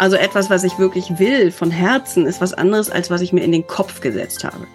Also 0.00 0.16
etwas, 0.16 0.48
was 0.48 0.64
ich 0.64 0.78
wirklich 0.78 1.18
will, 1.18 1.50
von 1.50 1.70
Herzen, 1.70 2.24
ist 2.24 2.40
was 2.40 2.54
anderes, 2.54 2.88
als 2.88 3.10
was 3.10 3.20
ich 3.20 3.34
mir 3.34 3.44
in 3.44 3.52
den 3.52 3.66
Kopf 3.66 4.00
gesetzt 4.00 4.44
habe. 4.44 4.66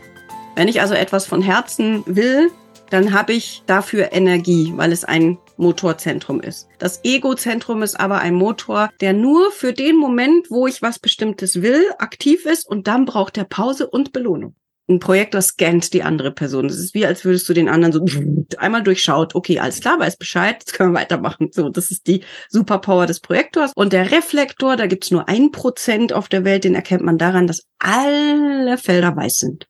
Wenn 0.55 0.67
ich 0.67 0.81
also 0.81 0.93
etwas 0.93 1.25
von 1.25 1.41
Herzen 1.41 2.03
will, 2.05 2.51
dann 2.91 3.11
habe 3.11 3.33
ich 3.33 3.63
dafür 3.65 4.13
Energie, 4.13 4.71
weil 4.75 4.91
es 4.91 5.03
ein 5.03 5.39
Motorzentrum 5.57 6.41
ist. 6.41 6.67
Das 6.77 6.99
Egozentrum 7.03 7.81
ist 7.81 7.99
aber 7.99 8.19
ein 8.19 8.35
Motor, 8.35 8.91
der 9.01 9.13
nur 9.13 9.49
für 9.49 9.73
den 9.73 9.97
Moment, 9.97 10.51
wo 10.51 10.67
ich 10.67 10.83
was 10.83 10.99
Bestimmtes 10.99 11.63
will, 11.63 11.81
aktiv 11.97 12.45
ist 12.45 12.67
und 12.69 12.85
dann 12.85 13.05
braucht 13.05 13.35
er 13.39 13.45
Pause 13.45 13.87
und 13.87 14.13
Belohnung. 14.13 14.53
Ein 14.87 14.99
Projektor 14.99 15.41
scannt 15.41 15.93
die 15.93 16.03
andere 16.03 16.31
Person. 16.31 16.67
Das 16.67 16.77
ist 16.77 16.93
wie, 16.93 17.07
als 17.07 17.25
würdest 17.25 17.49
du 17.49 17.53
den 17.53 17.69
anderen 17.69 17.91
so 17.91 18.57
einmal 18.59 18.83
durchschaut. 18.83 19.33
Okay, 19.33 19.57
alles 19.57 19.81
klar, 19.81 19.99
weiß 19.99 20.17
Bescheid, 20.17 20.57
jetzt 20.59 20.73
können 20.73 20.93
wir 20.93 20.99
weitermachen. 20.99 21.49
So, 21.51 21.69
das 21.69 21.89
ist 21.89 22.05
die 22.05 22.23
Superpower 22.49 23.07
des 23.07 23.19
Projektors. 23.19 23.71
Und 23.75 23.93
der 23.93 24.11
Reflektor, 24.11 24.75
da 24.75 24.85
gibt's 24.85 25.09
nur 25.09 25.27
ein 25.27 25.51
Prozent 25.51 26.13
auf 26.13 26.29
der 26.29 26.45
Welt, 26.45 26.65
den 26.65 26.75
erkennt 26.75 27.01
man 27.01 27.17
daran, 27.17 27.47
dass 27.47 27.63
alle 27.79 28.77
Felder 28.77 29.15
weiß 29.15 29.37
sind. 29.37 29.65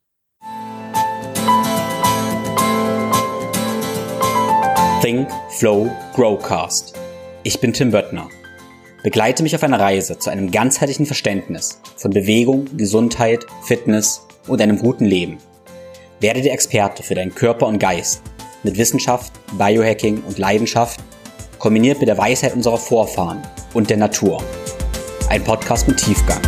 Think, 5.02 5.30
Flow, 5.52 5.90
Growcast. 6.14 6.94
Ich 7.44 7.62
bin 7.62 7.72
Tim 7.72 7.92
Böttner. 7.92 8.28
Begleite 9.02 9.44
mich 9.44 9.56
auf 9.56 9.64
einer 9.64 9.80
Reise 9.80 10.20
zu 10.20 10.30
einem 10.30 10.52
ganzheitlichen 10.52 11.06
Verständnis 11.06 11.80
von 11.96 12.12
Bewegung, 12.12 12.76
Gesundheit, 12.76 13.46
Fitness 13.64 14.25
und 14.48 14.62
einem 14.62 14.78
guten 14.78 15.06
Leben. 15.06 15.38
Werde 16.20 16.42
der 16.42 16.54
Experte 16.54 17.04
für 17.04 17.16
deinen 17.16 17.34
Körper 17.34 17.68
und 17.68 17.80
Geist 17.80 18.22
mit 18.64 18.78
Wissenschaft, 18.78 19.32
Biohacking 19.58 20.24
und 20.24 20.38
Leidenschaft, 20.38 21.00
kombiniert 21.60 22.00
mit 22.00 22.08
der 22.08 22.18
Weisheit 22.18 22.56
unserer 22.56 22.78
Vorfahren 22.78 23.42
und 23.74 23.90
der 23.90 23.98
Natur. 23.98 24.44
Ein 25.30 25.44
Podcast 25.44 25.88
mit 25.88 25.98
Tiefgang. 25.98 26.42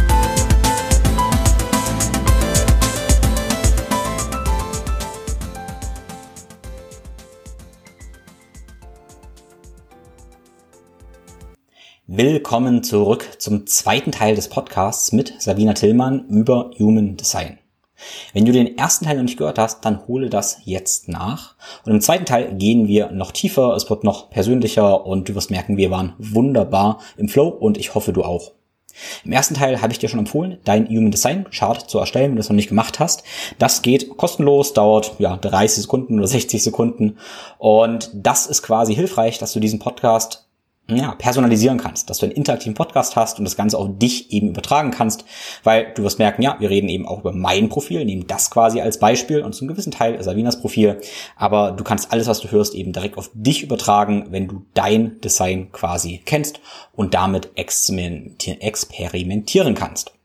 Willkommen 12.09 12.83
zurück 12.83 13.27
zum 13.38 13.67
zweiten 13.67 14.11
Teil 14.11 14.36
des 14.36 14.47
Podcasts 14.47 15.11
mit 15.11 15.33
Sabina 15.39 15.73
Tillmann 15.73 16.25
über 16.30 16.71
Human 16.80 17.17
Design. 17.17 17.59
Wenn 18.33 18.45
du 18.45 18.52
den 18.52 18.77
ersten 18.77 19.05
Teil 19.05 19.16
noch 19.16 19.23
nicht 19.23 19.38
gehört 19.38 19.59
hast, 19.59 19.86
dann 19.86 20.08
hole 20.08 20.30
das 20.30 20.59
jetzt 20.66 21.08
nach. 21.08 21.55
Und 21.86 21.94
im 21.94 22.02
zweiten 22.02 22.25
Teil 22.25 22.53
gehen 22.55 22.88
wir 22.88 23.11
noch 23.11 23.31
tiefer, 23.31 23.75
es 23.75 23.89
wird 23.89 24.03
noch 24.03 24.30
persönlicher 24.30 25.05
und 25.05 25.30
du 25.30 25.36
wirst 25.36 25.52
merken, 25.52 25.77
wir 25.77 25.91
waren 25.91 26.14
wunderbar 26.17 26.99
im 27.17 27.30
Flow 27.30 27.47
und 27.47 27.77
ich 27.77 27.95
hoffe, 27.95 28.14
du 28.14 28.23
auch. 28.23 28.52
Im 29.23 29.31
ersten 29.31 29.53
Teil 29.53 29.81
habe 29.81 29.94
ich 29.94 29.99
dir 29.99 30.09
schon 30.09 30.19
empfohlen, 30.19 30.58
dein 30.64 30.88
Human 30.88 31.11
Design 31.11 31.49
Chart 31.52 31.88
zu 31.89 31.99
erstellen, 31.99 32.31
wenn 32.31 32.36
du 32.38 32.41
es 32.41 32.49
noch 32.49 32.55
nicht 32.55 32.69
gemacht 32.69 32.99
hast. 32.99 33.23
Das 33.59 33.81
geht 33.81 34.17
kostenlos, 34.17 34.73
dauert 34.73 35.16
ja 35.19 35.38
30 35.38 35.83
Sekunden 35.83 36.17
oder 36.17 36.27
60 36.27 36.64
Sekunden 36.64 37.17
und 37.59 38.09
das 38.14 38.47
ist 38.47 38.64
quasi 38.64 38.95
hilfreich, 38.95 39.38
dass 39.38 39.53
du 39.53 39.59
diesen 39.59 39.80
Podcast 39.80 40.46
ja, 40.89 41.13
personalisieren 41.16 41.77
kannst, 41.77 42.09
dass 42.09 42.19
du 42.19 42.25
einen 42.25 42.35
interaktiven 42.35 42.73
Podcast 42.73 43.16
hast 43.16 43.39
und 43.39 43.45
das 43.45 43.57
Ganze 43.57 43.77
auf 43.77 43.89
dich 43.97 44.31
eben 44.31 44.49
übertragen 44.49 44.91
kannst, 44.91 45.25
weil 45.63 45.93
du 45.93 46.03
wirst 46.03 46.19
merken, 46.19 46.41
ja, 46.41 46.55
wir 46.59 46.69
reden 46.69 46.88
eben 46.88 47.07
auch 47.07 47.19
über 47.19 47.33
mein 47.33 47.69
Profil, 47.69 48.05
nehmen 48.05 48.27
das 48.27 48.49
quasi 48.49 48.80
als 48.80 48.99
Beispiel 48.99 49.41
und 49.41 49.53
zum 49.53 49.67
gewissen 49.67 49.91
Teil 49.91 50.21
Savinas 50.23 50.61
Profil, 50.61 51.02
aber 51.35 51.71
du 51.71 51.83
kannst 51.83 52.11
alles, 52.11 52.27
was 52.27 52.39
du 52.39 52.49
hörst, 52.52 52.73
eben 52.73 52.93
direkt 52.93 53.17
auf 53.17 53.30
dich 53.33 53.63
übertragen, 53.63 54.27
wenn 54.30 54.47
du 54.47 54.63
dein 54.73 55.19
Design 55.21 55.71
quasi 55.71 56.21
kennst 56.23 56.61
und 56.93 57.13
damit 57.13 57.49
experimentieren 57.55 59.75
kannst. 59.75 60.16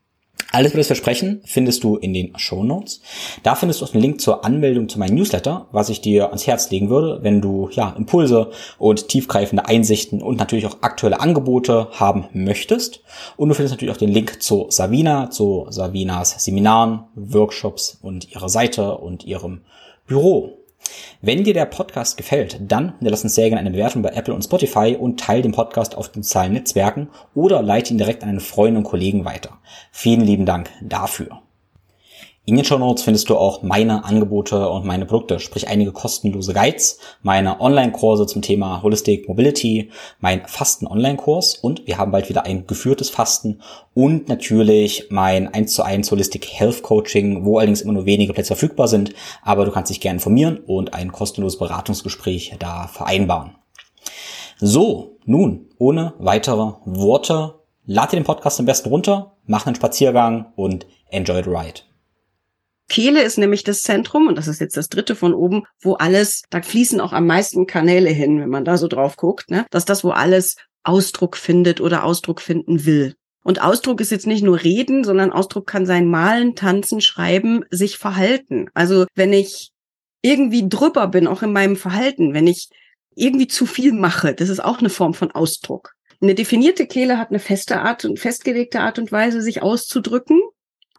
Alles 0.55 0.71
für 0.71 0.77
das 0.77 0.85
Versprechen 0.85 1.41
findest 1.45 1.83
du 1.83 1.95
in 1.95 2.13
den 2.13 2.37
Show 2.37 2.63
Notes. 2.63 3.01
Da 3.41 3.55
findest 3.55 3.81
du 3.81 3.85
auch 3.85 3.93
einen 3.95 4.03
Link 4.03 4.21
zur 4.21 4.45
Anmeldung 4.45 4.87
zu 4.87 4.99
meinem 4.99 5.15
Newsletter, 5.15 5.67
was 5.71 5.89
ich 5.89 5.99
dir 5.99 6.27
ans 6.27 6.45
Herz 6.45 6.69
legen 6.69 6.91
würde, 6.91 7.23
wenn 7.23 7.41
du 7.41 7.69
ja 7.71 7.89
Impulse 7.97 8.51
und 8.77 9.07
tiefgreifende 9.07 9.65
Einsichten 9.65 10.21
und 10.21 10.37
natürlich 10.37 10.67
auch 10.67 10.77
aktuelle 10.81 11.19
Angebote 11.19 11.87
haben 11.93 12.25
möchtest. 12.33 13.01
Und 13.35 13.49
du 13.49 13.55
findest 13.55 13.73
natürlich 13.73 13.95
auch 13.95 13.99
den 13.99 14.11
Link 14.11 14.43
zu 14.43 14.67
Savina, 14.69 15.31
zu 15.31 15.65
Savinas 15.71 16.43
Seminaren, 16.43 17.05
Workshops 17.15 17.97
und 18.03 18.31
ihrer 18.31 18.49
Seite 18.49 18.99
und 18.99 19.25
ihrem 19.25 19.61
Büro. 20.05 20.62
Wenn 21.21 21.43
dir 21.43 21.53
der 21.53 21.65
Podcast 21.65 22.17
gefällt, 22.17 22.59
dann 22.59 22.93
hinterlass 22.97 23.23
uns 23.23 23.35
sehr 23.35 23.49
gerne 23.49 23.59
eine 23.59 23.71
Bewertung 23.71 24.01
bei 24.01 24.09
Apple 24.09 24.33
und 24.33 24.43
Spotify 24.43 24.97
und 24.99 25.19
teile 25.19 25.43
den 25.43 25.51
Podcast 25.51 25.95
auf 25.95 26.09
den 26.09 26.23
sozialen 26.23 26.53
Netzwerken 26.53 27.09
oder 27.35 27.61
leite 27.61 27.93
ihn 27.93 27.97
direkt 27.97 28.23
an 28.23 28.29
einen 28.29 28.39
Freund 28.39 28.75
und 28.75 28.83
Kollegen 28.83 29.25
weiter. 29.25 29.59
Vielen 29.91 30.21
lieben 30.21 30.45
Dank 30.45 30.69
dafür. 30.81 31.42
In 32.45 32.57
den 32.57 32.65
Show 32.65 32.77
Notes 32.77 33.03
findest 33.03 33.29
du 33.29 33.37
auch 33.37 33.63
meine 33.63 34.03
Angebote 34.03 34.67
und 34.67 34.83
meine 34.83 35.05
Produkte, 35.05 35.39
sprich 35.39 35.69
einige 35.69 35.93
kostenlose 35.93 36.53
Guides, 36.53 36.99
meine 37.21 37.61
Online-Kurse 37.61 38.27
zum 38.27 38.41
Thema 38.41 38.83
Holistic 38.83 39.29
Mobility, 39.29 39.91
mein 40.19 40.45
Fasten-Online-Kurs 40.45 41.55
und 41.55 41.87
wir 41.87 41.97
haben 41.97 42.11
bald 42.11 42.27
wieder 42.27 42.45
ein 42.45 42.67
geführtes 42.67 43.09
Fasten 43.09 43.61
und 43.93 44.27
natürlich 44.27 45.07
mein 45.09 45.53
1 45.53 45.73
zu 45.73 45.83
1 45.83 46.11
Holistic 46.11 46.45
Health 46.51 46.83
Coaching, 46.83 47.45
wo 47.45 47.59
allerdings 47.59 47.79
immer 47.79 47.93
nur 47.93 48.05
wenige 48.05 48.33
Plätze 48.33 48.57
verfügbar 48.57 48.89
sind, 48.89 49.13
aber 49.41 49.63
du 49.63 49.71
kannst 49.71 49.89
dich 49.89 50.01
gerne 50.01 50.17
informieren 50.17 50.57
und 50.57 50.93
ein 50.93 51.13
kostenloses 51.13 51.57
Beratungsgespräch 51.59 52.57
da 52.59 52.87
vereinbaren. 52.87 53.55
So, 54.59 55.15
nun, 55.23 55.69
ohne 55.77 56.13
weitere 56.17 56.73
Worte, 56.83 57.53
lade 57.85 58.17
den 58.17 58.25
Podcast 58.25 58.59
am 58.59 58.65
besten 58.65 58.89
runter, 58.89 59.37
mach 59.45 59.65
einen 59.65 59.77
Spaziergang 59.77 60.51
und 60.57 60.85
enjoy 61.09 61.41
the 61.41 61.49
ride. 61.49 61.92
Kehle 62.89 63.23
ist 63.23 63.37
nämlich 63.37 63.63
das 63.63 63.81
Zentrum, 63.81 64.27
und 64.27 64.37
das 64.37 64.47
ist 64.47 64.59
jetzt 64.59 64.77
das 64.77 64.89
dritte 64.89 65.15
von 65.15 65.33
oben, 65.33 65.63
wo 65.81 65.93
alles, 65.93 66.43
da 66.49 66.61
fließen 66.61 66.99
auch 66.99 67.13
am 67.13 67.25
meisten 67.25 67.65
Kanäle 67.65 68.09
hin, 68.09 68.39
wenn 68.39 68.49
man 68.49 68.65
da 68.65 68.77
so 68.77 68.87
drauf 68.87 69.15
guckt, 69.15 69.49
ne? 69.49 69.65
Das 69.71 69.83
ist 69.83 69.89
das, 69.89 70.03
wo 70.03 70.09
alles 70.09 70.55
Ausdruck 70.83 71.37
findet 71.37 71.81
oder 71.81 72.03
Ausdruck 72.03 72.41
finden 72.41 72.85
will. 72.85 73.15
Und 73.43 73.61
Ausdruck 73.61 73.99
ist 73.99 74.11
jetzt 74.11 74.27
nicht 74.27 74.43
nur 74.43 74.63
reden, 74.63 75.03
sondern 75.03 75.31
Ausdruck 75.31 75.67
kann 75.67 75.85
sein 75.85 76.07
malen, 76.07 76.55
tanzen, 76.55 77.01
schreiben, 77.01 77.65
sich 77.69 77.97
verhalten. 77.97 78.69
Also 78.73 79.05
wenn 79.15 79.33
ich 79.33 79.71
irgendwie 80.21 80.67
drüber 80.67 81.07
bin, 81.07 81.27
auch 81.27 81.43
in 81.43 81.51
meinem 81.51 81.75
Verhalten, 81.75 82.33
wenn 82.33 82.47
ich 82.47 82.69
irgendwie 83.15 83.47
zu 83.47 83.65
viel 83.65 83.91
mache, 83.91 84.33
das 84.33 84.49
ist 84.49 84.63
auch 84.63 84.79
eine 84.79 84.89
Form 84.89 85.13
von 85.13 85.31
Ausdruck. 85.31 85.93
Eine 86.21 86.35
definierte 86.35 86.87
Kehle 86.87 87.17
hat 87.17 87.29
eine 87.29 87.39
feste 87.39 87.81
Art 87.81 88.05
und 88.05 88.17
festgelegte 88.17 88.79
Art 88.79 88.97
und 88.97 89.11
Weise, 89.11 89.41
sich 89.41 89.61
auszudrücken. 89.61 90.39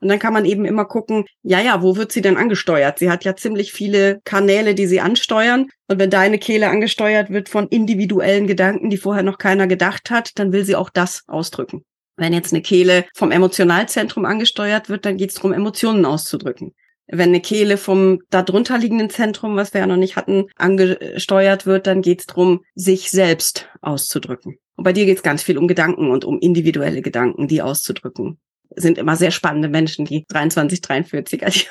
Und 0.01 0.09
dann 0.09 0.19
kann 0.19 0.33
man 0.33 0.45
eben 0.45 0.65
immer 0.65 0.85
gucken, 0.85 1.25
ja, 1.43 1.61
ja, 1.61 1.83
wo 1.83 1.97
wird 1.97 2.13
sie 2.13 2.21
denn 2.21 2.37
angesteuert? 2.37 2.99
Sie 2.99 3.11
hat 3.11 3.25
ja 3.25 3.37
ziemlich 3.37 3.73
viele 3.73 4.21
Kanäle, 4.25 4.75
die 4.75 4.87
sie 4.87 5.01
ansteuern. 5.01 5.69
Und 5.87 5.99
wenn 5.99 6.11
deine 6.11 6.39
Kehle 6.39 6.69
angesteuert 6.69 7.31
wird 7.31 7.49
von 7.49 7.69
individuellen 7.69 8.47
Gedanken, 8.47 8.91
die 8.91 8.97
vorher 8.97 9.23
noch 9.23 9.39
keiner 9.39 9.67
gedacht 9.67 10.11
hat, 10.11 10.39
dann 10.39 10.53
will 10.53 10.65
sie 10.65 10.77
auch 10.77 10.91
das 10.91 11.23
ausdrücken. 11.27 11.85
Wenn 12.17 12.33
jetzt 12.33 12.53
eine 12.53 12.63
Kehle 12.63 13.07
vom 13.15 13.31
Emotionalzentrum 13.31 14.25
angesteuert 14.25 14.89
wird, 14.89 15.05
dann 15.05 15.17
geht 15.17 15.31
es 15.31 15.37
darum, 15.37 15.53
Emotionen 15.53 16.05
auszudrücken. 16.05 16.75
Wenn 17.07 17.31
eine 17.31 17.41
Kehle 17.41 17.77
vom 17.77 18.21
darunter 18.31 18.79
liegenden 18.79 19.11
Zentrum, 19.11 19.57
was 19.57 19.75
wir 19.75 19.81
ja 19.81 19.87
noch 19.87 19.97
nicht 19.97 20.17
hatten, 20.17 20.47
angesteuert 20.57 21.67
wird, 21.67 21.87
dann 21.87 22.03
geht 22.03 22.21
es 22.21 22.27
darum, 22.27 22.63
sich 22.75 23.11
selbst 23.11 23.69
auszudrücken. 23.83 24.59
Und 24.77 24.85
bei 24.85 24.93
dir 24.93 25.07
geht 25.07 25.19
es 25.19 25.23
ganz 25.23 25.43
viel 25.43 25.59
um 25.59 25.69
Gedanken 25.69 26.11
und 26.11 26.25
um 26.25 26.39
individuelle 26.39 27.03
Gedanken, 27.03 27.47
die 27.47 27.63
auszudrücken 27.63 28.39
sind 28.77 28.99
immer 28.99 29.17
sehr 29.17 29.31
spannende 29.31 29.69
Menschen, 29.69 30.05
die 30.05 30.25
23, 30.29 30.81
43, 30.81 31.45
also 31.45 31.65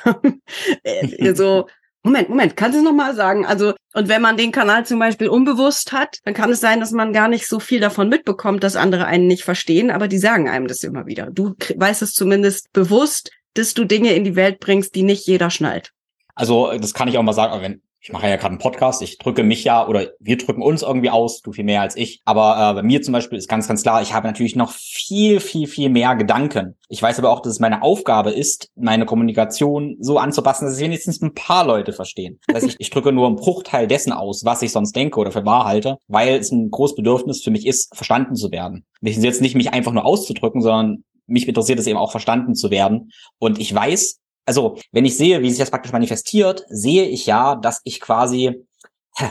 so, 1.34 1.66
Moment, 2.06 2.28
Moment, 2.28 2.54
kannst 2.54 2.74
du 2.74 2.80
es 2.80 2.84
nochmal 2.84 3.14
sagen? 3.14 3.46
Also, 3.46 3.72
und 3.94 4.08
wenn 4.08 4.20
man 4.20 4.36
den 4.36 4.52
Kanal 4.52 4.84
zum 4.84 4.98
Beispiel 4.98 5.28
unbewusst 5.28 5.92
hat, 5.92 6.18
dann 6.24 6.34
kann 6.34 6.50
es 6.50 6.60
sein, 6.60 6.80
dass 6.80 6.90
man 6.90 7.14
gar 7.14 7.28
nicht 7.28 7.48
so 7.48 7.60
viel 7.60 7.80
davon 7.80 8.10
mitbekommt, 8.10 8.62
dass 8.62 8.76
andere 8.76 9.06
einen 9.06 9.26
nicht 9.26 9.42
verstehen, 9.42 9.90
aber 9.90 10.06
die 10.06 10.18
sagen 10.18 10.48
einem 10.48 10.66
das 10.66 10.82
immer 10.82 11.06
wieder. 11.06 11.30
Du 11.30 11.54
weißt 11.74 12.02
es 12.02 12.12
zumindest 12.12 12.70
bewusst, 12.74 13.30
dass 13.54 13.72
du 13.72 13.86
Dinge 13.86 14.12
in 14.12 14.24
die 14.24 14.36
Welt 14.36 14.60
bringst, 14.60 14.94
die 14.94 15.02
nicht 15.02 15.26
jeder 15.26 15.48
schnallt. 15.48 15.92
Also, 16.34 16.76
das 16.76 16.92
kann 16.92 17.08
ich 17.08 17.16
auch 17.16 17.22
mal 17.22 17.32
sagen, 17.32 17.62
wenn, 17.62 17.80
ich 18.04 18.12
mache 18.12 18.28
ja 18.28 18.36
gerade 18.36 18.50
einen 18.50 18.58
Podcast, 18.58 19.00
ich 19.00 19.16
drücke 19.16 19.42
mich 19.42 19.64
ja 19.64 19.88
oder 19.88 20.08
wir 20.20 20.36
drücken 20.36 20.60
uns 20.60 20.82
irgendwie 20.82 21.08
aus, 21.08 21.40
du 21.40 21.52
viel 21.52 21.64
mehr 21.64 21.80
als 21.80 21.96
ich. 21.96 22.20
Aber 22.26 22.72
äh, 22.72 22.74
bei 22.74 22.82
mir 22.82 23.00
zum 23.00 23.12
Beispiel 23.12 23.38
ist 23.38 23.48
ganz, 23.48 23.66
ganz 23.66 23.82
klar, 23.82 24.02
ich 24.02 24.12
habe 24.12 24.26
natürlich 24.26 24.56
noch 24.56 24.72
viel, 24.72 25.40
viel, 25.40 25.66
viel 25.66 25.88
mehr 25.88 26.14
Gedanken. 26.14 26.76
Ich 26.90 27.00
weiß 27.00 27.18
aber 27.18 27.30
auch, 27.30 27.40
dass 27.40 27.54
es 27.54 27.60
meine 27.60 27.80
Aufgabe 27.80 28.30
ist, 28.30 28.68
meine 28.76 29.06
Kommunikation 29.06 29.96
so 30.00 30.18
anzupassen, 30.18 30.66
dass 30.66 30.74
es 30.74 30.80
wenigstens 30.80 31.22
ein 31.22 31.32
paar 31.32 31.66
Leute 31.66 31.94
verstehen. 31.94 32.40
Das 32.46 32.56
heißt, 32.56 32.66
ich, 32.66 32.76
ich 32.78 32.90
drücke 32.90 33.10
nur 33.10 33.26
einen 33.26 33.36
Bruchteil 33.36 33.86
dessen 33.86 34.12
aus, 34.12 34.44
was 34.44 34.60
ich 34.60 34.70
sonst 34.70 34.94
denke 34.94 35.18
oder 35.18 35.32
für 35.32 35.46
wahr 35.46 35.64
halte, 35.64 35.96
weil 36.06 36.36
es 36.36 36.52
ein 36.52 36.70
großes 36.70 36.96
Bedürfnis 36.96 37.42
für 37.42 37.50
mich 37.50 37.66
ist, 37.66 37.96
verstanden 37.96 38.36
zu 38.36 38.52
werden. 38.52 38.84
Ich 39.00 39.16
jetzt 39.16 39.40
nicht 39.40 39.54
mich 39.54 39.72
einfach 39.72 39.92
nur 39.92 40.04
auszudrücken, 40.04 40.60
sondern 40.60 41.04
mich 41.26 41.48
interessiert 41.48 41.78
es 41.78 41.86
eben 41.86 41.98
auch 41.98 42.10
verstanden 42.10 42.54
zu 42.54 42.70
werden. 42.70 43.12
Und 43.38 43.58
ich 43.58 43.74
weiß, 43.74 44.20
also 44.46 44.76
wenn 44.92 45.04
ich 45.04 45.16
sehe, 45.16 45.42
wie 45.42 45.50
sich 45.50 45.58
das 45.58 45.70
praktisch 45.70 45.92
manifestiert, 45.92 46.64
sehe 46.68 47.06
ich 47.06 47.26
ja, 47.26 47.54
dass 47.54 47.80
ich 47.84 48.00
quasi, 48.00 48.66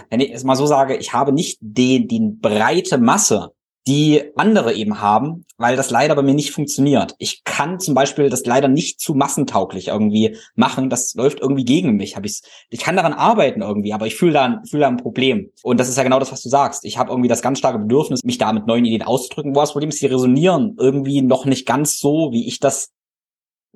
wenn 0.09 0.19
ich 0.19 0.31
es 0.31 0.43
mal 0.43 0.55
so 0.55 0.65
sage, 0.65 0.95
ich 0.95 1.13
habe 1.13 1.31
nicht 1.31 1.57
die, 1.61 2.07
die 2.07 2.19
breite 2.19 2.97
Masse 2.97 3.51
die 3.87 4.31
andere 4.35 4.73
eben 4.73 5.01
haben, 5.01 5.45
weil 5.57 5.75
das 5.75 5.89
leider 5.89 6.15
bei 6.15 6.21
mir 6.21 6.33
nicht 6.33 6.51
funktioniert. 6.51 7.15
Ich 7.17 7.43
kann 7.43 7.79
zum 7.79 7.93
Beispiel 7.93 8.29
das 8.29 8.45
leider 8.45 8.69
nicht 8.69 9.01
zu 9.01 9.13
massentauglich 9.13 9.89
irgendwie 9.89 10.37
machen. 10.55 10.89
Das 10.89 11.13
läuft 11.15 11.41
irgendwie 11.41 11.65
gegen 11.65 11.97
mich. 11.97 12.15
Hab 12.15 12.25
ich's, 12.25 12.43
ich 12.69 12.79
kann 12.79 12.95
daran 12.95 13.13
arbeiten 13.13 13.61
irgendwie, 13.61 13.93
aber 13.93 14.07
ich 14.07 14.15
fühle 14.15 14.33
da, 14.33 14.61
fühl 14.69 14.79
da 14.79 14.87
ein 14.87 14.97
Problem. 14.97 15.51
Und 15.63 15.79
das 15.79 15.89
ist 15.89 15.97
ja 15.97 16.03
genau 16.03 16.19
das, 16.19 16.31
was 16.31 16.41
du 16.41 16.49
sagst. 16.49 16.85
Ich 16.85 16.97
habe 16.97 17.11
irgendwie 17.11 17.27
das 17.27 17.41
ganz 17.41 17.59
starke 17.59 17.79
Bedürfnis, 17.79 18.23
mich 18.23 18.37
da 18.37 18.53
mit 18.53 18.67
neuen 18.67 18.85
Ideen 18.85 19.03
auszudrücken. 19.03 19.53
Wo 19.53 19.59
das 19.59 19.73
Problem 19.73 19.89
ist, 19.89 20.01
die 20.01 20.07
resonieren 20.07 20.77
irgendwie 20.79 21.21
noch 21.21 21.45
nicht 21.45 21.65
ganz 21.65 21.99
so, 21.99 22.31
wie 22.31 22.47
ich 22.47 22.59
das 22.59 22.91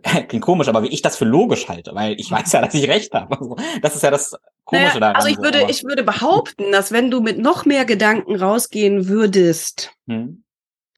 klingt 0.27 0.43
komisch, 0.43 0.67
aber 0.67 0.83
wie 0.83 0.87
ich 0.87 1.01
das 1.01 1.17
für 1.17 1.25
logisch 1.25 1.67
halte, 1.67 1.93
weil 1.95 2.19
ich 2.19 2.29
weiß 2.29 2.51
ja, 2.51 2.61
dass 2.61 2.73
ich 2.73 2.87
recht 2.87 3.13
habe. 3.13 3.35
Also, 3.37 3.55
das 3.81 3.95
ist 3.95 4.03
ja 4.03 4.11
das 4.11 4.35
Komische 4.63 4.99
naja, 4.99 4.99
daran. 4.99 5.15
Also 5.15 5.27
ich 5.29 5.37
würde, 5.37 5.61
so, 5.61 5.69
ich 5.69 5.83
würde 5.83 6.03
behaupten, 6.03 6.71
dass 6.71 6.91
wenn 6.91 7.09
du 7.09 7.21
mit 7.21 7.39
noch 7.39 7.65
mehr 7.65 7.85
Gedanken 7.85 8.35
rausgehen 8.35 9.07
würdest, 9.07 9.93
hm. 10.07 10.43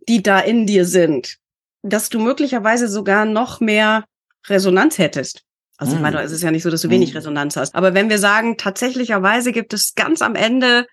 die 0.08 0.24
da 0.24 0.40
in 0.40 0.66
dir 0.66 0.86
sind, 0.86 1.38
dass 1.82 2.10
du 2.10 2.20
möglicherweise 2.20 2.88
sogar 2.88 3.26
noch 3.26 3.60
mehr 3.60 4.06
Resonanz 4.48 4.98
hättest. 4.98 5.44
Also 5.78 5.94
hm. 5.94 5.98
ich 5.98 6.02
meine, 6.02 6.22
es 6.22 6.32
ist 6.32 6.44
ja 6.44 6.52
nicht 6.52 6.64
so, 6.64 6.70
dass 6.70 6.82
du 6.82 6.90
wenig 6.90 7.12
hm. 7.12 7.18
Resonanz 7.18 7.56
hast. 7.56 7.76
Aber 7.76 7.94
wenn 7.94 8.10
wir 8.10 8.20
sagen, 8.20 8.58
tatsächlicherweise 8.58 9.52
gibt 9.52 9.74
es 9.74 9.96
ganz 9.96 10.22
am 10.22 10.36
Ende 10.36 10.88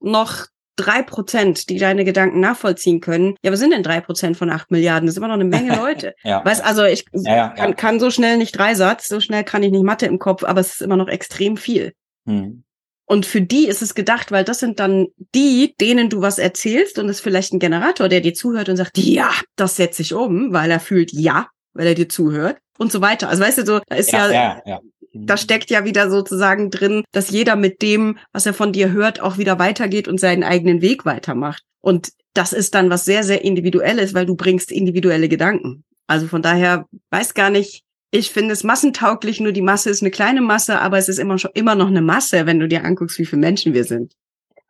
noch 0.00 0.46
drei 0.76 1.02
Prozent, 1.02 1.68
die 1.68 1.78
deine 1.78 2.04
Gedanken 2.04 2.40
nachvollziehen 2.40 3.00
können. 3.00 3.36
Ja, 3.42 3.52
was 3.52 3.60
sind 3.60 3.72
denn 3.72 3.82
drei 3.82 4.00
Prozent 4.00 4.36
von 4.36 4.50
acht 4.50 4.70
Milliarden? 4.70 5.06
Das 5.06 5.14
ist 5.14 5.18
immer 5.18 5.28
noch 5.28 5.34
eine 5.34 5.44
Menge 5.44 5.76
Leute. 5.80 6.14
ja. 6.22 6.44
Weißt, 6.44 6.64
also 6.64 6.84
ich 6.84 7.04
ja, 7.12 7.36
ja, 7.36 7.48
kann, 7.48 7.76
kann, 7.76 8.00
so 8.00 8.10
schnell 8.10 8.36
nicht 8.36 8.56
Dreisatz, 8.56 9.08
so 9.08 9.20
schnell 9.20 9.44
kann 9.44 9.62
ich 9.62 9.72
nicht 9.72 9.84
Mathe 9.84 10.06
im 10.06 10.18
Kopf, 10.18 10.44
aber 10.44 10.60
es 10.60 10.74
ist 10.74 10.82
immer 10.82 10.96
noch 10.96 11.08
extrem 11.08 11.56
viel. 11.56 11.92
Hm. 12.26 12.62
Und 13.08 13.24
für 13.24 13.40
die 13.40 13.68
ist 13.68 13.82
es 13.82 13.94
gedacht, 13.94 14.32
weil 14.32 14.42
das 14.42 14.58
sind 14.58 14.80
dann 14.80 15.06
die, 15.34 15.74
denen 15.80 16.10
du 16.10 16.22
was 16.22 16.38
erzählst 16.38 16.98
und 16.98 17.08
es 17.08 17.18
ist 17.18 17.22
vielleicht 17.22 17.52
ein 17.52 17.60
Generator, 17.60 18.08
der 18.08 18.20
dir 18.20 18.34
zuhört 18.34 18.68
und 18.68 18.76
sagt, 18.76 18.98
ja, 18.98 19.30
das 19.54 19.76
setze 19.76 20.02
ich 20.02 20.12
um, 20.12 20.52
weil 20.52 20.70
er 20.72 20.80
fühlt 20.80 21.12
ja, 21.12 21.48
weil 21.72 21.86
er 21.86 21.94
dir 21.94 22.08
zuhört 22.08 22.58
und 22.78 22.90
so 22.90 23.00
weiter. 23.00 23.28
Also 23.28 23.44
weißt 23.44 23.58
du, 23.58 23.66
so, 23.66 23.80
da 23.86 23.94
ist 23.94 24.10
ja, 24.10 24.30
ja, 24.30 24.62
ja, 24.66 24.80
da 25.24 25.36
steckt 25.36 25.70
ja 25.70 25.84
wieder 25.84 26.10
sozusagen 26.10 26.70
drin, 26.70 27.04
dass 27.12 27.30
jeder 27.30 27.56
mit 27.56 27.82
dem, 27.82 28.18
was 28.32 28.46
er 28.46 28.54
von 28.54 28.72
dir 28.72 28.92
hört, 28.92 29.20
auch 29.20 29.38
wieder 29.38 29.58
weitergeht 29.58 30.08
und 30.08 30.20
seinen 30.20 30.44
eigenen 30.44 30.82
Weg 30.82 31.04
weitermacht. 31.06 31.62
Und 31.80 32.10
das 32.34 32.52
ist 32.52 32.74
dann 32.74 32.90
was 32.90 33.04
sehr, 33.04 33.24
sehr 33.24 33.44
individuelles, 33.44 34.12
weil 34.14 34.26
du 34.26 34.36
bringst 34.36 34.70
individuelle 34.70 35.28
Gedanken. 35.28 35.84
Also 36.06 36.26
von 36.26 36.42
daher 36.42 36.86
weiß 37.10 37.34
gar 37.34 37.50
nicht, 37.50 37.82
ich 38.10 38.30
finde 38.30 38.52
es 38.52 38.64
massentauglich, 38.64 39.40
nur 39.40 39.52
die 39.52 39.62
Masse 39.62 39.90
ist 39.90 40.02
eine 40.02 40.10
kleine 40.10 40.40
Masse, 40.40 40.80
aber 40.80 40.98
es 40.98 41.08
ist 41.08 41.18
immer 41.18 41.38
schon 41.38 41.50
immer 41.54 41.74
noch 41.74 41.88
eine 41.88 42.02
Masse, 42.02 42.46
wenn 42.46 42.60
du 42.60 42.68
dir 42.68 42.84
anguckst, 42.84 43.18
wie 43.18 43.26
viele 43.26 43.40
Menschen 43.40 43.74
wir 43.74 43.84
sind. 43.84 44.12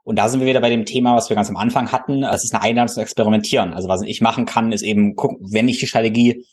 Und 0.04 0.16
da 0.16 0.28
sind 0.28 0.40
wir 0.40 0.46
wieder 0.46 0.60
bei 0.60 0.70
dem 0.70 0.84
Thema, 0.84 1.16
was 1.16 1.28
wir 1.28 1.34
ganz 1.34 1.48
am 1.48 1.56
Anfang 1.56 1.90
hatten. 1.90 2.22
Es 2.22 2.44
ist 2.44 2.54
eine 2.54 2.62
Einladung 2.62 2.94
zu 2.94 3.00
experimentieren. 3.00 3.74
Also 3.74 3.88
was 3.88 4.02
ich 4.02 4.20
machen 4.20 4.46
kann, 4.46 4.70
ist 4.70 4.82
eben 4.82 5.16
gucken, 5.16 5.38
wenn 5.50 5.68
ich 5.68 5.80
die 5.80 5.88
Strategie 5.88 6.46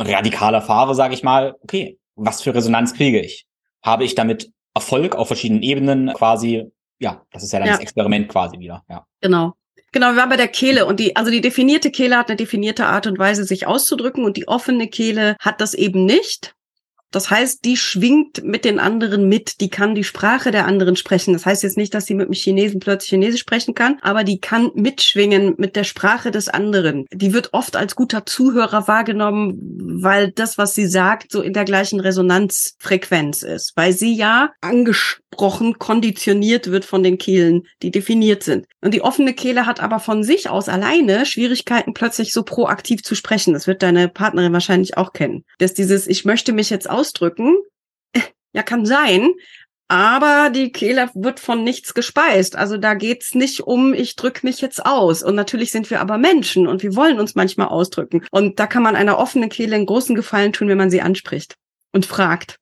radikaler 0.00 0.62
fahre, 0.62 0.94
sage 0.94 1.14
ich 1.14 1.22
mal, 1.22 1.54
okay, 1.62 1.98
was 2.18 2.42
für 2.42 2.54
Resonanz 2.54 2.94
kriege 2.94 3.20
ich? 3.20 3.46
Habe 3.82 4.04
ich 4.04 4.14
damit 4.14 4.50
Erfolg 4.74 5.14
auf 5.14 5.28
verschiedenen 5.28 5.62
Ebenen 5.62 6.12
quasi? 6.14 6.70
Ja, 6.98 7.22
das 7.32 7.42
ist 7.42 7.52
ja 7.52 7.60
dann 7.60 7.68
ja. 7.68 7.74
das 7.74 7.82
Experiment 7.82 8.28
quasi 8.28 8.58
wieder. 8.58 8.84
Ja. 8.88 9.06
Genau. 9.20 9.54
Genau, 9.90 10.08
wir 10.10 10.16
waren 10.16 10.28
bei 10.28 10.36
der 10.36 10.48
Kehle 10.48 10.84
und 10.84 11.00
die, 11.00 11.16
also 11.16 11.30
die 11.30 11.40
definierte 11.40 11.90
Kehle 11.90 12.18
hat 12.18 12.28
eine 12.28 12.36
definierte 12.36 12.86
Art 12.86 13.06
und 13.06 13.18
Weise, 13.18 13.44
sich 13.44 13.66
auszudrücken 13.66 14.24
und 14.24 14.36
die 14.36 14.46
offene 14.46 14.88
Kehle 14.88 15.36
hat 15.40 15.62
das 15.62 15.72
eben 15.72 16.04
nicht. 16.04 16.54
Das 17.10 17.30
heißt, 17.30 17.64
die 17.64 17.76
schwingt 17.76 18.44
mit 18.44 18.64
den 18.64 18.78
anderen 18.78 19.28
mit, 19.28 19.60
die 19.60 19.70
kann 19.70 19.94
die 19.94 20.04
Sprache 20.04 20.50
der 20.50 20.66
anderen 20.66 20.96
sprechen. 20.96 21.32
Das 21.32 21.46
heißt 21.46 21.62
jetzt 21.62 21.76
nicht, 21.76 21.94
dass 21.94 22.06
sie 22.06 22.14
mit 22.14 22.28
dem 22.28 22.34
Chinesen 22.34 22.80
plötzlich 22.80 23.10
Chinesisch 23.10 23.40
sprechen 23.40 23.74
kann, 23.74 23.98
aber 24.02 24.24
die 24.24 24.40
kann 24.40 24.70
mitschwingen 24.74 25.54
mit 25.56 25.76
der 25.76 25.84
Sprache 25.84 26.30
des 26.30 26.48
anderen. 26.48 27.06
Die 27.12 27.32
wird 27.32 27.54
oft 27.54 27.76
als 27.76 27.94
guter 27.94 28.26
Zuhörer 28.26 28.88
wahrgenommen, 28.88 29.56
weil 30.02 30.32
das, 30.32 30.58
was 30.58 30.74
sie 30.74 30.86
sagt, 30.86 31.32
so 31.32 31.40
in 31.40 31.52
der 31.52 31.64
gleichen 31.64 32.00
Resonanzfrequenz 32.00 33.42
ist, 33.42 33.72
weil 33.74 33.92
sie 33.92 34.14
ja 34.14 34.50
angesprochen, 34.60 35.78
konditioniert 35.78 36.70
wird 36.70 36.84
von 36.84 37.02
den 37.02 37.16
Kehlen, 37.16 37.62
die 37.82 37.90
definiert 37.90 38.42
sind. 38.42 38.66
Und 38.80 38.92
die 38.94 39.02
offene 39.02 39.34
Kehle 39.34 39.66
hat 39.66 39.80
aber 39.80 40.00
von 40.00 40.22
sich 40.22 40.48
aus 40.48 40.68
alleine 40.68 41.26
Schwierigkeiten, 41.26 41.94
plötzlich 41.94 42.32
so 42.32 42.42
proaktiv 42.42 43.02
zu 43.02 43.14
sprechen. 43.14 43.54
Das 43.54 43.66
wird 43.66 43.82
deine 43.82 44.08
Partnerin 44.08 44.52
wahrscheinlich 44.52 44.96
auch 44.96 45.12
kennen. 45.12 45.44
Dass 45.58 45.74
dieses, 45.74 46.06
ich 46.06 46.24
möchte 46.24 46.52
mich 46.52 46.70
jetzt 46.70 46.88
ausdrücken. 46.98 47.56
Ja, 48.52 48.62
kann 48.62 48.86
sein. 48.86 49.32
Aber 49.90 50.50
die 50.50 50.70
Kehle 50.70 51.08
wird 51.14 51.40
von 51.40 51.64
nichts 51.64 51.94
gespeist. 51.94 52.56
Also 52.56 52.76
da 52.76 52.94
geht's 52.94 53.34
nicht 53.34 53.60
um, 53.60 53.94
ich 53.94 54.16
drück 54.16 54.44
mich 54.44 54.60
jetzt 54.60 54.84
aus. 54.84 55.22
Und 55.22 55.34
natürlich 55.34 55.72
sind 55.72 55.90
wir 55.90 56.00
aber 56.00 56.18
Menschen 56.18 56.66
und 56.66 56.82
wir 56.82 56.94
wollen 56.94 57.18
uns 57.18 57.34
manchmal 57.34 57.68
ausdrücken. 57.68 58.26
Und 58.30 58.60
da 58.60 58.66
kann 58.66 58.82
man 58.82 58.96
einer 58.96 59.18
offenen 59.18 59.48
Kehle 59.48 59.76
einen 59.76 59.86
großen 59.86 60.14
Gefallen 60.14 60.52
tun, 60.52 60.68
wenn 60.68 60.76
man 60.76 60.90
sie 60.90 61.00
anspricht 61.00 61.54
und 61.92 62.04
fragt. 62.04 62.56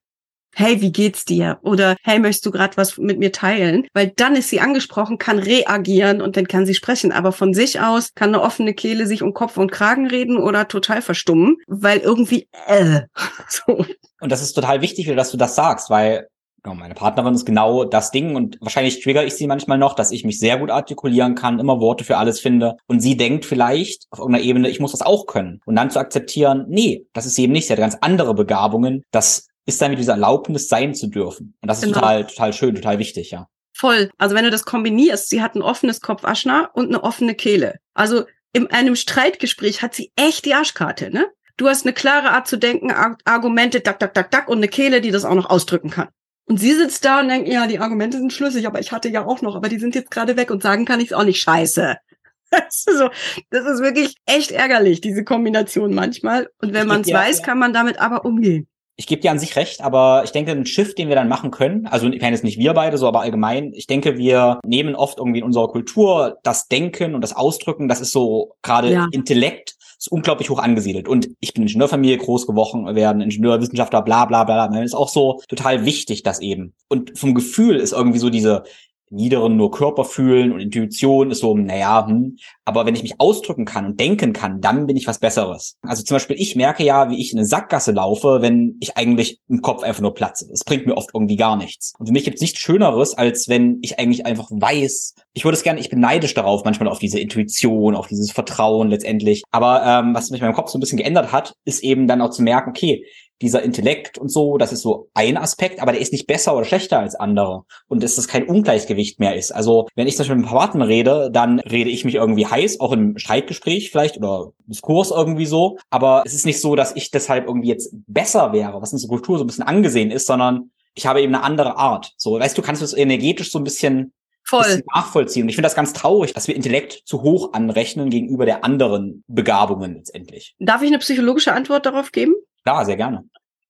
Hey, 0.54 0.80
wie 0.80 0.92
geht's 0.92 1.26
dir? 1.26 1.58
Oder 1.62 1.96
hey, 2.02 2.18
möchtest 2.18 2.46
du 2.46 2.50
gerade 2.50 2.78
was 2.78 2.96
mit 2.96 3.18
mir 3.18 3.30
teilen? 3.30 3.86
Weil 3.92 4.12
dann 4.16 4.36
ist 4.36 4.48
sie 4.48 4.60
angesprochen, 4.60 5.18
kann 5.18 5.38
reagieren 5.38 6.22
und 6.22 6.38
dann 6.38 6.48
kann 6.48 6.64
sie 6.64 6.74
sprechen. 6.74 7.12
Aber 7.12 7.32
von 7.32 7.52
sich 7.52 7.80
aus 7.80 8.14
kann 8.14 8.30
eine 8.30 8.40
offene 8.40 8.72
Kehle 8.72 9.06
sich 9.06 9.22
um 9.22 9.34
Kopf 9.34 9.58
und 9.58 9.70
Kragen 9.70 10.06
reden 10.06 10.38
oder 10.38 10.66
total 10.66 11.02
verstummen, 11.02 11.58
weil 11.66 11.98
irgendwie 11.98 12.48
äh, 12.68 13.02
so. 13.48 13.84
Und 14.20 14.32
das 14.32 14.42
ist 14.42 14.54
total 14.54 14.80
wichtig, 14.80 15.06
dass 15.14 15.30
du 15.30 15.36
das 15.36 15.54
sagst, 15.54 15.90
weil 15.90 16.28
meine 16.74 16.94
Partnerin 16.94 17.34
ist 17.34 17.44
genau 17.44 17.84
das 17.84 18.10
Ding 18.10 18.34
und 18.34 18.58
wahrscheinlich 18.60 19.00
trigger 19.00 19.24
ich 19.24 19.34
sie 19.34 19.46
manchmal 19.46 19.78
noch, 19.78 19.94
dass 19.94 20.10
ich 20.10 20.24
mich 20.24 20.38
sehr 20.38 20.58
gut 20.58 20.70
artikulieren 20.70 21.34
kann, 21.34 21.60
immer 21.60 21.80
Worte 21.80 22.04
für 22.04 22.16
alles 22.16 22.40
finde 22.40 22.76
und 22.86 23.00
sie 23.00 23.16
denkt 23.16 23.44
vielleicht 23.44 24.06
auf 24.10 24.18
irgendeiner 24.18 24.44
Ebene, 24.44 24.68
ich 24.68 24.80
muss 24.80 24.92
das 24.92 25.02
auch 25.02 25.26
können 25.26 25.60
und 25.64 25.76
dann 25.76 25.90
zu 25.90 26.00
akzeptieren, 26.00 26.66
nee, 26.68 27.06
das 27.12 27.26
ist 27.26 27.38
eben 27.38 27.52
nicht, 27.52 27.66
sie 27.66 27.72
hat 27.72 27.78
ganz 27.78 27.96
andere 28.00 28.34
Begabungen, 28.34 29.04
das 29.12 29.46
ist 29.64 29.80
dann 29.80 29.90
mit 29.90 30.00
dieser 30.00 30.14
Erlaubnis 30.14 30.68
sein 30.68 30.94
zu 30.94 31.06
dürfen 31.06 31.54
und 31.60 31.68
das 31.68 31.78
ist 31.78 31.84
genau. 31.84 32.00
total, 32.00 32.26
total 32.26 32.52
schön, 32.52 32.74
total 32.74 32.98
wichtig, 32.98 33.30
ja. 33.30 33.46
Voll. 33.72 34.10
Also 34.16 34.34
wenn 34.34 34.44
du 34.44 34.50
das 34.50 34.64
kombinierst, 34.64 35.28
sie 35.28 35.42
hat 35.42 35.54
ein 35.54 35.62
offenes 35.62 36.00
Kopf 36.00 36.24
Aschna 36.24 36.70
und 36.72 36.86
eine 36.86 37.04
offene 37.04 37.34
Kehle. 37.34 37.74
Also 37.92 38.24
in 38.54 38.70
einem 38.70 38.96
Streitgespräch 38.96 39.82
hat 39.82 39.94
sie 39.94 40.12
echt 40.16 40.46
die 40.46 40.54
Arschkarte, 40.54 41.10
ne? 41.10 41.26
Du 41.56 41.68
hast 41.68 41.86
eine 41.86 41.94
klare 41.94 42.30
Art 42.30 42.46
zu 42.46 42.58
denken, 42.58 42.92
Argumente, 43.24 43.80
dack, 43.80 43.98
dack, 43.98 44.12
dack, 44.14 44.30
dack 44.30 44.48
und 44.48 44.58
eine 44.58 44.68
Kehle, 44.68 45.00
die 45.00 45.10
das 45.10 45.24
auch 45.24 45.34
noch 45.34 45.48
ausdrücken 45.48 45.90
kann. 45.90 46.08
Und 46.48 46.58
sie 46.58 46.72
sitzt 46.74 47.04
da 47.04 47.20
und 47.20 47.28
denkt, 47.28 47.48
ja, 47.48 47.66
die 47.66 47.80
Argumente 47.80 48.18
sind 48.18 48.32
schlüssig, 48.32 48.66
aber 48.66 48.78
ich 48.78 48.92
hatte 48.92 49.08
ja 49.08 49.26
auch 49.26 49.42
noch, 49.42 49.56
aber 49.56 49.68
die 49.68 49.78
sind 49.78 49.94
jetzt 49.94 50.10
gerade 50.10 50.36
weg 50.36 50.50
und 50.50 50.62
sagen 50.62 50.84
kann 50.84 51.00
ich 51.00 51.06
es 51.06 51.12
auch 51.12 51.24
nicht 51.24 51.40
scheiße. 51.40 51.96
Das 52.48 52.84
ist, 52.86 52.98
so, 52.98 53.10
das 53.50 53.66
ist 53.66 53.82
wirklich 53.82 54.14
echt 54.24 54.52
ärgerlich, 54.52 55.00
diese 55.00 55.24
Kombination 55.24 55.92
manchmal. 55.92 56.48
Und 56.62 56.72
wenn 56.72 56.86
man 56.86 57.00
es 57.00 57.12
weiß, 57.12 57.40
ja. 57.40 57.44
kann 57.44 57.58
man 57.58 57.72
damit 57.72 58.00
aber 58.00 58.24
umgehen. 58.24 58.68
Ich 58.94 59.08
gebe 59.08 59.20
dir 59.20 59.32
an 59.32 59.40
sich 59.40 59.56
recht, 59.56 59.82
aber 59.82 60.22
ich 60.24 60.30
denke, 60.30 60.52
ein 60.52 60.64
Shift, 60.64 60.96
den 60.96 61.08
wir 61.08 61.16
dann 61.16 61.28
machen 61.28 61.50
können, 61.50 61.88
also 61.88 62.06
ich 62.06 62.22
meine 62.22 62.36
jetzt 62.36 62.44
nicht 62.44 62.58
wir 62.58 62.72
beide 62.72 62.98
so, 62.98 63.08
aber 63.08 63.20
allgemein, 63.20 63.72
ich 63.74 63.88
denke, 63.88 64.16
wir 64.16 64.60
nehmen 64.64 64.94
oft 64.94 65.18
irgendwie 65.18 65.40
in 65.40 65.44
unserer 65.44 65.68
Kultur 65.68 66.38
das 66.44 66.68
Denken 66.68 67.16
und 67.16 67.20
das 67.20 67.34
Ausdrücken, 67.34 67.88
das 67.88 68.00
ist 68.00 68.12
so 68.12 68.54
gerade 68.62 68.92
ja. 68.92 69.08
Intellekt 69.10 69.75
ist 69.98 70.12
unglaublich 70.12 70.50
hoch 70.50 70.58
angesiedelt. 70.58 71.08
Und 71.08 71.28
ich 71.40 71.54
bin 71.54 71.62
Ingenieurfamilie 71.62 72.18
groß 72.18 72.46
geworden, 72.46 72.94
werden 72.94 73.22
Ingenieurwissenschaftler, 73.22 74.02
bla 74.02 74.24
bla 74.24 74.44
bla. 74.44 74.66
bla. 74.66 74.82
ist 74.82 74.94
auch 74.94 75.08
so 75.08 75.40
total 75.48 75.84
wichtig, 75.84 76.22
das 76.22 76.40
eben. 76.40 76.74
Und 76.88 77.18
vom 77.18 77.34
Gefühl 77.34 77.76
ist 77.76 77.92
irgendwie 77.92 78.18
so 78.18 78.30
diese 78.30 78.64
niederen 79.10 79.56
nur 79.56 79.70
Körper 79.70 80.04
fühlen 80.04 80.52
und 80.52 80.60
Intuition 80.60 81.30
ist 81.30 81.40
so, 81.40 81.56
naja, 81.56 82.06
hm. 82.06 82.36
aber 82.64 82.86
wenn 82.86 82.94
ich 82.94 83.02
mich 83.02 83.14
ausdrücken 83.18 83.64
kann 83.64 83.86
und 83.86 84.00
denken 84.00 84.32
kann, 84.32 84.60
dann 84.60 84.86
bin 84.86 84.96
ich 84.96 85.06
was 85.06 85.18
Besseres. 85.18 85.76
Also 85.82 86.02
zum 86.02 86.16
Beispiel, 86.16 86.36
ich 86.38 86.56
merke 86.56 86.84
ja, 86.84 87.10
wie 87.10 87.20
ich 87.20 87.32
in 87.32 87.38
eine 87.38 87.46
Sackgasse 87.46 87.92
laufe, 87.92 88.38
wenn 88.40 88.76
ich 88.80 88.96
eigentlich 88.96 89.38
im 89.48 89.62
Kopf 89.62 89.82
einfach 89.82 90.02
nur 90.02 90.14
platze. 90.14 90.48
Das 90.50 90.64
bringt 90.64 90.86
mir 90.86 90.96
oft 90.96 91.10
irgendwie 91.14 91.36
gar 91.36 91.56
nichts. 91.56 91.94
Und 91.98 92.06
für 92.06 92.12
mich 92.12 92.24
gibt 92.24 92.36
es 92.36 92.40
nichts 92.40 92.58
Schöneres, 92.58 93.14
als 93.14 93.48
wenn 93.48 93.78
ich 93.82 93.98
eigentlich 93.98 94.26
einfach 94.26 94.50
weiß, 94.50 95.14
ich 95.34 95.44
würde 95.44 95.56
es 95.56 95.62
gerne, 95.62 95.80
ich 95.80 95.90
bin 95.90 96.00
neidisch 96.00 96.34
darauf, 96.34 96.64
manchmal 96.64 96.88
auf 96.88 96.98
diese 96.98 97.20
Intuition, 97.20 97.94
auf 97.94 98.08
dieses 98.08 98.32
Vertrauen 98.32 98.88
letztendlich. 98.88 99.42
Aber 99.50 99.84
ähm, 99.84 100.14
was 100.14 100.30
mich 100.30 100.40
in 100.40 100.46
meinem 100.46 100.54
Kopf 100.54 100.70
so 100.70 100.78
ein 100.78 100.80
bisschen 100.80 100.98
geändert 100.98 101.32
hat, 101.32 101.54
ist 101.64 101.82
eben 101.82 102.06
dann 102.06 102.20
auch 102.20 102.30
zu 102.30 102.42
merken, 102.42 102.70
okay, 102.70 103.04
dieser 103.42 103.62
Intellekt 103.62 104.18
und 104.18 104.30
so, 104.30 104.56
das 104.56 104.72
ist 104.72 104.82
so 104.82 105.08
ein 105.14 105.36
Aspekt, 105.36 105.80
aber 105.80 105.92
der 105.92 106.00
ist 106.00 106.12
nicht 106.12 106.26
besser 106.26 106.56
oder 106.56 106.64
schlechter 106.64 107.00
als 107.00 107.14
andere. 107.14 107.64
Und 107.86 108.02
dass 108.02 108.16
das 108.16 108.28
kein 108.28 108.48
Ungleichgewicht 108.48 109.20
mehr 109.20 109.36
ist. 109.36 109.52
Also, 109.52 109.88
wenn 109.94 110.06
ich 110.06 110.14
zum 110.14 110.22
Beispiel 110.22 110.36
mit 110.36 110.46
einem 110.46 110.54
Partner 110.54 110.88
rede, 110.88 111.30
dann 111.30 111.60
rede 111.60 111.90
ich 111.90 112.04
mich 112.04 112.14
irgendwie 112.14 112.46
heiß, 112.46 112.80
auch 112.80 112.92
im 112.92 113.18
Streitgespräch 113.18 113.90
vielleicht 113.90 114.16
oder 114.16 114.52
Diskurs 114.66 115.10
irgendwie 115.10 115.46
so. 115.46 115.78
Aber 115.90 116.22
es 116.24 116.34
ist 116.34 116.46
nicht 116.46 116.60
so, 116.60 116.76
dass 116.76 116.96
ich 116.96 117.10
deshalb 117.10 117.46
irgendwie 117.46 117.68
jetzt 117.68 117.90
besser 118.06 118.52
wäre, 118.52 118.80
was 118.80 118.92
in 118.92 118.96
unserer 118.96 119.10
Kultur 119.10 119.38
so 119.38 119.44
ein 119.44 119.48
bisschen 119.48 119.64
angesehen 119.64 120.10
ist, 120.10 120.26
sondern 120.26 120.70
ich 120.94 121.06
habe 121.06 121.20
eben 121.20 121.34
eine 121.34 121.44
andere 121.44 121.76
Art. 121.76 122.12
So, 122.16 122.38
weißt 122.40 122.56
du, 122.56 122.62
kannst 122.62 122.80
du 122.80 122.86
es 122.86 122.96
energetisch 122.96 123.52
so 123.52 123.58
ein 123.58 123.64
bisschen 123.64 124.14
Voll. 124.44 124.82
nachvollziehen. 124.94 125.42
Und 125.42 125.48
ich 125.48 125.56
finde 125.56 125.66
das 125.66 125.74
ganz 125.74 125.92
traurig, 125.92 126.32
dass 126.32 126.48
wir 126.48 126.54
Intellekt 126.54 127.02
zu 127.04 127.22
hoch 127.22 127.52
anrechnen 127.52 128.10
gegenüber 128.10 128.46
der 128.46 128.64
anderen 128.64 129.24
Begabungen 129.26 129.94
letztendlich. 129.94 130.54
Darf 130.58 130.82
ich 130.82 130.88
eine 130.88 130.98
psychologische 130.98 131.52
Antwort 131.52 131.84
darauf 131.84 132.12
geben? 132.12 132.34
Klar, 132.66 132.84
sehr 132.84 132.96
gerne. 132.96 133.22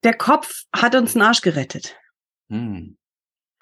Der 0.04 0.14
Kopf 0.14 0.62
hat 0.74 0.94
uns 0.94 1.14
einen 1.14 1.26
Arsch 1.26 1.42
gerettet. 1.42 1.96
Hm. 2.48 2.96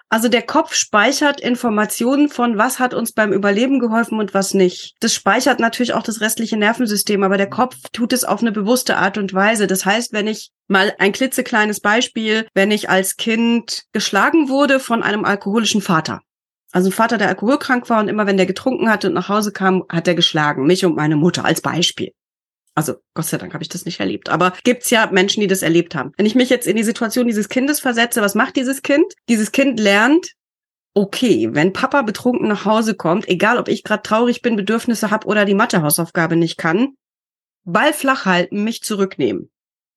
Also 0.09 0.29
der 0.29 0.43
Kopf 0.43 0.75
speichert 0.75 1.41
Informationen 1.41 2.29
von, 2.29 2.57
was 2.57 2.79
hat 2.79 2.95
uns 2.95 3.12
beim 3.12 3.33
Überleben 3.33 3.81
geholfen 3.81 4.21
und 4.21 4.33
was 4.33 4.55
nicht. 4.55 4.95
Das 5.00 5.12
speichert 5.12 5.59
natürlich 5.59 5.93
auch 5.93 6.05
das 6.05 6.21
restliche 6.21 6.57
Nervensystem, 6.57 7.25
aber 7.25 7.37
der 7.37 7.50
Kopf 7.50 7.75
tut 7.93 8.12
es 8.12 8.23
auf 8.23 8.43
eine 8.43 8.53
bewusste 8.53 8.97
Art 8.97 9.19
und 9.19 9.35
Weise. 9.35 9.67
Das 9.67 9.85
heißt, 9.85 10.12
wenn 10.12 10.29
ich 10.29 10.53
mal 10.69 10.95
ein 11.00 11.11
klitzekleines 11.11 11.81
Beispiel, 11.81 12.47
wenn 12.55 12.71
ich 12.71 12.88
als 12.88 13.17
Kind 13.17 13.87
geschlagen 13.93 14.49
wurde 14.49 14.79
von 14.79 15.03
einem 15.03 15.25
alkoholischen 15.25 15.81
Vater. 15.81 16.21
Also 16.71 16.91
ein 16.91 16.93
Vater, 16.93 17.19
der 17.19 17.29
alkoholkrank 17.29 17.91
war 17.91 17.99
und 17.99 18.07
immer 18.07 18.29
wenn 18.29 18.37
der 18.37 18.47
getrunken 18.47 18.88
hatte 18.88 19.09
und 19.09 19.14
nach 19.14 19.29
Hause 19.29 19.50
kam, 19.50 19.83
hat 19.88 20.07
er 20.07 20.14
geschlagen. 20.14 20.64
Mich 20.64 20.85
und 20.85 20.95
meine 20.95 21.17
Mutter 21.17 21.45
als 21.45 21.61
Beispiel. 21.61 22.12
Also 22.75 22.97
Gott 23.14 23.26
sei 23.26 23.38
Dank 23.38 23.54
habe 23.54 23.62
ich 23.62 23.69
das 23.69 23.85
nicht 23.85 24.00
erlebt. 24.00 24.28
Aber 24.28 24.52
gibt's 24.64 24.90
ja 24.90 25.09
Menschen, 25.11 25.40
die 25.40 25.47
das 25.47 25.62
erlebt 25.62 25.95
haben. 25.95 26.12
Wenn 26.16 26.26
ich 26.26 26.35
mich 26.35 26.50
jetzt 26.50 26.66
in 26.66 26.76
die 26.76 26.83
Situation 26.83 27.26
dieses 27.26 27.49
Kindes 27.49 27.81
versetze, 27.81 28.21
was 28.21 28.35
macht 28.35 28.57
dieses 28.57 28.83
Kind? 28.83 29.14
Dieses 29.28 29.52
Kind 29.52 29.78
lernt, 29.78 30.33
okay, 30.95 31.49
wenn 31.52 31.73
Papa 31.73 32.02
betrunken 32.02 32.49
nach 32.49 32.64
Hause 32.64 32.95
kommt, 32.95 33.28
egal 33.28 33.59
ob 33.59 33.69
ich 33.69 33.85
gerade 33.85 34.02
traurig 34.02 34.43
bin, 34.43 34.57
Bedürfnisse 34.57 35.11
habe 35.11 35.26
oder 35.26 35.45
die 35.45 35.54
Mathehausaufgabe 35.54 36.37
nicht 36.37 36.57
kann, 36.57 36.95
Ball 37.64 37.93
flach 37.93 38.26
halten, 38.26 38.64
mich 38.64 38.83
zurücknehmen. 38.83 39.50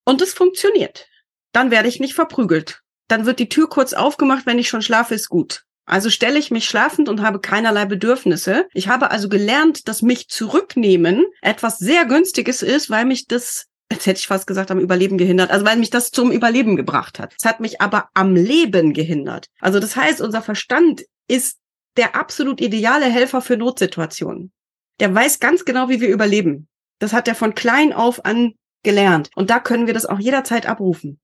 Und 0.06 0.22
es 0.22 0.34
funktioniert. 0.34 1.08
Dann 1.52 1.72
werde 1.72 1.90
ich 1.90 2.00
nicht 2.00 2.14
verprügelt. 2.14 2.82
Dann 3.08 3.26
wird 3.26 3.40
die 3.40 3.50
Tür 3.50 3.70
kurz 3.70 3.94
aufgemacht, 3.94 4.46
wenn 4.46 4.60
ich 4.60 4.70
schon 4.70 4.82
schlafe, 4.82 5.16
ist 5.16 5.30
gut. 5.30 5.64
Also 5.88 6.10
stelle 6.10 6.38
ich 6.38 6.52
mich 6.52 6.66
schlafend 6.66 7.10
und 7.10 7.22
habe 7.22 7.40
keinerlei 7.40 7.86
Bedürfnisse. 7.86 8.68
Ich 8.74 8.90
habe 8.90 9.10
also 9.10 9.30
gelernt, 9.30 9.88
dass 9.88 10.02
mich 10.02 10.28
zurücknehmen 10.28 11.26
etwas 11.42 11.80
sehr 11.80 12.06
günstiges 12.06 12.62
ist, 12.62 12.90
weil 12.90 13.06
mich 13.06 13.26
das 13.26 13.66
jetzt 13.92 14.06
hätte 14.06 14.20
ich 14.20 14.28
fast 14.28 14.48
gesagt, 14.48 14.70
am 14.70 14.80
Überleben 14.80 15.18
gehindert, 15.18 15.50
also 15.50 15.66
weil 15.66 15.78
mich 15.78 15.90
das 15.90 16.12
zum 16.12 16.32
Überleben 16.32 16.76
gebracht 16.76 17.20
hat. 17.20 17.34
Es 17.40 17.46
hat 17.46 17.62
mich 17.62 17.80
aber 17.80 18.10
am 18.14 18.36
Leben 18.36 18.92
gehindert. 18.92 19.48
Also 19.62 19.80
das 19.80 19.96
heißt, 19.96 20.20
unser 20.20 20.42
Verstand 20.42 21.06
ist 21.30 21.58
der 21.96 22.16
absolut 22.16 22.62
ideale 22.62 23.06
Helfer 23.06 23.42
für 23.42 23.56
Notsituationen. 23.56 24.52
Der 25.00 25.14
weiß 25.14 25.40
ganz 25.40 25.64
genau, 25.64 25.90
wie 25.90 26.02
wir 26.02 26.10
überleben. 26.10 26.68
Das 27.00 27.14
hat 27.14 27.28
er 27.28 27.36
von 27.36 27.56
klein 27.56 27.94
auf 27.94 28.26
an 28.26 28.54
gelernt. 28.84 29.30
Und 29.36 29.50
da 29.50 29.60
können 29.60 29.88
wir 29.88 29.94
das 29.94 30.06
auch 30.06 30.20
jederzeit 30.20 30.66
abrufen. 30.66 31.20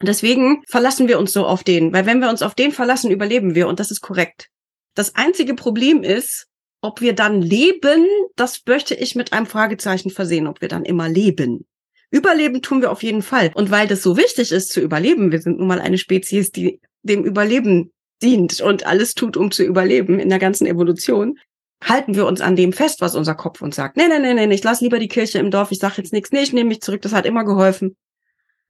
Und 0.00 0.08
deswegen 0.08 0.62
verlassen 0.66 1.08
wir 1.08 1.18
uns 1.18 1.32
so 1.32 1.46
auf 1.46 1.62
den, 1.62 1.92
weil 1.92 2.06
wenn 2.06 2.20
wir 2.20 2.30
uns 2.30 2.42
auf 2.42 2.54
den 2.54 2.72
verlassen, 2.72 3.10
überleben 3.10 3.54
wir 3.54 3.68
und 3.68 3.80
das 3.80 3.90
ist 3.90 4.00
korrekt. 4.00 4.48
Das 4.94 5.14
einzige 5.14 5.54
Problem 5.54 6.02
ist, 6.02 6.46
ob 6.80 7.02
wir 7.02 7.14
dann 7.14 7.42
leben, 7.42 8.06
das 8.36 8.62
möchte 8.66 8.94
ich 8.94 9.14
mit 9.14 9.32
einem 9.32 9.46
Fragezeichen 9.46 10.10
versehen, 10.10 10.46
ob 10.46 10.62
wir 10.62 10.68
dann 10.68 10.84
immer 10.84 11.08
leben. 11.08 11.66
Überleben 12.10 12.62
tun 12.62 12.80
wir 12.80 12.90
auf 12.90 13.02
jeden 13.02 13.22
Fall. 13.22 13.50
Und 13.54 13.70
weil 13.70 13.86
das 13.86 14.02
so 14.02 14.16
wichtig 14.16 14.50
ist 14.52 14.72
zu 14.72 14.80
überleben, 14.80 15.30
wir 15.30 15.40
sind 15.40 15.58
nun 15.58 15.68
mal 15.68 15.80
eine 15.80 15.98
Spezies, 15.98 16.50
die 16.50 16.80
dem 17.02 17.24
Überleben 17.24 17.92
dient 18.22 18.60
und 18.60 18.86
alles 18.86 19.14
tut, 19.14 19.36
um 19.36 19.50
zu 19.50 19.62
überleben 19.62 20.18
in 20.18 20.28
der 20.28 20.38
ganzen 20.38 20.66
Evolution, 20.66 21.38
halten 21.84 22.14
wir 22.14 22.26
uns 22.26 22.40
an 22.40 22.56
dem 22.56 22.72
fest, 22.72 23.00
was 23.00 23.14
unser 23.14 23.34
Kopf 23.34 23.62
uns 23.62 23.76
sagt. 23.76 23.96
Nee, 23.96 24.08
nee, 24.08 24.18
nee, 24.18 24.46
nee, 24.46 24.54
ich 24.54 24.64
lass 24.64 24.80
lieber 24.80 24.98
die 24.98 25.08
Kirche 25.08 25.38
im 25.38 25.50
Dorf, 25.50 25.70
ich 25.70 25.78
sag 25.78 25.96
jetzt 25.98 26.12
nichts, 26.12 26.32
nee, 26.32 26.42
ich 26.42 26.52
nehme 26.52 26.68
mich 26.68 26.80
zurück, 26.80 27.02
das 27.02 27.12
hat 27.12 27.26
immer 27.26 27.44
geholfen. 27.44 27.96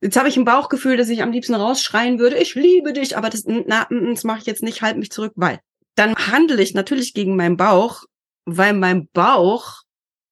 Jetzt 0.00 0.16
habe 0.16 0.28
ich 0.28 0.36
ein 0.36 0.44
Bauchgefühl, 0.44 0.96
dass 0.96 1.08
ich 1.08 1.22
am 1.22 1.32
liebsten 1.32 1.54
rausschreien 1.54 2.18
würde, 2.18 2.38
ich 2.38 2.54
liebe 2.54 2.92
dich, 2.92 3.16
aber 3.16 3.28
das, 3.28 3.44
na, 3.46 3.86
das 3.90 4.24
mache 4.24 4.38
ich 4.38 4.46
jetzt 4.46 4.62
nicht, 4.62 4.82
halt 4.82 4.96
mich 4.96 5.10
zurück, 5.10 5.32
weil. 5.36 5.60
Dann 5.96 6.14
handle 6.14 6.62
ich 6.62 6.72
natürlich 6.72 7.12
gegen 7.12 7.36
meinen 7.36 7.56
Bauch, 7.56 8.04
weil 8.46 8.72
mein 8.72 9.08
Bauch 9.12 9.82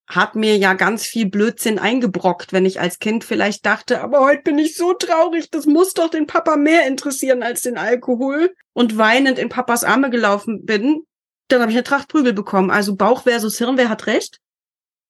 hat 0.08 0.34
mir 0.34 0.56
ja 0.56 0.72
ganz 0.72 1.04
viel 1.04 1.28
Blödsinn 1.28 1.78
eingebrockt, 1.78 2.52
wenn 2.52 2.64
ich 2.64 2.80
als 2.80 2.98
Kind 2.98 3.25
vielleicht 3.25 3.66
dachte, 3.66 4.00
aber 4.00 4.20
heute 4.20 4.42
bin 4.42 4.58
ich 4.58 4.75
so 4.75 4.94
traurig, 4.94 5.50
das 5.50 5.66
muss 5.66 5.92
doch 5.92 6.08
den 6.08 6.26
Papa 6.26 6.56
mehr 6.56 6.87
interessieren 6.87 7.42
als 7.42 7.60
den 7.60 7.76
Alkohol 7.76 8.54
und 8.72 8.96
weinend 8.96 9.38
in 9.38 9.50
Papas 9.50 9.84
Arme 9.84 10.08
gelaufen 10.08 10.64
bin, 10.64 11.02
dann 11.48 11.60
habe 11.60 11.70
ich 11.70 11.76
eine 11.76 11.84
Tracht 11.84 12.08
Prügel 12.08 12.32
bekommen. 12.32 12.70
Also 12.70 12.96
Bauch 12.96 13.25
versus 13.25 13.58
Hirn, 13.58 13.76
wer 13.76 13.88
hat 13.88 14.06
recht? 14.06 14.38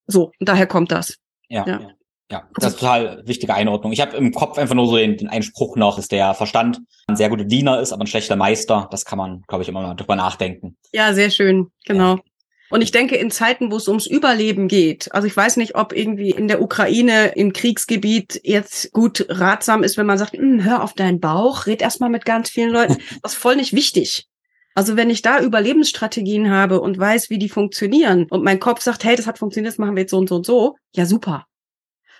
So, 0.06 0.32
und 0.38 0.48
daher 0.48 0.66
kommt 0.66 0.90
das. 0.90 1.18
Ja. 1.48 1.66
ja. 1.66 1.90
Ja, 2.30 2.46
das 2.56 2.74
ist 2.74 2.80
total 2.80 3.22
wichtige 3.26 3.54
Einordnung. 3.54 3.92
Ich 3.92 4.00
habe 4.00 4.16
im 4.16 4.32
Kopf 4.32 4.58
einfach 4.58 4.74
nur 4.74 4.86
so 4.86 4.96
den, 4.96 5.16
den 5.16 5.28
Einspruch 5.28 5.76
noch, 5.76 5.96
dass 5.96 6.08
der 6.08 6.34
Verstand 6.34 6.80
ein 7.06 7.16
sehr 7.16 7.30
guter 7.30 7.44
Diener 7.44 7.80
ist, 7.80 7.92
aber 7.92 8.04
ein 8.04 8.06
schlechter 8.06 8.36
Meister. 8.36 8.86
Das 8.90 9.06
kann 9.06 9.16
man, 9.16 9.42
glaube 9.48 9.62
ich, 9.62 9.68
immer 9.68 9.80
mal 9.80 9.94
drüber 9.94 10.14
nachdenken. 10.14 10.76
Ja, 10.92 11.14
sehr 11.14 11.30
schön, 11.30 11.70
genau. 11.86 12.16
Ja. 12.16 12.22
Und 12.70 12.82
ich 12.82 12.90
denke, 12.90 13.16
in 13.16 13.30
Zeiten, 13.30 13.72
wo 13.72 13.76
es 13.76 13.88
ums 13.88 14.06
Überleben 14.06 14.68
geht, 14.68 15.12
also 15.12 15.26
ich 15.26 15.34
weiß 15.34 15.56
nicht, 15.56 15.74
ob 15.74 15.94
irgendwie 15.96 16.30
in 16.30 16.48
der 16.48 16.60
Ukraine 16.60 17.28
im 17.28 17.54
Kriegsgebiet 17.54 18.40
jetzt 18.44 18.92
gut 18.92 19.24
ratsam 19.30 19.82
ist, 19.82 19.96
wenn 19.96 20.04
man 20.04 20.18
sagt, 20.18 20.34
hm, 20.34 20.62
hör 20.64 20.82
auf 20.82 20.92
deinen 20.92 21.20
Bauch, 21.20 21.66
red 21.66 21.80
erstmal 21.80 22.10
mit 22.10 22.26
ganz 22.26 22.50
vielen 22.50 22.70
Leuten. 22.70 22.98
Das 23.22 23.32
ist 23.32 23.38
voll 23.38 23.56
nicht 23.56 23.72
wichtig. 23.72 24.26
Also 24.74 24.96
wenn 24.96 25.10
ich 25.10 25.22
da 25.22 25.40
Überlebensstrategien 25.40 26.50
habe 26.50 26.80
und 26.80 26.98
weiß, 26.98 27.30
wie 27.30 27.38
die 27.38 27.48
funktionieren 27.48 28.26
und 28.30 28.44
mein 28.44 28.60
Kopf 28.60 28.82
sagt, 28.82 29.02
hey, 29.02 29.16
das 29.16 29.26
hat 29.26 29.38
funktioniert, 29.38 29.72
das 29.72 29.78
machen 29.78 29.96
wir 29.96 30.02
jetzt 30.02 30.10
so 30.10 30.18
und 30.18 30.28
so 30.28 30.36
und 30.36 30.46
so, 30.46 30.76
ja 30.94 31.06
super. 31.06 31.46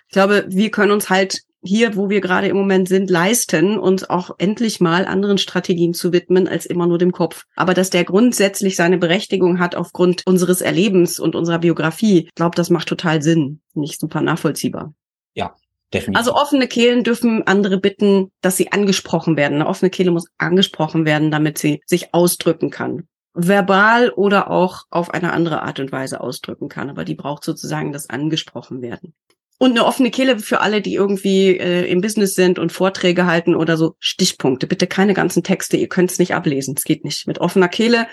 Ich 0.08 0.12
glaube, 0.12 0.46
wir 0.48 0.70
können 0.70 0.92
uns 0.92 1.10
halt 1.10 1.42
hier, 1.62 1.96
wo 1.96 2.08
wir 2.08 2.20
gerade 2.20 2.48
im 2.48 2.56
Moment 2.56 2.88
sind, 2.88 3.10
leisten, 3.10 3.78
uns 3.78 4.08
auch 4.08 4.30
endlich 4.38 4.80
mal 4.80 5.04
anderen 5.04 5.38
Strategien 5.38 5.92
zu 5.92 6.12
widmen, 6.12 6.46
als 6.48 6.66
immer 6.66 6.86
nur 6.86 6.98
dem 6.98 7.12
Kopf. 7.12 7.44
Aber 7.56 7.74
dass 7.74 7.90
der 7.90 8.04
grundsätzlich 8.04 8.76
seine 8.76 8.96
Berechtigung 8.96 9.58
hat 9.58 9.74
aufgrund 9.74 10.22
unseres 10.26 10.60
Erlebens 10.60 11.18
und 11.18 11.34
unserer 11.34 11.58
Biografie, 11.58 12.26
ich 12.26 12.34
glaube, 12.34 12.56
das 12.56 12.70
macht 12.70 12.88
total 12.88 13.22
Sinn. 13.22 13.60
Nicht 13.74 14.00
super 14.00 14.20
nachvollziehbar. 14.20 14.94
Ja, 15.34 15.54
definitiv. 15.92 16.16
Also 16.16 16.34
offene 16.34 16.68
Kehlen 16.68 17.02
dürfen 17.02 17.46
andere 17.46 17.78
bitten, 17.78 18.30
dass 18.40 18.56
sie 18.56 18.72
angesprochen 18.72 19.36
werden. 19.36 19.54
Eine 19.54 19.66
offene 19.66 19.90
Kehle 19.90 20.12
muss 20.12 20.26
angesprochen 20.38 21.04
werden, 21.04 21.30
damit 21.30 21.58
sie 21.58 21.82
sich 21.86 22.14
ausdrücken 22.14 22.70
kann 22.70 23.08
verbal 23.40 24.10
oder 24.10 24.50
auch 24.50 24.82
auf 24.90 25.10
eine 25.10 25.32
andere 25.32 25.62
Art 25.62 25.78
und 25.78 25.92
Weise 25.92 26.20
ausdrücken 26.20 26.68
kann. 26.68 26.90
Aber 26.90 27.04
die 27.04 27.14
braucht 27.14 27.44
sozusagen 27.44 27.92
das 27.92 28.10
angesprochen 28.10 28.82
werden. 28.82 29.14
Und 29.60 29.72
eine 29.72 29.84
offene 29.84 30.12
Kehle 30.12 30.38
für 30.38 30.60
alle, 30.60 30.80
die 30.80 30.94
irgendwie 30.94 31.56
äh, 31.58 31.90
im 31.90 32.00
Business 32.00 32.34
sind 32.34 32.60
und 32.60 32.70
Vorträge 32.70 33.26
halten 33.26 33.56
oder 33.56 33.76
so. 33.76 33.96
Stichpunkte. 33.98 34.68
Bitte 34.68 34.86
keine 34.86 35.14
ganzen 35.14 35.42
Texte. 35.42 35.76
Ihr 35.76 35.88
könnt 35.88 36.12
es 36.12 36.20
nicht 36.20 36.34
ablesen. 36.34 36.74
Es 36.76 36.84
geht 36.84 37.04
nicht. 37.04 37.26
Mit 37.26 37.40
offener 37.40 37.68
Kehle 37.68 38.06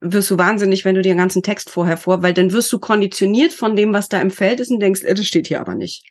wirst 0.00 0.30
du 0.30 0.38
wahnsinnig, 0.38 0.84
wenn 0.84 0.94
du 0.94 1.02
dir 1.02 1.12
den 1.12 1.18
ganzen 1.18 1.42
Text 1.42 1.70
vorher 1.70 1.96
vor, 1.96 2.22
weil 2.22 2.34
dann 2.34 2.52
wirst 2.52 2.72
du 2.72 2.78
konditioniert 2.78 3.52
von 3.52 3.76
dem, 3.76 3.92
was 3.92 4.08
da 4.08 4.20
im 4.20 4.30
Feld 4.30 4.60
ist 4.60 4.70
und 4.70 4.80
denkst, 4.80 5.02
äh, 5.02 5.14
das 5.14 5.26
steht 5.26 5.46
hier 5.46 5.60
aber 5.60 5.74
nicht. 5.74 6.04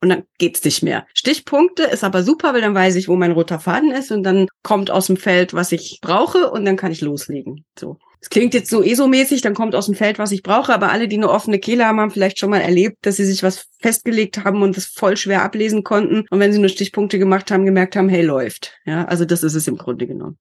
Und 0.00 0.10
dann 0.10 0.24
geht's 0.38 0.62
nicht 0.64 0.82
mehr. 0.82 1.06
Stichpunkte 1.14 1.82
ist 1.84 2.04
aber 2.04 2.22
super, 2.22 2.54
weil 2.54 2.60
dann 2.60 2.74
weiß 2.74 2.96
ich, 2.96 3.08
wo 3.08 3.16
mein 3.16 3.32
roter 3.32 3.58
Faden 3.58 3.90
ist 3.90 4.12
und 4.12 4.22
dann 4.22 4.46
kommt 4.62 4.90
aus 4.90 5.06
dem 5.06 5.16
Feld, 5.16 5.54
was 5.54 5.72
ich 5.72 5.98
brauche 6.02 6.50
und 6.50 6.64
dann 6.64 6.76
kann 6.76 6.92
ich 6.92 7.00
loslegen. 7.00 7.64
So. 7.78 7.98
Es 8.26 8.30
klingt 8.30 8.54
jetzt 8.54 8.70
so 8.70 8.82
ESO-mäßig, 8.82 9.40
dann 9.40 9.54
kommt 9.54 9.76
aus 9.76 9.86
dem 9.86 9.94
Feld, 9.94 10.18
was 10.18 10.32
ich 10.32 10.42
brauche, 10.42 10.74
aber 10.74 10.90
alle, 10.90 11.06
die 11.06 11.16
eine 11.16 11.30
offene 11.30 11.60
Kehle 11.60 11.86
haben, 11.86 12.00
haben 12.00 12.10
vielleicht 12.10 12.40
schon 12.40 12.50
mal 12.50 12.60
erlebt, 12.60 12.96
dass 13.02 13.18
sie 13.18 13.24
sich 13.24 13.44
was 13.44 13.68
festgelegt 13.80 14.44
haben 14.44 14.62
und 14.62 14.76
das 14.76 14.86
voll 14.86 15.16
schwer 15.16 15.44
ablesen 15.44 15.84
konnten. 15.84 16.24
Und 16.28 16.40
wenn 16.40 16.52
sie 16.52 16.58
nur 16.58 16.68
Stichpunkte 16.68 17.20
gemacht 17.20 17.52
haben, 17.52 17.64
gemerkt 17.64 17.94
haben, 17.94 18.08
hey, 18.08 18.22
läuft. 18.22 18.72
Ja, 18.84 19.04
also 19.04 19.24
das 19.24 19.44
ist 19.44 19.54
es 19.54 19.68
im 19.68 19.76
Grunde 19.76 20.08
genommen. 20.08 20.38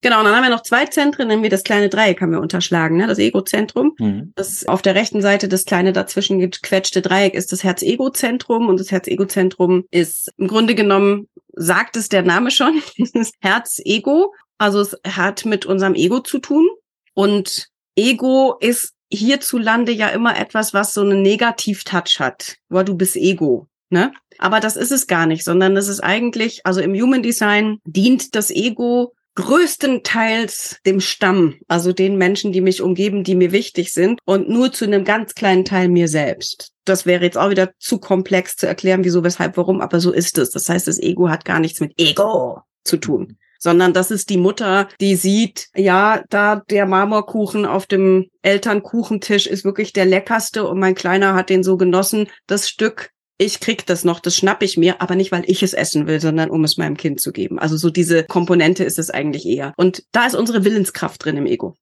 Genau, 0.00 0.18
und 0.18 0.24
dann 0.24 0.34
haben 0.34 0.42
wir 0.42 0.50
noch 0.50 0.64
zwei 0.64 0.86
Zentren, 0.86 1.28
nämlich 1.28 1.52
das 1.52 1.62
kleine 1.62 1.88
Dreieck 1.88 2.20
haben 2.20 2.32
wir 2.32 2.40
unterschlagen, 2.40 2.96
ne? 2.96 3.06
das 3.06 3.20
Ego-Zentrum. 3.20 3.94
Mhm. 4.00 4.32
Das 4.34 4.66
auf 4.66 4.82
der 4.82 4.96
rechten 4.96 5.22
Seite 5.22 5.46
das 5.46 5.64
kleine 5.64 5.92
dazwischen 5.92 6.40
gequetschte 6.40 7.02
Dreieck 7.02 7.34
ist 7.34 7.52
das 7.52 7.62
Herz-Ego-Zentrum 7.62 8.68
und 8.68 8.80
das 8.80 8.90
Herz-Ego-Zentrum 8.90 9.84
ist 9.92 10.32
im 10.38 10.48
Grunde 10.48 10.74
genommen, 10.74 11.28
sagt 11.52 11.96
es 11.96 12.08
der 12.08 12.22
Name 12.22 12.50
schon, 12.50 12.82
Herz-Ego. 13.40 14.34
Also 14.58 14.80
es 14.80 14.98
hat 15.06 15.44
mit 15.44 15.66
unserem 15.66 15.94
Ego 15.94 16.18
zu 16.18 16.40
tun. 16.40 16.68
Und 17.14 17.68
Ego 17.96 18.56
ist 18.60 18.94
hierzulande 19.10 19.92
ja 19.92 20.08
immer 20.08 20.38
etwas, 20.38 20.72
was 20.72 20.94
so 20.94 21.02
einen 21.02 21.22
Negativ-Touch 21.22 22.18
hat. 22.18 22.56
Boah, 22.68 22.84
du 22.84 22.94
bist 22.94 23.16
Ego, 23.16 23.68
ne? 23.90 24.12
Aber 24.38 24.60
das 24.60 24.76
ist 24.76 24.92
es 24.92 25.06
gar 25.06 25.26
nicht, 25.26 25.44
sondern 25.44 25.74
das 25.74 25.88
ist 25.88 26.00
eigentlich, 26.00 26.64
also 26.64 26.80
im 26.80 26.94
Human 26.94 27.22
Design 27.22 27.78
dient 27.84 28.34
das 28.34 28.50
Ego 28.50 29.14
größtenteils 29.34 30.78
dem 30.84 31.00
Stamm, 31.00 31.56
also 31.68 31.92
den 31.92 32.16
Menschen, 32.16 32.52
die 32.52 32.60
mich 32.60 32.82
umgeben, 32.82 33.24
die 33.24 33.34
mir 33.34 33.52
wichtig 33.52 33.92
sind 33.92 34.20
und 34.24 34.48
nur 34.48 34.72
zu 34.72 34.84
einem 34.84 35.04
ganz 35.04 35.34
kleinen 35.34 35.64
Teil 35.64 35.88
mir 35.88 36.08
selbst. 36.08 36.72
Das 36.84 37.06
wäre 37.06 37.24
jetzt 37.24 37.38
auch 37.38 37.50
wieder 37.50 37.70
zu 37.78 37.98
komplex 37.98 38.56
zu 38.56 38.66
erklären, 38.66 39.04
wieso, 39.04 39.24
weshalb, 39.24 39.56
warum, 39.56 39.80
aber 39.80 40.00
so 40.00 40.12
ist 40.12 40.36
es. 40.38 40.50
Das 40.50 40.68
heißt, 40.68 40.86
das 40.86 40.98
Ego 40.98 41.28
hat 41.30 41.44
gar 41.44 41.60
nichts 41.60 41.80
mit 41.80 41.98
Ego 41.98 42.62
zu 42.84 42.96
tun 42.96 43.38
sondern 43.62 43.92
das 43.92 44.10
ist 44.10 44.28
die 44.28 44.38
Mutter, 44.38 44.88
die 45.00 45.14
sieht, 45.14 45.68
ja, 45.76 46.24
da 46.30 46.56
der 46.68 46.84
Marmorkuchen 46.84 47.64
auf 47.64 47.86
dem 47.86 48.28
Elternkuchentisch 48.42 49.46
ist 49.46 49.64
wirklich 49.64 49.92
der 49.92 50.04
leckerste 50.04 50.66
und 50.66 50.80
mein 50.80 50.96
Kleiner 50.96 51.34
hat 51.34 51.48
den 51.48 51.62
so 51.62 51.76
genossen. 51.76 52.28
Das 52.48 52.68
Stück, 52.68 53.10
ich 53.38 53.60
krieg 53.60 53.86
das 53.86 54.04
noch, 54.04 54.18
das 54.18 54.36
schnapp 54.36 54.64
ich 54.64 54.76
mir, 54.76 55.00
aber 55.00 55.14
nicht, 55.14 55.30
weil 55.30 55.44
ich 55.46 55.62
es 55.62 55.74
essen 55.74 56.08
will, 56.08 56.20
sondern 56.20 56.50
um 56.50 56.64
es 56.64 56.76
meinem 56.76 56.96
Kind 56.96 57.20
zu 57.20 57.30
geben. 57.30 57.60
Also 57.60 57.76
so 57.76 57.88
diese 57.88 58.24
Komponente 58.24 58.82
ist 58.82 58.98
es 58.98 59.10
eigentlich 59.10 59.46
eher. 59.46 59.74
Und 59.76 60.02
da 60.10 60.26
ist 60.26 60.34
unsere 60.34 60.64
Willenskraft 60.64 61.24
drin 61.24 61.36
im 61.36 61.46
Ego. 61.46 61.76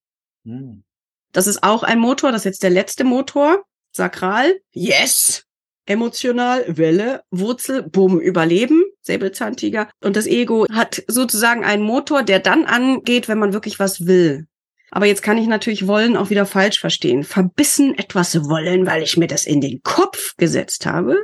Hm. 0.44 0.84
Das 1.32 1.46
ist 1.46 1.62
auch 1.62 1.82
ein 1.82 1.98
Motor, 1.98 2.30
das 2.30 2.42
ist 2.42 2.46
jetzt 2.46 2.62
der 2.62 2.70
letzte 2.70 3.04
Motor. 3.04 3.64
Sakral, 3.92 4.60
yes. 4.72 5.44
Emotional, 5.86 6.64
Welle, 6.68 7.22
Wurzel, 7.30 7.82
Bumm, 7.82 8.20
Überleben. 8.20 8.84
Säbelzahntiger. 9.02 9.88
Und 10.02 10.16
das 10.16 10.26
Ego 10.26 10.66
hat 10.72 11.02
sozusagen 11.06 11.64
einen 11.64 11.82
Motor, 11.82 12.22
der 12.22 12.38
dann 12.38 12.64
angeht, 12.64 13.28
wenn 13.28 13.38
man 13.38 13.52
wirklich 13.52 13.78
was 13.78 14.06
will. 14.06 14.46
Aber 14.90 15.06
jetzt 15.06 15.22
kann 15.22 15.38
ich 15.38 15.46
natürlich 15.46 15.86
wollen 15.86 16.16
auch 16.16 16.30
wieder 16.30 16.46
falsch 16.46 16.80
verstehen. 16.80 17.22
Verbissen 17.22 17.96
etwas 17.96 18.48
wollen, 18.48 18.86
weil 18.86 19.02
ich 19.02 19.16
mir 19.16 19.28
das 19.28 19.46
in 19.46 19.60
den 19.60 19.82
Kopf 19.82 20.36
gesetzt 20.36 20.86
habe, 20.86 21.16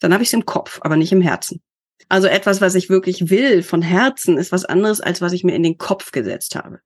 dann 0.00 0.12
habe 0.12 0.22
ich 0.22 0.28
es 0.28 0.34
im 0.34 0.44
Kopf, 0.44 0.80
aber 0.82 0.96
nicht 0.96 1.12
im 1.12 1.22
Herzen. 1.22 1.62
Also 2.08 2.26
etwas, 2.28 2.60
was 2.60 2.74
ich 2.74 2.88
wirklich 2.88 3.30
will 3.30 3.62
von 3.62 3.82
Herzen, 3.82 4.38
ist 4.38 4.52
was 4.52 4.64
anderes, 4.64 5.00
als 5.00 5.20
was 5.20 5.32
ich 5.32 5.44
mir 5.44 5.54
in 5.54 5.62
den 5.62 5.78
Kopf 5.78 6.12
gesetzt 6.12 6.54
habe. 6.54 6.80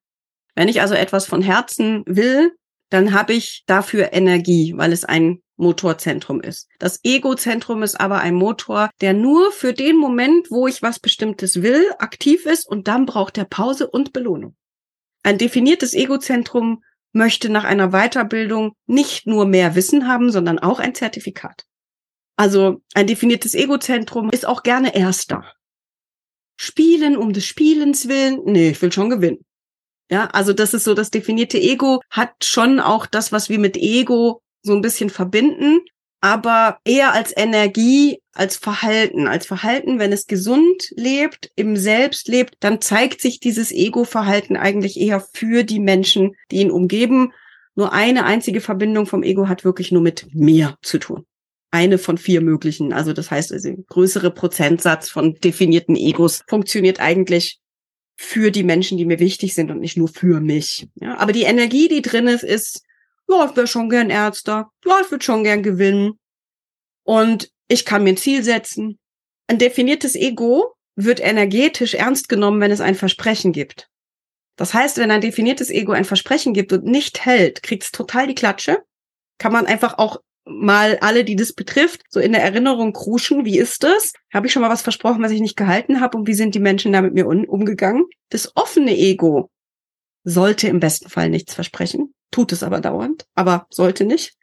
Wenn 0.54 0.68
ich 0.68 0.80
also 0.80 0.94
etwas 0.94 1.26
von 1.26 1.42
Herzen 1.42 2.02
will, 2.06 2.52
dann 2.90 3.12
habe 3.12 3.32
ich 3.32 3.62
dafür 3.66 4.12
Energie, 4.12 4.74
weil 4.76 4.92
es 4.92 5.04
ein 5.04 5.40
Motorzentrum 5.60 6.40
ist. 6.40 6.68
Das 6.78 7.00
Egozentrum 7.04 7.82
ist 7.82 8.00
aber 8.00 8.18
ein 8.18 8.34
Motor, 8.34 8.90
der 9.00 9.12
nur 9.12 9.52
für 9.52 9.72
den 9.72 9.96
Moment, 9.96 10.50
wo 10.50 10.66
ich 10.66 10.82
was 10.82 10.98
Bestimmtes 10.98 11.62
will, 11.62 11.84
aktiv 11.98 12.46
ist 12.46 12.66
und 12.66 12.88
dann 12.88 13.06
braucht 13.06 13.38
er 13.38 13.44
Pause 13.44 13.88
und 13.88 14.12
Belohnung. 14.12 14.56
Ein 15.22 15.38
definiertes 15.38 15.94
Egozentrum 15.94 16.82
möchte 17.12 17.48
nach 17.50 17.64
einer 17.64 17.90
Weiterbildung 17.90 18.72
nicht 18.86 19.26
nur 19.26 19.46
mehr 19.46 19.74
Wissen 19.74 20.08
haben, 20.08 20.32
sondern 20.32 20.58
auch 20.58 20.78
ein 20.80 20.94
Zertifikat. 20.94 21.64
Also 22.36 22.80
ein 22.94 23.06
definiertes 23.06 23.54
Egozentrum 23.54 24.30
ist 24.30 24.46
auch 24.46 24.62
gerne 24.62 24.94
Erster. 24.94 25.44
Spielen 26.58 27.16
um 27.16 27.32
des 27.32 27.46
Spielens 27.46 28.08
willen? 28.08 28.40
Nee, 28.44 28.70
ich 28.70 28.82
will 28.82 28.92
schon 28.92 29.10
gewinnen. 29.10 29.44
Ja, 30.10 30.26
also 30.26 30.52
das 30.52 30.74
ist 30.74 30.84
so, 30.84 30.94
das 30.94 31.10
definierte 31.10 31.58
Ego 31.58 32.00
hat 32.10 32.44
schon 32.44 32.80
auch 32.80 33.06
das, 33.06 33.30
was 33.30 33.48
wir 33.48 33.58
mit 33.58 33.76
Ego 33.76 34.42
so 34.62 34.74
ein 34.74 34.82
bisschen 34.82 35.10
verbinden, 35.10 35.80
aber 36.20 36.78
eher 36.84 37.12
als 37.12 37.34
Energie, 37.34 38.20
als 38.32 38.56
Verhalten. 38.56 39.26
Als 39.26 39.46
Verhalten, 39.46 39.98
wenn 39.98 40.12
es 40.12 40.26
gesund 40.26 40.92
lebt, 40.96 41.50
im 41.56 41.76
Selbst 41.76 42.28
lebt, 42.28 42.56
dann 42.60 42.80
zeigt 42.80 43.20
sich 43.20 43.40
dieses 43.40 43.72
Ego-Verhalten 43.72 44.56
eigentlich 44.56 45.00
eher 45.00 45.20
für 45.32 45.64
die 45.64 45.80
Menschen, 45.80 46.36
die 46.50 46.56
ihn 46.56 46.70
umgeben. 46.70 47.32
Nur 47.74 47.92
eine 47.92 48.24
einzige 48.24 48.60
Verbindung 48.60 49.06
vom 49.06 49.22
Ego 49.22 49.48
hat 49.48 49.64
wirklich 49.64 49.92
nur 49.92 50.02
mit 50.02 50.26
mir 50.34 50.76
zu 50.82 50.98
tun 50.98 51.24
eine 51.70 51.98
von 51.98 52.18
vier 52.18 52.40
möglichen. 52.40 52.92
Also 52.92 53.12
das 53.12 53.30
heißt, 53.30 53.52
also 53.52 53.72
größere 53.88 54.30
Prozentsatz 54.30 55.08
von 55.08 55.34
definierten 55.34 55.96
Egos 55.96 56.42
funktioniert 56.48 57.00
eigentlich 57.00 57.60
für 58.16 58.50
die 58.50 58.64
Menschen, 58.64 58.98
die 58.98 59.06
mir 59.06 59.18
wichtig 59.18 59.54
sind 59.54 59.70
und 59.70 59.80
nicht 59.80 59.96
nur 59.96 60.08
für 60.08 60.40
mich. 60.40 60.88
Ja, 60.96 61.16
aber 61.18 61.32
die 61.32 61.44
Energie, 61.44 61.88
die 61.88 62.02
drin 62.02 62.26
ist, 62.26 62.42
ist, 62.42 62.82
ja, 63.30 63.46
ich 63.48 63.56
wäre 63.56 63.66
schon 63.66 63.88
gern 63.88 64.10
Ärzte, 64.10 64.50
ja, 64.84 65.00
ich 65.02 65.10
würde 65.10 65.24
schon 65.24 65.44
gern 65.44 65.62
gewinnen. 65.62 66.18
Und 67.04 67.50
ich 67.68 67.84
kann 67.84 68.02
mir 68.02 68.10
ein 68.10 68.16
Ziel 68.16 68.42
setzen. 68.42 68.98
Ein 69.46 69.58
definiertes 69.58 70.14
Ego 70.14 70.74
wird 70.96 71.20
energetisch 71.20 71.94
ernst 71.94 72.28
genommen, 72.28 72.60
wenn 72.60 72.70
es 72.70 72.80
ein 72.80 72.94
Versprechen 72.94 73.52
gibt. 73.52 73.88
Das 74.56 74.74
heißt, 74.74 74.98
wenn 74.98 75.10
ein 75.10 75.20
definiertes 75.20 75.70
Ego 75.70 75.92
ein 75.92 76.04
Versprechen 76.04 76.52
gibt 76.52 76.72
und 76.72 76.84
nicht 76.84 77.24
hält, 77.24 77.62
kriegt 77.62 77.84
es 77.84 77.92
total 77.92 78.26
die 78.26 78.34
Klatsche. 78.34 78.82
Kann 79.38 79.52
man 79.52 79.66
einfach 79.66 79.96
auch 79.98 80.20
mal 80.44 80.98
alle, 81.00 81.24
die 81.24 81.36
das 81.36 81.52
betrifft, 81.52 82.02
so 82.08 82.20
in 82.20 82.32
der 82.32 82.42
Erinnerung 82.42 82.92
kruschen, 82.92 83.44
wie 83.44 83.58
ist 83.58 83.82
das? 83.84 84.12
Habe 84.32 84.46
ich 84.46 84.52
schon 84.52 84.62
mal 84.62 84.70
was 84.70 84.82
versprochen, 84.82 85.22
was 85.22 85.30
ich 85.30 85.40
nicht 85.40 85.56
gehalten 85.56 86.00
habe 86.00 86.18
und 86.18 86.26
wie 86.26 86.34
sind 86.34 86.54
die 86.54 86.60
Menschen 86.60 86.92
da 86.92 87.00
mit 87.00 87.14
mir 87.14 87.26
umgegangen? 87.26 88.06
Das 88.30 88.54
offene 88.56 88.96
Ego 88.96 89.50
sollte 90.24 90.68
im 90.68 90.80
besten 90.80 91.08
Fall 91.08 91.30
nichts 91.30 91.54
versprechen, 91.54 92.12
tut 92.30 92.52
es 92.52 92.62
aber 92.62 92.80
dauernd, 92.80 93.26
aber 93.34 93.66
sollte 93.70 94.04
nicht. 94.04 94.34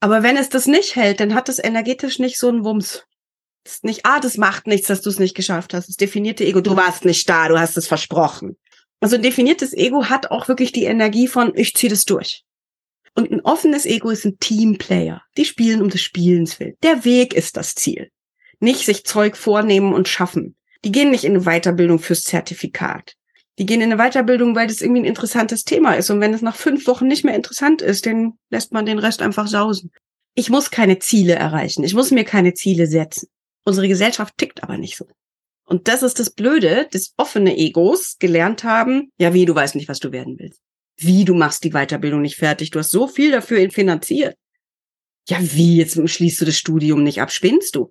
Aber 0.00 0.22
wenn 0.22 0.36
es 0.36 0.48
das 0.48 0.66
nicht 0.66 0.96
hält, 0.96 1.20
dann 1.20 1.34
hat 1.34 1.48
es 1.48 1.62
energetisch 1.62 2.18
nicht 2.18 2.38
so 2.38 2.48
einen 2.48 2.64
Wumms. 2.64 3.04
Das 3.64 3.74
ist 3.74 3.84
nicht, 3.84 4.06
ah, 4.06 4.20
das 4.20 4.38
macht 4.38 4.66
nichts, 4.66 4.88
dass 4.88 5.02
du 5.02 5.10
es 5.10 5.18
nicht 5.18 5.34
geschafft 5.34 5.74
hast. 5.74 5.88
Das 5.88 5.96
definierte 5.96 6.44
Ego, 6.44 6.60
du 6.60 6.76
warst 6.76 7.04
nicht 7.04 7.28
da, 7.28 7.48
du 7.48 7.58
hast 7.58 7.76
es 7.76 7.86
versprochen. 7.86 8.56
Also 9.00 9.16
ein 9.16 9.22
definiertes 9.22 9.72
Ego 9.74 10.06
hat 10.06 10.30
auch 10.30 10.48
wirklich 10.48 10.72
die 10.72 10.84
Energie 10.84 11.28
von, 11.28 11.52
ich 11.54 11.74
ziehe 11.74 11.90
das 11.90 12.04
durch. 12.04 12.44
Und 13.14 13.30
ein 13.30 13.40
offenes 13.40 13.86
Ego 13.86 14.10
ist 14.10 14.24
ein 14.24 14.38
Teamplayer. 14.38 15.22
Die 15.36 15.44
spielen 15.44 15.82
um 15.82 15.90
des 15.90 16.00
Spielens 16.00 16.60
willen. 16.60 16.76
Der 16.82 17.04
Weg 17.04 17.34
ist 17.34 17.56
das 17.56 17.74
Ziel. 17.74 18.10
Nicht 18.60 18.84
sich 18.84 19.04
Zeug 19.04 19.36
vornehmen 19.36 19.92
und 19.92 20.08
schaffen. 20.08 20.56
Die 20.84 20.92
gehen 20.92 21.10
nicht 21.10 21.24
in 21.24 21.34
eine 21.34 21.44
Weiterbildung 21.44 21.98
fürs 21.98 22.22
Zertifikat. 22.22 23.16
Die 23.60 23.66
gehen 23.66 23.82
in 23.82 23.92
eine 23.92 24.02
Weiterbildung, 24.02 24.56
weil 24.56 24.68
das 24.68 24.80
irgendwie 24.80 25.02
ein 25.02 25.04
interessantes 25.04 25.64
Thema 25.64 25.92
ist. 25.92 26.08
Und 26.08 26.18
wenn 26.20 26.32
es 26.32 26.40
nach 26.40 26.56
fünf 26.56 26.86
Wochen 26.86 27.06
nicht 27.06 27.24
mehr 27.24 27.34
interessant 27.34 27.82
ist, 27.82 28.06
dann 28.06 28.38
lässt 28.48 28.72
man 28.72 28.86
den 28.86 28.98
Rest 28.98 29.20
einfach 29.20 29.46
sausen. 29.48 29.92
Ich 30.34 30.48
muss 30.48 30.70
keine 30.70 30.98
Ziele 30.98 31.34
erreichen. 31.34 31.84
Ich 31.84 31.92
muss 31.92 32.10
mir 32.10 32.24
keine 32.24 32.54
Ziele 32.54 32.86
setzen. 32.86 33.28
Unsere 33.66 33.86
Gesellschaft 33.86 34.38
tickt 34.38 34.62
aber 34.62 34.78
nicht 34.78 34.96
so. 34.96 35.06
Und 35.66 35.88
das 35.88 36.02
ist 36.02 36.18
das 36.18 36.30
Blöde 36.30 36.88
des 36.90 37.12
offenen 37.18 37.54
Egos 37.54 38.16
gelernt 38.18 38.64
haben. 38.64 39.12
Ja, 39.18 39.34
wie, 39.34 39.44
du 39.44 39.54
weißt 39.54 39.74
nicht, 39.74 39.90
was 39.90 40.00
du 40.00 40.10
werden 40.10 40.38
willst. 40.38 40.62
Wie, 40.96 41.26
du 41.26 41.34
machst 41.34 41.62
die 41.62 41.72
Weiterbildung 41.72 42.22
nicht 42.22 42.36
fertig? 42.36 42.70
Du 42.70 42.78
hast 42.78 42.90
so 42.90 43.08
viel 43.08 43.30
dafür 43.30 43.70
finanziert. 43.70 44.36
Ja, 45.28 45.36
wie, 45.38 45.76
jetzt 45.76 46.00
schließt 46.08 46.40
du 46.40 46.46
das 46.46 46.56
Studium 46.56 47.02
nicht 47.02 47.20
ab? 47.20 47.30
Spinnst 47.30 47.76
du? 47.76 47.90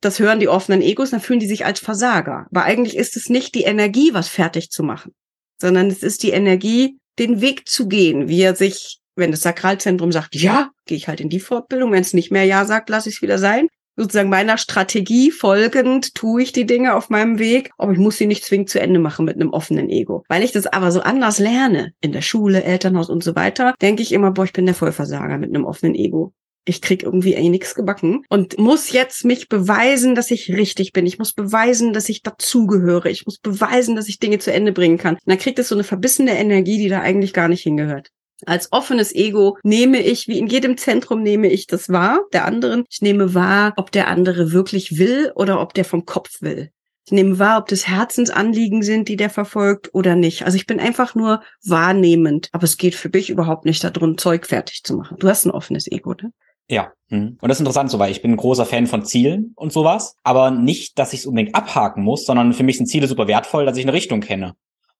Das 0.00 0.18
hören 0.18 0.40
die 0.40 0.48
offenen 0.48 0.82
Egos, 0.82 1.10
dann 1.10 1.20
fühlen 1.20 1.40
die 1.40 1.46
sich 1.46 1.64
als 1.64 1.80
Versager. 1.80 2.46
Aber 2.50 2.64
eigentlich 2.64 2.96
ist 2.96 3.16
es 3.16 3.28
nicht 3.28 3.54
die 3.54 3.64
Energie, 3.64 4.14
was 4.14 4.28
fertig 4.28 4.70
zu 4.70 4.82
machen, 4.82 5.12
sondern 5.60 5.88
es 5.88 6.02
ist 6.02 6.22
die 6.22 6.30
Energie, 6.30 6.98
den 7.18 7.40
Weg 7.40 7.68
zu 7.68 7.86
gehen, 7.88 8.28
wie 8.28 8.40
er 8.40 8.56
sich, 8.56 9.00
wenn 9.14 9.30
das 9.30 9.42
Sakralzentrum 9.42 10.12
sagt, 10.12 10.34
ja, 10.36 10.70
gehe 10.86 10.96
ich 10.96 11.08
halt 11.08 11.20
in 11.20 11.28
die 11.28 11.40
Fortbildung, 11.40 11.92
wenn 11.92 12.00
es 12.00 12.14
nicht 12.14 12.30
mehr 12.30 12.44
ja 12.44 12.64
sagt, 12.64 12.88
lasse 12.88 13.08
ich 13.08 13.16
es 13.16 13.22
wieder 13.22 13.38
sein 13.38 13.68
sozusagen 14.00 14.30
meiner 14.30 14.56
Strategie 14.56 15.30
folgend 15.30 16.14
tue 16.14 16.42
ich 16.42 16.52
die 16.52 16.64
Dinge 16.64 16.94
auf 16.94 17.10
meinem 17.10 17.38
Weg, 17.38 17.70
aber 17.76 17.92
ich 17.92 17.98
muss 17.98 18.16
sie 18.16 18.26
nicht 18.26 18.44
zwingend 18.44 18.70
zu 18.70 18.80
Ende 18.80 18.98
machen 18.98 19.26
mit 19.26 19.36
einem 19.36 19.50
offenen 19.50 19.90
Ego. 19.90 20.24
Weil 20.28 20.42
ich 20.42 20.52
das 20.52 20.66
aber 20.66 20.90
so 20.90 21.00
anders 21.00 21.38
lerne, 21.38 21.92
in 22.00 22.12
der 22.12 22.22
Schule, 22.22 22.62
Elternhaus 22.64 23.10
und 23.10 23.22
so 23.22 23.36
weiter, 23.36 23.74
denke 23.82 24.02
ich 24.02 24.12
immer, 24.12 24.30
boah, 24.30 24.44
ich 24.44 24.54
bin 24.54 24.64
der 24.64 24.74
Vollversager 24.74 25.36
mit 25.36 25.50
einem 25.50 25.64
offenen 25.64 25.94
Ego. 25.94 26.32
Ich 26.64 26.82
krieg 26.82 27.02
irgendwie 27.02 27.34
eh 27.34 27.48
nichts 27.48 27.74
gebacken 27.74 28.24
und 28.28 28.58
muss 28.58 28.92
jetzt 28.92 29.24
mich 29.24 29.48
beweisen, 29.48 30.14
dass 30.14 30.30
ich 30.30 30.52
richtig 30.52 30.92
bin. 30.92 31.06
Ich 31.06 31.18
muss 31.18 31.32
beweisen, 31.32 31.92
dass 31.92 32.08
ich 32.08 32.22
dazugehöre. 32.22 33.10
Ich 33.10 33.24
muss 33.24 33.38
beweisen, 33.38 33.96
dass 33.96 34.08
ich 34.08 34.18
Dinge 34.18 34.38
zu 34.38 34.52
Ende 34.52 34.72
bringen 34.72 34.98
kann. 34.98 35.14
Und 35.14 35.22
dann 35.26 35.38
kriegt 35.38 35.58
es 35.58 35.68
so 35.68 35.74
eine 35.74 35.84
verbissene 35.84 36.38
Energie, 36.38 36.78
die 36.78 36.88
da 36.88 37.00
eigentlich 37.00 37.32
gar 37.32 37.48
nicht 37.48 37.62
hingehört. 37.62 38.10
Als 38.46 38.72
offenes 38.72 39.14
Ego 39.14 39.58
nehme 39.62 40.00
ich, 40.00 40.28
wie 40.28 40.38
in 40.38 40.46
jedem 40.46 40.76
Zentrum 40.76 41.22
nehme 41.22 41.48
ich 41.48 41.66
das 41.66 41.88
wahr, 41.88 42.20
der 42.32 42.44
anderen. 42.44 42.84
Ich 42.88 43.02
nehme 43.02 43.34
wahr, 43.34 43.72
ob 43.76 43.92
der 43.92 44.08
andere 44.08 44.52
wirklich 44.52 44.98
will 44.98 45.32
oder 45.34 45.60
ob 45.60 45.74
der 45.74 45.84
vom 45.84 46.04
Kopf 46.04 46.40
will. 46.40 46.70
Ich 47.06 47.12
nehme 47.12 47.38
wahr, 47.38 47.58
ob 47.58 47.68
das 47.68 47.88
Herzensanliegen 47.88 48.82
sind, 48.82 49.08
die 49.08 49.16
der 49.16 49.30
verfolgt 49.30 49.90
oder 49.94 50.14
nicht. 50.14 50.44
Also 50.44 50.56
ich 50.56 50.66
bin 50.66 50.78
einfach 50.78 51.14
nur 51.14 51.42
wahrnehmend. 51.64 52.48
Aber 52.52 52.64
es 52.64 52.76
geht 52.76 52.94
für 52.94 53.10
mich 53.12 53.30
überhaupt 53.30 53.64
nicht 53.64 53.82
darum, 53.82 54.16
Zeug 54.16 54.46
fertig 54.46 54.84
zu 54.84 54.96
machen. 54.96 55.16
Du 55.18 55.28
hast 55.28 55.44
ein 55.44 55.50
offenes 55.50 55.90
Ego, 55.90 56.14
ne? 56.14 56.32
Ja. 56.70 56.92
Mhm. 57.08 57.36
Und 57.40 57.48
das 57.48 57.56
ist 57.56 57.60
interessant 57.60 57.90
so, 57.90 57.98
weil 57.98 58.12
ich 58.12 58.22
bin 58.22 58.32
ein 58.32 58.36
großer 58.36 58.64
Fan 58.64 58.86
von 58.86 59.04
Zielen 59.04 59.52
und 59.56 59.72
sowas. 59.72 60.16
Aber 60.22 60.50
nicht, 60.50 60.98
dass 60.98 61.12
ich 61.12 61.20
es 61.20 61.26
unbedingt 61.26 61.54
abhaken 61.54 62.04
muss, 62.04 62.24
sondern 62.24 62.52
für 62.52 62.62
mich 62.62 62.78
sind 62.78 62.86
Ziele 62.86 63.08
super 63.08 63.26
wertvoll, 63.26 63.66
dass 63.66 63.76
ich 63.76 63.84
eine 63.84 63.92
Richtung 63.92 64.20
kenne. 64.20 64.54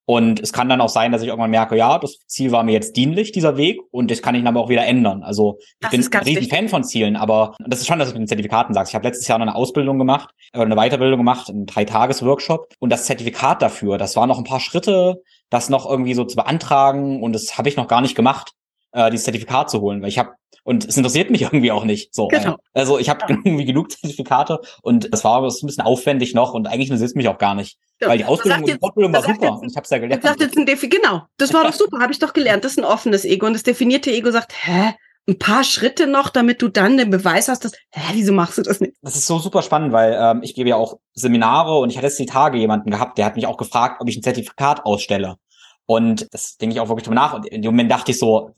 Und 0.04 0.40
es 0.40 0.52
kann 0.52 0.68
dann 0.68 0.80
auch 0.80 0.88
sein, 0.88 1.12
dass 1.12 1.22
ich 1.22 1.28
irgendwann 1.28 1.52
merke, 1.52 1.76
ja, 1.76 1.96
das 1.98 2.18
Ziel 2.26 2.50
war 2.50 2.64
mir 2.64 2.72
jetzt 2.72 2.96
dienlich, 2.96 3.30
dieser 3.30 3.56
Weg, 3.56 3.80
und 3.92 4.11
das 4.11 4.22
kann 4.22 4.35
ich 4.35 4.40
dann 4.40 4.48
aber 4.48 4.64
auch 4.64 4.68
wieder 4.68 4.85
ändern. 4.85 5.22
Also 5.22 5.59
ich 5.61 5.76
das 5.83 5.90
bin 5.92 6.00
ein 6.12 6.24
riesen 6.24 6.48
Fan 6.50 6.68
von 6.68 6.83
Zielen, 6.83 7.14
aber 7.14 7.54
das 7.64 7.78
ist 7.78 7.87
schon, 7.87 8.00
dass 8.00 8.09
du 8.09 8.14
mit 8.14 8.22
den 8.22 8.26
Zertifikaten 8.26 8.74
sagst. 8.74 8.90
Ich 8.90 8.96
habe 8.96 9.06
letztes 9.06 9.28
Jahr 9.28 9.38
noch 9.38 9.46
eine 9.46 9.54
Ausbildung 9.54 9.98
gemacht, 9.98 10.30
oder 10.52 10.64
eine 10.64 10.74
Weiterbildung 10.74 11.18
gemacht, 11.18 11.48
einen 11.48 11.66
Drei-Tages-Workshop. 11.66 12.72
Und 12.80 12.90
das 12.90 13.04
Zertifikat 13.04 13.62
dafür, 13.62 13.98
das 13.98 14.16
waren 14.16 14.28
noch 14.28 14.38
ein 14.38 14.44
paar 14.44 14.59
Schritte, 14.59 15.22
das 15.48 15.68
noch 15.68 15.88
irgendwie 15.88 16.14
so 16.14 16.24
zu 16.24 16.35
beantragen, 16.35 17.22
und 17.22 17.33
das 17.33 17.56
habe 17.56 17.68
ich 17.68 17.76
noch 17.76 17.87
gar 17.87 18.00
nicht 18.00 18.16
gemacht, 18.16 18.54
äh, 18.90 19.12
dieses 19.12 19.26
Zertifikat 19.26 19.70
zu 19.70 19.80
holen, 19.80 20.02
weil 20.02 20.09
ich 20.09 20.18
habe 20.18 20.30
und 20.64 20.87
es 20.87 20.96
interessiert 20.96 21.31
mich 21.31 21.42
irgendwie 21.53 21.73
auch 21.73 21.85
nicht. 21.85 22.14
So, 22.14 22.29
genau. 22.29 22.57
Also 22.73 22.99
ich 22.99 23.09
habe 23.09 23.25
irgendwie 23.29 23.64
genug 23.64 23.90
Zertifikate 23.90 24.61
und 24.83 25.09
es 25.12 25.25
war 25.25 25.42
ein 25.42 25.49
bisschen 25.49 25.85
aufwendig 25.85 26.35
noch 26.35 26.55
und 26.55 26.66
eigentlich 26.66 26.88
interessiert 26.88 27.11
es 27.11 27.14
mich 27.14 27.29
auch 27.29 27.38
gar 27.38 27.55
nicht. 27.55 27.79
Ja. 28.01 28.09
Weil 28.09 28.18
die 28.18 28.25
Ausbildung, 28.25 28.64
jetzt, 28.64 28.77
die 28.77 28.79
Fortbildung 28.79 29.12
war 29.12 29.23
super 29.23 29.46
jetzt, 29.46 29.62
und 29.62 29.70
ich 29.70 29.77
habe 29.77 29.85
es 29.85 29.90
ja 29.90 29.99
gelernt. 29.99 30.23
Sagt 30.23 30.40
jetzt 30.40 30.57
ein 30.57 30.66
Defi 30.66 30.88
genau, 30.88 31.23
das 31.37 31.53
war 31.53 31.64
doch 31.64 31.73
super, 31.73 31.99
habe 32.01 32.12
ich 32.12 32.18
doch 32.18 32.33
gelernt. 32.33 32.64
Das 32.64 32.73
ist 32.73 32.79
ein 32.79 32.85
offenes 32.85 33.25
Ego 33.25 33.46
und 33.46 33.53
das 33.53 33.62
definierte 33.62 34.11
Ego 34.11 34.31
sagt, 34.31 34.53
hä? 34.66 34.94
Ein 35.29 35.38
paar 35.38 35.64
Schritte 35.64 36.07
noch, 36.07 36.31
damit 36.31 36.62
du 36.62 36.68
dann 36.68 36.96
den 36.96 37.11
Beweis 37.11 37.49
hast, 37.49 37.64
dass, 37.64 37.73
hä, 37.92 38.14
wieso 38.14 38.33
machst 38.33 38.57
du 38.57 38.62
das 38.62 38.81
nicht? 38.81 38.94
Das 39.03 39.14
ist 39.14 39.27
so 39.27 39.38
super 39.38 39.62
spannend, 39.62 39.92
weil 39.92 40.18
ähm, 40.18 40.42
ich 40.42 40.55
gebe 40.55 40.70
ja 40.70 40.77
auch 40.77 40.99
Seminare 41.12 41.79
und 41.79 41.90
ich 41.90 41.99
hatte 41.99 42.07
jetzt 42.07 42.18
die 42.18 42.27
Tage 42.27 42.59
jemanden 42.59 42.90
gehabt, 42.90 43.18
der 43.18 43.27
hat 43.27 43.37
mich 43.37 43.46
auch 43.46 43.59
gefragt, 43.59 44.01
ob 44.01 44.09
ich 44.09 44.16
ein 44.16 44.23
Zertifikat 44.23 44.87
ausstelle. 44.87 45.37
Und 45.85 46.33
das 46.33 46.57
denke 46.57 46.75
ich 46.75 46.81
auch 46.81 46.88
wirklich 46.88 47.05
drüber 47.05 47.16
nach. 47.16 47.35
Und 47.35 47.46
in 47.46 47.62
dem 47.62 47.73
Moment 47.73 47.90
dachte 47.90 48.12
ich 48.12 48.18
so, 48.18 48.55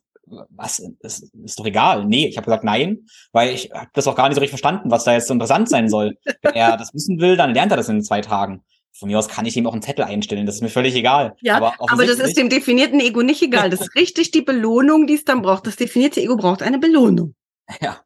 was, 0.51 0.79
ist, 1.01 1.31
ist 1.45 1.59
doch 1.59 1.67
egal. 1.67 2.05
Nee, 2.05 2.27
ich 2.27 2.37
habe 2.37 2.45
gesagt 2.47 2.65
nein, 2.65 3.07
weil 3.33 3.55
ich 3.55 3.71
habe 3.73 3.91
das 3.95 4.07
auch 4.07 4.15
gar 4.17 4.29
nicht 4.29 4.37
so 4.37 4.41
richtig 4.41 4.61
verstanden, 4.61 4.91
was 4.91 5.05
da 5.05 5.13
jetzt 5.13 5.29
so 5.29 5.33
interessant 5.35 5.69
sein 5.69 5.89
soll. 5.89 6.17
Wenn 6.43 6.55
er 6.55 6.77
das 6.77 6.93
wissen 6.95 7.21
will, 7.21 7.37
dann 7.37 7.55
lernt 7.55 7.71
er 7.73 7.77
das 7.77 7.89
in 7.89 8.03
zwei 8.03 8.21
Tagen. 8.21 8.63
Von 8.95 9.09
mir 9.09 9.19
aus 9.19 9.29
kann 9.29 9.47
ich 9.47 9.57
ihm 9.57 9.67
auch 9.67 9.73
einen 9.73 9.83
Zettel 9.83 10.05
einstellen, 10.05 10.45
das 10.45 10.57
ist 10.57 10.61
mir 10.63 10.69
völlig 10.69 10.95
egal. 10.95 11.35
Ja, 11.41 11.57
aber, 11.57 11.75
aber 11.79 12.05
das 12.07 12.19
ist 12.19 12.37
dem 12.37 12.49
definierten 12.51 13.01
Ego 13.01 13.23
nicht 13.23 13.41
egal. 13.43 13.71
Das 13.71 13.81
ist 13.81 13.95
richtig 13.95 14.31
die 14.33 14.43
Belohnung, 14.43 15.07
die 15.07 15.15
es 15.15 15.25
dann 15.25 15.41
braucht. 15.43 15.67
Das 15.67 15.77
definierte 15.77 16.21
Ego 16.21 16.37
braucht 16.37 16.63
eine 16.63 16.79
Belohnung. 16.79 17.35
Ja, 17.81 18.01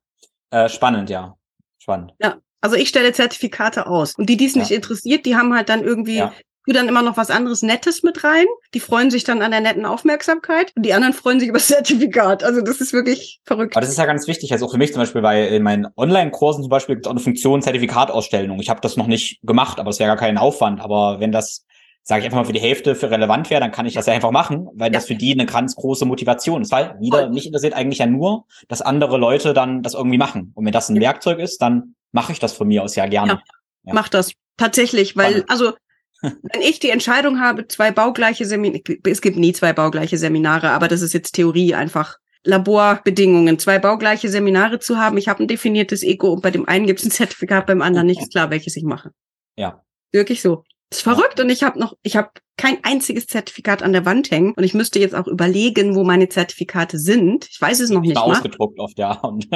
äh, 0.51 0.69
spannend, 0.69 1.11
ja. 1.11 1.35
Spannend. 1.79 2.13
Ja, 2.21 2.37
Also 2.61 2.77
ich 2.77 2.89
stelle 2.89 3.13
Zertifikate 3.13 3.87
aus. 3.87 4.15
Und 4.17 4.29
die, 4.31 4.37
die 4.37 4.47
es 4.47 4.55
Ja. 4.55 4.61
nicht 4.63 4.71
interessiert, 4.71 5.27
die 5.27 5.35
haben 5.37 5.53
halt 5.55 5.69
dann 5.69 5.83
irgendwie 5.83 6.19
Ja. 6.19 6.33
Tu 6.67 6.73
dann 6.73 6.89
immer 6.89 7.03
noch 7.03 7.17
was 7.17 7.31
anderes 7.31 7.63
Nettes 7.63 8.03
mit 8.03 8.25
rein. 8.25 8.47
Die 8.75 8.81
freuen 8.81 9.11
sich 9.11 9.25
dann 9.25 9.43
an 9.43 9.53
der 9.53 9.61
netten 9.61 9.87
Aufmerksamkeit 9.87 10.73
und 10.77 10.85
die 10.85 10.93
anderen 10.93 11.15
freuen 11.15 11.41
sich 11.41 11.49
über 11.51 11.59
das 11.59 11.69
Zertifikat. 11.69 12.43
Also 12.45 12.61
das 12.61 12.81
ist 12.81 12.93
wirklich 12.93 13.41
verrückt. 13.45 13.77
Aber 13.77 13.81
das 13.81 13.91
ist 13.91 13.99
ja 13.99 14.07
ganz 14.07 14.27
wichtig, 14.27 14.53
also 14.53 14.67
auch 14.67 14.73
für 14.73 14.79
mich 14.79 14.93
zum 14.93 15.03
Beispiel, 15.03 15.23
weil 15.23 15.47
in 15.47 15.63
meinen 15.63 15.87
Online-Kursen 15.97 16.63
zum 16.63 16.71
Beispiel 16.71 16.97
gibt 16.97 17.07
es 17.07 17.09
auch 17.09 17.15
eine 17.15 17.21
Funktion 17.21 17.63
Zertifikatausstellung. 17.63 18.61
Ich 18.61 18.69
habe 18.69 18.81
das 18.81 18.97
noch 18.97 19.07
nicht 19.07 19.41
gemacht, 19.43 19.79
aber 19.79 19.91
es 19.91 19.99
wäre 19.99 20.09
gar 20.09 20.17
kein 20.17 20.39
Aufwand. 20.39 20.81
Aber 20.81 21.21
wenn 21.21 21.33
das, 21.33 21.65
sage 22.03 22.21
ich 22.21 22.25
einfach 22.27 22.39
mal, 22.39 22.45
für 22.45 22.53
die 22.53 22.61
Hälfte 22.61 22.95
für 22.95 23.11
relevant 23.11 23.51
wäre, 23.51 23.61
dann 23.61 23.73
kann 23.73 23.87
ich 23.87 23.95
das 23.95 24.07
ja 24.07 24.15
einfach 24.15 24.31
machen, 24.31 24.69
weil 24.75 24.91
das 24.91 25.07
für 25.07 25.15
die 25.15 25.33
eine 25.33 25.47
ganz 25.47 25.77
große 25.77 26.05
Motivation 26.05 26.63
ist. 26.63 26.73
Weil 26.73 26.97
wieder, 27.01 27.31
mich 27.31 27.47
interessiert 27.47 27.75
eigentlich 27.75 27.99
ja 27.99 28.07
nur, 28.07 28.45
dass 28.69 28.83
andere 28.83 29.19
Leute 29.19 29.55
dann 29.55 29.83
das 29.83 29.95
irgendwie 29.95 30.19
machen. 30.19 30.53
Und 30.55 30.65
wenn 30.65 30.73
das 30.73 30.89
ein 30.89 30.97
Ja. 30.97 31.03
Werkzeug 31.03 31.39
ist, 31.39 31.63
dann 31.63 31.95
mache 32.13 32.33
ich 32.33 32.39
das 32.39 32.53
von 32.53 32.69
mir 32.69 32.83
aus 32.83 32.97
ja 32.97 33.07
gerne. 33.07 33.41
Ja. 33.85 33.95
Mach 33.95 34.09
das. 34.09 34.33
Tatsächlich, 34.57 35.17
weil, 35.17 35.45
also, 35.49 35.75
wenn 36.23 36.61
ich 36.61 36.79
die 36.79 36.91
Entscheidung 36.91 37.41
habe, 37.41 37.69
zwei 37.69 37.91
baugleiche 37.91 38.45
Seminare, 38.45 38.83
es 39.05 39.21
gibt 39.21 39.37
nie 39.37 39.53
zwei 39.53 39.73
baugleiche 39.73 40.19
Seminare, 40.19 40.71
aber 40.71 40.89
das 40.89 41.03
ist 41.03 41.13
jetzt 41.13 41.33
Theorie 41.33 41.75
einfach. 41.75 42.19
Laborbedingungen, 42.45 43.59
zwei 43.59 43.79
baugleiche 43.79 44.29
Seminare 44.29 44.79
zu 44.79 44.99
haben. 44.99 45.17
Ich 45.19 45.29
habe 45.29 45.43
ein 45.43 45.49
definiertes 45.49 46.03
Ego 46.03 46.33
und 46.33 46.43
bei 46.43 46.51
dem 46.53 46.69
einen 46.69 46.87
gibt 46.87 47.01
es 47.01 47.07
ein 47.07 47.11
Zertifikat, 47.11 47.67
beim 47.67 47.83
anderen 47.83 48.07
nicht. 48.07 48.23
Ist 48.23 48.31
klar, 48.31 48.51
welches 48.51 48.77
ich 48.77 48.85
mache. 48.85 49.11
Ja. 49.57 49.83
Wirklich 50.13 50.43
so. 50.43 50.63
Das 50.91 50.99
ist 50.99 51.03
verrückt 51.03 51.41
und 51.41 51.51
ich 51.51 51.65
habe 51.65 51.81
noch, 51.81 51.95
ich 52.05 52.17
habe 52.17 52.31
kein 52.57 52.79
einziges 52.85 53.27
Zertifikat 53.27 53.83
an 53.83 53.93
der 53.93 54.05
Wand 54.05 54.31
hängen 54.31 54.53
und 54.57 54.63
ich 54.63 54.73
müsste 54.73 55.01
jetzt 55.01 55.17
auch 55.17 55.27
überlegen, 55.27 55.97
wo 55.97 56.05
meine 56.05 56.29
Zertifikate 56.29 56.99
sind. 56.99 57.49
Ich 57.51 57.61
weiß 57.61 57.81
es 57.81 57.91
noch 57.91 58.03
nicht 58.03 58.15
Mal 58.15 58.29
mal. 58.29 58.37
ausgedruckt 58.37 58.79
oft, 58.79 58.97
ja. 58.99 59.13
Und, 59.21 59.49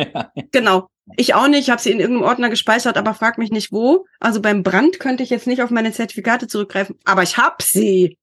Genau. 0.51 0.89
Ich 1.17 1.35
auch 1.35 1.49
nicht. 1.49 1.63
Ich 1.63 1.71
habe 1.71 1.81
sie 1.81 1.91
in 1.91 2.01
irgendeinem 2.01 2.29
Ordner 2.29 2.51
gespeichert, 2.51 2.97
aber 2.97 3.15
frag 3.15 3.39
mich 3.39 3.51
nicht 3.51 3.73
wo. 3.73 4.07
Also 4.21 4.41
beim 4.41 4.63
Brand 4.63 5.01
könnte 5.01 5.23
ich 5.23 5.31
jetzt 5.31 5.47
nicht 5.47 5.63
auf 5.63 5.71
meine 5.71 5.93
Zertifikate 5.93 6.47
zurückgreifen, 6.47 6.97
aber 7.05 7.23
ich 7.23 7.37
hab 7.37 7.63
sie. 7.63 8.17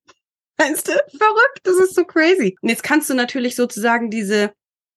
Weißt 0.56 0.88
du? 0.88 0.92
Verrückt. 0.92 1.60
Das 1.64 1.76
ist 1.76 1.94
so 1.94 2.04
crazy. 2.04 2.56
Und 2.60 2.68
jetzt 2.68 2.82
kannst 2.82 3.08
du 3.10 3.14
natürlich 3.14 3.56
sozusagen 3.56 4.10
diese 4.10 4.52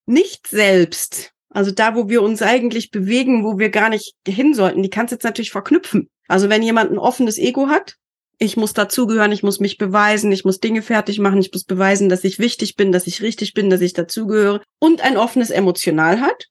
nicht 0.07 0.47
selbst, 0.47 1.31
also 1.49 1.71
da, 1.71 1.95
wo 1.95 2.09
wir 2.09 2.21
uns 2.21 2.41
eigentlich 2.41 2.91
bewegen, 2.91 3.43
wo 3.43 3.59
wir 3.59 3.69
gar 3.69 3.89
nicht 3.89 4.15
hin 4.27 4.53
sollten, 4.53 4.83
die 4.83 4.89
kannst 4.89 5.11
du 5.11 5.15
jetzt 5.15 5.23
natürlich 5.23 5.51
verknüpfen. 5.51 6.09
Also 6.27 6.49
wenn 6.49 6.63
jemand 6.63 6.91
ein 6.91 6.97
offenes 6.97 7.37
Ego 7.37 7.67
hat, 7.67 7.97
ich 8.39 8.57
muss 8.57 8.73
dazugehören, 8.73 9.31
ich 9.31 9.43
muss 9.43 9.59
mich 9.59 9.77
beweisen, 9.77 10.31
ich 10.31 10.45
muss 10.45 10.59
Dinge 10.59 10.81
fertig 10.81 11.19
machen, 11.19 11.39
ich 11.39 11.51
muss 11.51 11.63
beweisen, 11.63 12.09
dass 12.09 12.23
ich 12.23 12.39
wichtig 12.39 12.75
bin, 12.75 12.91
dass 12.91 13.05
ich 13.05 13.21
richtig 13.21 13.53
bin, 13.53 13.69
dass 13.69 13.81
ich 13.81 13.93
dazugehöre 13.93 14.61
und 14.79 15.01
ein 15.01 15.17
offenes 15.17 15.51
Emotional 15.51 16.21
hat, 16.21 16.47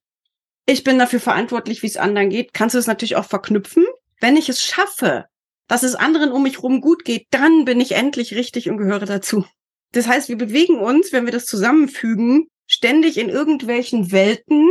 ich 0.66 0.85
bin 0.85 0.99
dafür 0.99 1.20
verantwortlich, 1.20 1.83
wie 1.83 1.87
es 1.87 1.96
anderen 1.96 2.31
geht, 2.31 2.55
kannst 2.55 2.75
du 2.75 2.79
es 2.79 2.87
natürlich 2.87 3.16
auch 3.16 3.25
verknüpfen. 3.25 3.85
Wenn 4.20 4.37
ich 4.37 4.49
es 4.49 4.62
schaffe, 4.62 5.27
dass 5.68 5.83
es 5.83 5.94
anderen 5.94 6.33
um 6.33 6.42
mich 6.42 6.62
rum 6.62 6.81
gut 6.81 7.05
geht, 7.05 7.27
dann 7.31 7.64
bin 7.64 7.81
ich 7.81 7.92
endlich 7.92 8.35
richtig 8.35 8.68
und 8.68 8.77
gehöre 8.77 9.07
dazu. 9.07 9.44
Das 9.92 10.07
heißt, 10.07 10.29
wir 10.29 10.37
bewegen 10.37 10.79
uns, 10.79 11.12
wenn 11.12 11.25
wir 11.25 11.33
das 11.33 11.46
zusammenfügen, 11.46 12.46
ständig 12.66 13.18
in 13.18 13.29
irgendwelchen 13.29 14.12
Welten, 14.12 14.70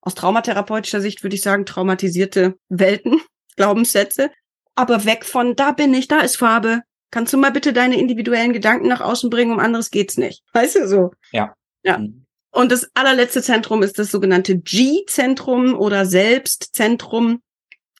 aus 0.00 0.14
traumatherapeutischer 0.14 1.00
Sicht 1.00 1.22
würde 1.22 1.36
ich 1.36 1.42
sagen, 1.42 1.66
traumatisierte 1.66 2.54
Welten, 2.68 3.20
Glaubenssätze, 3.56 4.30
aber 4.74 5.04
weg 5.04 5.24
von, 5.24 5.56
da 5.56 5.72
bin 5.72 5.94
ich, 5.94 6.08
da 6.08 6.20
ist 6.20 6.36
Farbe. 6.36 6.82
Kannst 7.10 7.32
du 7.32 7.38
mal 7.38 7.52
bitte 7.52 7.72
deine 7.72 7.98
individuellen 7.98 8.52
Gedanken 8.52 8.88
nach 8.88 9.00
außen 9.00 9.30
bringen, 9.30 9.52
um 9.52 9.58
anderes 9.58 9.90
geht's 9.90 10.18
nicht. 10.18 10.42
Weißt 10.52 10.76
du 10.76 10.88
so? 10.88 11.12
Ja. 11.82 11.98
Mhm. 11.98 12.25
Und 12.50 12.72
das 12.72 12.88
allerletzte 12.94 13.42
Zentrum 13.42 13.82
ist 13.82 13.98
das 13.98 14.10
sogenannte 14.10 14.58
G-Zentrum 14.58 15.74
oder 15.74 16.06
Selbstzentrum. 16.06 17.42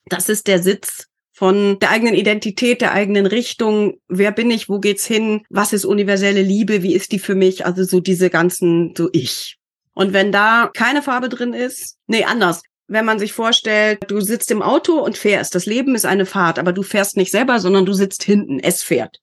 Das 0.07 0.29
ist 0.29 0.47
der 0.47 0.63
Sitz 0.63 1.09
von 1.33 1.79
der 1.81 1.91
eigenen 1.91 2.15
Identität, 2.15 2.81
der 2.81 2.93
eigenen 2.93 3.27
Richtung. 3.27 4.01
Wer 4.09 4.33
bin 4.33 4.51
ich? 4.51 4.71
Wo 4.71 4.79
geht's 4.79 5.05
hin? 5.05 5.43
Was 5.51 5.75
ist 5.75 5.85
universelle 5.85 6.41
Liebe? 6.41 6.83
Wie 6.83 6.95
ist 6.95 7.13
die 7.13 7.19
für 7.19 7.35
mich? 7.35 7.67
Also 7.67 7.85
so 7.85 8.01
diese 8.01 8.31
ganzen, 8.31 8.95
so 8.97 9.11
ich. 9.13 9.59
Und 9.93 10.15
wenn 10.15 10.33
da 10.33 10.71
keine 10.75 11.03
Farbe 11.03 11.29
drin 11.29 11.53
ist, 11.53 11.99
nee, 12.07 12.25
anders. 12.25 12.63
Wenn 12.89 13.05
man 13.05 13.19
sich 13.19 13.33
vorstellt, 13.33 13.99
du 14.09 14.21
sitzt 14.21 14.51
im 14.51 14.63
Auto 14.63 14.95
und 15.01 15.19
fährst. 15.19 15.55
Das 15.55 15.67
Leben 15.67 15.95
ist 15.95 16.07
eine 16.07 16.25
Fahrt, 16.25 16.59
aber 16.59 16.73
du 16.73 16.83
fährst 16.83 17.17
nicht 17.17 17.33
selber, 17.33 17.61
sondern 17.61 17.85
du 17.85 17.93
sitzt 17.93 18.23
hinten. 18.23 18.61
Es 18.61 18.83
fährt. 18.83 19.21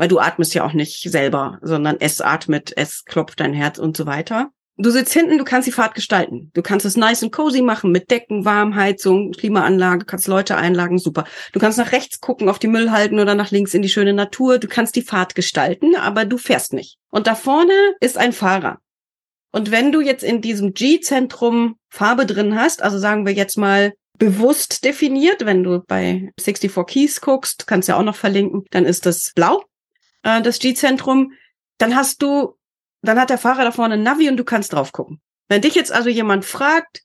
Weil 0.00 0.08
du 0.08 0.18
atmest 0.18 0.54
ja 0.54 0.64
auch 0.64 0.72
nicht 0.72 1.10
selber, 1.10 1.58
sondern 1.60 1.96
es 2.00 2.22
atmet, 2.22 2.72
es 2.74 3.04
klopft 3.04 3.38
dein 3.38 3.52
Herz 3.52 3.78
und 3.78 3.98
so 3.98 4.06
weiter. 4.06 4.48
Du 4.78 4.88
sitzt 4.88 5.12
hinten, 5.12 5.36
du 5.36 5.44
kannst 5.44 5.68
die 5.68 5.72
Fahrt 5.72 5.94
gestalten. 5.94 6.50
Du 6.54 6.62
kannst 6.62 6.86
es 6.86 6.96
nice 6.96 7.22
und 7.22 7.32
cozy 7.32 7.60
machen 7.60 7.92
mit 7.92 8.10
Decken, 8.10 8.46
Warmheizung, 8.46 9.32
Klimaanlage, 9.32 10.06
kannst 10.06 10.26
Leute 10.26 10.56
einlagen, 10.56 10.98
super. 10.98 11.24
Du 11.52 11.60
kannst 11.60 11.76
nach 11.76 11.92
rechts 11.92 12.20
gucken 12.20 12.48
auf 12.48 12.58
die 12.58 12.66
Müllhalden 12.66 13.18
oder 13.18 13.34
nach 13.34 13.50
links 13.50 13.74
in 13.74 13.82
die 13.82 13.90
schöne 13.90 14.14
Natur. 14.14 14.56
Du 14.56 14.68
kannst 14.68 14.96
die 14.96 15.02
Fahrt 15.02 15.34
gestalten, 15.34 15.94
aber 15.96 16.24
du 16.24 16.38
fährst 16.38 16.72
nicht. 16.72 16.96
Und 17.10 17.26
da 17.26 17.34
vorne 17.34 17.74
ist 18.00 18.16
ein 18.16 18.32
Fahrer. 18.32 18.78
Und 19.52 19.70
wenn 19.70 19.92
du 19.92 20.00
jetzt 20.00 20.24
in 20.24 20.40
diesem 20.40 20.72
G-Zentrum 20.72 21.76
Farbe 21.90 22.24
drin 22.24 22.58
hast, 22.58 22.82
also 22.82 22.98
sagen 22.98 23.26
wir 23.26 23.34
jetzt 23.34 23.58
mal 23.58 23.92
bewusst 24.16 24.82
definiert, 24.82 25.44
wenn 25.44 25.62
du 25.62 25.82
bei 25.86 26.30
64 26.40 26.86
Keys 26.86 27.20
guckst, 27.20 27.66
kannst 27.66 27.88
ja 27.88 27.96
auch 27.96 28.02
noch 28.02 28.16
verlinken, 28.16 28.64
dann 28.70 28.86
ist 28.86 29.04
das 29.04 29.32
blau, 29.34 29.62
äh, 30.22 30.42
das 30.42 30.58
G-Zentrum. 30.58 31.32
Dann 31.78 31.96
hast 31.96 32.22
du 32.22 32.58
dann 33.02 33.18
hat 33.18 33.30
der 33.30 33.38
Fahrer 33.38 33.64
da 33.64 33.72
vorne 33.72 33.94
ein 33.94 34.02
Navi 34.02 34.28
und 34.28 34.36
du 34.36 34.44
kannst 34.44 34.72
drauf 34.72 34.92
gucken. 34.92 35.20
Wenn 35.48 35.62
dich 35.62 35.74
jetzt 35.74 35.92
also 35.92 36.08
jemand 36.08 36.44
fragt, 36.44 37.02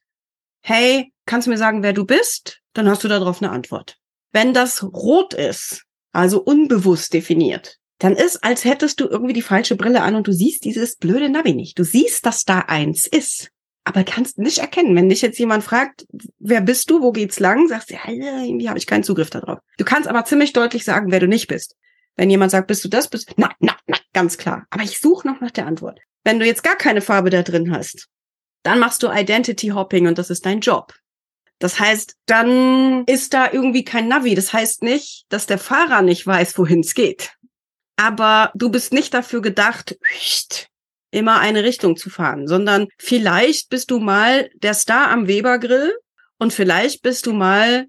hey, 0.61 1.11
kannst 1.25 1.47
du 1.47 1.51
mir 1.51 1.57
sagen, 1.57 1.83
wer 1.83 1.93
du 1.93 2.05
bist? 2.05 2.61
Dann 2.73 2.89
hast 2.89 3.03
du 3.03 3.07
darauf 3.07 3.41
eine 3.41 3.51
Antwort. 3.51 3.97
Wenn 4.31 4.53
das 4.53 4.83
rot 4.83 5.33
ist, 5.33 5.83
also 6.11 6.41
unbewusst 6.41 7.13
definiert, 7.13 7.77
dann 7.99 8.15
ist, 8.15 8.43
als 8.43 8.65
hättest 8.65 8.99
du 8.99 9.07
irgendwie 9.07 9.33
die 9.33 9.41
falsche 9.41 9.77
Brille 9.77 10.01
an 10.01 10.15
und 10.15 10.27
du 10.27 10.33
siehst 10.33 10.65
dieses 10.65 10.97
blöde 10.97 11.29
Navi 11.29 11.53
nicht. 11.53 11.79
Du 11.79 11.83
siehst, 11.83 12.25
dass 12.25 12.43
da 12.43 12.59
eins 12.59 13.07
ist, 13.07 13.51
aber 13.85 14.03
kannst 14.03 14.37
nicht 14.37 14.57
erkennen. 14.57 14.95
Wenn 14.95 15.07
dich 15.07 15.21
jetzt 15.21 15.39
jemand 15.39 15.63
fragt, 15.63 16.05
wer 16.39 16.59
bist 16.59 16.89
du, 16.89 17.01
wo 17.01 17.13
geht's 17.13 17.39
lang, 17.39 17.69
sagst 17.69 17.89
du, 17.89 17.93
ja, 17.93 18.43
irgendwie 18.43 18.67
habe 18.67 18.77
ich 18.77 18.87
keinen 18.87 19.03
Zugriff 19.03 19.29
darauf. 19.29 19.59
Du 19.77 19.85
kannst 19.85 20.09
aber 20.09 20.25
ziemlich 20.25 20.51
deutlich 20.51 20.83
sagen, 20.83 21.11
wer 21.11 21.21
du 21.21 21.27
nicht 21.27 21.47
bist. 21.47 21.77
Wenn 22.15 22.29
jemand 22.29 22.51
sagt, 22.51 22.67
bist 22.67 22.83
du 22.83 22.87
das, 22.87 23.07
bist 23.07 23.33
na, 23.37 23.51
na, 23.59 23.75
na, 23.87 23.97
ganz 24.13 24.37
klar. 24.37 24.65
Aber 24.69 24.83
ich 24.83 24.99
suche 24.99 25.27
noch 25.27 25.41
nach 25.41 25.51
der 25.51 25.67
Antwort. 25.67 25.99
Wenn 26.23 26.39
du 26.39 26.45
jetzt 26.45 26.63
gar 26.63 26.75
keine 26.75 27.01
Farbe 27.01 27.29
da 27.29 27.43
drin 27.43 27.71
hast, 27.71 28.07
dann 28.63 28.79
machst 28.79 29.03
du 29.03 29.11
Identity 29.11 29.67
Hopping 29.69 30.07
und 30.07 30.17
das 30.17 30.29
ist 30.29 30.45
dein 30.45 30.59
Job. 30.59 30.93
Das 31.59 31.79
heißt, 31.79 32.15
dann 32.25 33.05
ist 33.05 33.33
da 33.33 33.51
irgendwie 33.51 33.83
kein 33.83 34.07
Navi. 34.07 34.35
Das 34.35 34.51
heißt 34.51 34.83
nicht, 34.83 35.25
dass 35.29 35.45
der 35.45 35.57
Fahrer 35.57 36.01
nicht 36.01 36.25
weiß, 36.25 36.57
wohin 36.57 36.81
es 36.81 36.93
geht. 36.93 37.33
Aber 37.95 38.51
du 38.55 38.69
bist 38.69 38.91
nicht 38.91 39.13
dafür 39.13 39.41
gedacht, 39.41 39.97
immer 41.11 41.39
eine 41.39 41.63
Richtung 41.63 41.95
zu 41.95 42.09
fahren, 42.09 42.47
sondern 42.47 42.87
vielleicht 42.97 43.69
bist 43.69 43.89
du 43.89 43.99
mal 43.99 44.49
der 44.55 44.73
Star 44.73 45.09
am 45.09 45.27
Webergrill 45.27 45.95
und 46.37 46.51
vielleicht 46.51 47.01
bist 47.03 47.25
du 47.25 47.33
mal 47.33 47.87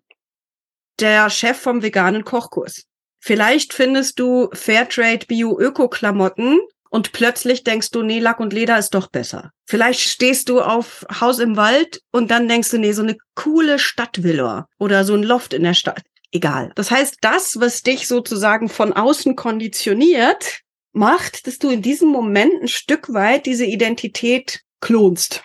der 1.00 1.28
Chef 1.28 1.58
vom 1.58 1.82
veganen 1.82 2.24
Kochkurs. 2.24 2.84
Vielleicht 3.26 3.74
findest 3.74 4.20
du 4.20 4.50
Fairtrade 4.52 5.26
Bio 5.26 5.58
Öko 5.58 5.88
Klamotten 5.88 6.60
und 6.90 7.10
plötzlich 7.10 7.64
denkst 7.64 7.90
du, 7.90 8.04
nee, 8.04 8.20
Lack 8.20 8.38
und 8.38 8.52
Leder 8.52 8.78
ist 8.78 8.94
doch 8.94 9.08
besser. 9.08 9.50
Vielleicht 9.64 9.98
stehst 9.98 10.48
du 10.48 10.60
auf 10.60 11.04
Haus 11.20 11.40
im 11.40 11.56
Wald 11.56 12.02
und 12.12 12.30
dann 12.30 12.46
denkst 12.46 12.70
du, 12.70 12.78
nee, 12.78 12.92
so 12.92 13.02
eine 13.02 13.16
coole 13.34 13.80
Stadtvilla 13.80 14.68
oder 14.78 15.02
so 15.02 15.14
ein 15.14 15.24
Loft 15.24 15.54
in 15.54 15.64
der 15.64 15.74
Stadt. 15.74 16.02
Egal. 16.30 16.70
Das 16.76 16.92
heißt, 16.92 17.16
das, 17.20 17.58
was 17.58 17.82
dich 17.82 18.06
sozusagen 18.06 18.68
von 18.68 18.92
außen 18.92 19.34
konditioniert, 19.34 20.60
macht, 20.92 21.48
dass 21.48 21.58
du 21.58 21.68
in 21.70 21.82
diesem 21.82 22.10
Moment 22.10 22.62
ein 22.62 22.68
Stück 22.68 23.12
weit 23.12 23.46
diese 23.46 23.64
Identität 23.64 24.60
klonst 24.80 25.42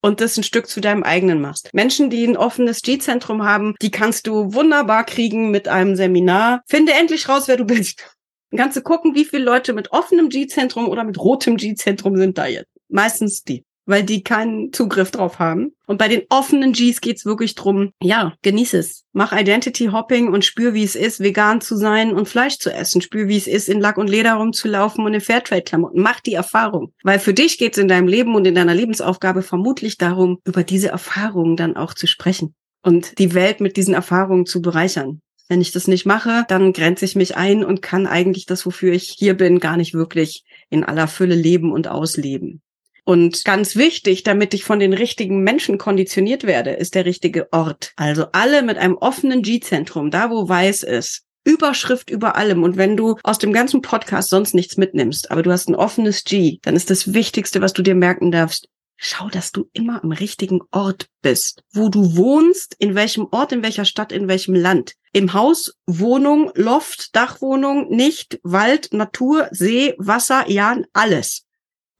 und 0.00 0.20
das 0.20 0.36
ein 0.36 0.42
Stück 0.42 0.68
zu 0.68 0.80
deinem 0.80 1.02
eigenen 1.02 1.40
machst. 1.40 1.70
Menschen, 1.72 2.10
die 2.10 2.26
ein 2.26 2.36
offenes 2.36 2.82
G-Zentrum 2.82 3.44
haben, 3.44 3.74
die 3.82 3.90
kannst 3.90 4.26
du 4.26 4.52
wunderbar 4.54 5.04
kriegen 5.04 5.50
mit 5.50 5.68
einem 5.68 5.96
Seminar. 5.96 6.62
Finde 6.68 6.92
endlich 6.92 7.28
raus, 7.28 7.48
wer 7.48 7.56
du 7.56 7.64
bist. 7.64 8.04
Dann 8.50 8.58
kannst 8.58 8.76
du 8.76 8.82
gucken, 8.82 9.14
wie 9.14 9.24
viele 9.24 9.44
Leute 9.44 9.72
mit 9.72 9.92
offenem 9.92 10.28
G-Zentrum 10.28 10.88
oder 10.88 11.04
mit 11.04 11.18
rotem 11.18 11.56
G-Zentrum 11.56 12.16
sind 12.16 12.38
da 12.38 12.46
jetzt. 12.46 12.70
Meistens 12.88 13.42
die, 13.42 13.64
weil 13.88 14.04
die 14.04 14.22
keinen 14.22 14.72
Zugriff 14.72 15.10
drauf 15.10 15.38
haben. 15.38 15.72
Und 15.86 15.96
bei 15.96 16.08
den 16.08 16.22
offenen 16.28 16.72
Gs 16.72 17.00
geht's 17.00 17.24
wirklich 17.24 17.54
drum, 17.54 17.92
ja, 18.02 18.34
genieß 18.42 18.74
es. 18.74 19.06
Mach 19.12 19.32
Identity 19.32 19.86
Hopping 19.86 20.28
und 20.28 20.44
spür, 20.44 20.74
wie 20.74 20.84
es 20.84 20.94
ist, 20.94 21.20
vegan 21.20 21.62
zu 21.62 21.74
sein 21.74 22.12
und 22.12 22.28
Fleisch 22.28 22.58
zu 22.58 22.70
essen. 22.70 23.00
Spür, 23.00 23.28
wie 23.28 23.38
es 23.38 23.46
ist, 23.46 23.68
in 23.68 23.80
Lack 23.80 23.96
und 23.96 24.10
Leder 24.10 24.34
rumzulaufen 24.34 25.04
und 25.06 25.14
in 25.14 25.22
Fairtrade-Klamotten. 25.22 26.02
Mach 26.02 26.20
die 26.20 26.34
Erfahrung. 26.34 26.92
Weil 27.02 27.18
für 27.18 27.32
dich 27.32 27.56
geht's 27.56 27.78
in 27.78 27.88
deinem 27.88 28.08
Leben 28.08 28.34
und 28.34 28.46
in 28.46 28.54
deiner 28.54 28.74
Lebensaufgabe 28.74 29.40
vermutlich 29.40 29.96
darum, 29.96 30.38
über 30.44 30.62
diese 30.62 30.88
Erfahrungen 30.88 31.56
dann 31.56 31.76
auch 31.76 31.94
zu 31.94 32.06
sprechen 32.06 32.54
und 32.82 33.18
die 33.18 33.32
Welt 33.32 33.60
mit 33.60 33.78
diesen 33.78 33.94
Erfahrungen 33.94 34.44
zu 34.44 34.60
bereichern. 34.60 35.22
Wenn 35.48 35.62
ich 35.62 35.72
das 35.72 35.88
nicht 35.88 36.04
mache, 36.04 36.44
dann 36.48 36.74
grenze 36.74 37.06
ich 37.06 37.16
mich 37.16 37.38
ein 37.38 37.64
und 37.64 37.80
kann 37.80 38.06
eigentlich 38.06 38.44
das, 38.44 38.66
wofür 38.66 38.92
ich 38.92 39.14
hier 39.18 39.34
bin, 39.34 39.60
gar 39.60 39.78
nicht 39.78 39.94
wirklich 39.94 40.44
in 40.68 40.84
aller 40.84 41.08
Fülle 41.08 41.34
leben 41.34 41.72
und 41.72 41.88
ausleben. 41.88 42.60
Und 43.08 43.46
ganz 43.46 43.74
wichtig, 43.74 44.22
damit 44.22 44.52
ich 44.52 44.64
von 44.64 44.80
den 44.80 44.92
richtigen 44.92 45.42
Menschen 45.42 45.78
konditioniert 45.78 46.44
werde, 46.44 46.72
ist 46.72 46.94
der 46.94 47.06
richtige 47.06 47.50
Ort. 47.54 47.94
Also 47.96 48.26
alle 48.32 48.62
mit 48.62 48.76
einem 48.76 48.98
offenen 48.98 49.40
G-Zentrum, 49.40 50.10
da 50.10 50.28
wo 50.28 50.46
weiß 50.46 50.82
ist, 50.82 51.22
Überschrift 51.42 52.10
über 52.10 52.36
allem. 52.36 52.62
Und 52.62 52.76
wenn 52.76 52.98
du 52.98 53.16
aus 53.22 53.38
dem 53.38 53.54
ganzen 53.54 53.80
Podcast 53.80 54.28
sonst 54.28 54.52
nichts 54.52 54.76
mitnimmst, 54.76 55.30
aber 55.30 55.42
du 55.42 55.50
hast 55.50 55.70
ein 55.70 55.74
offenes 55.74 56.22
G, 56.24 56.58
dann 56.60 56.76
ist 56.76 56.90
das 56.90 57.14
Wichtigste, 57.14 57.62
was 57.62 57.72
du 57.72 57.80
dir 57.80 57.94
merken 57.94 58.30
darfst, 58.30 58.68
schau, 58.98 59.30
dass 59.30 59.52
du 59.52 59.70
immer 59.72 60.04
am 60.04 60.12
richtigen 60.12 60.60
Ort 60.70 61.06
bist. 61.22 61.62
Wo 61.72 61.88
du 61.88 62.14
wohnst, 62.14 62.76
in 62.78 62.94
welchem 62.94 63.26
Ort, 63.30 63.52
in 63.52 63.62
welcher 63.62 63.86
Stadt, 63.86 64.12
in 64.12 64.28
welchem 64.28 64.54
Land. 64.54 64.96
Im 65.14 65.32
Haus, 65.32 65.72
Wohnung, 65.86 66.50
Loft, 66.56 67.16
Dachwohnung, 67.16 67.88
nicht, 67.88 68.38
Wald, 68.42 68.92
Natur, 68.92 69.48
See, 69.50 69.94
Wasser, 69.96 70.44
ja, 70.50 70.76
alles. 70.92 71.46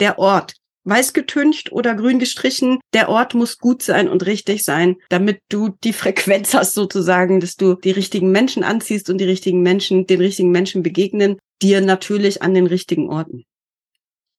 Der 0.00 0.18
Ort. 0.18 0.52
Weiß 0.88 1.12
getüncht 1.12 1.70
oder 1.70 1.94
grün 1.94 2.18
gestrichen. 2.18 2.78
Der 2.94 3.10
Ort 3.10 3.34
muss 3.34 3.58
gut 3.58 3.82
sein 3.82 4.08
und 4.08 4.24
richtig 4.24 4.64
sein, 4.64 4.96
damit 5.10 5.40
du 5.50 5.76
die 5.84 5.92
Frequenz 5.92 6.54
hast 6.54 6.72
sozusagen, 6.72 7.40
dass 7.40 7.56
du 7.56 7.74
die 7.74 7.90
richtigen 7.90 8.30
Menschen 8.30 8.64
anziehst 8.64 9.10
und 9.10 9.18
die 9.18 9.24
richtigen 9.24 9.60
Menschen, 9.62 10.06
den 10.06 10.20
richtigen 10.20 10.50
Menschen 10.50 10.82
begegnen, 10.82 11.38
dir 11.60 11.82
natürlich 11.82 12.42
an 12.42 12.54
den 12.54 12.66
richtigen 12.66 13.10
Orten. 13.10 13.44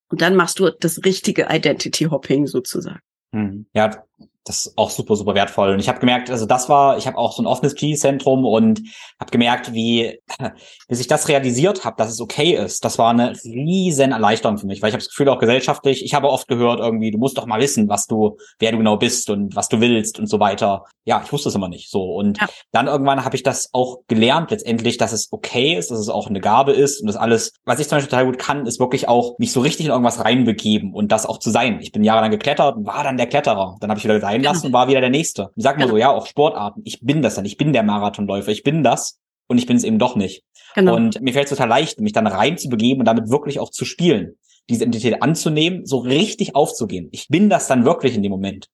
Und 0.09 0.21
dann 0.21 0.35
machst 0.35 0.59
du 0.59 0.71
das 0.71 1.05
richtige 1.05 1.47
Identity 1.51 2.05
Hopping 2.05 2.47
sozusagen. 2.47 3.01
Hm. 3.31 3.67
Ja, 3.73 4.03
das 4.45 4.65
ist 4.65 4.77
auch 4.77 4.89
super, 4.89 5.15
super 5.15 5.35
wertvoll. 5.35 5.69
Und 5.71 5.79
ich 5.79 5.89
habe 5.89 5.99
gemerkt, 5.99 6.29
also 6.29 6.45
das 6.45 6.69
war, 6.69 6.97
ich 6.97 7.07
habe 7.07 7.17
auch 7.17 7.33
so 7.33 7.43
ein 7.43 7.45
offenes 7.45 7.75
G-Zentrum 7.75 8.45
und 8.45 8.81
habe 9.19 9.31
gemerkt, 9.31 9.73
wie, 9.73 10.19
bis 10.87 10.99
ich 10.99 11.07
das 11.07 11.27
realisiert 11.27 11.85
habe, 11.85 11.97
dass 11.97 12.09
es 12.11 12.21
okay 12.21 12.55
ist. 12.55 12.83
Das 12.83 12.97
war 12.97 13.11
eine 13.11 13.33
riesen 13.43 14.11
Erleichterung 14.11 14.57
für 14.57 14.65
mich, 14.65 14.81
weil 14.81 14.89
ich 14.89 14.93
habe 14.93 15.03
das 15.03 15.09
Gefühl 15.09 15.29
auch 15.29 15.39
gesellschaftlich, 15.39 16.03
ich 16.03 16.13
habe 16.13 16.29
oft 16.29 16.47
gehört 16.47 16.79
irgendwie, 16.79 17.11
du 17.11 17.17
musst 17.17 17.37
doch 17.37 17.45
mal 17.45 17.59
wissen, 17.59 17.89
was 17.89 18.07
du, 18.07 18.37
wer 18.59 18.71
du 18.71 18.77
genau 18.77 18.97
bist 18.97 19.29
und 19.29 19.55
was 19.55 19.69
du 19.69 19.81
willst 19.81 20.19
und 20.19 20.27
so 20.27 20.39
weiter. 20.39 20.85
Ja, 21.09 21.23
ich 21.25 21.33
wusste 21.33 21.49
es 21.49 21.55
immer 21.55 21.69
nicht 21.69 21.89
so. 21.89 22.03
Und 22.13 22.39
ja. 22.39 22.47
dann 22.71 22.85
irgendwann 22.85 23.25
habe 23.25 23.35
ich 23.35 23.41
das 23.41 23.71
auch 23.73 24.01
gelernt 24.07 24.51
letztendlich, 24.51 24.97
dass 24.97 25.11
es 25.11 25.29
okay 25.31 25.75
ist, 25.75 25.89
dass 25.89 25.97
es 25.97 26.07
auch 26.07 26.27
eine 26.27 26.39
Gabe 26.39 26.71
ist 26.71 27.01
und 27.01 27.07
das 27.07 27.15
alles, 27.15 27.53
was 27.65 27.79
ich 27.79 27.87
zum 27.87 27.95
Beispiel 27.95 28.11
total 28.11 28.25
gut 28.27 28.37
kann, 28.37 28.67
ist 28.67 28.79
wirklich 28.79 29.07
auch 29.07 29.39
mich 29.39 29.51
so 29.51 29.59
richtig 29.59 29.87
in 29.87 29.91
irgendwas 29.91 30.23
reinbegeben 30.23 30.93
und 30.93 31.11
das 31.11 31.25
auch 31.25 31.39
zu 31.39 31.49
sein. 31.49 31.79
Ich 31.81 31.91
bin 31.91 32.03
jahrelang 32.03 32.29
geklettert 32.29 32.75
und 32.75 32.85
war 32.85 33.03
dann 33.03 33.17
der 33.17 33.25
Kletterer. 33.25 33.77
Dann 33.79 33.89
habe 33.89 33.97
ich 33.97 34.03
wieder 34.03 34.21
sein 34.21 34.43
lassen 34.43 34.67
und 34.67 34.73
war 34.73 34.87
wieder 34.87 35.01
der 35.01 35.09
Nächste. 35.09 35.49
Ich 35.55 35.63
sag 35.63 35.77
mal 35.77 35.85
genau. 35.85 35.95
so, 35.95 35.97
ja, 35.97 36.11
auch 36.11 36.27
Sportarten. 36.27 36.81
Ich 36.85 36.99
bin 37.01 37.23
das 37.23 37.33
dann. 37.33 37.45
Ich 37.45 37.57
bin 37.57 37.73
der 37.73 37.81
Marathonläufer. 37.81 38.51
Ich 38.51 38.61
bin 38.61 38.83
das. 38.83 39.17
Und 39.47 39.57
ich 39.57 39.65
bin 39.65 39.77
es 39.77 39.83
eben 39.83 39.97
doch 39.97 40.15
nicht. 40.15 40.43
Genau. 40.75 40.95
Und 40.95 41.19
mir 41.21 41.33
fällt 41.33 41.45
es 41.45 41.49
total 41.49 41.69
leicht, 41.69 41.99
mich 41.99 42.13
dann 42.13 42.27
reinzubegeben 42.27 43.01
und 43.01 43.05
damit 43.05 43.31
wirklich 43.31 43.59
auch 43.59 43.71
zu 43.71 43.83
spielen. 43.83 44.35
Diese 44.69 44.83
Identität 44.83 45.23
anzunehmen, 45.23 45.87
so 45.87 45.97
richtig 45.97 46.55
aufzugehen. 46.55 47.09
Ich 47.11 47.29
bin 47.29 47.49
das 47.49 47.67
dann 47.67 47.83
wirklich 47.83 48.13
in 48.15 48.21
dem 48.21 48.31
Moment 48.31 48.67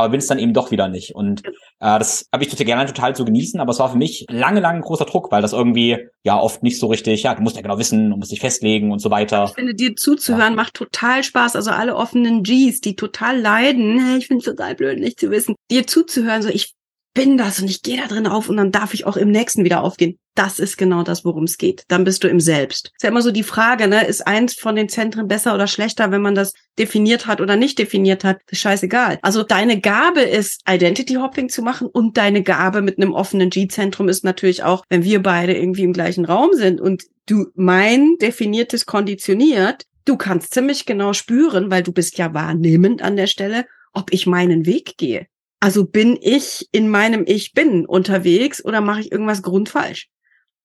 aber 0.00 0.10
bin 0.10 0.20
es 0.20 0.26
dann 0.26 0.38
eben 0.38 0.52
doch 0.52 0.70
wieder 0.70 0.88
nicht. 0.88 1.14
Und 1.14 1.44
äh, 1.44 1.50
das 1.98 2.26
habe 2.32 2.44
ich 2.44 2.50
total 2.50 2.66
gerne 2.66 2.86
total 2.86 3.14
zu 3.14 3.24
genießen, 3.24 3.60
aber 3.60 3.70
es 3.70 3.78
war 3.78 3.90
für 3.90 3.98
mich 3.98 4.26
lange, 4.28 4.60
lange 4.60 4.80
großer 4.80 5.04
Druck, 5.04 5.30
weil 5.30 5.42
das 5.42 5.52
irgendwie 5.52 5.98
ja 6.22 6.38
oft 6.38 6.62
nicht 6.62 6.78
so 6.78 6.88
richtig, 6.88 7.22
ja, 7.22 7.34
du 7.34 7.42
musst 7.42 7.56
ja 7.56 7.62
genau 7.62 7.78
wissen, 7.78 8.10
du 8.10 8.16
musst 8.16 8.32
dich 8.32 8.40
festlegen 8.40 8.92
und 8.92 8.98
so 8.98 9.10
weiter. 9.10 9.44
Ich 9.48 9.54
finde, 9.54 9.74
dir 9.74 9.96
zuzuhören 9.96 10.52
ja. 10.52 10.56
macht 10.56 10.74
total 10.74 11.22
Spaß. 11.22 11.56
Also 11.56 11.70
alle 11.70 11.96
offenen 11.96 12.42
Gs, 12.42 12.80
die 12.80 12.96
total 12.96 13.40
leiden, 13.40 14.18
ich 14.18 14.26
finde 14.26 14.40
es 14.40 14.44
total 14.44 14.74
blöd, 14.74 14.98
nicht 14.98 15.20
zu 15.20 15.30
wissen, 15.30 15.54
dir 15.70 15.86
zuzuhören, 15.86 16.42
so 16.42 16.48
ich 16.48 16.74
bin 17.12 17.36
das 17.36 17.60
und 17.60 17.68
ich 17.68 17.82
gehe 17.82 17.96
da 17.96 18.06
drin 18.06 18.26
auf 18.26 18.48
und 18.48 18.56
dann 18.56 18.70
darf 18.70 18.94
ich 18.94 19.04
auch 19.04 19.16
im 19.16 19.30
nächsten 19.30 19.64
wieder 19.64 19.82
aufgehen. 19.82 20.18
Das 20.36 20.60
ist 20.60 20.78
genau 20.78 21.02
das, 21.02 21.24
worum 21.24 21.44
es 21.44 21.58
geht. 21.58 21.84
Dann 21.88 22.04
bist 22.04 22.22
du 22.22 22.28
im 22.28 22.38
Selbst. 22.38 22.92
Ist 22.94 23.02
ja 23.02 23.08
immer 23.08 23.22
so 23.22 23.32
die 23.32 23.42
Frage, 23.42 23.88
ne? 23.88 24.06
Ist 24.06 24.26
eins 24.26 24.54
von 24.54 24.76
den 24.76 24.88
Zentren 24.88 25.26
besser 25.26 25.54
oder 25.54 25.66
schlechter, 25.66 26.12
wenn 26.12 26.22
man 26.22 26.36
das 26.36 26.52
definiert 26.78 27.26
hat 27.26 27.40
oder 27.40 27.56
nicht 27.56 27.78
definiert 27.78 28.22
hat? 28.22 28.38
Ist 28.48 28.60
scheißegal. 28.60 29.18
Also 29.22 29.42
deine 29.42 29.80
Gabe 29.80 30.20
ist, 30.20 30.62
Identity 30.68 31.14
Hopping 31.14 31.48
zu 31.48 31.62
machen 31.62 31.88
und 31.88 32.16
deine 32.16 32.42
Gabe 32.42 32.80
mit 32.80 32.98
einem 32.98 33.12
offenen 33.12 33.50
G-Zentrum 33.50 34.08
ist 34.08 34.24
natürlich 34.24 34.62
auch, 34.62 34.84
wenn 34.88 35.02
wir 35.02 35.20
beide 35.20 35.56
irgendwie 35.56 35.82
im 35.82 35.92
gleichen 35.92 36.24
Raum 36.24 36.50
sind 36.52 36.80
und 36.80 37.04
du 37.26 37.48
mein 37.54 38.16
definiertes 38.20 38.86
konditioniert, 38.86 39.84
du 40.04 40.16
kannst 40.16 40.54
ziemlich 40.54 40.86
genau 40.86 41.12
spüren, 41.12 41.70
weil 41.70 41.82
du 41.82 41.92
bist 41.92 42.18
ja 42.18 42.32
wahrnehmend 42.34 43.02
an 43.02 43.16
der 43.16 43.26
Stelle, 43.26 43.66
ob 43.92 44.12
ich 44.12 44.26
meinen 44.26 44.64
Weg 44.64 44.96
gehe. 44.96 45.26
Also 45.60 45.84
bin 45.84 46.18
ich 46.20 46.68
in 46.72 46.88
meinem 46.88 47.24
Ich 47.26 47.52
bin 47.52 47.86
unterwegs 47.86 48.64
oder 48.64 48.80
mache 48.80 49.00
ich 49.00 49.12
irgendwas 49.12 49.42
grundfalsch? 49.42 50.08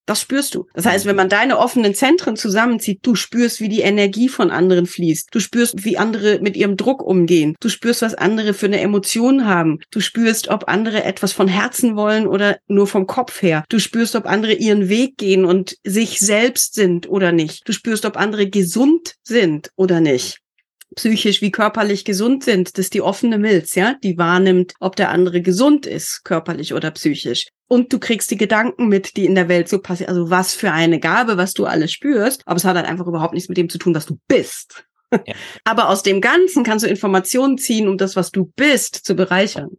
Das 0.05 0.21
spürst 0.21 0.53
du. 0.53 0.67
Das 0.75 0.85
heißt, 0.85 1.05
wenn 1.05 1.15
man 1.15 1.29
deine 1.29 1.57
offenen 1.57 1.95
Zentren 1.95 2.35
zusammenzieht, 2.35 2.99
du 3.01 3.15
spürst, 3.15 3.59
wie 3.59 3.69
die 3.69 3.81
Energie 3.81 4.29
von 4.29 4.51
anderen 4.51 4.85
fließt. 4.85 5.29
Du 5.31 5.39
spürst, 5.39 5.83
wie 5.83 5.97
andere 5.97 6.39
mit 6.41 6.55
ihrem 6.55 6.77
Druck 6.77 7.01
umgehen. 7.01 7.55
Du 7.59 7.69
spürst, 7.69 8.03
was 8.03 8.13
andere 8.13 8.53
für 8.53 8.67
eine 8.67 8.79
Emotion 8.79 9.45
haben. 9.45 9.79
Du 9.89 9.99
spürst, 9.99 10.49
ob 10.49 10.67
andere 10.67 11.03
etwas 11.03 11.33
von 11.33 11.47
Herzen 11.47 11.95
wollen 11.95 12.27
oder 12.27 12.59
nur 12.67 12.85
vom 12.85 13.07
Kopf 13.07 13.41
her. 13.41 13.65
Du 13.67 13.79
spürst, 13.79 14.15
ob 14.15 14.27
andere 14.27 14.53
ihren 14.53 14.89
Weg 14.89 15.17
gehen 15.17 15.43
und 15.43 15.75
sich 15.83 16.19
selbst 16.19 16.75
sind 16.75 17.09
oder 17.09 17.31
nicht. 17.31 17.67
Du 17.67 17.73
spürst, 17.73 18.05
ob 18.05 18.15
andere 18.15 18.47
gesund 18.47 19.15
sind 19.23 19.71
oder 19.75 20.01
nicht 20.01 20.44
psychisch 20.95 21.41
wie 21.41 21.51
körperlich 21.51 22.05
gesund 22.05 22.43
sind. 22.43 22.77
Das 22.77 22.85
ist 22.85 22.93
die 22.93 23.01
offene 23.01 23.37
Milz, 23.37 23.75
ja, 23.75 23.95
die 24.03 24.17
wahrnimmt, 24.17 24.73
ob 24.79 24.95
der 24.95 25.09
andere 25.09 25.41
gesund 25.41 25.85
ist, 25.85 26.23
körperlich 26.23 26.73
oder 26.73 26.91
psychisch. 26.91 27.47
Und 27.67 27.91
du 27.91 27.99
kriegst 27.99 28.29
die 28.29 28.37
Gedanken 28.37 28.87
mit, 28.87 29.17
die 29.17 29.25
in 29.25 29.35
der 29.35 29.49
Welt 29.49 29.67
so 29.67 29.79
passieren. 29.79 30.09
Also 30.09 30.29
was 30.29 30.53
für 30.53 30.71
eine 30.71 30.99
Gabe, 30.99 31.37
was 31.37 31.53
du 31.53 31.65
alles 31.65 31.91
spürst. 31.91 32.43
Aber 32.45 32.57
es 32.57 32.65
hat 32.65 32.75
halt 32.75 32.85
einfach 32.85 33.07
überhaupt 33.07 33.33
nichts 33.33 33.49
mit 33.49 33.57
dem 33.57 33.69
zu 33.69 33.77
tun, 33.77 33.95
was 33.95 34.05
du 34.05 34.19
bist. 34.27 34.85
Ja. 35.11 35.33
Aber 35.63 35.89
aus 35.89 36.03
dem 36.03 36.21
Ganzen 36.21 36.63
kannst 36.63 36.85
du 36.85 36.89
Informationen 36.89 37.57
ziehen, 37.57 37.87
um 37.87 37.97
das, 37.97 38.15
was 38.15 38.31
du 38.31 38.51
bist, 38.55 38.95
zu 38.95 39.15
bereichern. 39.15 39.69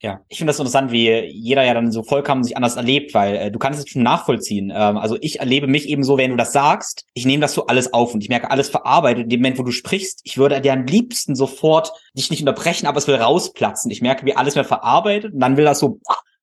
Ja, 0.00 0.20
ich 0.28 0.38
finde 0.38 0.50
das 0.52 0.60
interessant, 0.60 0.92
wie 0.92 1.10
jeder 1.26 1.64
ja 1.64 1.74
dann 1.74 1.90
so 1.90 2.04
vollkommen 2.04 2.44
sich 2.44 2.56
anders 2.56 2.76
erlebt, 2.76 3.14
weil 3.14 3.34
äh, 3.34 3.50
du 3.50 3.58
kannst 3.58 3.80
es 3.80 3.90
schon 3.90 4.04
nachvollziehen. 4.04 4.70
Ähm, 4.72 4.96
also 4.96 5.16
ich 5.20 5.40
erlebe 5.40 5.66
mich 5.66 5.88
eben 5.88 6.04
so, 6.04 6.16
wenn 6.16 6.30
du 6.30 6.36
das 6.36 6.52
sagst, 6.52 7.04
ich 7.14 7.26
nehme 7.26 7.40
das 7.40 7.54
so 7.54 7.66
alles 7.66 7.92
auf 7.92 8.14
und 8.14 8.22
ich 8.22 8.28
merke 8.28 8.52
alles 8.52 8.68
verarbeitet. 8.68 9.24
In 9.24 9.30
dem 9.30 9.40
Moment, 9.40 9.58
wo 9.58 9.64
du 9.64 9.72
sprichst, 9.72 10.20
ich 10.22 10.38
würde 10.38 10.60
dir 10.60 10.72
am 10.72 10.86
liebsten 10.86 11.34
sofort 11.34 11.90
dich 12.14 12.30
nicht 12.30 12.40
unterbrechen, 12.40 12.86
aber 12.86 12.98
es 12.98 13.08
will 13.08 13.16
rausplatzen. 13.16 13.90
Ich 13.90 14.00
merke, 14.00 14.24
wie 14.24 14.36
alles 14.36 14.54
mehr 14.54 14.64
verarbeitet 14.64 15.34
und 15.34 15.40
dann 15.40 15.56
will 15.56 15.64
das 15.64 15.80
so 15.80 15.98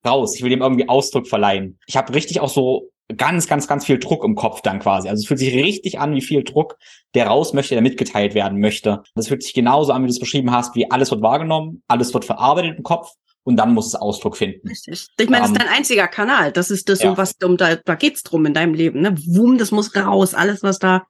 raus. 0.06 0.36
Ich 0.36 0.42
will 0.42 0.50
dem 0.50 0.60
irgendwie 0.60 0.90
Ausdruck 0.90 1.26
verleihen. 1.26 1.78
Ich 1.86 1.96
habe 1.96 2.14
richtig 2.14 2.40
auch 2.40 2.50
so 2.50 2.90
ganz, 3.16 3.46
ganz, 3.46 3.66
ganz 3.66 3.86
viel 3.86 3.98
Druck 3.98 4.22
im 4.22 4.34
Kopf 4.34 4.60
dann 4.60 4.80
quasi. 4.80 5.08
Also 5.08 5.22
es 5.22 5.26
fühlt 5.26 5.40
sich 5.40 5.54
richtig 5.54 5.98
an, 5.98 6.14
wie 6.14 6.20
viel 6.20 6.44
Druck 6.44 6.76
der 7.14 7.28
raus 7.28 7.54
möchte, 7.54 7.74
der 7.74 7.82
mitgeteilt 7.82 8.34
werden 8.34 8.60
möchte. 8.60 9.02
Das 9.14 9.28
fühlt 9.28 9.42
sich 9.42 9.54
genauso 9.54 9.92
an, 9.92 10.02
wie 10.02 10.08
du 10.08 10.12
es 10.12 10.20
beschrieben 10.20 10.50
hast, 10.50 10.74
wie 10.74 10.90
alles 10.90 11.10
wird 11.10 11.22
wahrgenommen, 11.22 11.82
alles 11.88 12.12
wird 12.12 12.26
verarbeitet 12.26 12.76
im 12.76 12.82
Kopf 12.82 13.12
und 13.46 13.56
dann 13.56 13.74
muss 13.74 13.86
es 13.86 13.94
Ausdruck 13.94 14.36
finden. 14.36 14.66
Richtig. 14.66 15.06
Ich 15.16 15.28
meine, 15.28 15.42
das 15.42 15.52
ist 15.52 15.60
ähm, 15.60 15.66
dein 15.66 15.76
einziger 15.76 16.08
Kanal. 16.08 16.50
Das 16.50 16.72
ist 16.72 16.88
das, 16.88 17.02
ja. 17.02 17.10
um 17.10 17.16
was 17.16 17.36
um 17.44 17.56
da, 17.56 17.76
da 17.76 17.94
geht's 17.94 18.24
drum 18.24 18.44
in 18.44 18.54
deinem 18.54 18.74
Leben. 18.74 19.02
Ne? 19.02 19.14
Wum, 19.24 19.56
das 19.56 19.70
muss 19.70 19.94
raus. 19.94 20.34
Alles, 20.34 20.64
was 20.64 20.80
da 20.80 21.06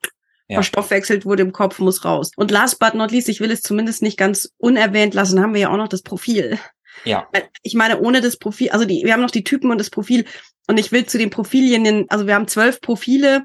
ja. 0.47 0.57
verstoffwechselt 0.57 1.25
wurde 1.25 1.43
im 1.43 1.53
Kopf, 1.53 1.79
muss 1.79 2.05
raus. 2.05 2.33
Und 2.37 2.51
last 2.51 2.79
but 2.79 2.93
not 2.93 3.11
least, 3.11 3.31
ich 3.31 3.41
will 3.41 3.51
es 3.51 3.63
zumindest 3.63 4.03
nicht 4.03 4.19
ganz 4.19 4.53
unerwähnt 4.59 5.15
lassen, 5.15 5.41
haben 5.41 5.55
wir 5.55 5.63
ja 5.63 5.71
auch 5.71 5.79
noch 5.79 5.89
das 5.89 6.03
Profil. 6.03 6.59
Ja. 7.05 7.27
Ich 7.63 7.73
meine, 7.73 8.01
ohne 8.01 8.21
das 8.21 8.37
Profil, 8.37 8.69
also 8.69 8.85
die, 8.85 9.03
wir 9.03 9.15
haben 9.15 9.23
noch 9.23 9.31
die 9.31 9.45
Typen 9.45 9.71
und 9.71 9.79
das 9.79 9.89
Profil. 9.89 10.27
Und 10.69 10.79
ich 10.79 10.93
will 10.93 11.07
zu 11.07 11.17
den 11.17 11.31
Profilien, 11.31 12.05
also 12.11 12.27
wir 12.27 12.35
haben 12.35 12.49
zwölf 12.49 12.83
Profile 12.83 13.45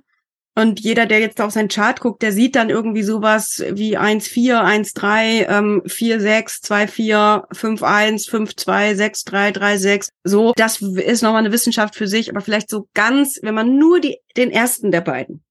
und 0.53 0.81
jeder, 0.81 1.05
der 1.05 1.19
jetzt 1.19 1.39
auf 1.39 1.51
sein 1.51 1.69
Chart 1.69 1.99
guckt, 2.01 2.21
der 2.21 2.33
sieht 2.33 2.57
dann 2.57 2.69
irgendwie 2.69 3.03
sowas 3.03 3.63
wie 3.69 3.97
1,4, 3.97 4.61
1,3, 4.61 5.47
ähm, 5.47 5.81
4,6, 5.85 6.61
2,4, 6.63 7.47
5,1, 7.53 8.29
5,2, 8.29 8.95
6,3, 8.95 9.51
3,6. 9.53 10.09
So, 10.25 10.51
das 10.55 10.81
ist 10.81 11.21
nochmal 11.21 11.45
eine 11.45 11.53
Wissenschaft 11.53 11.95
für 11.95 12.07
sich, 12.07 12.29
aber 12.29 12.41
vielleicht 12.41 12.69
so 12.69 12.89
ganz, 12.93 13.39
wenn 13.41 13.55
man 13.55 13.77
nur 13.77 14.01
die, 14.01 14.17
den 14.35 14.51
ersten 14.51 14.91
der 14.91 15.01
beiden. 15.01 15.41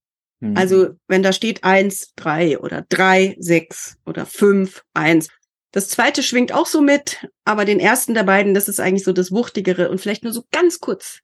Mhm. 0.41 0.57
Also, 0.57 0.91
wenn 1.09 1.23
da 1.23 1.33
steht 1.33 1.65
1, 1.65 2.13
3 2.17 2.59
oder 2.59 2.85
3, 2.87 3.37
6 3.39 3.97
oder 4.05 4.27
5, 4.27 4.83
1. 4.93 5.29
Das 5.73 5.89
zweite 5.89 6.23
schwingt 6.23 6.53
auch 6.53 6.67
so 6.67 6.83
mit, 6.83 7.27
aber 7.45 7.65
den 7.65 7.81
ersten 7.81 8.13
der 8.13 8.25
beiden, 8.25 8.53
das 8.53 8.69
ist 8.69 8.81
eigentlich 8.81 9.05
so 9.05 9.13
das 9.13 9.31
Wuchtigere 9.31 9.89
und 9.89 10.01
vielleicht 10.01 10.25
nur 10.25 10.33
so 10.33 10.45
ganz 10.51 10.81
kurz 10.81 11.21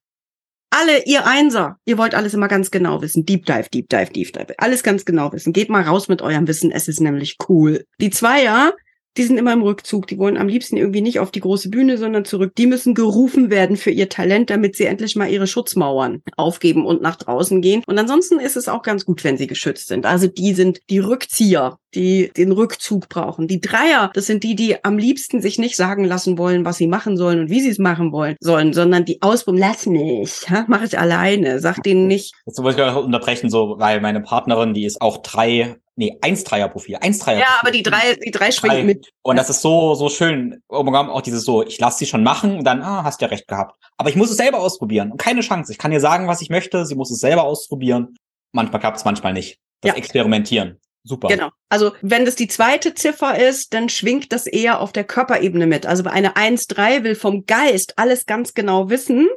alle, 0.77 1.05
ihr 1.05 1.27
Einser, 1.27 1.79
ihr 1.85 1.99
wollt 1.99 2.15
alles 2.15 2.35
immer 2.35 2.49
ganz 2.49 2.71
genau 2.71 3.01
wissen. 3.03 3.25
Deep 3.25 3.47
Dive, 3.47 3.69
Deep 3.73 3.89
Dive, 3.89 4.13
Deep 4.13 4.33
Dive. 4.33 4.55
Alles 4.59 4.83
ganz 4.83 5.05
genau 5.05 5.33
wissen. 5.33 5.53
Geht 5.53 5.71
mal 5.71 5.83
raus 5.83 6.09
mit 6.09 6.23
eurem 6.23 6.47
Wissen, 6.47 6.71
es 6.71 6.89
ist 6.89 7.01
nämlich 7.01 7.37
cool. 7.49 7.87
Die 8.01 8.11
Zweier, 8.11 8.75
die 9.17 9.23
sind 9.25 9.39
immer 9.39 9.53
im 9.53 9.63
Rückzug. 9.63 10.07
Die 10.07 10.19
wollen 10.19 10.37
am 10.37 10.49
liebsten 10.49 10.77
irgendwie 10.77 11.01
nicht 11.01 11.21
auf 11.21 11.31
die 11.31 11.41
große 11.41 11.71
Bühne, 11.71 11.99
sondern 11.99 12.25
zurück. 12.25 12.53
Die 12.57 12.67
müssen 12.67 12.95
gerufen 12.95 13.51
werden 13.51 13.77
für 13.77 13.91
ihr 13.91 14.09
Talent, 14.09 14.51
damit 14.51 14.77
sie 14.77 14.85
endlich 14.85 15.17
mal 15.17 15.31
ihre 15.31 15.47
Schutzmauern 15.47 16.23
aufgeben 16.37 16.87
und 16.87 17.03
nach 17.03 17.17
draußen 17.17 17.61
gehen. 17.63 17.83
Und 17.87 17.99
ansonsten 17.99 18.39
ist 18.39 18.57
es 18.57 18.69
auch 18.69 18.83
ganz 18.83 19.05
gut, 19.05 19.25
wenn 19.25 19.37
sie 19.37 19.47
geschützt 19.47 19.89
sind. 19.89 20.07
Also 20.07 20.27
die 20.27 20.55
sind 20.55 20.81
die 20.91 20.99
Rückzieher, 20.99 21.79
die 21.95 22.31
den 22.37 22.53
Rückzug 22.53 23.09
brauchen. 23.09 23.49
Die 23.49 23.61
Dreier, 23.61 24.11
das 24.15 24.27
sind 24.27 24.45
die, 24.45 24.55
die 24.55 24.85
am 24.85 24.99
liebsten 24.99 25.41
sich 25.41 25.59
nicht 25.59 25.77
sagen 25.77 26.05
lassen 26.05 26.39
wollen, 26.39 26.65
was 26.65 26.77
sie 26.77 26.87
machen 26.87 27.17
sollen 27.17 27.41
und 27.41 27.51
wie 27.51 27.61
sie 27.61 27.71
es 27.71 27.79
machen 27.79 28.13
wollen 28.13 28.37
sollen, 28.41 28.73
sondern 28.73 29.05
die 29.05 29.23
ausprobieren, 29.23 29.67
lass 29.69 29.87
mich, 29.87 30.47
mach 30.69 30.83
ich 30.83 30.99
alleine, 30.99 31.61
sag 31.61 31.83
denen 31.83 32.07
nicht. 32.07 32.35
Jetzt 32.45 32.63
wollte 32.63 32.83
ich 32.83 32.97
unterbrechen, 32.97 33.51
so, 33.51 33.77
weil 33.79 34.01
meine 34.01 34.21
Partnerin, 34.21 34.75
die 34.75 34.85
ist 34.85 35.01
auch 35.01 35.19
drei 35.19 35.77
Nee, 35.99 36.19
1-3er-Profil. 36.21 36.97
1-3er. 36.97 37.39
Ja, 37.39 37.59
aber 37.61 37.71
die 37.71 37.83
drei, 37.83 38.17
die 38.23 38.31
drei 38.31 38.51
schwingt 38.53 38.75
Drei. 38.75 38.85
mit. 38.85 39.09
Und 39.23 39.37
das 39.37 39.49
ist 39.49 39.63
so, 39.63 39.95
so 39.95 40.11
schön. 40.11 40.63
Auch 40.69 41.23
dieses 41.23 41.45
so, 41.45 41.63
ich 41.65 41.79
lasse 41.79 41.99
sie 41.99 42.07
schon 42.07 42.23
machen 42.23 42.59
und 42.59 42.65
dann, 42.65 42.83
ah, 42.83 43.03
hast 43.03 43.23
ja 43.23 43.29
recht 43.29 43.49
gehabt. 43.49 43.75
Aber 43.97 44.11
ich 44.11 44.17
muss 44.17 44.31
es 44.31 44.37
selber 44.37 44.59
ausprobieren. 44.61 45.11
Und 45.11 45.17
keine 45.19 45.41
Chance. 45.41 45.73
Ich 45.73 45.79
kann 45.79 45.93
ihr 45.93 46.01
sagen, 46.01 46.29
was 46.29 46.43
ich 46.43 46.51
möchte. 46.51 46.85
Sie 46.85 46.95
muss 46.95 47.11
es 47.11 47.21
selber 47.21 47.45
ausprobieren. 47.45 48.15
Manchmal 48.53 48.81
klappt 48.81 48.99
es, 48.99 49.05
manchmal 49.07 49.33
nicht. 49.33 49.59
Das 49.81 49.93
Ja. 49.93 49.97
Experimentieren. 49.97 50.79
Super. 51.03 51.29
Genau. 51.29 51.51
Also 51.71 51.93
wenn 52.03 52.25
das 52.25 52.35
die 52.35 52.49
zweite 52.49 52.93
Ziffer 52.93 53.39
ist, 53.39 53.73
dann 53.73 53.89
schwingt 53.89 54.33
das 54.33 54.47
eher 54.47 54.81
auf 54.81 54.93
der 54.93 55.05
Körperebene 55.05 55.67
mit. 55.67 55.87
Also 55.87 56.03
bei 56.03 56.11
einer 56.11 56.37
1-3 56.37 57.05
will 57.05 57.15
vom 57.15 57.47
Geist 57.47 57.95
alles 57.97 58.27
ganz 58.27 58.55
genau 58.55 58.91
wissen. 58.91 59.29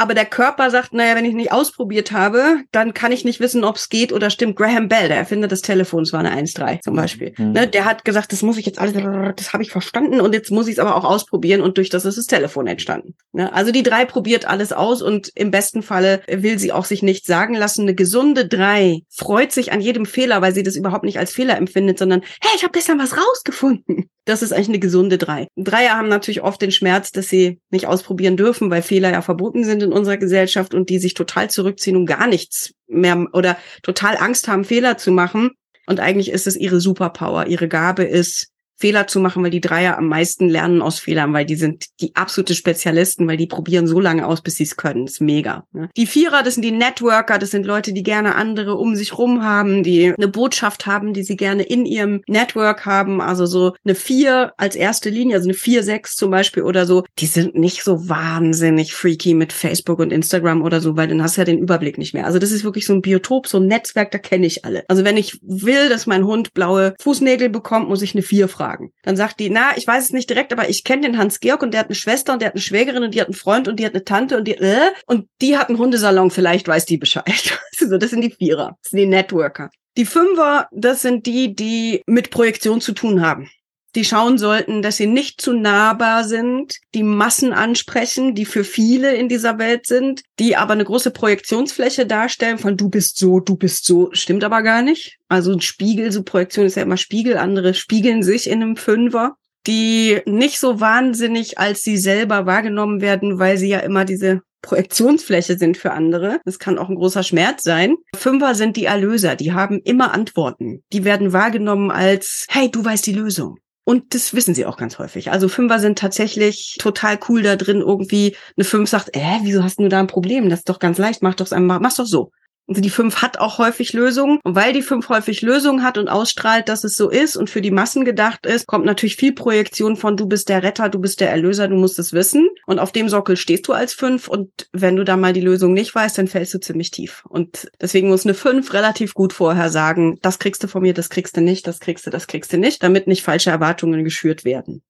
Aber 0.00 0.14
der 0.14 0.24
Körper 0.24 0.70
sagt, 0.70 0.94
naja, 0.94 1.14
wenn 1.14 1.26
ich 1.26 1.34
nicht 1.34 1.52
ausprobiert 1.52 2.10
habe, 2.10 2.62
dann 2.72 2.94
kann 2.94 3.12
ich 3.12 3.26
nicht 3.26 3.38
wissen, 3.38 3.64
ob 3.64 3.76
es 3.76 3.90
geht 3.90 4.14
oder 4.14 4.30
stimmt. 4.30 4.56
Graham 4.56 4.88
Bell, 4.88 5.08
der 5.08 5.18
Erfinder 5.18 5.46
des 5.46 5.60
Telefons, 5.60 6.14
war 6.14 6.20
eine 6.20 6.34
1-3 6.42 6.80
zum 6.80 6.96
Beispiel. 6.96 7.34
Mhm. 7.36 7.52
Ne, 7.52 7.66
der 7.68 7.84
hat 7.84 8.06
gesagt, 8.06 8.32
das 8.32 8.40
muss 8.40 8.56
ich 8.56 8.64
jetzt 8.64 8.78
alles, 8.78 8.94
das 9.36 9.52
habe 9.52 9.62
ich 9.62 9.70
verstanden 9.70 10.22
und 10.22 10.32
jetzt 10.32 10.50
muss 10.50 10.68
ich 10.68 10.72
es 10.72 10.78
aber 10.78 10.96
auch 10.96 11.04
ausprobieren 11.04 11.60
und 11.60 11.76
durch 11.76 11.90
das 11.90 12.06
ist 12.06 12.16
das 12.16 12.24
Telefon 12.24 12.66
entstanden. 12.66 13.14
Ne, 13.32 13.52
also 13.52 13.72
die 13.72 13.82
3 13.82 14.06
probiert 14.06 14.46
alles 14.46 14.72
aus 14.72 15.02
und 15.02 15.32
im 15.34 15.50
besten 15.50 15.82
Falle 15.82 16.22
will 16.26 16.58
sie 16.58 16.72
auch 16.72 16.86
sich 16.86 17.02
nichts 17.02 17.26
sagen 17.26 17.54
lassen. 17.54 17.82
Eine 17.82 17.94
gesunde 17.94 18.48
3 18.48 19.02
freut 19.10 19.52
sich 19.52 19.70
an 19.70 19.82
jedem 19.82 20.06
Fehler, 20.06 20.40
weil 20.40 20.54
sie 20.54 20.62
das 20.62 20.76
überhaupt 20.76 21.04
nicht 21.04 21.18
als 21.18 21.34
Fehler 21.34 21.58
empfindet, 21.58 21.98
sondern 21.98 22.22
hey, 22.40 22.52
ich 22.56 22.62
habe 22.62 22.72
gestern 22.72 22.98
was 22.98 23.18
rausgefunden. 23.18 24.08
Das 24.24 24.42
ist 24.42 24.52
eigentlich 24.52 24.68
eine 24.68 24.78
gesunde 24.78 25.18
3. 25.18 25.48
Dreier 25.56 25.96
haben 25.96 26.08
natürlich 26.08 26.42
oft 26.42 26.62
den 26.62 26.70
Schmerz, 26.70 27.10
dass 27.10 27.28
sie 27.28 27.58
nicht 27.70 27.86
ausprobieren 27.86 28.36
dürfen, 28.36 28.70
weil 28.70 28.82
Fehler 28.82 29.10
ja 29.10 29.22
verboten 29.22 29.64
sind 29.64 29.89
in 29.90 29.96
unserer 29.96 30.16
Gesellschaft 30.16 30.74
und 30.74 30.88
die 30.88 30.98
sich 30.98 31.14
total 31.14 31.50
zurückziehen 31.50 31.96
und 31.96 32.06
gar 32.06 32.26
nichts 32.26 32.72
mehr 32.86 33.26
oder 33.32 33.56
total 33.82 34.16
Angst 34.16 34.48
haben, 34.48 34.64
Fehler 34.64 34.96
zu 34.96 35.10
machen. 35.10 35.50
Und 35.86 36.00
eigentlich 36.00 36.30
ist 36.30 36.46
es 36.46 36.56
ihre 36.56 36.80
Superpower. 36.80 37.46
Ihre 37.46 37.68
Gabe 37.68 38.04
ist, 38.04 38.49
Fehler 38.80 39.06
zu 39.06 39.20
machen, 39.20 39.42
weil 39.44 39.50
die 39.50 39.60
Dreier 39.60 39.98
am 39.98 40.08
meisten 40.08 40.48
lernen 40.48 40.80
aus 40.80 40.98
Fehlern, 40.98 41.34
weil 41.34 41.44
die 41.44 41.54
sind 41.54 41.84
die 42.00 42.16
absolute 42.16 42.54
Spezialisten, 42.54 43.28
weil 43.28 43.36
die 43.36 43.46
probieren 43.46 43.86
so 43.86 44.00
lange 44.00 44.26
aus, 44.26 44.40
bis 44.40 44.56
sie 44.56 44.64
es 44.64 44.76
können. 44.76 45.04
Das 45.04 45.14
ist 45.14 45.20
mega. 45.20 45.64
Ne? 45.72 45.90
Die 45.96 46.06
Vierer, 46.06 46.42
das 46.42 46.54
sind 46.54 46.64
die 46.64 46.70
Networker, 46.70 47.38
das 47.38 47.50
sind 47.50 47.66
Leute, 47.66 47.92
die 47.92 48.02
gerne 48.02 48.34
andere 48.34 48.76
um 48.76 48.96
sich 48.96 49.18
rum 49.18 49.44
haben, 49.44 49.82
die 49.82 50.14
eine 50.16 50.28
Botschaft 50.28 50.86
haben, 50.86 51.12
die 51.12 51.22
sie 51.22 51.36
gerne 51.36 51.62
in 51.62 51.84
ihrem 51.84 52.22
Network 52.26 52.86
haben. 52.86 53.20
Also 53.20 53.44
so 53.44 53.74
eine 53.84 53.94
Vier 53.94 54.52
als 54.56 54.76
erste 54.76 55.10
Linie, 55.10 55.36
also 55.36 55.48
eine 55.48 55.54
Vier, 55.54 55.82
sechs 55.82 56.14
zum 56.14 56.30
Beispiel 56.30 56.62
oder 56.62 56.86
so, 56.86 57.04
die 57.18 57.26
sind 57.26 57.54
nicht 57.54 57.84
so 57.84 58.08
wahnsinnig 58.08 58.94
freaky 58.94 59.34
mit 59.34 59.52
Facebook 59.52 59.98
und 59.98 60.10
Instagram 60.10 60.62
oder 60.62 60.80
so, 60.80 60.96
weil 60.96 61.08
dann 61.08 61.22
hast 61.22 61.36
du 61.36 61.42
ja 61.42 61.44
den 61.44 61.58
Überblick 61.58 61.98
nicht 61.98 62.14
mehr. 62.14 62.24
Also 62.24 62.38
das 62.38 62.50
ist 62.50 62.64
wirklich 62.64 62.86
so 62.86 62.94
ein 62.94 63.02
Biotop, 63.02 63.46
so 63.46 63.58
ein 63.58 63.66
Netzwerk, 63.66 64.10
da 64.10 64.18
kenne 64.18 64.46
ich 64.46 64.64
alle. 64.64 64.84
Also 64.88 65.04
wenn 65.04 65.18
ich 65.18 65.38
will, 65.42 65.90
dass 65.90 66.06
mein 66.06 66.24
Hund 66.24 66.54
blaue 66.54 66.94
Fußnägel 66.98 67.50
bekommt, 67.50 67.88
muss 67.88 68.00
ich 68.00 68.14
eine 68.14 68.22
Vier 68.22 68.48
fragen. 68.48 68.69
Dann 69.02 69.16
sagt 69.16 69.40
die, 69.40 69.50
na, 69.50 69.76
ich 69.76 69.86
weiß 69.86 70.04
es 70.04 70.12
nicht 70.12 70.30
direkt, 70.30 70.52
aber 70.52 70.68
ich 70.68 70.84
kenne 70.84 71.02
den 71.02 71.18
Hans-Georg 71.18 71.62
und 71.62 71.72
der 71.72 71.80
hat 71.80 71.86
eine 71.86 71.94
Schwester 71.94 72.32
und 72.32 72.42
der 72.42 72.48
hat 72.48 72.54
eine 72.54 72.62
Schwägerin 72.62 73.02
und 73.02 73.14
die 73.14 73.20
hat 73.20 73.28
einen 73.28 73.34
Freund 73.34 73.68
und 73.68 73.78
die 73.78 73.86
hat 73.86 73.94
eine 73.94 74.04
Tante 74.04 74.36
und 74.36 74.46
die, 74.46 74.56
äh, 74.56 74.92
und 75.06 75.28
die 75.40 75.56
hat 75.56 75.68
einen 75.68 75.78
Hundesalon, 75.78 76.30
vielleicht 76.30 76.68
weiß 76.68 76.86
die 76.86 76.98
Bescheid. 76.98 77.58
so, 77.72 77.98
das 77.98 78.10
sind 78.10 78.22
die 78.22 78.30
Vierer, 78.30 78.76
das 78.82 78.90
sind 78.90 78.98
die 78.98 79.06
Networker. 79.06 79.70
Die 79.96 80.06
Fünfer, 80.06 80.68
das 80.72 81.02
sind 81.02 81.26
die, 81.26 81.54
die 81.54 82.02
mit 82.06 82.30
Projektion 82.30 82.80
zu 82.80 82.92
tun 82.92 83.22
haben. 83.22 83.50
Die 83.96 84.04
schauen 84.04 84.38
sollten, 84.38 84.82
dass 84.82 84.98
sie 84.98 85.06
nicht 85.06 85.40
zu 85.40 85.52
nahbar 85.52 86.24
sind, 86.24 86.76
die 86.94 87.02
Massen 87.02 87.52
ansprechen, 87.52 88.34
die 88.34 88.44
für 88.44 88.62
viele 88.62 89.14
in 89.14 89.28
dieser 89.28 89.58
Welt 89.58 89.86
sind, 89.86 90.22
die 90.38 90.56
aber 90.56 90.74
eine 90.74 90.84
große 90.84 91.10
Projektionsfläche 91.10 92.06
darstellen 92.06 92.58
von 92.58 92.76
du 92.76 92.88
bist 92.88 93.18
so, 93.18 93.40
du 93.40 93.56
bist 93.56 93.84
so, 93.84 94.10
stimmt 94.12 94.44
aber 94.44 94.62
gar 94.62 94.82
nicht. 94.82 95.18
Also 95.28 95.52
ein 95.52 95.60
Spiegel, 95.60 96.12
so 96.12 96.22
Projektion 96.22 96.66
ist 96.66 96.76
ja 96.76 96.82
immer 96.82 96.96
Spiegel, 96.96 97.36
andere 97.36 97.74
spiegeln 97.74 98.22
sich 98.22 98.48
in 98.48 98.62
einem 98.62 98.76
Fünfer, 98.76 99.36
die 99.66 100.20
nicht 100.24 100.60
so 100.60 100.80
wahnsinnig 100.80 101.58
als 101.58 101.82
sie 101.82 101.96
selber 101.96 102.46
wahrgenommen 102.46 103.00
werden, 103.00 103.38
weil 103.38 103.58
sie 103.58 103.68
ja 103.68 103.80
immer 103.80 104.04
diese 104.04 104.42
Projektionsfläche 104.62 105.58
sind 105.58 105.76
für 105.76 105.92
andere. 105.92 106.40
Das 106.44 106.58
kann 106.58 106.78
auch 106.78 106.88
ein 106.88 106.94
großer 106.94 107.22
Schmerz 107.22 107.64
sein. 107.64 107.96
Fünfer 108.14 108.54
sind 108.54 108.76
die 108.76 108.84
Erlöser, 108.84 109.36
die 109.36 109.52
haben 109.52 109.80
immer 109.84 110.12
Antworten. 110.12 110.82
Die 110.92 111.04
werden 111.04 111.32
wahrgenommen 111.32 111.90
als, 111.90 112.46
hey, 112.48 112.70
du 112.70 112.84
weißt 112.84 113.06
die 113.06 113.14
Lösung. 113.14 113.58
Und 113.84 114.14
das 114.14 114.34
wissen 114.34 114.54
sie 114.54 114.66
auch 114.66 114.76
ganz 114.76 114.98
häufig. 114.98 115.30
Also 115.30 115.48
Fünfer 115.48 115.80
sind 115.80 115.98
tatsächlich 115.98 116.76
total 116.78 117.18
cool 117.28 117.42
da 117.42 117.56
drin. 117.56 117.80
Irgendwie 117.80 118.36
eine 118.56 118.64
Fünf 118.64 118.88
sagt, 118.88 119.16
äh, 119.16 119.38
wieso 119.42 119.64
hast 119.64 119.78
du 119.78 119.88
da 119.88 120.00
ein 120.00 120.06
Problem? 120.06 120.48
Das 120.48 120.60
ist 120.60 120.68
doch 120.68 120.78
ganz 120.78 120.98
leicht. 120.98 121.22
Mach 121.22 121.34
doch 121.34 121.50
einmal, 121.50 121.80
mach's 121.80 121.96
doch 121.96 122.06
so. 122.06 122.30
Also 122.70 122.82
die 122.82 122.90
fünf 122.90 123.20
hat 123.20 123.38
auch 123.40 123.58
häufig 123.58 123.92
Lösungen. 123.92 124.38
Und 124.44 124.54
weil 124.54 124.72
die 124.72 124.82
fünf 124.82 125.08
häufig 125.08 125.42
Lösungen 125.42 125.82
hat 125.82 125.98
und 125.98 126.08
ausstrahlt, 126.08 126.68
dass 126.68 126.84
es 126.84 126.96
so 126.96 127.10
ist 127.10 127.36
und 127.36 127.50
für 127.50 127.60
die 127.60 127.72
Massen 127.72 128.04
gedacht 128.04 128.46
ist, 128.46 128.68
kommt 128.68 128.84
natürlich 128.86 129.16
viel 129.16 129.32
Projektion 129.32 129.96
von 129.96 130.16
du 130.16 130.26
bist 130.26 130.48
der 130.48 130.62
Retter, 130.62 130.88
du 130.88 131.00
bist 131.00 131.20
der 131.20 131.30
Erlöser, 131.30 131.66
du 131.66 131.74
musst 131.74 131.98
es 131.98 132.12
wissen. 132.12 132.48
Und 132.66 132.78
auf 132.78 132.92
dem 132.92 133.08
Sockel 133.08 133.36
stehst 133.36 133.66
du 133.66 133.72
als 133.72 133.92
fünf. 133.92 134.28
Und 134.28 134.68
wenn 134.72 134.94
du 134.94 135.04
da 135.04 135.16
mal 135.16 135.32
die 135.32 135.40
Lösung 135.40 135.72
nicht 135.72 135.92
weißt, 135.92 136.16
dann 136.16 136.28
fällst 136.28 136.54
du 136.54 136.60
ziemlich 136.60 136.92
tief. 136.92 137.24
Und 137.28 137.72
deswegen 137.80 138.08
muss 138.08 138.24
eine 138.24 138.34
fünf 138.34 138.72
relativ 138.72 139.14
gut 139.14 139.32
vorher 139.32 139.68
sagen, 139.68 140.20
das 140.22 140.38
kriegst 140.38 140.62
du 140.62 140.68
von 140.68 140.82
mir, 140.82 140.94
das 140.94 141.10
kriegst 141.10 141.36
du 141.36 141.40
nicht, 141.40 141.66
das 141.66 141.80
kriegst 141.80 142.06
du, 142.06 142.10
das 142.10 142.28
kriegst 142.28 142.52
du 142.52 142.56
nicht, 142.56 142.84
damit 142.84 143.08
nicht 143.08 143.24
falsche 143.24 143.50
Erwartungen 143.50 144.04
geschürt 144.04 144.44
werden. 144.44 144.82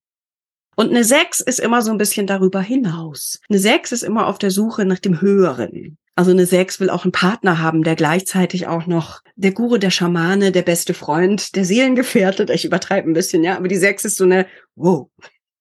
Und 0.77 0.91
eine 0.91 1.05
6 1.05 1.41
ist 1.41 1.61
immer 1.61 1.83
so 1.83 1.91
ein 1.91 1.99
bisschen 1.99 2.27
darüber 2.27 2.61
hinaus. 2.61 3.41
Eine 3.49 3.59
6 3.59 3.93
ist 3.93 4.03
immer 4.03 4.27
auf 4.27 4.39
der 4.39 4.51
Suche 4.51 4.85
nach 4.85 4.99
dem 4.99 5.21
Höheren. 5.21 5.99
Also 6.21 6.33
eine 6.33 6.45
6 6.45 6.81
will 6.81 6.91
auch 6.91 7.05
einen 7.05 7.13
Partner 7.13 7.61
haben, 7.61 7.83
der 7.83 7.97
gleichzeitig 7.97 8.67
auch 8.67 8.87
noch 8.87 9.23
der 9.37 9.53
Guru, 9.53 9.79
der 9.79 9.89
Schamane, 9.89 10.53
der 10.53 10.61
beste 10.61 10.93
Freund, 10.93 11.57
der 11.57 11.65
Seelengefährte, 11.65 12.47
ich 12.53 12.67
übertreibe 12.67 13.09
ein 13.09 13.15
bisschen, 13.15 13.43
ja, 13.43 13.57
aber 13.57 13.69
die 13.69 13.79
6 13.79 14.05
ist 14.05 14.19
so 14.19 14.25
eine, 14.25 14.47
wow, 14.75 15.09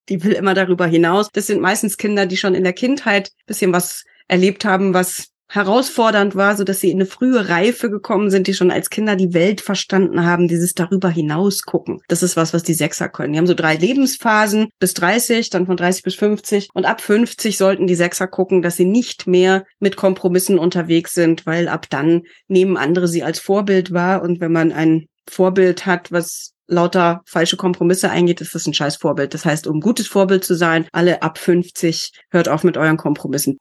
die 0.09 0.21
will 0.21 0.33
immer 0.33 0.53
darüber 0.53 0.85
hinaus. 0.85 1.29
Das 1.31 1.47
sind 1.47 1.61
meistens 1.61 1.95
Kinder, 1.95 2.25
die 2.25 2.35
schon 2.35 2.55
in 2.55 2.65
der 2.65 2.73
Kindheit 2.73 3.31
bisschen 3.45 3.71
was 3.71 4.03
erlebt 4.27 4.65
haben, 4.65 4.93
was 4.93 5.29
herausfordernd 5.49 6.35
war, 6.35 6.55
so 6.55 6.63
dass 6.63 6.79
sie 6.79 6.91
in 6.91 6.97
eine 6.97 7.05
frühe 7.05 7.49
Reife 7.49 7.89
gekommen 7.89 8.29
sind, 8.29 8.47
die 8.47 8.53
schon 8.53 8.71
als 8.71 8.89
Kinder 8.89 9.15
die 9.15 9.33
Welt 9.33 9.61
verstanden 9.61 10.23
haben, 10.23 10.47
dieses 10.47 10.73
darüber 10.73 11.09
hinaus 11.09 11.63
gucken. 11.63 12.01
Das 12.07 12.23
ist 12.23 12.37
was, 12.37 12.53
was 12.53 12.63
die 12.63 12.75
Sechser 12.75 13.09
können. 13.09 13.33
Die 13.33 13.39
haben 13.39 13.47
so 13.47 13.55
drei 13.55 13.75
Lebensphasen 13.75 14.69
bis 14.79 14.93
30, 14.93 15.49
dann 15.49 15.65
von 15.65 15.75
30 15.75 16.03
bis 16.03 16.15
50 16.15 16.69
und 16.73 16.85
ab 16.85 17.01
50 17.01 17.57
sollten 17.57 17.87
die 17.87 17.95
Sechser 17.95 18.27
gucken, 18.27 18.61
dass 18.61 18.77
sie 18.77 18.85
nicht 18.85 19.27
mehr 19.27 19.65
mit 19.79 19.95
Kompromissen 19.95 20.59
unterwegs 20.59 21.13
sind, 21.13 21.45
weil 21.45 21.67
ab 21.67 21.87
dann 21.89 22.21
nehmen 22.47 22.77
andere 22.77 23.07
sie 23.07 23.23
als 23.23 23.39
Vorbild 23.39 23.91
wahr 23.91 24.21
und 24.21 24.39
wenn 24.39 24.51
man 24.51 24.71
ein 24.71 25.07
Vorbild 25.27 25.85
hat, 25.85 26.11
was 26.11 26.53
lauter 26.67 27.21
falsche 27.25 27.57
Kompromisse 27.57 28.11
eingeht, 28.11 28.41
ist 28.41 28.53
das 28.53 28.67
ein 28.67 28.73
scheiß 28.73 28.97
Vorbild. 28.97 29.33
Das 29.33 29.45
heißt, 29.45 29.65
um 29.65 29.81
gutes 29.81 30.07
Vorbild 30.07 30.43
zu 30.43 30.55
sein, 30.55 30.87
alle 30.91 31.23
ab 31.23 31.37
50, 31.37 32.11
hört 32.29 32.47
auf 32.47 32.63
mit 32.63 32.77
euren 32.77 32.97
Kompromissen. 32.97 33.57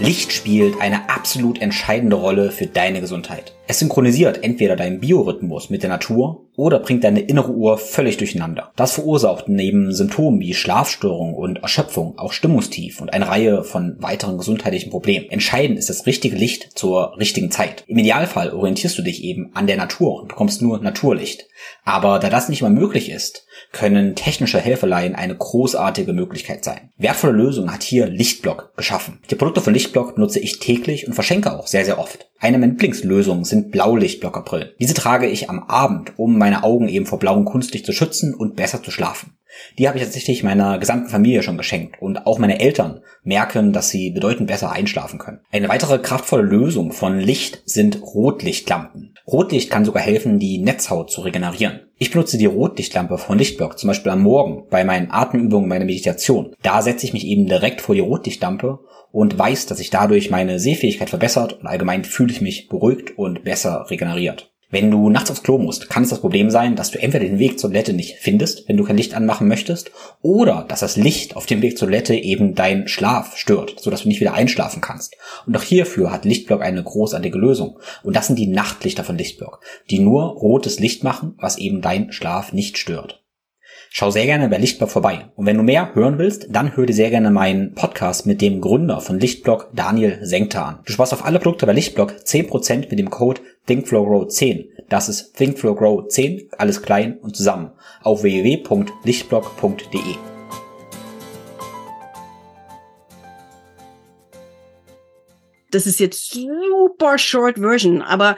Licht 0.00 0.32
spielt 0.32 0.80
eine 0.80 1.10
absolut 1.10 1.60
entscheidende 1.60 2.16
Rolle 2.16 2.50
für 2.52 2.66
deine 2.66 3.02
Gesundheit. 3.02 3.52
Es 3.70 3.78
synchronisiert 3.78 4.42
entweder 4.42 4.74
deinen 4.74 4.98
Biorhythmus 4.98 5.70
mit 5.70 5.84
der 5.84 5.90
Natur 5.90 6.48
oder 6.56 6.80
bringt 6.80 7.04
deine 7.04 7.20
innere 7.20 7.52
Uhr 7.52 7.78
völlig 7.78 8.16
durcheinander. 8.16 8.72
Das 8.74 8.94
verursacht 8.94 9.48
neben 9.48 9.92
Symptomen 9.92 10.40
wie 10.40 10.54
Schlafstörungen 10.54 11.36
und 11.36 11.62
Erschöpfung 11.62 12.18
auch 12.18 12.32
Stimmungstief 12.32 13.00
und 13.00 13.12
eine 13.12 13.28
Reihe 13.28 13.62
von 13.62 13.94
weiteren 14.00 14.38
gesundheitlichen 14.38 14.90
Problemen. 14.90 15.30
Entscheidend 15.30 15.78
ist 15.78 15.88
das 15.88 16.06
richtige 16.06 16.34
Licht 16.34 16.76
zur 16.76 17.16
richtigen 17.16 17.52
Zeit. 17.52 17.84
Im 17.86 17.98
Idealfall 17.98 18.52
orientierst 18.52 18.98
du 18.98 19.02
dich 19.02 19.22
eben 19.22 19.52
an 19.54 19.68
der 19.68 19.76
Natur 19.76 20.20
und 20.20 20.26
bekommst 20.26 20.62
nur 20.62 20.80
Naturlicht. 20.80 21.46
Aber 21.84 22.18
da 22.18 22.28
das 22.28 22.48
nicht 22.48 22.62
mal 22.62 22.70
möglich 22.70 23.08
ist, 23.08 23.46
können 23.72 24.16
technische 24.16 24.58
Helferlein 24.58 25.14
eine 25.14 25.36
großartige 25.36 26.12
Möglichkeit 26.12 26.64
sein. 26.64 26.90
Wertvolle 26.96 27.34
Lösung 27.34 27.72
hat 27.72 27.82
hier 27.82 28.06
Lichtblock 28.06 28.74
geschaffen. 28.76 29.20
Die 29.30 29.34
Produkte 29.34 29.60
von 29.60 29.74
Lichtblock 29.74 30.18
nutze 30.18 30.40
ich 30.40 30.58
täglich 30.58 31.06
und 31.06 31.12
verschenke 31.12 31.52
auch 31.52 31.66
sehr, 31.66 31.84
sehr 31.84 31.98
oft. 31.98 32.26
Eine 32.38 32.56
meiner 32.56 32.72
Lieblingslösungen 32.72 33.44
sind 33.44 33.59
Blaulichtblockerbrillen. 33.68 34.70
Diese 34.80 34.94
trage 34.94 35.26
ich 35.26 35.50
am 35.50 35.64
Abend, 35.64 36.18
um 36.18 36.38
meine 36.38 36.64
Augen 36.64 36.88
eben 36.88 37.06
vor 37.06 37.18
blauem 37.18 37.44
Kunstlicht 37.44 37.86
zu 37.86 37.92
schützen 37.92 38.34
und 38.34 38.56
besser 38.56 38.82
zu 38.82 38.90
schlafen. 38.90 39.36
Die 39.78 39.88
habe 39.88 39.98
ich 39.98 40.04
tatsächlich 40.04 40.42
meiner 40.42 40.78
gesamten 40.78 41.08
Familie 41.08 41.42
schon 41.42 41.56
geschenkt 41.56 42.00
und 42.00 42.26
auch 42.26 42.38
meine 42.38 42.60
Eltern 42.60 43.00
merken, 43.24 43.72
dass 43.72 43.88
sie 43.88 44.10
bedeutend 44.10 44.46
besser 44.46 44.70
einschlafen 44.70 45.18
können. 45.18 45.40
Eine 45.50 45.68
weitere 45.68 45.98
kraftvolle 45.98 46.42
Lösung 46.42 46.92
von 46.92 47.18
Licht 47.18 47.62
sind 47.66 48.00
Rotlichtlampen. 48.02 49.14
Rotlicht 49.26 49.70
kann 49.70 49.84
sogar 49.84 50.02
helfen, 50.02 50.38
die 50.38 50.58
Netzhaut 50.58 51.10
zu 51.10 51.20
regenerieren. 51.22 51.80
Ich 51.98 52.10
benutze 52.10 52.38
die 52.38 52.46
Rotlichtlampe 52.46 53.18
von 53.18 53.38
Lichtblock 53.38 53.78
zum 53.78 53.88
Beispiel 53.88 54.12
am 54.12 54.22
Morgen 54.22 54.64
bei 54.70 54.84
meinen 54.84 55.10
Atemübungen, 55.10 55.68
meiner 55.68 55.84
Meditation. 55.84 56.54
Da 56.62 56.82
setze 56.82 57.06
ich 57.06 57.12
mich 57.12 57.26
eben 57.26 57.46
direkt 57.46 57.80
vor 57.80 57.94
die 57.94 58.00
Rotlichtlampe 58.00 58.80
und 59.12 59.38
weiß, 59.38 59.66
dass 59.66 59.78
sich 59.78 59.90
dadurch 59.90 60.30
meine 60.30 60.58
Sehfähigkeit 60.58 61.10
verbessert 61.10 61.54
und 61.60 61.66
allgemein 61.66 62.04
fühle 62.04 62.32
ich 62.32 62.40
mich 62.40 62.68
beruhigt 62.68 63.18
und 63.18 63.44
besser 63.44 63.86
regeneriert. 63.90 64.50
Wenn 64.72 64.92
du 64.92 65.10
nachts 65.10 65.32
aufs 65.32 65.42
Klo 65.42 65.58
musst, 65.58 65.90
kann 65.90 66.04
es 66.04 66.10
das 66.10 66.20
Problem 66.20 66.48
sein, 66.48 66.76
dass 66.76 66.92
du 66.92 67.02
entweder 67.02 67.24
den 67.24 67.40
Weg 67.40 67.58
zur 67.58 67.70
Toilette 67.70 67.92
nicht 67.92 68.18
findest, 68.20 68.68
wenn 68.68 68.76
du 68.76 68.84
kein 68.84 68.96
Licht 68.96 69.14
anmachen 69.14 69.48
möchtest, 69.48 69.90
oder 70.22 70.64
dass 70.68 70.78
das 70.78 70.96
Licht 70.96 71.34
auf 71.34 71.46
dem 71.46 71.60
Weg 71.60 71.76
zur 71.76 71.88
Toilette 71.88 72.14
eben 72.14 72.54
deinen 72.54 72.86
Schlaf 72.86 73.36
stört, 73.36 73.80
sodass 73.80 74.02
du 74.02 74.08
nicht 74.08 74.20
wieder 74.20 74.34
einschlafen 74.34 74.80
kannst. 74.80 75.16
Und 75.44 75.56
auch 75.56 75.64
hierfür 75.64 76.12
hat 76.12 76.24
Lichtblock 76.24 76.62
eine 76.62 76.84
großartige 76.84 77.36
Lösung. 77.36 77.80
Und 78.04 78.14
das 78.14 78.28
sind 78.28 78.38
die 78.38 78.46
Nachtlichter 78.46 79.02
von 79.02 79.18
Lichtblock, 79.18 79.60
die 79.90 79.98
nur 79.98 80.22
rotes 80.22 80.78
Licht 80.78 81.02
machen, 81.02 81.34
was 81.38 81.58
eben 81.58 81.80
deinen 81.80 82.12
Schlaf 82.12 82.52
nicht 82.52 82.78
stört. 82.78 83.24
Schau 83.92 84.12
sehr 84.12 84.24
gerne 84.24 84.48
bei 84.48 84.56
Lichtblock 84.56 84.88
vorbei. 84.88 85.32
Und 85.34 85.46
wenn 85.46 85.56
du 85.56 85.64
mehr 85.64 85.96
hören 85.96 86.16
willst, 86.16 86.46
dann 86.48 86.76
hör 86.76 86.86
dir 86.86 86.94
sehr 86.94 87.10
gerne 87.10 87.32
meinen 87.32 87.74
Podcast 87.74 88.24
mit 88.24 88.40
dem 88.40 88.60
Gründer 88.60 89.00
von 89.00 89.18
Lichtblock, 89.18 89.70
Daniel 89.74 90.20
Senkter, 90.22 90.64
an. 90.64 90.78
Du 90.84 90.92
sparst 90.92 91.12
auf 91.12 91.24
alle 91.24 91.40
Produkte 91.40 91.66
bei 91.66 91.72
Lichtblock 91.72 92.12
10% 92.12 92.88
mit 92.88 93.00
dem 93.00 93.10
Code 93.10 93.40
ThinkFlowGrow10. 93.66 94.68
Das 94.88 95.08
ist 95.08 95.36
ThinkFlowGrow10, 95.36 96.52
alles 96.56 96.82
klein 96.82 97.18
und 97.18 97.34
zusammen, 97.34 97.72
auf 98.04 98.22
www.lichtblock.de. 98.22 100.00
Das 105.72 105.86
ist 105.86 105.98
jetzt 105.98 106.32
super 106.32 107.18
short 107.18 107.58
version, 107.58 108.02
aber 108.02 108.36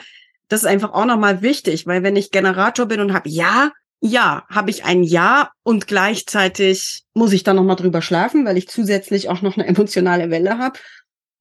das 0.49 0.63
ist 0.63 0.67
einfach 0.69 0.95
auch 0.95 1.05
nochmal 1.05 1.43
wichtig, 1.43 1.87
weil 1.87 2.03
wenn 2.03 2.17
ich 2.17 2.31
Generator 2.31 2.87
bin 2.87 3.01
und 3.01 3.13
habe 3.13 3.29
ja 3.29 3.71
ja, 4.05 4.45
habe 4.49 4.71
ich 4.71 4.85
ein 4.85 5.05
Ja 5.05 5.53
und 5.63 5.87
gleichzeitig 5.87 7.05
muss 7.15 7.33
ich 7.33 7.45
dann 7.45 7.57
noch 7.57 7.63
mal 7.63 7.77
drüber 7.77 8.03
schlafen, 8.03 8.45
weil 8.45 8.59
ich 8.59 8.69
zusätzlich 8.69 9.29
auch 9.29 9.43
noch 9.43 9.57
eine 9.57 9.67
emotionale 9.67 10.29
Welle 10.29 10.59
habe. 10.59 10.79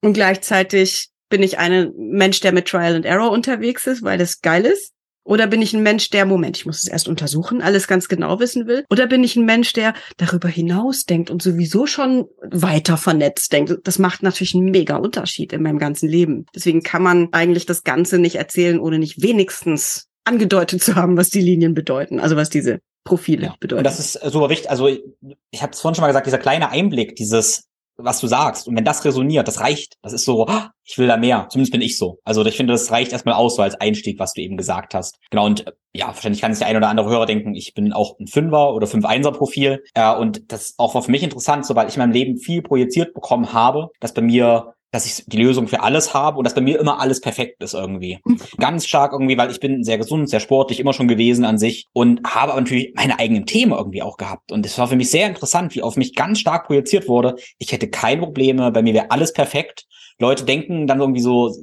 Und 0.02 0.14
gleichzeitig 0.14 1.10
bin 1.30 1.42
ich 1.42 1.58
ein 1.58 1.92
Mensch, 1.98 2.40
der 2.40 2.52
mit 2.52 2.68
Trial 2.68 2.96
and 2.96 3.06
Error 3.06 3.32
unterwegs 3.32 3.88
ist, 3.88 4.04
weil 4.04 4.20
das 4.20 4.42
geil 4.42 4.66
ist. 4.66 4.94
Oder 5.24 5.48
bin 5.48 5.62
ich 5.62 5.74
ein 5.74 5.84
Mensch, 5.84 6.10
der, 6.10 6.26
Moment, 6.26 6.58
ich 6.58 6.66
muss 6.66 6.84
es 6.84 6.88
erst 6.88 7.08
untersuchen, 7.08 7.62
alles 7.62 7.88
ganz 7.88 8.08
genau 8.08 8.40
wissen 8.40 8.68
will? 8.68 8.86
Oder 8.90 9.08
bin 9.08 9.24
ich 9.24 9.36
ein 9.36 9.46
Mensch, 9.46 9.74
der 9.74 9.94
darüber 10.18 10.48
hinaus 10.48 11.06
denkt 11.06 11.30
und 11.30 11.42
sowieso 11.42 11.86
schon 11.86 12.26
weiter 12.44 12.98
vernetzt 12.98 13.54
denkt? 13.54 13.76
Das 13.84 14.00
macht 14.00 14.24
natürlich 14.24 14.56
einen 14.56 14.72
mega 14.72 14.98
Unterschied 14.98 15.54
in 15.54 15.62
meinem 15.62 15.78
ganzen 15.78 16.10
Leben. 16.10 16.46
Deswegen 16.56 16.82
kann 16.82 17.04
man 17.04 17.30
eigentlich 17.32 17.66
das 17.68 17.84
Ganze 17.84 18.20
nicht 18.20 18.36
erzählen, 18.36 18.80
ohne 18.80 19.00
nicht 19.00 19.22
wenigstens 19.22 20.11
angedeutet 20.24 20.84
zu 20.84 20.96
haben, 20.96 21.18
was 21.18 21.30
die 21.30 21.42
Linien 21.42 21.74
bedeuten, 21.74 22.20
also 22.20 22.36
was 22.36 22.50
diese 22.50 22.80
Profile 23.04 23.48
ja. 23.48 23.56
bedeuten. 23.60 23.80
Und 23.80 23.84
das 23.86 24.00
ist 24.00 24.14
super 24.32 24.50
wichtig. 24.50 24.70
Also 24.70 24.88
ich 24.88 25.62
habe 25.62 25.72
es 25.72 25.82
vorhin 25.82 25.96
schon 25.96 26.04
mal 26.04 26.08
gesagt, 26.08 26.28
dieser 26.28 26.38
kleine 26.38 26.70
Einblick, 26.70 27.16
dieses, 27.16 27.68
was 27.98 28.20
du 28.20 28.28
sagst, 28.28 28.68
und 28.68 28.76
wenn 28.76 28.86
das 28.86 29.04
resoniert, 29.06 29.48
das 29.48 29.60
reicht. 29.60 29.96
Das 30.02 30.14
ist 30.14 30.26
so, 30.26 30.46
ah, 30.48 30.72
ich 30.84 30.98
will 30.98 31.08
da 31.08 31.18
mehr. 31.18 31.48
Zumindest 31.50 31.72
bin 31.72 31.82
ich 31.82 31.98
so. 31.98 32.20
Also 32.24 32.46
ich 32.46 32.56
finde, 32.56 32.74
das 32.74 32.92
reicht 32.92 33.12
erstmal 33.12 33.36
aus, 33.36 33.56
so 33.56 33.64
als 33.64 33.76
Einstieg, 33.76 34.20
was 34.20 34.34
du 34.34 34.42
eben 34.42 34.58
gesagt 34.58 34.94
hast. 34.94 35.18
Genau, 35.32 35.46
und 35.46 35.68
äh, 35.68 35.72
ja, 35.94 36.08
wahrscheinlich 36.08 36.42
kann 36.42 36.54
sich 36.54 36.60
der 36.60 36.68
ein 36.68 36.78
oder 36.78 36.90
andere 36.90 37.10
Hörer 37.10 37.26
denken, 37.26 37.56
ich 37.56 37.74
bin 37.74 37.92
auch 37.92 38.20
ein 38.20 38.28
Fünfer 38.28 38.74
oder 38.74 38.88
Fünf-Einser-Profil. 38.88 39.84
Ja, 39.96 40.14
und 40.14 40.52
das 40.52 40.76
auch 40.78 40.94
war 40.94 41.02
für 41.02 41.12
mich 41.12 41.24
interessant, 41.24 41.66
so 41.66 41.76
weil 41.76 41.88
ich 41.88 41.96
in 41.96 42.00
meinem 42.00 42.14
Leben 42.14 42.38
viel 42.38 42.62
projiziert 42.62 43.14
bekommen 43.14 43.54
habe, 43.54 43.90
dass 44.00 44.14
bei 44.14 44.22
mir 44.22 44.74
dass 44.92 45.06
ich 45.06 45.24
die 45.26 45.38
Lösung 45.38 45.68
für 45.68 45.82
alles 45.82 46.14
habe 46.14 46.38
und 46.38 46.44
dass 46.44 46.54
bei 46.54 46.62
mir 46.62 46.80
immer 46.80 47.00
alles 47.00 47.22
perfekt 47.22 47.64
ist 47.64 47.74
irgendwie. 47.74 48.20
Mhm. 48.26 48.40
Ganz 48.58 48.86
stark 48.86 49.14
irgendwie, 49.14 49.38
weil 49.38 49.50
ich 49.50 49.60
bin 49.60 49.84
sehr 49.84 49.98
gesund, 49.98 50.30
sehr 50.30 50.40
sportlich 50.42 50.80
immer 50.80 50.94
schon 50.94 51.08
gewesen 51.08 51.46
an 51.46 51.58
sich 51.58 51.88
und 51.94 52.22
habe 52.26 52.52
aber 52.52 52.62
natürlich 52.62 52.94
meine 52.96 53.18
eigenen 53.18 53.46
Themen 53.46 53.72
irgendwie 53.72 54.02
auch 54.02 54.18
gehabt. 54.18 54.52
Und 54.52 54.66
es 54.66 54.78
war 54.78 54.88
für 54.88 54.98
mich 54.98 55.10
sehr 55.10 55.28
interessant, 55.28 55.74
wie 55.76 55.82
auf 55.82 55.96
mich 55.96 56.14
ganz 56.16 56.40
stark 56.40 56.68
projiziert 56.68 57.08
wurde. 57.08 57.36
Ich 57.58 57.72
hätte 57.72 57.90
keine 57.90 58.22
Probleme, 58.22 58.72
bei 58.72 58.82
mir 58.82 58.94
wäre 58.94 59.12
alles 59.12 59.34
perfekt. 59.34 59.86
Leute 60.20 60.44
denken 60.44 60.88
dann 60.88 61.00
irgendwie 61.00 61.22
so, 61.22 61.56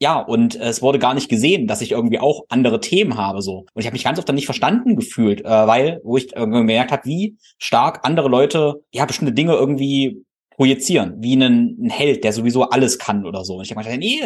ja, 0.00 0.18
und 0.18 0.56
es 0.56 0.82
wurde 0.82 0.98
gar 0.98 1.14
nicht 1.14 1.28
gesehen, 1.28 1.68
dass 1.68 1.80
ich 1.80 1.92
irgendwie 1.92 2.18
auch 2.18 2.42
andere 2.48 2.80
Themen 2.80 3.16
habe 3.16 3.40
so. 3.40 3.66
Und 3.72 3.80
ich 3.80 3.86
habe 3.86 3.92
mich 3.92 4.02
ganz 4.02 4.18
oft 4.18 4.28
dann 4.28 4.34
nicht 4.34 4.46
verstanden 4.46 4.96
gefühlt, 4.96 5.44
äh, 5.44 5.66
weil, 5.66 6.00
wo 6.02 6.16
ich 6.16 6.34
irgendwie 6.34 6.58
gemerkt 6.58 6.90
habe, 6.90 7.04
wie 7.04 7.36
stark 7.58 8.00
andere 8.02 8.28
Leute 8.28 8.82
ja 8.90 9.04
bestimmte 9.04 9.32
Dinge 9.32 9.52
irgendwie 9.52 10.24
projizieren, 10.56 11.16
wie 11.18 11.32
einen, 11.32 11.86
ein 11.86 11.90
Held, 11.90 12.24
der 12.24 12.32
sowieso 12.32 12.68
alles 12.68 12.98
kann 12.98 13.26
oder 13.26 13.44
so. 13.44 13.56
Und 13.56 13.64
ich 13.64 13.70
habe 13.70 13.82
gedacht, 13.82 13.98
nee, 13.98 14.20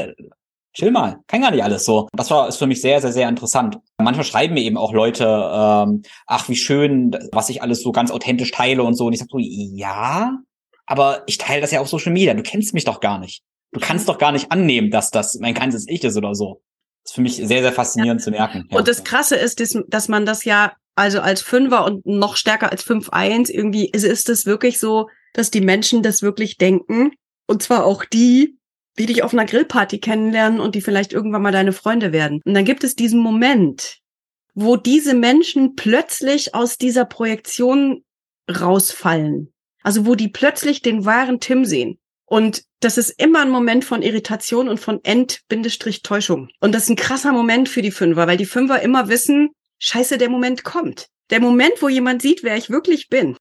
chill 0.76 0.90
mal, 0.90 1.18
kann 1.26 1.40
gar 1.40 1.50
nicht 1.50 1.64
alles 1.64 1.84
so. 1.84 2.08
Das 2.12 2.30
war 2.30 2.48
ist 2.48 2.58
für 2.58 2.66
mich 2.66 2.80
sehr, 2.80 3.00
sehr, 3.00 3.12
sehr 3.12 3.28
interessant. 3.28 3.78
Manchmal 3.98 4.24
schreiben 4.24 4.54
mir 4.54 4.62
eben 4.62 4.76
auch 4.76 4.92
Leute, 4.92 5.24
ähm, 5.24 6.02
ach, 6.26 6.48
wie 6.48 6.56
schön, 6.56 7.16
was 7.32 7.48
ich 7.48 7.62
alles 7.62 7.82
so 7.82 7.92
ganz 7.92 8.10
authentisch 8.10 8.50
teile 8.50 8.82
und 8.82 8.94
so. 8.94 9.06
Und 9.06 9.14
ich 9.14 9.18
sage 9.18 9.30
so, 9.32 9.38
ja, 9.38 10.38
aber 10.86 11.22
ich 11.26 11.38
teile 11.38 11.62
das 11.62 11.70
ja 11.70 11.80
auf 11.80 11.88
Social 11.88 12.12
Media. 12.12 12.34
Du 12.34 12.42
kennst 12.42 12.74
mich 12.74 12.84
doch 12.84 13.00
gar 13.00 13.18
nicht. 13.18 13.42
Du 13.72 13.80
kannst 13.80 14.08
doch 14.08 14.18
gar 14.18 14.32
nicht 14.32 14.52
annehmen, 14.52 14.90
dass 14.90 15.10
das 15.10 15.38
mein 15.40 15.54
ganzes 15.54 15.86
Ich 15.88 16.04
ist 16.04 16.16
oder 16.16 16.34
so. 16.34 16.60
Das 17.02 17.12
ist 17.12 17.14
für 17.14 17.22
mich 17.22 17.36
sehr, 17.36 17.62
sehr 17.62 17.72
faszinierend 17.72 18.20
ja. 18.20 18.24
zu 18.24 18.30
merken. 18.30 18.68
Ja. 18.70 18.78
Und 18.78 18.86
das 18.88 19.02
Krasse 19.02 19.36
ist, 19.36 19.60
dass, 19.88 20.08
man 20.08 20.26
das 20.26 20.44
ja 20.44 20.72
also 20.94 21.20
als 21.20 21.42
Fünfer 21.42 21.84
und 21.84 22.04
noch 22.06 22.36
stärker 22.36 22.70
als 22.70 22.84
5-1 22.86 23.50
irgendwie 23.50 23.88
ist 23.88 24.04
es 24.04 24.46
wirklich 24.46 24.78
so, 24.78 25.08
dass 25.36 25.50
die 25.50 25.60
Menschen 25.60 26.02
das 26.02 26.22
wirklich 26.22 26.56
denken. 26.56 27.12
Und 27.46 27.62
zwar 27.62 27.84
auch 27.84 28.04
die, 28.04 28.58
die 28.98 29.04
dich 29.04 29.22
auf 29.22 29.34
einer 29.34 29.44
Grillparty 29.44 29.98
kennenlernen 29.98 30.60
und 30.60 30.74
die 30.74 30.80
vielleicht 30.80 31.12
irgendwann 31.12 31.42
mal 31.42 31.52
deine 31.52 31.72
Freunde 31.72 32.12
werden. 32.12 32.40
Und 32.44 32.54
dann 32.54 32.64
gibt 32.64 32.84
es 32.84 32.96
diesen 32.96 33.20
Moment, 33.20 33.98
wo 34.54 34.76
diese 34.76 35.12
Menschen 35.12 35.76
plötzlich 35.76 36.54
aus 36.54 36.78
dieser 36.78 37.04
Projektion 37.04 38.02
rausfallen. 38.50 39.52
Also 39.82 40.06
wo 40.06 40.14
die 40.14 40.28
plötzlich 40.28 40.80
den 40.80 41.04
wahren 41.04 41.38
Tim 41.38 41.66
sehen. 41.66 41.98
Und 42.24 42.64
das 42.80 42.96
ist 42.96 43.10
immer 43.10 43.42
ein 43.42 43.50
Moment 43.50 43.84
von 43.84 44.00
Irritation 44.00 44.68
und 44.68 44.80
von 44.80 45.04
End-Täuschung. 45.04 46.48
Und 46.60 46.74
das 46.74 46.84
ist 46.84 46.88
ein 46.88 46.96
krasser 46.96 47.32
Moment 47.32 47.68
für 47.68 47.82
die 47.82 47.90
Fünfer, 47.90 48.26
weil 48.26 48.38
die 48.38 48.46
Fünfer 48.46 48.80
immer 48.80 49.08
wissen, 49.08 49.50
scheiße, 49.80 50.16
der 50.16 50.30
Moment 50.30 50.64
kommt. 50.64 51.08
Der 51.30 51.40
Moment, 51.40 51.82
wo 51.82 51.88
jemand 51.88 52.22
sieht, 52.22 52.42
wer 52.42 52.56
ich 52.56 52.70
wirklich 52.70 53.08
bin 53.08 53.36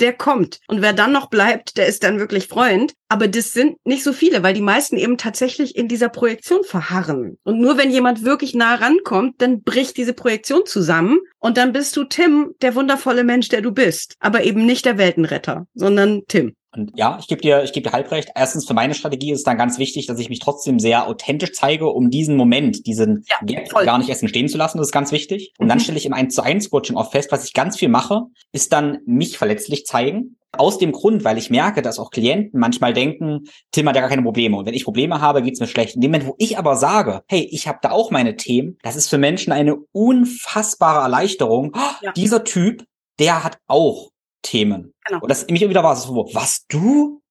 der 0.00 0.12
kommt. 0.12 0.60
Und 0.68 0.82
wer 0.82 0.92
dann 0.92 1.12
noch 1.12 1.30
bleibt, 1.30 1.76
der 1.76 1.86
ist 1.86 2.02
dann 2.02 2.18
wirklich 2.18 2.48
Freund. 2.48 2.94
Aber 3.08 3.28
das 3.28 3.52
sind 3.52 3.76
nicht 3.84 4.04
so 4.04 4.12
viele, 4.12 4.42
weil 4.42 4.54
die 4.54 4.60
meisten 4.60 4.96
eben 4.96 5.18
tatsächlich 5.18 5.76
in 5.76 5.88
dieser 5.88 6.08
Projektion 6.08 6.64
verharren. 6.64 7.38
Und 7.42 7.60
nur 7.60 7.76
wenn 7.76 7.90
jemand 7.90 8.24
wirklich 8.24 8.54
nah 8.54 8.76
rankommt, 8.76 9.40
dann 9.42 9.62
bricht 9.62 9.96
diese 9.96 10.14
Projektion 10.14 10.64
zusammen. 10.64 11.18
Und 11.38 11.56
dann 11.56 11.72
bist 11.72 11.96
du 11.96 12.04
Tim, 12.04 12.54
der 12.62 12.74
wundervolle 12.74 13.24
Mensch, 13.24 13.48
der 13.48 13.62
du 13.62 13.72
bist. 13.72 14.14
Aber 14.20 14.44
eben 14.44 14.64
nicht 14.64 14.84
der 14.84 14.98
Weltenretter, 14.98 15.66
sondern 15.74 16.22
Tim. 16.28 16.54
Und 16.72 16.92
ja, 16.94 17.18
ich 17.20 17.26
gebe 17.26 17.40
dir, 17.40 17.64
ich 17.64 17.72
gebe 17.72 17.88
dir 17.88 17.92
halb 17.92 18.10
recht. 18.12 18.30
Erstens 18.34 18.66
für 18.66 18.74
meine 18.74 18.94
Strategie 18.94 19.32
ist 19.32 19.38
es 19.38 19.44
dann 19.44 19.58
ganz 19.58 19.78
wichtig, 19.78 20.06
dass 20.06 20.20
ich 20.20 20.28
mich 20.28 20.38
trotzdem 20.38 20.78
sehr 20.78 21.08
authentisch 21.08 21.52
zeige, 21.52 21.88
um 21.88 22.10
diesen 22.10 22.36
Moment, 22.36 22.86
diesen 22.86 23.24
ja, 23.28 23.36
Gap 23.44 23.70
gar 23.70 23.98
nicht 23.98 24.08
erst 24.08 24.22
entstehen 24.22 24.48
zu 24.48 24.56
lassen. 24.56 24.78
Das 24.78 24.88
ist 24.88 24.92
ganz 24.92 25.10
wichtig. 25.10 25.52
Und 25.58 25.66
mhm. 25.66 25.70
dann 25.70 25.80
stelle 25.80 25.98
ich 25.98 26.06
im 26.06 26.12
1 26.12 26.34
zu 26.34 26.42
1 26.42 26.70
Coaching 26.70 26.96
auch 26.96 27.10
fest, 27.10 27.32
was 27.32 27.44
ich 27.44 27.54
ganz 27.54 27.76
viel 27.76 27.88
mache, 27.88 28.22
ist 28.52 28.72
dann 28.72 28.98
mich 29.04 29.36
verletzlich 29.36 29.84
zeigen. 29.84 30.36
Aus 30.52 30.78
dem 30.78 30.90
Grund, 30.90 31.22
weil 31.22 31.38
ich 31.38 31.48
merke, 31.50 31.80
dass 31.80 32.00
auch 32.00 32.10
Klienten 32.10 32.58
manchmal 32.58 32.92
denken, 32.92 33.44
Tim 33.70 33.88
hat 33.88 33.94
ja 33.94 34.00
gar 34.00 34.10
keine 34.10 34.22
Probleme. 34.22 34.56
Und 34.56 34.66
wenn 34.66 34.74
ich 34.74 34.84
Probleme 34.84 35.20
habe, 35.20 35.42
geht's 35.42 35.60
mir 35.60 35.68
schlecht. 35.68 35.94
In 35.94 36.00
dem 36.00 36.10
Moment, 36.10 36.28
wo 36.28 36.34
ich 36.38 36.58
aber 36.58 36.74
sage, 36.74 37.22
hey, 37.28 37.48
ich 37.52 37.68
habe 37.68 37.78
da 37.82 37.92
auch 37.92 38.10
meine 38.10 38.36
Themen, 38.36 38.76
das 38.82 38.96
ist 38.96 39.08
für 39.08 39.18
Menschen 39.18 39.52
eine 39.52 39.76
unfassbare 39.92 41.02
Erleichterung. 41.02 41.72
Ja. 42.02 42.12
Dieser 42.12 42.42
Typ, 42.42 42.84
der 43.20 43.44
hat 43.44 43.58
auch 43.68 44.10
Themen. 44.42 44.94
Genau. 45.06 45.20
Und 45.20 45.28
das 45.28 45.46
mich 45.48 45.60
wieder 45.60 45.82
war 45.82 45.96
so, 45.96 46.28
was 46.32 46.66
du? 46.68 47.22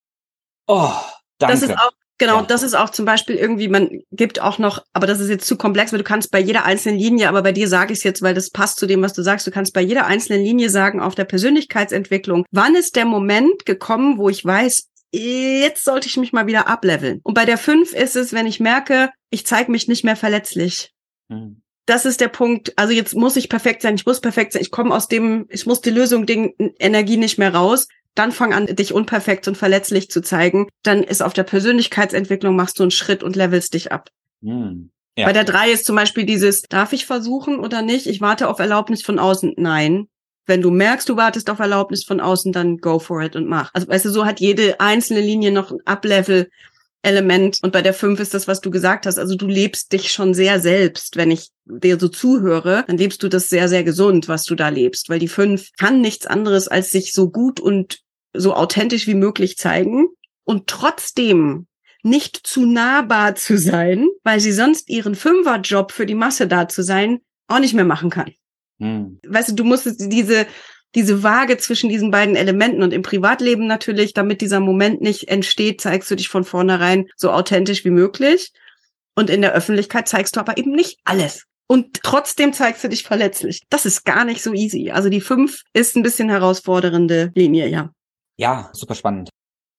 Oh, 0.67 0.91
danke. 1.37 1.53
Das 1.53 1.63
ist 1.63 1.77
auch 1.77 1.91
Genau, 2.19 2.39
ja. 2.39 2.45
das 2.45 2.63
ist 2.63 2.73
auch 2.73 2.89
zum 2.89 3.05
Beispiel 3.05 3.37
irgendwie, 3.37 3.69
man 3.69 4.01
gibt 4.11 4.41
auch 4.41 4.59
noch, 4.59 4.83
aber 4.91 5.07
das 5.07 5.21
ist 5.21 5.29
jetzt 5.29 5.47
zu 5.47 5.55
komplex, 5.55 5.93
weil 5.93 5.99
du 5.99 6.03
kannst 6.03 6.31
bei 6.31 6.39
jeder 6.41 6.65
einzelnen 6.65 6.99
Linie, 6.99 7.29
aber 7.29 7.41
bei 7.41 7.53
dir 7.53 7.69
sage 7.69 7.93
ich 7.93 7.99
es 7.99 8.03
jetzt, 8.03 8.21
weil 8.21 8.33
das 8.33 8.49
passt 8.49 8.77
zu 8.77 8.87
dem, 8.87 9.01
was 9.01 9.13
du 9.13 9.21
sagst, 9.21 9.47
du 9.47 9.51
kannst 9.51 9.73
bei 9.73 9.79
jeder 9.79 10.05
einzelnen 10.05 10.43
Linie 10.43 10.69
sagen, 10.69 10.99
auf 10.99 11.15
der 11.15 11.23
Persönlichkeitsentwicklung, 11.23 12.45
wann 12.51 12.75
ist 12.75 12.97
der 12.97 13.05
Moment 13.05 13.65
gekommen, 13.65 14.17
wo 14.17 14.27
ich 14.27 14.43
weiß, 14.43 14.89
jetzt 15.13 15.85
sollte 15.85 16.07
ich 16.07 16.17
mich 16.17 16.33
mal 16.33 16.45
wieder 16.45 16.67
ableveln. 16.67 17.21
Und 17.23 17.35
bei 17.35 17.45
der 17.45 17.57
fünf 17.57 17.93
ist 17.93 18.17
es, 18.17 18.33
wenn 18.33 18.47
ich 18.47 18.59
merke, 18.59 19.11
ich 19.29 19.45
zeige 19.45 19.71
mich 19.71 19.87
nicht 19.87 20.03
mehr 20.03 20.17
verletzlich. 20.17 20.91
Mhm 21.29 21.61
das 21.89 22.05
ist 22.05 22.21
der 22.21 22.27
Punkt. 22.27 22.73
Also 22.77 22.93
jetzt 22.93 23.15
muss 23.15 23.35
ich 23.35 23.49
perfekt 23.49 23.81
sein, 23.81 23.95
ich 23.95 24.05
muss 24.05 24.21
perfekt 24.21 24.53
sein, 24.53 24.61
ich 24.61 24.71
komme 24.71 24.93
aus 24.93 25.07
dem, 25.07 25.47
ich 25.49 25.65
muss 25.65 25.81
die 25.81 25.89
Lösung, 25.89 26.25
Ding, 26.25 26.53
Energie 26.79 27.17
nicht 27.17 27.39
mehr 27.39 27.53
raus. 27.53 27.87
Dann 28.15 28.31
fang 28.31 28.53
an, 28.53 28.67
dich 28.67 28.93
unperfekt 28.93 29.47
und 29.47 29.57
verletzlich 29.57 30.09
zu 30.09 30.21
zeigen. 30.21 30.67
Dann 30.83 31.03
ist 31.03 31.21
auf 31.21 31.33
der 31.33 31.43
Persönlichkeitsentwicklung 31.43 32.55
machst 32.55 32.79
du 32.79 32.83
einen 32.83 32.91
Schritt 32.91 33.23
und 33.23 33.35
levelst 33.35 33.73
dich 33.73 33.91
ab. 33.91 34.09
Hm. 34.43 34.91
Ja. 35.17 35.25
Bei 35.25 35.33
der 35.33 35.43
drei 35.43 35.71
ist 35.71 35.85
zum 35.85 35.95
Beispiel 35.95 36.25
dieses, 36.25 36.61
darf 36.63 36.93
ich 36.93 37.05
versuchen 37.05 37.59
oder 37.59 37.81
nicht? 37.81 38.07
Ich 38.07 38.21
warte 38.21 38.47
auf 38.47 38.59
Erlaubnis 38.59 39.01
von 39.01 39.19
außen. 39.19 39.53
Nein. 39.57 40.07
Wenn 40.45 40.61
du 40.61 40.71
merkst, 40.71 41.07
du 41.09 41.17
wartest 41.17 41.49
auf 41.49 41.59
Erlaubnis 41.59 42.03
von 42.03 42.19
außen, 42.19 42.51
dann 42.51 42.77
go 42.77 42.99
for 42.99 43.21
it 43.21 43.35
und 43.35 43.47
mach. 43.47 43.71
Also 43.73 43.87
weißt 43.87 44.05
du, 44.05 44.09
so 44.09 44.25
hat 44.25 44.39
jede 44.39 44.79
einzelne 44.79 45.21
Linie 45.21 45.51
noch 45.51 45.71
ein 45.71 45.79
Ablevel 45.85 46.49
Element. 47.01 47.59
Und 47.61 47.71
bei 47.71 47.81
der 47.81 47.93
fünf 47.93 48.19
ist 48.19 48.33
das, 48.33 48.47
was 48.47 48.61
du 48.61 48.71
gesagt 48.71 49.05
hast. 49.05 49.17
Also 49.17 49.35
du 49.35 49.47
lebst 49.47 49.93
dich 49.93 50.11
schon 50.11 50.33
sehr 50.33 50.59
selbst. 50.59 51.15
Wenn 51.15 51.31
ich 51.31 51.49
dir 51.65 51.99
so 51.99 52.07
zuhöre, 52.07 52.83
dann 52.87 52.97
lebst 52.97 53.23
du 53.23 53.29
das 53.29 53.47
sehr, 53.47 53.69
sehr 53.69 53.83
gesund, 53.83 54.27
was 54.27 54.43
du 54.43 54.55
da 54.55 54.69
lebst. 54.69 55.09
Weil 55.09 55.19
die 55.19 55.27
fünf 55.27 55.69
kann 55.77 56.01
nichts 56.01 56.25
anderes, 56.25 56.67
als 56.67 56.91
sich 56.91 57.13
so 57.13 57.29
gut 57.29 57.59
und 57.59 57.99
so 58.33 58.53
authentisch 58.53 59.07
wie 59.07 59.15
möglich 59.15 59.57
zeigen. 59.57 60.07
Und 60.43 60.67
trotzdem 60.67 61.67
nicht 62.03 62.39
zu 62.43 62.65
nahbar 62.65 63.35
zu 63.35 63.57
sein, 63.57 64.07
weil 64.23 64.39
sie 64.39 64.51
sonst 64.51 64.89
ihren 64.89 65.15
Fünferjob 65.15 65.91
für 65.91 66.05
die 66.05 66.15
Masse 66.15 66.47
da 66.47 66.67
zu 66.67 66.81
sein 66.83 67.19
auch 67.47 67.59
nicht 67.59 67.73
mehr 67.73 67.85
machen 67.85 68.09
kann. 68.09 68.31
Hm. 68.79 69.19
Weißt 69.27 69.49
du, 69.49 69.55
du 69.55 69.63
musst 69.63 69.87
diese, 69.99 70.45
diese 70.95 71.23
Waage 71.23 71.57
zwischen 71.57 71.89
diesen 71.89 72.11
beiden 72.11 72.35
Elementen 72.35 72.81
und 72.81 72.93
im 72.93 73.01
Privatleben 73.01 73.67
natürlich, 73.67 74.13
damit 74.13 74.41
dieser 74.41 74.59
Moment 74.59 75.01
nicht 75.01 75.27
entsteht, 75.27 75.81
zeigst 75.81 76.09
du 76.09 76.15
dich 76.15 76.29
von 76.29 76.43
vornherein 76.43 77.07
so 77.15 77.31
authentisch 77.31 77.85
wie 77.85 77.91
möglich. 77.91 78.51
Und 79.15 79.29
in 79.29 79.41
der 79.41 79.53
Öffentlichkeit 79.53 80.07
zeigst 80.07 80.35
du 80.35 80.39
aber 80.39 80.57
eben 80.57 80.71
nicht 80.71 80.99
alles. 81.03 81.45
Und 81.67 82.01
trotzdem 82.01 82.53
zeigst 82.53 82.83
du 82.83 82.89
dich 82.89 83.03
verletzlich. 83.03 83.61
Das 83.69 83.85
ist 83.85 84.03
gar 84.03 84.25
nicht 84.25 84.41
so 84.41 84.53
easy. 84.53 84.89
Also 84.89 85.09
die 85.09 85.21
fünf 85.21 85.61
ist 85.73 85.95
ein 85.95 86.03
bisschen 86.03 86.29
herausfordernde 86.29 87.31
Linie, 87.35 87.67
ja. 87.67 87.91
Ja, 88.37 88.69
super 88.73 88.95
spannend. 88.95 89.29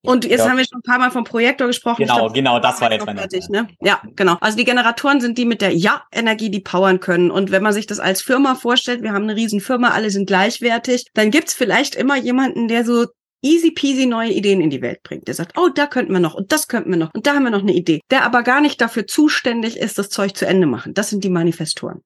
Und 0.02 0.24
jetzt 0.24 0.40
ja. 0.40 0.48
haben 0.48 0.56
wir 0.56 0.64
schon 0.64 0.78
ein 0.78 0.90
paar 0.90 0.98
Mal 0.98 1.10
vom 1.10 1.24
Projektor 1.24 1.66
gesprochen. 1.66 2.02
Genau, 2.02 2.16
glaub, 2.16 2.34
genau, 2.34 2.58
das 2.58 2.80
war 2.80 2.90
jetzt 2.90 3.04
mein 3.04 3.18
fertig, 3.18 3.48
ne? 3.50 3.68
Ja, 3.80 4.00
genau. 4.16 4.36
Also 4.40 4.56
die 4.56 4.64
Generatoren 4.64 5.20
sind 5.20 5.36
die 5.36 5.44
mit 5.44 5.60
der 5.60 5.74
Ja-Energie, 5.74 6.50
die 6.50 6.60
powern 6.60 7.00
können. 7.00 7.30
Und 7.30 7.50
wenn 7.50 7.62
man 7.62 7.74
sich 7.74 7.86
das 7.86 8.00
als 8.00 8.22
Firma 8.22 8.54
vorstellt, 8.54 9.02
wir 9.02 9.12
haben 9.12 9.24
eine 9.24 9.36
riesen 9.36 9.60
Firma, 9.60 9.90
alle 9.90 10.10
sind 10.10 10.26
gleichwertig, 10.26 11.04
dann 11.12 11.30
gibt's 11.30 11.52
vielleicht 11.52 11.94
immer 11.94 12.16
jemanden, 12.16 12.68
der 12.68 12.84
so 12.84 13.06
easy 13.42 13.70
peasy 13.70 14.06
neue 14.06 14.32
Ideen 14.32 14.60
in 14.60 14.70
die 14.70 14.82
Welt 14.82 15.02
bringt. 15.02 15.28
Der 15.28 15.34
sagt, 15.34 15.58
oh, 15.58 15.68
da 15.68 15.86
könnten 15.86 16.12
wir 16.12 16.20
noch 16.20 16.34
und 16.34 16.50
das 16.52 16.68
könnten 16.68 16.90
wir 16.90 16.98
noch 16.98 17.10
und 17.14 17.26
da 17.26 17.34
haben 17.34 17.44
wir 17.44 17.50
noch 17.50 17.62
eine 17.62 17.74
Idee. 17.74 18.00
Der 18.10 18.24
aber 18.24 18.42
gar 18.42 18.60
nicht 18.60 18.80
dafür 18.80 19.06
zuständig 19.06 19.76
ist, 19.76 19.98
das 19.98 20.08
Zeug 20.08 20.36
zu 20.36 20.46
Ende 20.46 20.66
machen. 20.66 20.94
Das 20.94 21.10
sind 21.10 21.24
die 21.24 21.30
Manifestoren. 21.30 22.00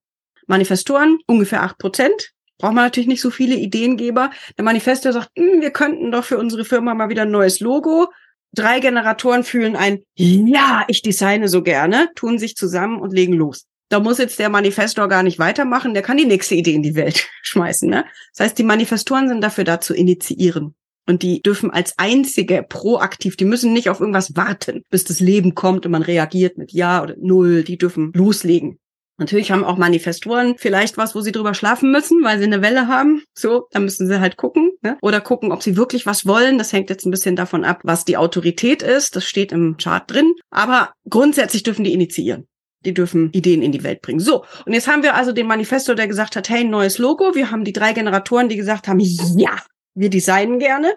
Manifestoren, 0.46 1.18
ungefähr 1.26 1.62
acht 1.62 1.78
Prozent 1.78 2.33
braucht 2.58 2.74
man 2.74 2.84
natürlich 2.84 3.08
nicht 3.08 3.20
so 3.20 3.30
viele 3.30 3.56
Ideengeber. 3.56 4.30
Der 4.56 4.64
Manifestor 4.64 5.12
sagt, 5.12 5.30
hm, 5.36 5.60
wir 5.60 5.70
könnten 5.70 6.12
doch 6.12 6.24
für 6.24 6.38
unsere 6.38 6.64
Firma 6.64 6.94
mal 6.94 7.08
wieder 7.08 7.22
ein 7.22 7.30
neues 7.30 7.60
Logo. 7.60 8.08
Drei 8.52 8.80
Generatoren 8.80 9.42
fühlen 9.42 9.74
ein, 9.74 10.04
ja, 10.14 10.84
ich 10.86 11.02
designe 11.02 11.48
so 11.48 11.62
gerne, 11.62 12.10
tun 12.14 12.38
sich 12.38 12.54
zusammen 12.54 13.00
und 13.00 13.12
legen 13.12 13.32
los. 13.32 13.66
Da 13.88 14.00
muss 14.00 14.18
jetzt 14.18 14.38
der 14.38 14.48
Manifestor 14.48 15.08
gar 15.08 15.22
nicht 15.22 15.38
weitermachen, 15.38 15.92
der 15.92 16.02
kann 16.02 16.16
die 16.16 16.24
nächste 16.24 16.54
Idee 16.54 16.74
in 16.74 16.82
die 16.82 16.94
Welt 16.94 17.28
schmeißen. 17.42 17.88
Ne? 17.90 18.04
Das 18.32 18.46
heißt, 18.46 18.58
die 18.58 18.64
Manifestoren 18.64 19.28
sind 19.28 19.40
dafür 19.40 19.64
da 19.64 19.80
zu 19.80 19.94
initiieren. 19.94 20.74
Und 21.06 21.22
die 21.22 21.42
dürfen 21.42 21.70
als 21.70 21.98
einzige 21.98 22.64
proaktiv, 22.66 23.36
die 23.36 23.44
müssen 23.44 23.74
nicht 23.74 23.90
auf 23.90 24.00
irgendwas 24.00 24.36
warten, 24.36 24.82
bis 24.88 25.04
das 25.04 25.20
Leben 25.20 25.54
kommt 25.54 25.84
und 25.84 25.92
man 25.92 26.02
reagiert 26.02 26.56
mit 26.56 26.72
Ja 26.72 27.02
oder 27.02 27.14
Null. 27.18 27.62
Die 27.62 27.76
dürfen 27.76 28.10
loslegen. 28.14 28.78
Natürlich 29.16 29.52
haben 29.52 29.62
auch 29.62 29.76
Manifestoren 29.76 30.56
vielleicht 30.58 30.96
was, 30.96 31.14
wo 31.14 31.20
sie 31.20 31.30
drüber 31.30 31.54
schlafen 31.54 31.92
müssen, 31.92 32.24
weil 32.24 32.38
sie 32.38 32.44
eine 32.44 32.62
Welle 32.62 32.88
haben. 32.88 33.22
So, 33.32 33.68
da 33.70 33.78
müssen 33.78 34.08
sie 34.08 34.20
halt 34.20 34.36
gucken. 34.36 34.72
Ne? 34.82 34.98
Oder 35.02 35.20
gucken, 35.20 35.52
ob 35.52 35.62
sie 35.62 35.76
wirklich 35.76 36.04
was 36.04 36.26
wollen. 36.26 36.58
Das 36.58 36.72
hängt 36.72 36.90
jetzt 36.90 37.06
ein 37.06 37.12
bisschen 37.12 37.36
davon 37.36 37.64
ab, 37.64 37.80
was 37.84 38.04
die 38.04 38.16
Autorität 38.16 38.82
ist. 38.82 39.14
Das 39.14 39.24
steht 39.24 39.52
im 39.52 39.76
Chart 39.76 40.02
drin. 40.10 40.34
Aber 40.50 40.92
grundsätzlich 41.08 41.62
dürfen 41.62 41.84
die 41.84 41.92
initiieren. 41.92 42.48
Die 42.84 42.92
dürfen 42.92 43.30
Ideen 43.32 43.62
in 43.62 43.72
die 43.72 43.84
Welt 43.84 44.02
bringen. 44.02 44.20
So, 44.20 44.44
und 44.66 44.72
jetzt 44.72 44.88
haben 44.88 45.02
wir 45.02 45.14
also 45.14 45.32
den 45.32 45.46
Manifesto, 45.46 45.94
der 45.94 46.08
gesagt 46.08 46.36
hat, 46.36 46.48
hey, 46.48 46.64
neues 46.64 46.98
Logo. 46.98 47.34
Wir 47.34 47.50
haben 47.50 47.64
die 47.64 47.72
drei 47.72 47.92
Generatoren, 47.92 48.48
die 48.48 48.56
gesagt 48.56 48.88
haben, 48.88 49.00
ja, 49.00 49.56
wir 49.94 50.10
designen 50.10 50.58
gerne. 50.58 50.94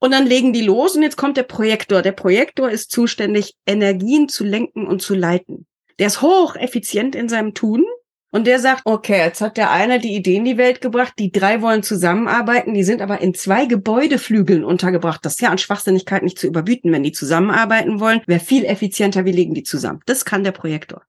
Und 0.00 0.10
dann 0.10 0.26
legen 0.26 0.52
die 0.52 0.60
los 0.60 0.96
und 0.96 1.02
jetzt 1.02 1.16
kommt 1.16 1.38
der 1.38 1.44
Projektor. 1.44 2.02
Der 2.02 2.12
Projektor 2.12 2.70
ist 2.70 2.90
zuständig, 2.90 3.54
Energien 3.66 4.28
zu 4.28 4.44
lenken 4.44 4.86
und 4.86 5.00
zu 5.00 5.14
leiten. 5.14 5.66
Der 5.98 6.08
ist 6.08 6.22
hocheffizient 6.22 7.14
in 7.14 7.28
seinem 7.28 7.54
Tun. 7.54 7.84
Und 8.30 8.48
der 8.48 8.58
sagt, 8.58 8.82
okay, 8.84 9.18
jetzt 9.18 9.40
hat 9.40 9.56
der 9.56 9.70
eine 9.70 10.00
die 10.00 10.16
Idee 10.16 10.34
in 10.34 10.44
die 10.44 10.58
Welt 10.58 10.80
gebracht, 10.80 11.14
die 11.20 11.30
drei 11.30 11.62
wollen 11.62 11.84
zusammenarbeiten, 11.84 12.74
die 12.74 12.82
sind 12.82 13.00
aber 13.00 13.20
in 13.20 13.32
zwei 13.32 13.66
Gebäudeflügeln 13.66 14.64
untergebracht. 14.64 15.24
Das 15.24 15.34
ist 15.34 15.40
ja 15.40 15.50
an 15.50 15.58
Schwachsinnigkeit 15.58 16.24
nicht 16.24 16.40
zu 16.40 16.48
überbieten. 16.48 16.90
Wenn 16.90 17.04
die 17.04 17.12
zusammenarbeiten 17.12 18.00
wollen, 18.00 18.22
wäre 18.26 18.40
viel 18.40 18.64
effizienter, 18.64 19.24
wir 19.24 19.32
legen 19.32 19.54
die 19.54 19.62
zusammen. 19.62 20.00
Das 20.06 20.24
kann 20.24 20.42
der 20.42 20.50
Projektor. 20.50 21.02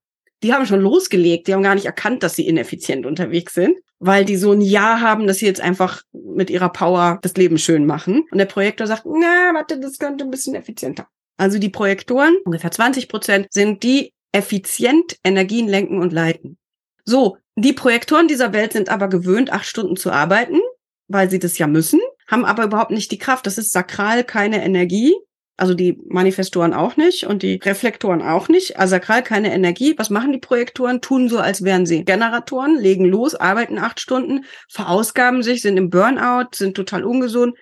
Die 0.43 0.53
haben 0.53 0.67
schon 0.67 0.81
losgelegt, 0.81 1.47
die 1.47 1.55
haben 1.55 1.63
gar 1.63 1.73
nicht 1.73 1.87
erkannt, 1.87 2.21
dass 2.21 2.35
sie 2.35 2.47
ineffizient 2.47 3.07
unterwegs 3.07 3.55
sind, 3.55 3.75
weil 3.97 4.23
die 4.23 4.35
so 4.35 4.51
ein 4.51 4.61
Ja 4.61 5.01
haben, 5.01 5.25
dass 5.25 5.37
sie 5.37 5.47
jetzt 5.47 5.61
einfach 5.61 6.03
mit 6.13 6.51
ihrer 6.51 6.69
Power 6.69 7.17
das 7.23 7.35
Leben 7.37 7.57
schön 7.57 7.87
machen. 7.87 8.27
Und 8.29 8.37
der 8.37 8.45
Projektor 8.45 8.85
sagt, 8.85 9.05
na, 9.07 9.51
warte, 9.55 9.79
das 9.79 9.97
könnte 9.97 10.25
ein 10.25 10.29
bisschen 10.29 10.53
effizienter. 10.53 11.07
Also 11.37 11.57
die 11.57 11.69
Projektoren, 11.69 12.37
ungefähr 12.45 12.69
20 12.69 13.09
Prozent, 13.09 13.47
sind 13.49 13.81
die 13.81 14.13
effizient 14.35 15.17
Energien 15.23 15.67
lenken 15.67 15.99
und 15.99 16.11
leiten. 16.11 16.57
So, 17.05 17.37
die 17.55 17.71
Projektoren 17.71 18.27
dieser 18.27 18.51
Welt 18.51 18.73
sind 18.73 18.89
aber 18.89 19.07
gewöhnt, 19.07 19.51
acht 19.51 19.65
Stunden 19.65 19.95
zu 19.95 20.11
arbeiten, 20.11 20.59
weil 21.07 21.29
sie 21.29 21.39
das 21.39 21.57
ja 21.57 21.67
müssen, 21.67 22.01
haben 22.27 22.43
aber 22.43 22.65
überhaupt 22.65 22.91
nicht 22.91 23.11
die 23.11 23.17
Kraft. 23.17 23.47
Das 23.47 23.57
ist 23.57 23.71
sakral 23.71 24.25
keine 24.25 24.63
Energie. 24.63 25.15
Also 25.57 25.73
die 25.73 25.97
Manifestoren 26.09 26.73
auch 26.73 26.97
nicht 26.97 27.27
und 27.27 27.41
die 27.41 27.61
Reflektoren 27.63 28.21
auch 28.21 28.49
nicht. 28.49 28.77
Also 28.77 28.91
sakral 28.91 29.23
keine 29.23 29.53
Energie. 29.53 29.93
Was 29.97 30.09
machen 30.09 30.33
die 30.33 30.37
Projektoren? 30.37 30.99
Tun 30.99 31.29
so, 31.29 31.39
als 31.39 31.63
wären 31.63 31.85
sie 31.85 32.03
Generatoren, 32.03 32.77
legen 32.77 33.05
los, 33.05 33.35
arbeiten 33.35 33.77
acht 33.77 34.01
Stunden, 34.01 34.43
verausgaben 34.67 35.43
sich, 35.43 35.61
sind 35.61 35.77
im 35.77 35.89
Burnout, 35.89 36.49
sind 36.55 36.75
total 36.75 37.05
ungesund. 37.05 37.57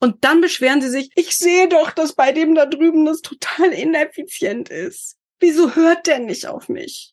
Und 0.00 0.22
dann 0.22 0.42
beschweren 0.42 0.82
sie 0.82 0.90
sich, 0.90 1.08
ich 1.14 1.38
sehe 1.38 1.66
doch, 1.66 1.92
dass 1.92 2.14
bei 2.14 2.32
dem 2.32 2.54
da 2.54 2.66
drüben 2.66 3.06
das 3.06 3.22
total 3.22 3.70
ineffizient 3.72 4.68
ist. 4.68 5.13
Wieso 5.44 5.74
hört 5.74 6.06
der 6.06 6.20
nicht 6.20 6.46
auf 6.46 6.70
mich? 6.70 7.12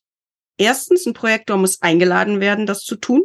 Erstens, 0.56 1.04
ein 1.04 1.12
Projektor 1.12 1.58
muss 1.58 1.82
eingeladen 1.82 2.40
werden, 2.40 2.64
das 2.64 2.80
zu 2.80 2.96
tun. 2.96 3.24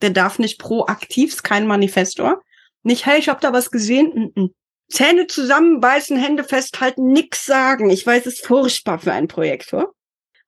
Der 0.00 0.10
darf 0.10 0.40
nicht 0.40 0.58
proaktiv, 0.58 1.32
ist 1.32 1.44
kein 1.44 1.64
Manifestor. 1.64 2.42
Nicht, 2.82 3.06
hey, 3.06 3.20
ich 3.20 3.28
habe 3.28 3.38
da 3.40 3.52
was 3.52 3.70
gesehen. 3.70 4.32
Mm 4.34 4.40
-mm. 4.40 4.50
Zähne 4.90 5.28
zusammenbeißen, 5.28 6.16
Hände 6.16 6.42
festhalten, 6.42 7.12
nix 7.12 7.46
sagen. 7.46 7.88
Ich 7.88 8.04
weiß, 8.04 8.26
es 8.26 8.34
ist 8.34 8.44
furchtbar 8.44 8.98
für 8.98 9.12
einen 9.12 9.28
Projektor. 9.28 9.94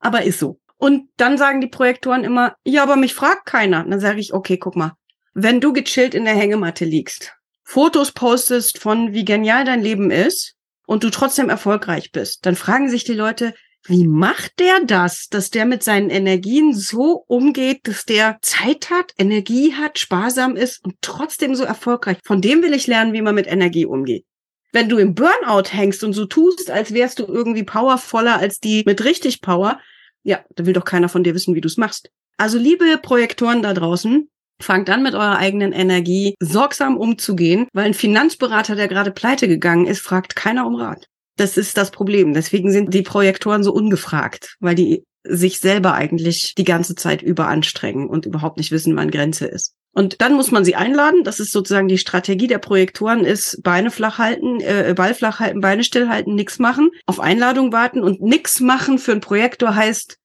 Aber 0.01 0.25
ist 0.25 0.41
so. 0.41 0.59
Und 0.77 1.09
dann 1.17 1.39
sagen 1.39 1.61
die 1.61 1.69
Projektoren 1.69 2.25
immer, 2.25 2.57
ja, 2.65 2.83
aber 2.83 2.97
mich 2.97 3.15
fragt 3.15 3.47
keiner. 3.47 3.85
Dann 3.85 4.01
sage 4.01 4.19
ich, 4.19 4.35
okay, 4.35 4.59
guck 4.59 4.75
mal. 4.75 4.95
Wenn 5.35 5.61
du 5.61 5.73
gechillt 5.73 6.17
in 6.17 6.25
der 6.25 6.35
Hängematte 6.35 6.85
liegst, 6.85 7.33
Fotos 7.63 8.11
postest 8.11 8.79
von 8.79 9.13
wie 9.13 9.25
genial 9.25 9.65
dein 9.65 9.83
Leben 9.83 10.11
ist 10.11 10.57
und 10.85 11.05
du 11.05 11.11
trotzdem 11.11 11.49
erfolgreich 11.49 12.11
bist, 12.11 12.45
dann 12.45 12.57
fragen 12.57 12.91
sich 12.91 13.05
die 13.05 13.15
Leute, 13.15 13.55
wie 13.87 14.07
macht 14.07 14.59
der 14.61 14.81
das, 14.85 15.29
dass 15.29 15.51
der 15.51 15.67
mit 15.67 15.83
seinen 15.83 16.09
Energien 16.09 16.73
so 16.73 17.25
umgeht, 17.27 17.81
dass 17.87 18.05
der 18.05 18.39
Zeit 18.41 18.89
hat, 18.91 19.13
Energie 19.19 19.75
hat, 19.75 19.99
sparsam 19.99 20.57
ist 20.57 20.83
und 20.85 20.95
trotzdem 21.03 21.55
so 21.55 21.65
erfolgreich? 21.65 22.19
Von 22.25 22.41
dem 22.41 22.63
will 22.63 22.73
ich 22.73 22.87
lernen, 22.87 23.13
wie 23.13 23.23
man 23.23 23.35
mit 23.35 23.47
Energie 23.47 23.85
umgeht. 23.85 24.25
Wenn 24.73 24.89
du 24.89 24.97
im 24.97 25.15
Burnout 25.15 25.71
hängst 25.71 26.03
und 26.03 26.15
so 26.15 26.25
tust, 26.25 26.71
als 26.71 26.95
wärst 26.95 27.19
du 27.19 27.27
irgendwie 27.27 27.63
powervoller 27.63 28.39
als 28.39 28.59
die 28.59 28.83
mit 28.87 29.05
richtig 29.05 29.41
Power, 29.41 29.79
ja, 30.23 30.43
da 30.57 30.65
will 30.65 30.73
doch 30.73 30.85
keiner 30.85 31.09
von 31.09 31.23
dir 31.23 31.35
wissen, 31.35 31.55
wie 31.55 31.61
du 31.61 31.69
es 31.69 31.77
machst. 31.77 32.11
Also 32.39 32.59
liebe 32.59 32.99
Projektoren 33.01 33.63
da 33.63 33.75
draußen, 33.75 34.29
fangt 34.61 34.89
an 34.89 35.03
mit 35.03 35.15
eurer 35.15 35.37
eigenen 35.37 35.73
Energie 35.73 36.35
sorgsam 36.41 36.97
umzugehen, 36.97 37.69
weil 37.73 37.87
ein 37.87 37.95
Finanzberater, 37.95 38.77
der 38.77 38.89
gerade 38.89 39.11
pleite 39.11 39.47
gegangen 39.47 39.87
ist, 39.87 40.01
fragt 40.01 40.35
keiner 40.35 40.67
um 40.67 40.75
Rat. 40.77 41.07
Das 41.37 41.57
ist 41.57 41.77
das 41.77 41.91
Problem. 41.91 42.35
Deswegen 42.35 42.71
sind 42.71 42.95
die 42.95 43.03
Projektoren 43.03 43.65
so 43.65 43.73
ungefragt, 43.73 44.57
weil 44.61 44.75
die 44.75 45.05
sich 45.25 45.59
selber 45.59 45.95
eigentlich 45.95 46.55
die 46.55 46.65
ganze 46.65 46.95
Zeit 46.95 47.23
überanstrengen 47.23 48.09
und 48.09 48.27
überhaupt 48.27 48.59
nicht 48.59 48.71
wissen, 48.71 48.95
wann 48.95 49.11
Grenze 49.11 49.47
ist. 49.47 49.75
Und 49.93 50.21
dann 50.21 50.35
muss 50.35 50.51
man 50.51 50.65
sie 50.65 50.75
einladen. 50.75 51.23
Das 51.25 51.41
ist 51.41 51.53
sozusagen 51.53 51.89
die 51.89 51.99
Strategie 51.99 52.49
der 52.49 52.59
Projektoren 52.59 53.25
ist 53.25 53.63
Beine 53.63 53.91
flach 53.91 54.19
halten, 54.19 54.61
äh, 54.61 54.93
Ball 54.95 55.15
flach 55.15 55.41
halten, 55.41 55.61
Beine 55.61 55.85
stillhalten, 55.85 56.35
nix 56.35 56.59
machen, 56.59 56.91
auf 57.07 57.21
Einladung 57.21 57.73
warten 57.73 58.03
und 58.03 58.21
nix 58.21 58.61
machen 58.61 58.99
für 58.99 59.13
einen 59.13 59.21
Projektor 59.21 59.75
heißt, 59.75 60.19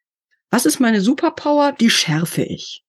was 0.49 0.65
ist 0.65 0.79
meine 0.79 1.01
Superpower? 1.01 1.73
Die 1.79 1.91
schärfe 1.91 2.41
ich. 2.41 2.83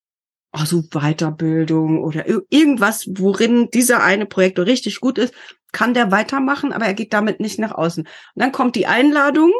Also 0.51 0.83
Weiterbildung 0.91 2.03
oder 2.03 2.27
irgendwas, 2.27 3.07
worin 3.09 3.69
dieser 3.71 4.03
eine 4.03 4.25
Projektor 4.25 4.65
richtig 4.65 4.99
gut 4.99 5.17
ist, 5.17 5.33
kann 5.71 5.93
der 5.93 6.11
weitermachen, 6.11 6.73
aber 6.73 6.85
er 6.85 6.93
geht 6.93 7.13
damit 7.13 7.39
nicht 7.39 7.57
nach 7.57 7.71
außen. 7.71 8.03
Und 8.03 8.09
dann 8.35 8.51
kommt 8.51 8.75
die 8.75 8.87
Einladung 8.87 9.53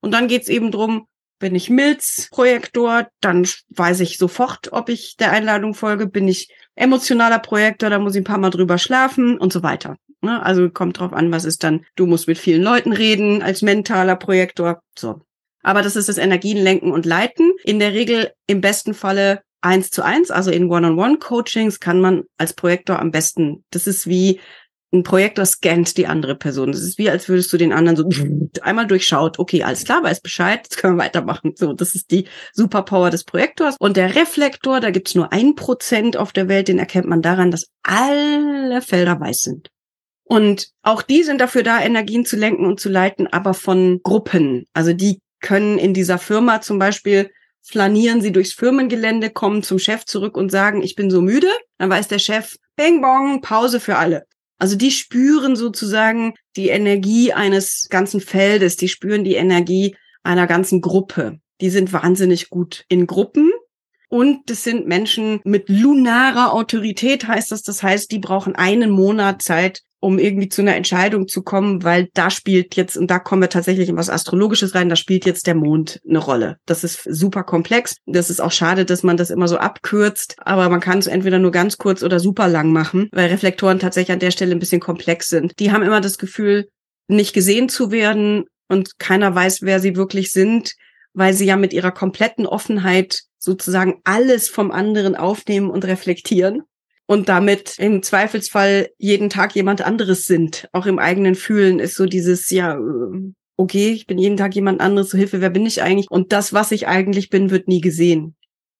und 0.00 0.12
dann 0.12 0.28
geht's 0.28 0.48
eben 0.48 0.70
drum, 0.70 1.08
bin 1.38 1.54
ich 1.54 1.68
Milz-Projektor, 1.68 3.08
dann 3.20 3.46
weiß 3.70 4.00
ich 4.00 4.18
sofort, 4.18 4.72
ob 4.72 4.88
ich 4.88 5.16
der 5.16 5.32
Einladung 5.32 5.74
folge. 5.74 6.06
Bin 6.06 6.28
ich 6.28 6.54
emotionaler 6.76 7.38
Projektor, 7.38 7.90
dann 7.90 8.02
muss 8.02 8.14
ich 8.14 8.20
ein 8.20 8.24
paar 8.24 8.38
Mal 8.38 8.50
drüber 8.50 8.78
schlafen 8.78 9.38
und 9.38 9.52
so 9.52 9.62
weiter. 9.62 9.96
Ne? 10.22 10.42
Also 10.42 10.70
kommt 10.70 10.98
drauf 10.98 11.12
an, 11.12 11.30
was 11.32 11.44
ist 11.44 11.62
dann, 11.62 11.84
du 11.94 12.06
musst 12.06 12.28
mit 12.28 12.38
vielen 12.38 12.62
Leuten 12.62 12.92
reden 12.92 13.42
als 13.42 13.62
mentaler 13.62 14.16
Projektor. 14.16 14.80
So. 14.98 15.22
Aber 15.62 15.82
das 15.82 15.96
ist 15.96 16.08
das 16.08 16.18
Energienlenken 16.18 16.92
und 16.92 17.06
Leiten. 17.06 17.52
In 17.64 17.80
der 17.80 17.92
Regel 17.92 18.32
im 18.46 18.60
besten 18.60 18.94
Falle 18.94 19.42
eins 19.60 19.90
zu 19.90 20.02
eins, 20.02 20.30
also 20.30 20.50
in 20.50 20.70
One-on-One-Coachings 20.70 21.80
kann 21.80 22.00
man 22.00 22.24
als 22.38 22.54
Projektor 22.54 22.98
am 22.98 23.10
besten, 23.10 23.64
das 23.70 23.86
ist 23.86 24.06
wie 24.06 24.40
ein 24.92 25.02
Projektor 25.02 25.44
scannt 25.44 25.96
die 25.96 26.06
andere 26.06 26.36
Person. 26.36 26.72
Das 26.72 26.80
ist 26.80 26.96
wie, 26.98 27.10
als 27.10 27.28
würdest 27.28 27.52
du 27.52 27.56
den 27.56 27.72
anderen 27.72 27.96
so 27.96 28.62
einmal 28.62 28.86
durchschaut. 28.86 29.38
Okay, 29.38 29.62
alles 29.62 29.84
klar, 29.84 30.02
weiß 30.02 30.20
Bescheid, 30.20 30.60
jetzt 30.62 30.78
können 30.78 30.96
wir 30.96 31.04
weitermachen. 31.04 31.54
So, 31.56 31.72
das 31.72 31.94
ist 31.94 32.10
die 32.10 32.28
Superpower 32.52 33.10
des 33.10 33.24
Projektors. 33.24 33.76
Und 33.78 33.96
der 33.96 34.14
Reflektor, 34.14 34.80
da 34.80 34.90
gibt's 34.90 35.14
nur 35.14 35.32
ein 35.32 35.54
Prozent 35.54 36.16
auf 36.16 36.32
der 36.32 36.48
Welt, 36.48 36.68
den 36.68 36.78
erkennt 36.78 37.06
man 37.06 37.20
daran, 37.20 37.50
dass 37.50 37.68
alle 37.82 38.80
Felder 38.80 39.20
weiß 39.20 39.42
sind. 39.42 39.70
Und 40.24 40.70
auch 40.82 41.02
die 41.02 41.22
sind 41.22 41.40
dafür 41.40 41.62
da, 41.62 41.80
Energien 41.80 42.24
zu 42.24 42.36
lenken 42.36 42.66
und 42.66 42.80
zu 42.80 42.88
leiten, 42.88 43.26
aber 43.26 43.54
von 43.54 44.00
Gruppen. 44.02 44.66
Also 44.72 44.92
die 44.92 45.20
können 45.40 45.78
in 45.78 45.94
dieser 45.94 46.18
Firma 46.18 46.60
zum 46.60 46.78
Beispiel 46.78 47.30
flanieren 47.66 48.20
sie 48.20 48.32
durchs 48.32 48.52
Firmengelände, 48.52 49.30
kommen 49.30 49.62
zum 49.62 49.78
Chef 49.78 50.04
zurück 50.04 50.36
und 50.36 50.50
sagen, 50.50 50.82
ich 50.82 50.94
bin 50.94 51.10
so 51.10 51.20
müde. 51.20 51.48
Dann 51.78 51.90
weiß 51.90 52.08
der 52.08 52.18
Chef, 52.18 52.56
bing 52.76 53.00
bong, 53.00 53.40
Pause 53.40 53.80
für 53.80 53.96
alle. 53.96 54.26
Also 54.58 54.76
die 54.76 54.90
spüren 54.90 55.56
sozusagen 55.56 56.34
die 56.56 56.68
Energie 56.68 57.32
eines 57.32 57.88
ganzen 57.90 58.20
Feldes, 58.20 58.76
die 58.76 58.88
spüren 58.88 59.24
die 59.24 59.34
Energie 59.34 59.96
einer 60.22 60.46
ganzen 60.46 60.80
Gruppe. 60.80 61.38
Die 61.60 61.70
sind 61.70 61.92
wahnsinnig 61.92 62.50
gut 62.50 62.84
in 62.88 63.06
Gruppen. 63.06 63.52
Und 64.08 64.48
das 64.50 64.62
sind 64.62 64.86
Menschen 64.86 65.40
mit 65.44 65.68
lunarer 65.68 66.52
Autorität, 66.52 67.26
heißt 67.26 67.50
das. 67.50 67.62
Das 67.62 67.82
heißt, 67.82 68.10
die 68.12 68.20
brauchen 68.20 68.54
einen 68.54 68.90
Monat 68.90 69.42
Zeit, 69.42 69.82
um 70.00 70.18
irgendwie 70.18 70.48
zu 70.48 70.62
einer 70.62 70.76
Entscheidung 70.76 71.26
zu 71.26 71.42
kommen, 71.42 71.82
weil 71.82 72.08
da 72.14 72.30
spielt 72.30 72.76
jetzt, 72.76 72.96
und 72.96 73.10
da 73.10 73.18
kommen 73.18 73.42
wir 73.42 73.48
tatsächlich 73.48 73.88
in 73.88 73.96
was 73.96 74.10
Astrologisches 74.10 74.74
rein, 74.74 74.88
da 74.88 74.96
spielt 74.96 75.24
jetzt 75.24 75.46
der 75.46 75.54
Mond 75.54 76.00
eine 76.08 76.18
Rolle. 76.18 76.58
Das 76.66 76.84
ist 76.84 77.02
super 77.04 77.44
komplex. 77.44 77.96
Das 78.06 78.30
ist 78.30 78.40
auch 78.40 78.52
schade, 78.52 78.84
dass 78.84 79.02
man 79.02 79.16
das 79.16 79.30
immer 79.30 79.48
so 79.48 79.56
abkürzt, 79.56 80.36
aber 80.38 80.68
man 80.68 80.80
kann 80.80 80.98
es 80.98 81.06
entweder 81.06 81.38
nur 81.38 81.50
ganz 81.50 81.78
kurz 81.78 82.02
oder 82.02 82.20
super 82.20 82.48
lang 82.48 82.72
machen, 82.72 83.08
weil 83.12 83.28
Reflektoren 83.28 83.78
tatsächlich 83.78 84.12
an 84.12 84.20
der 84.20 84.30
Stelle 84.30 84.52
ein 84.52 84.60
bisschen 84.60 84.80
komplex 84.80 85.28
sind. 85.28 85.58
Die 85.58 85.72
haben 85.72 85.82
immer 85.82 86.00
das 86.00 86.18
Gefühl, 86.18 86.68
nicht 87.08 87.32
gesehen 87.32 87.68
zu 87.68 87.90
werden 87.90 88.44
und 88.68 88.98
keiner 88.98 89.34
weiß, 89.34 89.62
wer 89.62 89.80
sie 89.80 89.96
wirklich 89.96 90.32
sind, 90.32 90.74
weil 91.14 91.32
sie 91.32 91.46
ja 91.46 91.56
mit 91.56 91.72
ihrer 91.72 91.92
kompletten 91.92 92.46
Offenheit 92.46 93.22
sozusagen 93.38 94.00
alles 94.04 94.48
vom 94.48 94.70
anderen 94.70 95.16
aufnehmen 95.16 95.70
und 95.70 95.84
reflektieren 95.84 96.62
und 97.06 97.28
damit 97.28 97.78
im 97.78 98.02
Zweifelsfall 98.02 98.90
jeden 98.98 99.30
Tag 99.30 99.54
jemand 99.54 99.82
anderes 99.82 100.26
sind. 100.26 100.68
Auch 100.72 100.86
im 100.86 100.98
eigenen 100.98 101.34
Fühlen 101.34 101.78
ist 101.78 101.96
so 101.96 102.06
dieses, 102.06 102.50
ja, 102.50 102.74
äh, 102.74 103.32
okay, 103.56 103.90
ich 103.90 104.06
bin 104.06 104.18
jeden 104.18 104.36
Tag 104.36 104.54
jemand 104.54 104.80
anderes, 104.80 105.10
so 105.10 105.18
Hilfe, 105.18 105.40
wer 105.40 105.50
bin 105.50 105.66
ich 105.66 105.82
eigentlich? 105.82 106.10
Und 106.10 106.32
das, 106.32 106.52
was 106.52 106.72
ich 106.72 106.86
eigentlich 106.86 107.30
bin, 107.30 107.50
wird 107.50 107.68
nie 107.68 107.80
gesehen. 107.80 108.35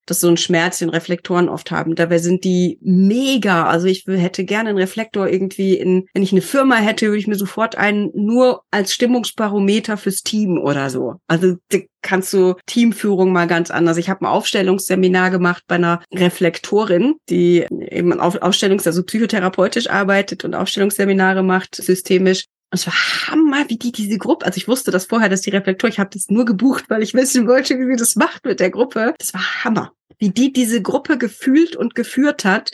Das 0.06 0.18
ist 0.18 0.20
so 0.22 0.28
ein 0.28 0.36
Schmerz, 0.36 0.78
den 0.78 0.88
Reflektoren 0.88 1.48
oft 1.48 1.70
haben. 1.70 1.94
Dabei 1.94 2.18
sind 2.18 2.44
die 2.44 2.78
mega. 2.80 3.66
Also 3.66 3.86
ich 3.86 4.04
hätte 4.06 4.44
gerne 4.44 4.70
einen 4.70 4.78
Reflektor 4.78 5.28
irgendwie 5.28 5.74
in, 5.74 6.06
wenn 6.14 6.22
ich 6.22 6.32
eine 6.32 6.42
Firma 6.42 6.76
hätte, 6.76 7.06
würde 7.06 7.18
ich 7.18 7.26
mir 7.26 7.36
sofort 7.36 7.76
einen 7.76 8.10
nur 8.14 8.62
als 8.70 8.94
Stimmungsbarometer 8.94 9.96
fürs 9.96 10.22
Team 10.22 10.58
oder 10.58 10.90
so. 10.90 11.16
Also 11.26 11.56
kannst 12.02 12.32
du 12.32 12.54
Teamführung 12.66 13.32
mal 13.32 13.46
ganz 13.46 13.70
anders. 13.70 13.96
Ich 13.96 14.08
habe 14.08 14.22
ein 14.22 14.30
Aufstellungsseminar 14.30 15.30
gemacht 15.30 15.64
bei 15.66 15.74
einer 15.74 16.02
Reflektorin, 16.14 17.16
die 17.28 17.66
eben 17.70 18.18
auf 18.20 18.40
Aufstellungs-, 18.40 18.86
also 18.86 19.02
psychotherapeutisch 19.02 19.90
arbeitet 19.90 20.44
und 20.44 20.54
Aufstellungsseminare 20.54 21.42
macht, 21.42 21.74
systemisch. 21.74 22.44
Und 22.76 22.80
es 22.80 22.86
war 22.86 23.30
Hammer, 23.30 23.70
wie 23.70 23.78
die 23.78 23.90
diese 23.90 24.18
Gruppe, 24.18 24.44
also 24.44 24.58
ich 24.58 24.68
wusste 24.68 24.90
das 24.90 25.06
vorher, 25.06 25.30
dass 25.30 25.40
die 25.40 25.48
Reflektor, 25.48 25.88
ich 25.88 25.98
habe 25.98 26.10
das 26.12 26.28
nur 26.28 26.44
gebucht, 26.44 26.84
weil 26.88 27.02
ich 27.02 27.14
wissen 27.14 27.48
wollte, 27.48 27.78
wie 27.78 27.86
sie 27.86 27.96
das 27.96 28.16
macht 28.16 28.44
mit 28.44 28.60
der 28.60 28.68
Gruppe. 28.68 29.14
Das 29.18 29.32
war 29.32 29.64
Hammer, 29.64 29.92
wie 30.18 30.28
die 30.28 30.52
diese 30.52 30.82
Gruppe 30.82 31.16
gefühlt 31.16 31.74
und 31.74 31.94
geführt 31.94 32.44
hat, 32.44 32.72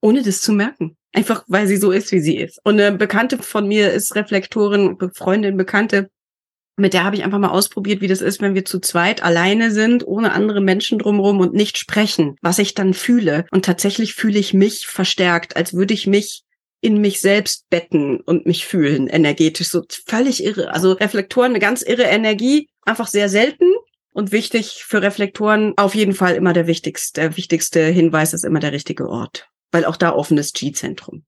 ohne 0.00 0.22
das 0.22 0.40
zu 0.40 0.54
merken. 0.54 0.96
Einfach, 1.12 1.44
weil 1.48 1.66
sie 1.66 1.76
so 1.76 1.90
ist, 1.90 2.12
wie 2.12 2.20
sie 2.20 2.38
ist. 2.38 2.60
Und 2.64 2.80
eine 2.80 2.96
Bekannte 2.96 3.36
von 3.36 3.68
mir 3.68 3.92
ist 3.92 4.14
Reflektorin, 4.14 4.96
Freundin, 5.14 5.58
Bekannte, 5.58 6.08
mit 6.78 6.94
der 6.94 7.04
habe 7.04 7.16
ich 7.16 7.22
einfach 7.22 7.38
mal 7.38 7.50
ausprobiert, 7.50 8.00
wie 8.00 8.08
das 8.08 8.22
ist, 8.22 8.40
wenn 8.40 8.54
wir 8.54 8.64
zu 8.64 8.80
zweit 8.80 9.22
alleine 9.22 9.70
sind, 9.70 10.06
ohne 10.06 10.32
andere 10.32 10.62
Menschen 10.62 10.98
drumherum 10.98 11.40
und 11.40 11.52
nicht 11.52 11.76
sprechen, 11.76 12.36
was 12.40 12.58
ich 12.58 12.72
dann 12.72 12.94
fühle. 12.94 13.44
Und 13.50 13.66
tatsächlich 13.66 14.14
fühle 14.14 14.38
ich 14.38 14.54
mich 14.54 14.86
verstärkt, 14.86 15.56
als 15.56 15.74
würde 15.74 15.92
ich 15.92 16.06
mich 16.06 16.42
in 16.82 17.00
mich 17.00 17.20
selbst 17.20 17.70
betten 17.70 18.20
und 18.20 18.44
mich 18.44 18.66
fühlen, 18.66 19.06
energetisch. 19.06 19.68
So 19.68 19.82
völlig 20.06 20.44
irre. 20.44 20.74
Also 20.74 20.92
Reflektoren, 20.92 21.52
eine 21.52 21.60
ganz 21.60 21.80
irre 21.80 22.02
Energie, 22.02 22.68
einfach 22.82 23.06
sehr 23.06 23.28
selten. 23.28 23.72
Und 24.12 24.30
wichtig 24.30 24.84
für 24.84 25.00
Reflektoren 25.00 25.72
auf 25.78 25.94
jeden 25.94 26.12
Fall 26.12 26.34
immer 26.34 26.52
der 26.52 26.66
wichtigste, 26.66 27.22
der 27.22 27.36
wichtigste 27.38 27.86
Hinweis 27.86 28.34
ist 28.34 28.44
immer 28.44 28.60
der 28.60 28.72
richtige 28.72 29.08
Ort. 29.08 29.48
Weil 29.70 29.86
auch 29.86 29.96
da 29.96 30.12
offenes 30.12 30.52
G-Zentrum. 30.52 31.24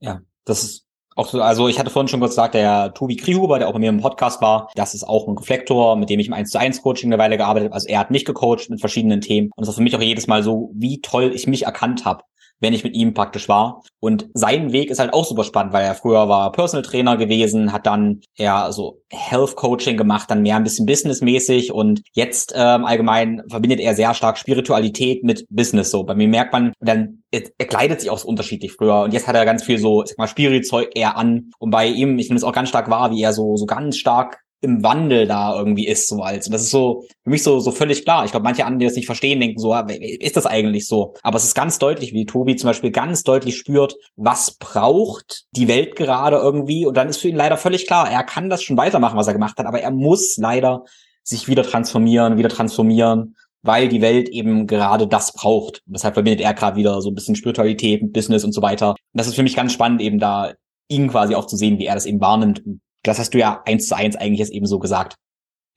Ja, 0.00 0.22
das 0.44 0.64
ist 0.64 0.86
auch 1.14 1.28
so, 1.28 1.40
also 1.40 1.68
ich 1.68 1.78
hatte 1.78 1.90
vorhin 1.90 2.08
schon 2.08 2.20
kurz 2.20 2.32
gesagt, 2.32 2.54
der 2.54 2.92
Tobi 2.94 3.16
Krihuber, 3.16 3.58
der 3.58 3.68
auch 3.68 3.74
bei 3.74 3.78
mir 3.78 3.90
im 3.90 4.00
Podcast 4.00 4.42
war, 4.42 4.70
das 4.74 4.94
ist 4.94 5.04
auch 5.04 5.28
ein 5.28 5.38
Reflektor, 5.38 5.96
mit 5.96 6.10
dem 6.10 6.20
ich 6.20 6.26
im 6.26 6.32
1 6.32 6.50
zu 6.50 6.58
1 6.58 6.82
Coaching 6.82 7.12
eine 7.12 7.22
Weile 7.22 7.36
gearbeitet 7.36 7.68
habe. 7.68 7.74
Also 7.74 7.88
er 7.88 8.00
hat 8.00 8.10
mich 8.10 8.24
gecoacht 8.24 8.70
mit 8.70 8.80
verschiedenen 8.80 9.20
Themen. 9.20 9.50
Und 9.54 9.62
es 9.62 9.68
war 9.68 9.74
für 9.74 9.82
mich 9.82 9.94
auch 9.94 10.02
jedes 10.02 10.26
Mal 10.26 10.42
so, 10.42 10.72
wie 10.74 11.00
toll 11.00 11.32
ich 11.34 11.46
mich 11.46 11.64
erkannt 11.64 12.04
habe 12.04 12.24
wenn 12.60 12.72
ich 12.72 12.84
mit 12.84 12.94
ihm 12.94 13.14
praktisch 13.14 13.48
war. 13.48 13.82
Und 14.00 14.28
sein 14.34 14.72
Weg 14.72 14.90
ist 14.90 14.98
halt 14.98 15.12
auch 15.12 15.24
super 15.24 15.44
spannend, 15.44 15.72
weil 15.72 15.84
er 15.84 15.94
früher 15.94 16.28
war 16.28 16.52
Personal 16.52 16.82
Trainer 16.82 17.16
gewesen, 17.16 17.72
hat 17.72 17.86
dann 17.86 18.20
eher 18.36 18.72
so 18.72 19.02
Health 19.10 19.56
Coaching 19.56 19.96
gemacht, 19.96 20.30
dann 20.30 20.42
mehr 20.42 20.56
ein 20.56 20.64
bisschen 20.64 20.86
businessmäßig 20.86 21.72
und 21.72 22.02
jetzt 22.12 22.52
ähm, 22.56 22.84
allgemein 22.84 23.42
verbindet 23.48 23.80
er 23.80 23.94
sehr 23.94 24.14
stark 24.14 24.38
Spiritualität 24.38 25.24
mit 25.24 25.46
Business. 25.50 25.90
So 25.90 26.04
bei 26.04 26.14
mir 26.14 26.28
merkt 26.28 26.52
man, 26.52 26.72
dann 26.80 27.22
er, 27.30 27.42
kleidet 27.66 28.00
sich 28.00 28.10
auch 28.10 28.18
so 28.18 28.28
unterschiedlich 28.28 28.72
früher 28.72 29.02
und 29.02 29.12
jetzt 29.12 29.26
hat 29.26 29.36
er 29.36 29.44
ganz 29.44 29.62
viel 29.62 29.78
so, 29.78 30.04
sag 30.04 30.18
mal, 30.18 30.28
Spiritzeug 30.28 30.90
eher 30.94 31.16
an 31.16 31.50
und 31.58 31.70
bei 31.70 31.86
ihm, 31.86 32.18
ich 32.18 32.28
nehme 32.28 32.38
es 32.38 32.44
auch 32.44 32.52
ganz 32.52 32.68
stark 32.68 32.88
wahr, 32.90 33.10
wie 33.10 33.22
er 33.22 33.32
so 33.32 33.56
so 33.56 33.66
ganz 33.66 33.96
stark 33.96 34.45
im 34.60 34.82
Wandel 34.82 35.26
da 35.26 35.56
irgendwie 35.56 35.86
ist, 35.86 36.08
so 36.08 36.22
als. 36.22 36.46
Und 36.46 36.52
das 36.52 36.62
ist 36.62 36.70
so 36.70 37.04
für 37.22 37.30
mich 37.30 37.42
so, 37.42 37.60
so 37.60 37.70
völlig 37.70 38.04
klar. 38.04 38.24
Ich 38.24 38.30
glaube, 38.30 38.44
manche 38.44 38.64
anderen, 38.64 38.78
die 38.80 38.86
das 38.86 38.96
nicht 38.96 39.06
verstehen, 39.06 39.40
denken 39.40 39.58
so, 39.58 39.74
ist 39.74 40.36
das 40.36 40.46
eigentlich 40.46 40.86
so? 40.86 41.14
Aber 41.22 41.36
es 41.36 41.44
ist 41.44 41.54
ganz 41.54 41.78
deutlich, 41.78 42.12
wie 42.12 42.24
Tobi 42.26 42.56
zum 42.56 42.68
Beispiel 42.68 42.90
ganz 42.90 43.22
deutlich 43.22 43.56
spürt, 43.56 43.96
was 44.16 44.52
braucht 44.52 45.44
die 45.52 45.68
Welt 45.68 45.96
gerade 45.96 46.36
irgendwie. 46.36 46.86
Und 46.86 46.96
dann 46.96 47.08
ist 47.08 47.18
für 47.18 47.28
ihn 47.28 47.36
leider 47.36 47.56
völlig 47.58 47.86
klar, 47.86 48.10
er 48.10 48.24
kann 48.24 48.50
das 48.50 48.62
schon 48.62 48.76
weitermachen, 48.76 49.18
was 49.18 49.26
er 49.26 49.34
gemacht 49.34 49.58
hat, 49.58 49.66
aber 49.66 49.80
er 49.80 49.90
muss 49.90 50.36
leider 50.38 50.84
sich 51.22 51.48
wieder 51.48 51.62
transformieren, 51.62 52.38
wieder 52.38 52.48
transformieren, 52.48 53.36
weil 53.62 53.88
die 53.88 54.00
Welt 54.00 54.28
eben 54.28 54.66
gerade 54.66 55.06
das 55.06 55.32
braucht. 55.32 55.82
Und 55.86 55.94
deshalb 55.96 56.14
verbindet 56.14 56.40
er 56.40 56.54
gerade 56.54 56.76
wieder 56.76 57.02
so 57.02 57.10
ein 57.10 57.14
bisschen 57.14 57.36
Spiritualität 57.36 58.12
Business 58.12 58.44
und 58.44 58.52
so 58.52 58.62
weiter. 58.62 58.90
Und 58.90 58.96
das 59.12 59.26
ist 59.26 59.34
für 59.34 59.42
mich 59.42 59.56
ganz 59.56 59.72
spannend, 59.72 60.00
eben 60.00 60.18
da 60.18 60.52
ihn 60.88 61.08
quasi 61.08 61.34
auch 61.34 61.46
zu 61.46 61.56
sehen, 61.56 61.78
wie 61.78 61.86
er 61.86 61.94
das 61.94 62.06
eben 62.06 62.20
wahrnimmt 62.20 62.64
und 62.64 62.80
das 63.06 63.18
hast 63.18 63.34
du 63.34 63.38
ja 63.38 63.62
eins 63.66 63.88
zu 63.88 63.96
eins 63.96 64.16
eigentlich 64.16 64.40
jetzt 64.40 64.52
eben 64.52 64.66
so 64.66 64.78
gesagt. 64.78 65.16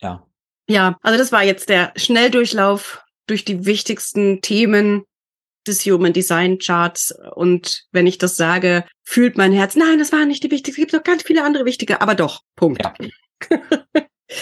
Ja. 0.02 0.26
Ja, 0.68 0.98
also 1.02 1.18
das 1.18 1.32
war 1.32 1.44
jetzt 1.44 1.70
der 1.70 1.92
Schnelldurchlauf 1.96 3.04
durch 3.28 3.44
die 3.44 3.66
wichtigsten 3.66 4.42
Themen 4.42 5.04
des 5.68 5.86
Human 5.86 6.14
Design 6.14 6.60
Charts. 6.60 7.14
Und 7.36 7.86
wenn 7.92 8.08
ich 8.08 8.18
das 8.18 8.36
sage, 8.36 8.86
fühlt 9.04 9.38
mein 9.38 9.52
Herz, 9.52 9.76
nein, 9.76 10.00
das 10.00 10.12
war 10.12 10.26
nicht 10.26 10.44
die 10.44 10.52
wichtigste. 10.52 10.82
Es 10.82 10.88
gibt 10.88 10.94
noch 10.94 11.04
ganz 11.04 11.24
viele 11.24 11.44
andere 11.44 11.66
wichtige, 11.66 12.02
aber 12.02 12.16
doch. 12.16 12.42
Punkt. 12.56 12.84
Ja. 12.84 12.94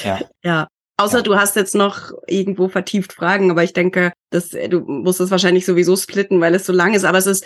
ja. 0.04 0.20
ja. 0.44 0.68
Außer 0.98 1.18
ja. 1.18 1.24
du 1.24 1.36
hast 1.36 1.56
jetzt 1.56 1.76
noch 1.76 2.12
irgendwo 2.28 2.70
vertieft 2.70 3.14
Fragen, 3.14 3.52
aber 3.52 3.64
ich 3.64 3.74
denke, 3.74 4.12
dass 4.32 4.50
du 4.50 4.80
musst 4.82 5.22
es 5.22 5.32
wahrscheinlich 5.32 5.66
sowieso 5.66 5.96
splitten, 5.96 6.42
weil 6.42 6.56
es 6.56 6.66
so 6.66 6.74
lang 6.74 6.94
ist. 6.94 7.04
Aber 7.06 7.20
es 7.20 7.28
ist 7.28 7.46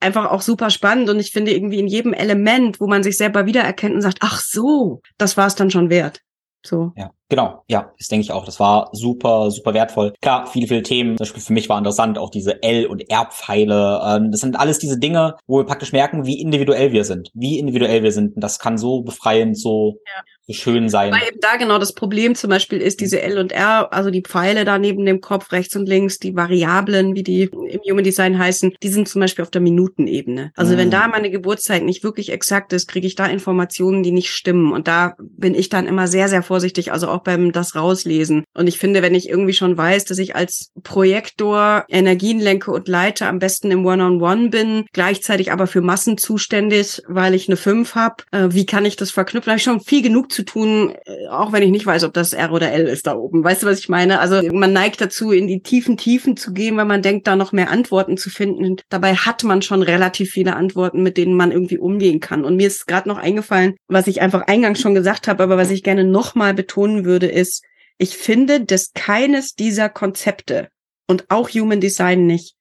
einfach 0.00 0.30
auch 0.30 0.42
super 0.42 0.70
spannend 0.70 1.08
und 1.08 1.18
ich 1.18 1.30
finde 1.30 1.52
irgendwie 1.52 1.78
in 1.78 1.86
jedem 1.86 2.12
Element, 2.12 2.80
wo 2.80 2.86
man 2.86 3.02
sich 3.02 3.16
selber 3.16 3.46
wiedererkennt 3.46 3.94
und 3.94 4.02
sagt, 4.02 4.18
ach 4.20 4.40
so, 4.40 5.00
das 5.18 5.36
war 5.36 5.46
es 5.46 5.54
dann 5.54 5.70
schon 5.70 5.90
wert. 5.90 6.20
So. 6.64 6.92
Ja, 6.96 7.10
genau. 7.28 7.64
Ja, 7.68 7.92
das 7.98 8.08
denke 8.08 8.22
ich 8.22 8.32
auch. 8.32 8.44
Das 8.44 8.60
war 8.60 8.90
super, 8.92 9.50
super 9.50 9.74
wertvoll. 9.74 10.12
Klar, 10.20 10.46
viele, 10.46 10.66
viele 10.66 10.82
Themen. 10.82 11.16
Zum 11.16 11.24
Beispiel 11.24 11.42
für 11.42 11.52
mich 11.52 11.68
war 11.68 11.78
interessant 11.78 12.18
auch 12.18 12.30
diese 12.30 12.62
L- 12.62 12.86
und 12.86 13.08
R-Pfeile. 13.10 14.00
Ähm, 14.04 14.30
das 14.30 14.40
sind 14.40 14.56
alles 14.56 14.78
diese 14.78 14.98
Dinge, 14.98 15.36
wo 15.46 15.58
wir 15.58 15.66
praktisch 15.66 15.92
merken, 15.92 16.26
wie 16.26 16.40
individuell 16.40 16.92
wir 16.92 17.04
sind. 17.04 17.30
Wie 17.34 17.58
individuell 17.58 18.02
wir 18.02 18.12
sind. 18.12 18.34
Und 18.36 18.40
das 18.40 18.58
kann 18.58 18.78
so 18.78 19.02
befreiend, 19.02 19.58
so 19.58 19.98
ja 20.06 20.22
schön 20.52 20.88
sein. 20.88 21.12
Weil 21.12 21.28
eben 21.28 21.40
da 21.40 21.56
genau 21.56 21.78
das 21.78 21.94
Problem 21.94 22.34
zum 22.34 22.50
Beispiel 22.50 22.80
ist, 22.80 23.00
diese 23.00 23.22
L 23.22 23.38
und 23.38 23.52
R, 23.52 23.92
also 23.92 24.10
die 24.10 24.22
Pfeile 24.22 24.64
da 24.64 24.78
neben 24.78 25.06
dem 25.06 25.20
Kopf 25.20 25.52
rechts 25.52 25.74
und 25.74 25.88
links, 25.88 26.18
die 26.18 26.36
Variablen, 26.36 27.14
wie 27.14 27.22
die 27.22 27.44
im 27.44 27.80
Human 27.88 28.04
Design 28.04 28.38
heißen, 28.38 28.74
die 28.82 28.88
sind 28.88 29.08
zum 29.08 29.20
Beispiel 29.20 29.42
auf 29.42 29.50
der 29.50 29.62
Minutenebene. 29.62 30.52
Also 30.54 30.74
mhm. 30.74 30.78
wenn 30.78 30.90
da 30.90 31.08
meine 31.08 31.30
Geburtszeit 31.30 31.82
nicht 31.82 32.04
wirklich 32.04 32.30
exakt 32.30 32.72
ist, 32.74 32.88
kriege 32.88 33.06
ich 33.06 33.14
da 33.14 33.26
Informationen, 33.26 34.02
die 34.02 34.12
nicht 34.12 34.30
stimmen. 34.30 34.72
Und 34.72 34.86
da 34.86 35.14
bin 35.18 35.54
ich 35.54 35.70
dann 35.70 35.86
immer 35.86 36.06
sehr, 36.06 36.28
sehr 36.28 36.42
vorsichtig, 36.42 36.92
also 36.92 37.08
auch 37.14 37.22
beim 37.22 37.52
das 37.52 37.74
rauslesen. 37.74 38.44
Und 38.54 38.66
ich 38.66 38.78
finde, 38.78 39.02
wenn 39.02 39.14
ich 39.14 39.28
irgendwie 39.28 39.52
schon 39.52 39.76
weiß, 39.76 40.04
dass 40.04 40.18
ich 40.18 40.36
als 40.36 40.70
Projektor 40.82 41.84
Energien 41.88 42.40
lenke 42.40 42.70
und 42.70 42.88
leite, 42.88 43.26
am 43.26 43.38
besten 43.38 43.70
im 43.70 43.86
One-on-One 43.86 44.24
-on 44.24 44.46
-One 44.46 44.50
bin, 44.50 44.84
gleichzeitig 44.92 45.52
aber 45.52 45.66
für 45.66 45.80
Massen 45.80 46.18
zuständig, 46.18 47.02
weil 47.08 47.34
ich 47.34 47.48
eine 47.48 47.56
5 47.56 47.94
habe, 47.94 48.24
äh, 48.32 48.48
wie 48.50 48.66
kann 48.66 48.84
ich 48.84 48.96
das 48.96 49.10
verknüpfen? 49.10 49.46
Da 49.46 49.52
habe 49.52 49.58
ich 49.58 49.64
schon 49.64 49.80
viel 49.80 50.02
genug 50.02 50.32
zu 50.32 50.42
tun, 50.42 50.94
äh, 51.04 51.28
auch 51.28 51.52
wenn 51.52 51.62
ich 51.62 51.70
nicht 51.70 51.86
weiß, 51.86 52.04
ob 52.04 52.12
das 52.12 52.32
R 52.32 52.52
oder 52.52 52.72
L 52.72 52.86
ist 52.86 53.06
da 53.06 53.14
oben. 53.14 53.44
Weißt 53.44 53.62
du, 53.62 53.66
was 53.66 53.78
ich 53.78 53.88
meine? 53.88 54.20
Also 54.20 54.42
man 54.52 54.72
neigt 54.72 55.00
dazu, 55.00 55.32
in 55.32 55.46
die 55.46 55.62
tiefen 55.62 55.96
Tiefen 55.96 56.36
zu 56.36 56.52
gehen, 56.52 56.76
weil 56.76 56.84
man 56.84 57.02
denkt, 57.02 57.26
da 57.26 57.36
noch 57.36 57.52
mehr 57.52 57.70
Antworten 57.70 58.16
zu 58.16 58.30
finden. 58.30 58.76
Dabei 58.88 59.14
hat 59.14 59.44
man 59.44 59.62
schon 59.62 59.82
relativ 59.82 60.30
viele 60.30 60.56
Antworten, 60.56 61.02
mit 61.02 61.16
denen 61.16 61.36
man 61.36 61.52
irgendwie 61.52 61.78
umgehen 61.78 62.20
kann. 62.20 62.44
Und 62.44 62.56
mir 62.56 62.66
ist 62.66 62.86
gerade 62.86 63.08
noch 63.08 63.18
eingefallen, 63.18 63.74
was 63.88 64.06
ich 64.06 64.20
einfach 64.20 64.42
eingangs 64.46 64.80
schon 64.80 64.94
gesagt 64.94 65.28
habe, 65.28 65.42
aber 65.42 65.56
was 65.56 65.70
ich 65.70 65.82
gerne 65.82 66.04
nochmal 66.04 66.54
betonen 66.54 67.03
würde, 67.04 67.26
ist, 67.26 67.62
ich 67.98 68.16
finde, 68.16 68.64
dass 68.64 68.92
keines 68.92 69.54
dieser 69.54 69.88
Konzepte 69.88 70.68
und 71.06 71.30
auch 71.30 71.48
Human 71.50 71.80
Design 71.80 72.26
nicht 72.26 72.56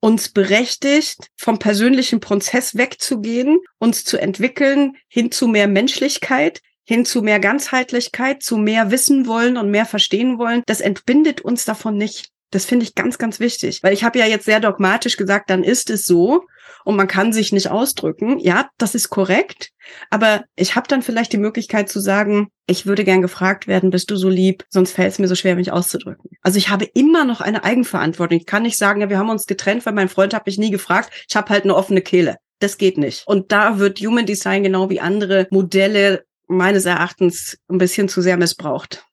uns 0.00 0.28
berechtigt, 0.28 1.30
vom 1.36 1.58
persönlichen 1.58 2.20
Prozess 2.20 2.76
wegzugehen, 2.76 3.58
uns 3.78 4.04
zu 4.04 4.18
entwickeln 4.18 4.96
hin 5.08 5.32
zu 5.32 5.48
mehr 5.48 5.68
Menschlichkeit, 5.68 6.60
hin 6.84 7.04
zu 7.04 7.22
mehr 7.22 7.40
Ganzheitlichkeit, 7.40 8.42
zu 8.42 8.56
mehr 8.56 8.90
wissen 8.90 9.26
wollen 9.26 9.56
und 9.56 9.70
mehr 9.70 9.86
verstehen 9.86 10.38
wollen. 10.38 10.62
Das 10.66 10.80
entbindet 10.80 11.40
uns 11.40 11.64
davon 11.64 11.96
nicht. 11.96 12.30
Das 12.50 12.64
finde 12.64 12.84
ich 12.84 12.94
ganz, 12.94 13.18
ganz 13.18 13.40
wichtig, 13.40 13.82
weil 13.82 13.92
ich 13.92 14.04
habe 14.04 14.18
ja 14.18 14.26
jetzt 14.26 14.44
sehr 14.44 14.60
dogmatisch 14.60 15.16
gesagt, 15.16 15.50
dann 15.50 15.64
ist 15.64 15.90
es 15.90 16.06
so 16.06 16.42
und 16.84 16.94
man 16.94 17.08
kann 17.08 17.32
sich 17.32 17.52
nicht 17.52 17.68
ausdrücken. 17.68 18.38
Ja, 18.38 18.68
das 18.78 18.94
ist 18.94 19.10
korrekt, 19.10 19.70
aber 20.10 20.44
ich 20.54 20.76
habe 20.76 20.86
dann 20.86 21.02
vielleicht 21.02 21.32
die 21.32 21.38
Möglichkeit 21.38 21.88
zu 21.88 21.98
sagen, 21.98 22.48
ich 22.68 22.86
würde 22.86 23.04
gern 23.04 23.22
gefragt 23.22 23.66
werden, 23.66 23.90
bist 23.90 24.10
du 24.10 24.16
so 24.16 24.28
lieb, 24.28 24.64
sonst 24.68 24.92
fällt 24.92 25.12
es 25.12 25.18
mir 25.18 25.26
so 25.26 25.34
schwer, 25.34 25.56
mich 25.56 25.72
auszudrücken. 25.72 26.30
Also 26.42 26.58
ich 26.58 26.68
habe 26.68 26.84
immer 26.84 27.24
noch 27.24 27.40
eine 27.40 27.64
Eigenverantwortung. 27.64 28.38
Ich 28.38 28.46
kann 28.46 28.62
nicht 28.62 28.78
sagen, 28.78 29.00
ja, 29.00 29.10
wir 29.10 29.18
haben 29.18 29.30
uns 29.30 29.46
getrennt, 29.46 29.84
weil 29.84 29.94
mein 29.94 30.08
Freund 30.08 30.32
hat 30.32 30.46
mich 30.46 30.58
nie 30.58 30.70
gefragt. 30.70 31.10
Ich 31.28 31.34
habe 31.34 31.50
halt 31.50 31.64
eine 31.64 31.74
offene 31.74 32.02
Kehle. 32.02 32.36
Das 32.60 32.78
geht 32.78 32.98
nicht. 32.98 33.26
Und 33.26 33.52
da 33.52 33.78
wird 33.78 33.98
Human 34.00 34.26
Design 34.26 34.62
genau 34.62 34.88
wie 34.88 35.00
andere 35.00 35.48
Modelle 35.50 36.24
meines 36.46 36.84
Erachtens 36.84 37.58
ein 37.68 37.78
bisschen 37.78 38.08
zu 38.08 38.22
sehr 38.22 38.36
missbraucht. 38.36 39.04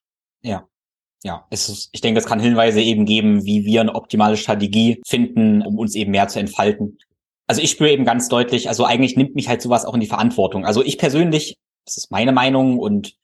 Ja, 0.41 0.67
ja, 1.23 1.45
es 1.49 1.69
ist, 1.69 1.89
ich 1.93 2.01
denke, 2.01 2.19
es 2.19 2.25
kann 2.25 2.39
Hinweise 2.39 2.81
eben 2.81 3.05
geben, 3.05 3.45
wie 3.45 3.65
wir 3.65 3.81
eine 3.81 3.95
optimale 3.95 4.37
Strategie 4.37 5.01
finden, 5.07 5.61
um 5.61 5.79
uns 5.79 5.95
eben 5.95 6.11
mehr 6.11 6.27
zu 6.27 6.39
entfalten. 6.39 6.97
Also 7.47 7.61
ich 7.61 7.71
spüre 7.71 7.91
eben 7.91 8.05
ganz 8.05 8.27
deutlich, 8.29 8.67
also 8.67 8.85
eigentlich 8.85 9.15
nimmt 9.15 9.35
mich 9.35 9.47
halt 9.47 9.61
sowas 9.61 9.85
auch 9.85 9.93
in 9.93 10.01
die 10.01 10.07
Verantwortung. 10.07 10.65
Also 10.65 10.83
ich 10.83 10.97
persönlich, 10.97 11.57
das 11.85 11.97
ist 11.97 12.11
meine 12.11 12.31
Meinung 12.31 12.77
und 12.77 13.15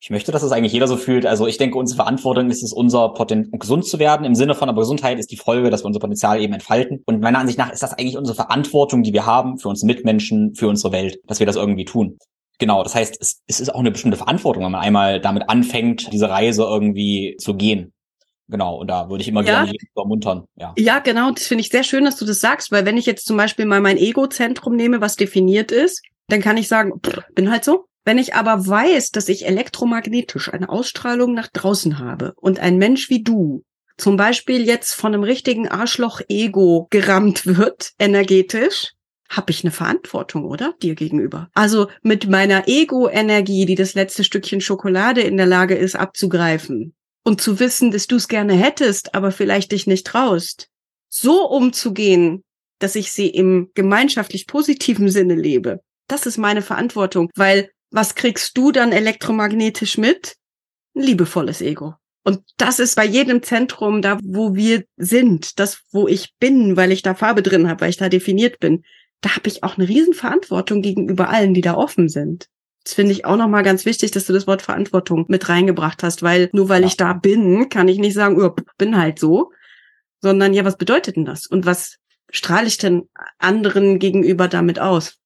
ich 0.00 0.10
möchte, 0.10 0.30
dass 0.30 0.42
es 0.42 0.50
das 0.50 0.56
eigentlich 0.56 0.72
jeder 0.72 0.86
so 0.86 0.96
fühlt. 0.96 1.26
Also 1.26 1.46
ich 1.46 1.56
denke, 1.56 1.76
unsere 1.76 1.96
Verantwortung 1.96 2.50
ist 2.50 2.62
es, 2.62 2.72
unser 2.72 3.08
Potenzial, 3.14 3.58
gesund 3.58 3.84
zu 3.84 3.98
werden. 3.98 4.24
Im 4.24 4.36
Sinne 4.36 4.54
von 4.54 4.68
aber 4.68 4.82
Gesundheit 4.82 5.18
ist 5.18 5.32
die 5.32 5.36
Folge, 5.36 5.70
dass 5.70 5.82
wir 5.82 5.86
unser 5.86 6.00
Potenzial 6.00 6.40
eben 6.40 6.52
entfalten. 6.52 7.02
Und 7.04 7.20
meiner 7.20 7.40
Ansicht 7.40 7.58
nach 7.58 7.72
ist 7.72 7.82
das 7.82 7.94
eigentlich 7.94 8.16
unsere 8.16 8.36
Verantwortung, 8.36 9.02
die 9.02 9.12
wir 9.12 9.26
haben 9.26 9.58
für 9.58 9.68
unsere 9.68 9.86
Mitmenschen, 9.86 10.54
für 10.54 10.68
unsere 10.68 10.92
Welt, 10.92 11.18
dass 11.26 11.40
wir 11.40 11.46
das 11.46 11.56
irgendwie 11.56 11.84
tun. 11.84 12.18
Genau, 12.58 12.82
das 12.82 12.94
heißt, 12.94 13.16
es, 13.20 13.40
es 13.46 13.60
ist 13.60 13.74
auch 13.74 13.80
eine 13.80 13.90
bestimmte 13.90 14.16
Verantwortung, 14.16 14.64
wenn 14.64 14.72
man 14.72 14.80
einmal 14.80 15.20
damit 15.20 15.48
anfängt, 15.48 16.12
diese 16.12 16.28
Reise 16.28 16.62
irgendwie 16.62 17.36
zu 17.38 17.54
gehen. 17.54 17.92
Genau, 18.48 18.76
und 18.76 18.88
da 18.88 19.10
würde 19.10 19.22
ich 19.22 19.28
immer 19.28 19.44
ja. 19.44 19.64
gerne 19.64 19.76
ermuntern. 19.94 20.44
Ja. 20.56 20.72
ja, 20.76 20.98
genau, 21.00 21.30
das 21.30 21.46
finde 21.46 21.60
ich 21.60 21.68
sehr 21.68 21.84
schön, 21.84 22.04
dass 22.04 22.16
du 22.16 22.24
das 22.24 22.40
sagst, 22.40 22.72
weil 22.72 22.86
wenn 22.86 22.96
ich 22.96 23.06
jetzt 23.06 23.26
zum 23.26 23.36
Beispiel 23.36 23.66
mal 23.66 23.80
mein 23.80 23.98
Ego-Zentrum 23.98 24.74
nehme, 24.74 25.00
was 25.00 25.16
definiert 25.16 25.70
ist, 25.70 26.02
dann 26.28 26.40
kann 26.40 26.56
ich 26.56 26.66
sagen, 26.66 27.00
pff, 27.00 27.20
bin 27.34 27.50
halt 27.50 27.64
so. 27.64 27.84
Wenn 28.04 28.18
ich 28.18 28.34
aber 28.34 28.66
weiß, 28.66 29.10
dass 29.10 29.28
ich 29.28 29.46
elektromagnetisch 29.46 30.50
eine 30.50 30.70
Ausstrahlung 30.70 31.34
nach 31.34 31.48
draußen 31.48 31.98
habe 31.98 32.32
und 32.36 32.58
ein 32.58 32.78
Mensch 32.78 33.10
wie 33.10 33.22
du 33.22 33.64
zum 33.98 34.16
Beispiel 34.16 34.64
jetzt 34.64 34.94
von 34.94 35.12
einem 35.12 35.24
richtigen 35.24 35.68
Arschloch-Ego 35.68 36.86
gerammt 36.90 37.44
wird, 37.44 37.90
energetisch, 37.98 38.94
habe 39.28 39.50
ich 39.50 39.62
eine 39.62 39.70
Verantwortung, 39.70 40.44
oder? 40.44 40.74
Dir 40.82 40.94
gegenüber. 40.94 41.50
Also 41.54 41.88
mit 42.02 42.28
meiner 42.28 42.66
Ego-Energie, 42.66 43.66
die 43.66 43.74
das 43.74 43.94
letzte 43.94 44.24
Stückchen 44.24 44.60
Schokolade 44.60 45.20
in 45.20 45.36
der 45.36 45.46
Lage 45.46 45.74
ist 45.74 45.96
abzugreifen 45.96 46.94
und 47.24 47.40
zu 47.40 47.60
wissen, 47.60 47.90
dass 47.90 48.06
du 48.06 48.16
es 48.16 48.28
gerne 48.28 48.54
hättest, 48.54 49.14
aber 49.14 49.30
vielleicht 49.30 49.72
dich 49.72 49.86
nicht 49.86 50.06
traust, 50.06 50.68
so 51.10 51.46
umzugehen, 51.48 52.42
dass 52.78 52.94
ich 52.94 53.12
sie 53.12 53.28
im 53.28 53.70
gemeinschaftlich 53.74 54.46
positiven 54.46 55.10
Sinne 55.10 55.34
lebe. 55.34 55.80
Das 56.08 56.26
ist 56.26 56.38
meine 56.38 56.62
Verantwortung, 56.62 57.30
weil 57.34 57.70
was 57.90 58.14
kriegst 58.14 58.56
du 58.56 58.72
dann 58.72 58.92
elektromagnetisch 58.92 59.98
mit? 59.98 60.36
Ein 60.94 61.02
liebevolles 61.02 61.60
Ego. 61.60 61.94
Und 62.24 62.42
das 62.56 62.78
ist 62.78 62.96
bei 62.96 63.06
jedem 63.06 63.42
Zentrum 63.42 64.02
da, 64.02 64.18
wo 64.22 64.54
wir 64.54 64.84
sind, 64.96 65.58
das, 65.58 65.80
wo 65.92 66.08
ich 66.08 66.34
bin, 66.38 66.76
weil 66.76 66.92
ich 66.92 67.02
da 67.02 67.14
Farbe 67.14 67.42
drin 67.42 67.68
habe, 67.68 67.80
weil 67.82 67.90
ich 67.90 67.96
da 67.96 68.08
definiert 68.08 68.58
bin 68.58 68.84
da 69.20 69.34
habe 69.36 69.48
ich 69.48 69.62
auch 69.62 69.76
eine 69.76 69.88
Riesenverantwortung 69.88 70.82
gegenüber 70.82 71.28
allen, 71.28 71.54
die 71.54 71.60
da 71.60 71.74
offen 71.74 72.08
sind. 72.08 72.48
Das 72.84 72.94
finde 72.94 73.12
ich 73.12 73.24
auch 73.24 73.36
nochmal 73.36 73.64
ganz 73.64 73.84
wichtig, 73.84 74.12
dass 74.12 74.26
du 74.26 74.32
das 74.32 74.46
Wort 74.46 74.62
Verantwortung 74.62 75.26
mit 75.28 75.48
reingebracht 75.48 76.02
hast, 76.02 76.22
weil 76.22 76.48
nur 76.52 76.68
weil 76.68 76.82
ja. 76.82 76.86
ich 76.86 76.96
da 76.96 77.12
bin, 77.12 77.68
kann 77.68 77.88
ich 77.88 77.98
nicht 77.98 78.14
sagen, 78.14 78.40
oh, 78.40 78.54
bin 78.78 78.96
halt 78.96 79.18
so, 79.18 79.52
sondern 80.20 80.54
ja, 80.54 80.64
was 80.64 80.76
bedeutet 80.78 81.16
denn 81.16 81.24
das? 81.24 81.46
Und 81.46 81.66
was 81.66 81.96
strahle 82.30 82.66
ich 82.66 82.78
denn 82.78 83.08
anderen 83.38 83.98
gegenüber 83.98 84.48
damit 84.48 84.78
aus? 84.78 85.16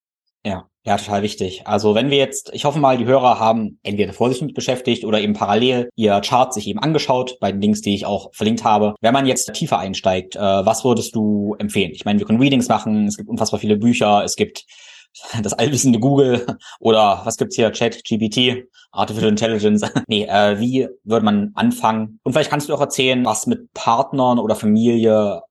Ja. 0.45 0.68
Ja, 0.85 0.97
total 0.97 1.22
wichtig. 1.22 1.62
Also 1.64 1.95
wenn 1.95 2.11
wir 2.11 2.18
jetzt, 2.18 2.51
ich 2.53 2.64
hoffe 2.64 2.80
mal, 2.80 2.99
die 2.99 3.05
Hörer 3.05 3.39
haben 3.39 3.78
entweder 3.85 4.12
vor 4.12 4.30
sich 4.30 4.43
mit 4.43 4.55
beschäftigt 4.55 5.05
oder 5.05 5.20
eben 5.20 5.33
parallel 5.33 5.89
ihr 5.95 6.20
Chart 6.20 6.53
sich 6.53 6.66
eben 6.66 6.80
angeschaut, 6.80 7.37
bei 7.41 7.53
den 7.53 7.61
Links, 7.61 7.83
die 7.83 7.95
ich 7.95 8.05
auch 8.05 8.30
verlinkt 8.35 8.64
habe. 8.64 8.95
Wenn 9.01 9.12
man 9.12 9.26
jetzt 9.26 9.53
tiefer 9.53 9.78
einsteigt, 9.78 10.35
äh, 10.35 10.41
was 10.41 10.85
würdest 10.85 11.14
du 11.14 11.55
empfehlen? 11.61 11.93
Ich 11.95 12.05
meine, 12.05 12.18
wir 12.18 12.26
können 12.26 12.41
Readings 12.41 12.68
machen, 12.68 13.07
es 13.07 13.16
gibt 13.16 13.28
unfassbar 13.28 13.61
viele 13.61 13.76
Bücher, 13.76 14.24
es 14.24 14.35
gibt 14.35 14.64
das 15.43 15.53
allwissende 15.53 16.01
Google 16.01 16.45
oder 16.80 17.20
was 17.24 17.37
gibt's 17.37 17.55
hier? 17.55 17.70
Chat, 17.70 18.03
GPT, 18.03 18.64
Artificial 18.91 19.30
Intelligence. 19.30 19.89
nee, 20.09 20.24
äh, 20.24 20.59
wie 20.59 20.89
würde 21.05 21.24
man 21.24 21.53
anfangen? 21.55 22.18
Und 22.24 22.33
vielleicht 22.33 22.51
kannst 22.51 22.68
du 22.68 22.74
auch 22.74 22.80
erzählen, 22.80 23.24
was 23.24 23.47
mit 23.47 23.72
Partnern 23.72 24.41
oder 24.41 24.57
Familie 24.57 25.43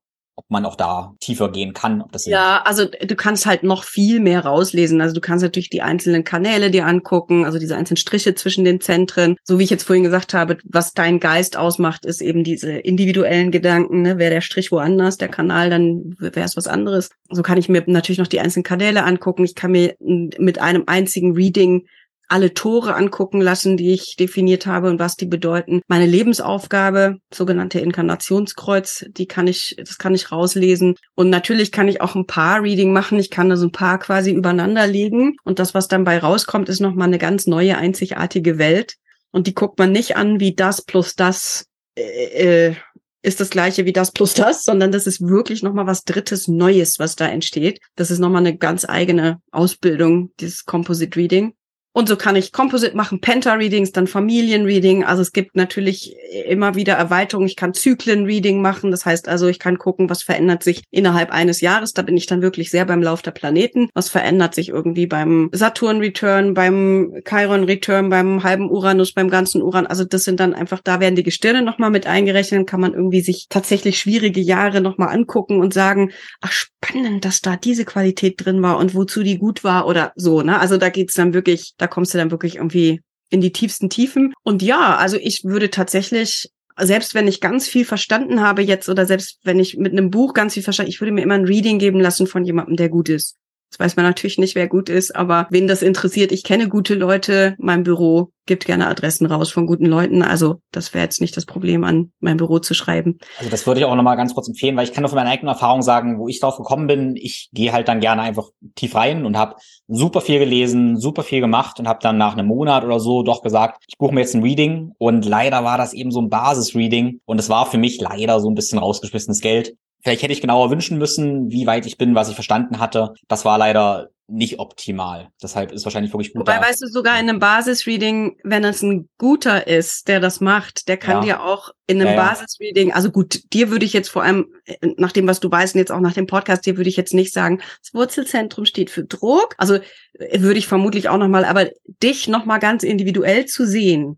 ob 0.42 0.50
man 0.50 0.66
auch 0.66 0.76
da 0.76 1.14
tiefer 1.20 1.52
gehen 1.52 1.74
kann. 1.74 2.02
Ob 2.02 2.12
das 2.12 2.26
ja, 2.26 2.62
also 2.64 2.86
du 2.86 3.16
kannst 3.16 3.46
halt 3.46 3.64
noch 3.64 3.84
viel 3.84 4.20
mehr 4.20 4.44
rauslesen. 4.44 5.00
Also 5.02 5.14
du 5.14 5.22
kannst 5.22 5.44
natürlich 5.44 5.70
die 5.70 5.82
einzelnen 5.82 6.24
Kanäle 6.24 6.72
dir 6.72 6.88
angucken, 6.88 7.46
also 7.46 7.60
diese 7.60 7.76
einzelnen 7.76 7.98
Striche 7.98 8.34
zwischen 8.34 8.66
den 8.66 8.82
Zentren. 8.82 9.36
So 9.44 9.60
wie 9.60 9.64
ich 9.64 9.70
jetzt 9.70 9.84
vorhin 9.84 10.04
gesagt 10.04 10.34
habe, 10.34 10.58
was 10.64 10.94
dein 10.94 11.20
Geist 11.20 11.58
ausmacht, 11.58 12.06
ist 12.06 12.22
eben 12.22 12.44
diese 12.44 12.72
individuellen 12.72 13.52
Gedanken. 13.52 14.02
Ne? 14.02 14.18
Wäre 14.18 14.32
der 14.32 14.42
Strich 14.42 14.72
woanders, 14.72 15.18
der 15.18 15.30
Kanal, 15.30 15.70
dann 15.70 16.16
wäre 16.18 16.46
es 16.46 16.58
was 16.58 16.68
anderes. 16.68 17.12
So 17.30 17.44
kann 17.44 17.58
ich 17.58 17.70
mir 17.70 17.84
natürlich 17.86 18.20
noch 18.20 18.28
die 18.28 18.40
einzelnen 18.40 18.64
Kanäle 18.64 19.04
angucken. 19.04 19.46
Ich 19.46 19.56
kann 19.56 19.72
mir 19.72 19.96
mit 20.00 20.60
einem 20.60 20.84
einzigen 20.88 21.36
Reading 21.36 21.86
alle 22.32 22.54
Tore 22.54 22.96
angucken 22.96 23.42
lassen, 23.42 23.76
die 23.76 23.92
ich 23.92 24.16
definiert 24.16 24.66
habe 24.66 24.90
und 24.90 25.00
was 25.00 25.18
die 25.18 25.26
bedeuten. 25.26 25.82
Meine 25.88 26.06
Lebensaufgabe, 26.06 27.18
sogenannte 27.34 27.80
Inkarnationskreuz, 27.80 29.06
die 29.10 29.26
kann 29.26 29.48
ich, 29.48 29.76
das 29.78 29.98
kann 29.98 30.16
ich 30.16 30.32
rauslesen. 30.32 30.96
Und 31.16 31.30
natürlich 31.30 31.74
kann 31.74 31.90
ich 31.90 32.00
auch 32.00 32.16
ein 32.16 32.28
paar 32.28 32.64
Reading 32.64 32.94
machen. 32.94 33.20
Ich 33.20 33.32
kann 33.32 33.50
da 33.50 33.58
so 33.58 33.68
ein 33.68 33.74
paar 33.74 34.00
quasi 34.00 34.32
übereinander 34.32 34.88
legen. 34.88 35.36
Und 35.44 35.60
das, 35.60 35.74
was 35.74 35.90
dann 35.90 36.06
bei 36.06 36.20
rauskommt, 36.20 36.70
ist 36.70 36.80
nochmal 36.80 37.10
eine 37.10 37.18
ganz 37.18 37.48
neue, 37.48 37.78
einzigartige 37.78 38.58
Welt. 38.58 38.96
Und 39.32 39.48
die 39.48 39.54
guckt 39.54 39.78
man 39.78 39.92
nicht 39.92 40.16
an 40.16 40.40
wie 40.40 40.56
das 40.56 40.82
plus 40.82 41.16
das, 41.16 41.66
äh, 41.96 42.70
äh 42.70 42.76
ist 43.24 43.40
das 43.40 43.52
gleiche 43.52 43.86
wie 43.86 43.94
das 43.94 44.12
plus 44.12 44.34
das, 44.34 44.64
sondern 44.64 44.92
das 44.92 45.06
ist 45.06 45.22
wirklich 45.22 45.62
nochmal 45.62 45.86
was 45.86 46.06
Drittes 46.06 46.48
Neues, 46.48 46.98
was 46.98 47.16
da 47.16 47.28
entsteht. 47.28 47.80
Das 47.96 48.10
ist 48.10 48.18
nochmal 48.18 48.42
eine 48.42 48.58
ganz 48.58 48.84
eigene 48.84 49.42
Ausbildung, 49.52 50.32
dieses 50.40 50.66
Composite 50.66 51.20
Reading. 51.20 51.54
Und 51.94 52.08
so 52.08 52.16
kann 52.16 52.38
ich 52.38 52.54
Composite 52.54 52.96
machen, 52.96 53.20
Penta-Readings, 53.20 53.92
dann 53.92 54.08
Familien-Reading. 54.08 55.04
Also 55.04 55.22
es 55.22 55.34
gibt 55.34 55.58
natürlich 55.58 56.16
immer 56.46 56.76
wieder 56.76 56.94
Erweiterungen. 56.94 57.48
Ich 57.48 57.58
kann 57.58 57.74
Zyklen-Reading 57.74 58.62
machen. 58.62 58.92
Das 58.92 59.06
heißt 59.06 59.28
also, 59.28 59.48
ich 59.48 59.60
kann 59.60 59.78
gucken, 59.78 60.10
was 60.10 60.24
verändert 60.24 60.64
sich 60.64 60.84
innerhalb 60.90 61.32
eines 61.32 61.60
Jahres. 61.60 61.92
Da 61.92 62.02
bin 62.02 62.16
ich 62.16 62.28
dann 62.28 62.42
wirklich 62.42 62.72
sehr 62.72 62.86
beim 62.86 63.04
Lauf 63.04 63.22
der 63.22 63.32
Planeten. 63.32 63.90
Was 63.94 64.08
verändert 64.08 64.56
sich 64.56 64.70
irgendwie 64.70 65.06
beim 65.06 65.50
Saturn-Return, 65.52 66.54
beim 66.54 67.14
Chiron-Return, 67.28 68.10
beim 68.10 68.44
halben 68.44 68.70
Uranus, 68.70 69.12
beim 69.12 69.30
ganzen 69.30 69.62
Uran. 69.62 69.86
Also 69.86 70.06
das 70.06 70.24
sind 70.24 70.40
dann 70.40 70.54
einfach, 70.54 70.80
da 70.82 71.02
werden 71.02 71.18
die 71.18 71.24
Gestirne 71.24 71.62
nochmal 71.62 71.90
mit 71.90 72.08
eingerechnet. 72.08 72.68
Kann 72.68 72.80
man 72.80 72.94
irgendwie 72.94 73.22
sich 73.22 73.48
tatsächlich 73.50 74.00
schwierige 74.00 74.40
Jahre 74.40 74.80
nochmal 74.80 75.10
angucken 75.10 75.60
und 75.60 75.74
sagen, 75.74 76.12
ach 76.40 76.54
spannend, 76.54 77.26
dass 77.26 77.42
da 77.42 77.58
diese 77.58 77.84
Qualität 77.84 78.46
drin 78.46 78.62
war 78.62 78.78
und 78.78 78.96
wozu 78.96 79.24
die 79.24 79.38
gut 79.38 79.66
war 79.66 79.88
oder 79.88 80.14
so. 80.16 80.42
Ne? 80.42 80.58
Also 80.58 80.78
da 80.78 80.90
geht's 80.90 81.16
dann 81.16 81.34
wirklich 81.34 81.74
da 81.82 81.88
kommst 81.88 82.14
du 82.14 82.20
dann 82.20 82.30
wirklich 82.30 82.58
irgendwie 82.58 83.02
in 83.30 83.42
die 83.42 83.52
tiefsten 83.52 83.90
Tiefen. 83.90 84.34
Und 84.44 84.62
ja, 84.62 84.98
also 84.98 85.18
ich 85.18 85.44
würde 85.44 85.72
tatsächlich, 85.72 86.50
selbst 86.78 87.16
wenn 87.16 87.28
ich 87.28 87.42
ganz 87.42 87.68
viel 87.68 87.86
verstanden 87.86 88.42
habe 88.42 88.62
jetzt 88.62 88.88
oder 88.88 89.08
selbst 89.08 89.40
wenn 89.44 89.60
ich 89.60 89.78
mit 89.78 89.92
einem 89.92 90.12
Buch 90.12 90.36
ganz 90.36 90.54
viel 90.54 90.62
verstanden, 90.62 90.92
ich 90.92 91.02
würde 91.02 91.12
mir 91.12 91.24
immer 91.24 91.34
ein 91.34 91.46
Reading 91.46 91.80
geben 91.80 92.00
lassen 92.00 92.28
von 92.28 92.44
jemandem, 92.44 92.76
der 92.76 92.90
gut 92.90 93.10
ist. 93.10 93.36
Das 93.72 93.80
weiß 93.80 93.96
man 93.96 94.06
natürlich 94.06 94.38
nicht, 94.38 94.56
wer 94.56 94.68
gut 94.68 94.90
ist, 94.90 95.16
aber 95.16 95.48
wen 95.50 95.66
das 95.66 95.82
interessiert, 95.82 96.34
ich 96.34 96.44
kenne 96.44 96.68
gute 96.68 96.94
Leute, 96.94 97.56
mein 97.58 97.84
Büro 97.84 98.32
gibt 98.46 98.66
gerne 98.66 98.88
Adressen 98.88 99.28
raus 99.28 99.50
von 99.50 99.66
guten 99.66 99.86
Leuten. 99.86 100.24
Also 100.24 100.62
das 100.72 100.94
wäre 100.94 101.06
jetzt 101.06 101.22
nicht 101.22 101.38
das 101.38 101.46
Problem, 101.46 101.86
an 101.86 102.12
mein 102.20 102.36
Büro 102.36 102.60
zu 102.60 102.74
schreiben. 102.74 103.18
Also 103.38 103.50
das 103.50 103.66
würde 103.66 103.80
ich 103.80 103.86
auch 103.86 103.96
nochmal 103.96 104.18
ganz 104.18 104.34
kurz 104.34 104.50
empfehlen, 104.50 104.76
weil 104.76 104.84
ich 104.84 104.92
kann 104.92 105.04
nur 105.04 105.10
von 105.10 105.16
meiner 105.16 105.30
eigenen 105.30 105.54
Erfahrung 105.54 105.82
sagen, 105.82 106.20
wo 106.20 106.28
ich 106.28 106.42
drauf 106.42 106.58
gekommen 106.58 106.88
bin, 106.88 107.16
ich 107.16 107.50
gehe 107.54 107.72
halt 107.72 107.88
dann 107.88 108.02
gerne 108.02 108.24
einfach 108.24 108.50
tief 108.76 108.94
rein 108.96 109.26
und 109.26 109.38
habe 109.38 109.56
super 109.88 110.20
viel 110.20 110.40
gelesen, 110.40 111.00
super 111.00 111.24
viel 111.24 111.40
gemacht 111.40 111.80
und 111.80 111.88
habe 111.88 112.00
dann 112.02 112.18
nach 112.18 112.34
einem 112.34 112.48
Monat 112.48 112.84
oder 112.84 113.00
so 113.00 113.24
doch 113.24 113.42
gesagt, 113.42 113.84
ich 113.88 113.98
buche 113.98 114.14
mir 114.14 114.22
jetzt 114.22 114.36
ein 114.36 114.44
Reading 114.44 114.92
und 114.98 115.24
leider 115.24 115.64
war 115.64 115.78
das 115.78 115.94
eben 115.94 116.12
so 116.12 116.22
ein 116.22 116.30
Basis-Reading 116.30 117.22
und 117.24 117.40
es 117.40 117.50
war 117.50 117.68
für 117.68 117.78
mich 117.78 118.02
leider 118.02 118.42
so 118.42 118.50
ein 118.50 118.56
bisschen 118.56 118.80
rausgeschmissenes 118.80 119.40
Geld 119.40 119.76
Vielleicht 120.02 120.24
hätte 120.24 120.34
ich 120.34 120.42
genauer 120.42 120.72
wünschen 120.72 120.98
müssen, 120.98 121.52
wie 121.52 121.68
weit 121.68 121.86
ich 121.86 121.98
bin, 121.98 122.16
was 122.16 122.30
ich 122.30 122.36
verstanden 122.36 122.80
hatte. 122.80 123.14
Das 123.28 123.46
war 123.46 123.58
leider 123.58 124.10
nicht 124.32 124.60
optimal. 124.60 125.30
Deshalb 125.42 125.72
ist 125.72 125.84
wahrscheinlich 125.84 126.14
wirklich 126.14 126.34
gut. 126.34 126.42
Wobei, 126.42 126.58
da. 126.58 126.62
weißt 126.62 126.82
du, 126.82 126.88
sogar 126.88 127.20
in 127.20 127.30
einem 127.30 127.40
Basisreading, 127.40 128.38
wenn 128.44 128.64
es 128.64 128.82
ein 128.82 129.10
guter 129.18 129.68
ist, 129.68 130.08
der 130.08 130.20
das 130.20 130.40
macht, 130.40 130.88
der 130.88 130.98
kann 130.98 131.18
ja. 131.18 131.22
dir 131.22 131.44
auch 131.44 131.72
in 131.86 132.00
einem 132.00 132.16
ja, 132.16 132.16
ja. 132.16 132.30
Basisreading, 132.30 132.94
also 132.94 133.12
gut, 133.12 133.54
dir 133.54 133.70
würde 133.70 133.86
ich 133.86 133.94
jetzt 133.94 134.10
vor 134.10 134.24
allem, 134.24 134.48
äh, 134.66 134.76
nach 134.98 135.12
dem, 135.12 135.28
was 135.28 135.42
du 135.42 135.52
weißt 135.52 135.76
und 135.76 135.80
jetzt 135.80 135.92
auch 135.92 136.00
nach 136.00 136.14
dem 136.14 136.28
Podcast, 136.28 136.66
dir 136.66 136.78
würde 136.78 136.90
ich 136.90 136.96
jetzt 136.96 137.14
nicht 137.14 137.34
sagen, 137.34 137.62
das 137.82 137.94
Wurzelzentrum 137.94 138.66
steht 138.66 138.90
für 138.90 139.04
Druck. 139.04 139.56
Also 139.58 139.76
äh, 140.14 140.42
würde 140.42 140.60
ich 140.60 140.68
vermutlich 140.68 141.10
auch 141.10 141.18
nochmal, 141.18 141.44
aber 141.44 141.70
dich 142.02 142.28
nochmal 142.28 142.60
ganz 142.60 142.84
individuell 142.84 143.46
zu 143.46 143.68
sehen 143.68 144.18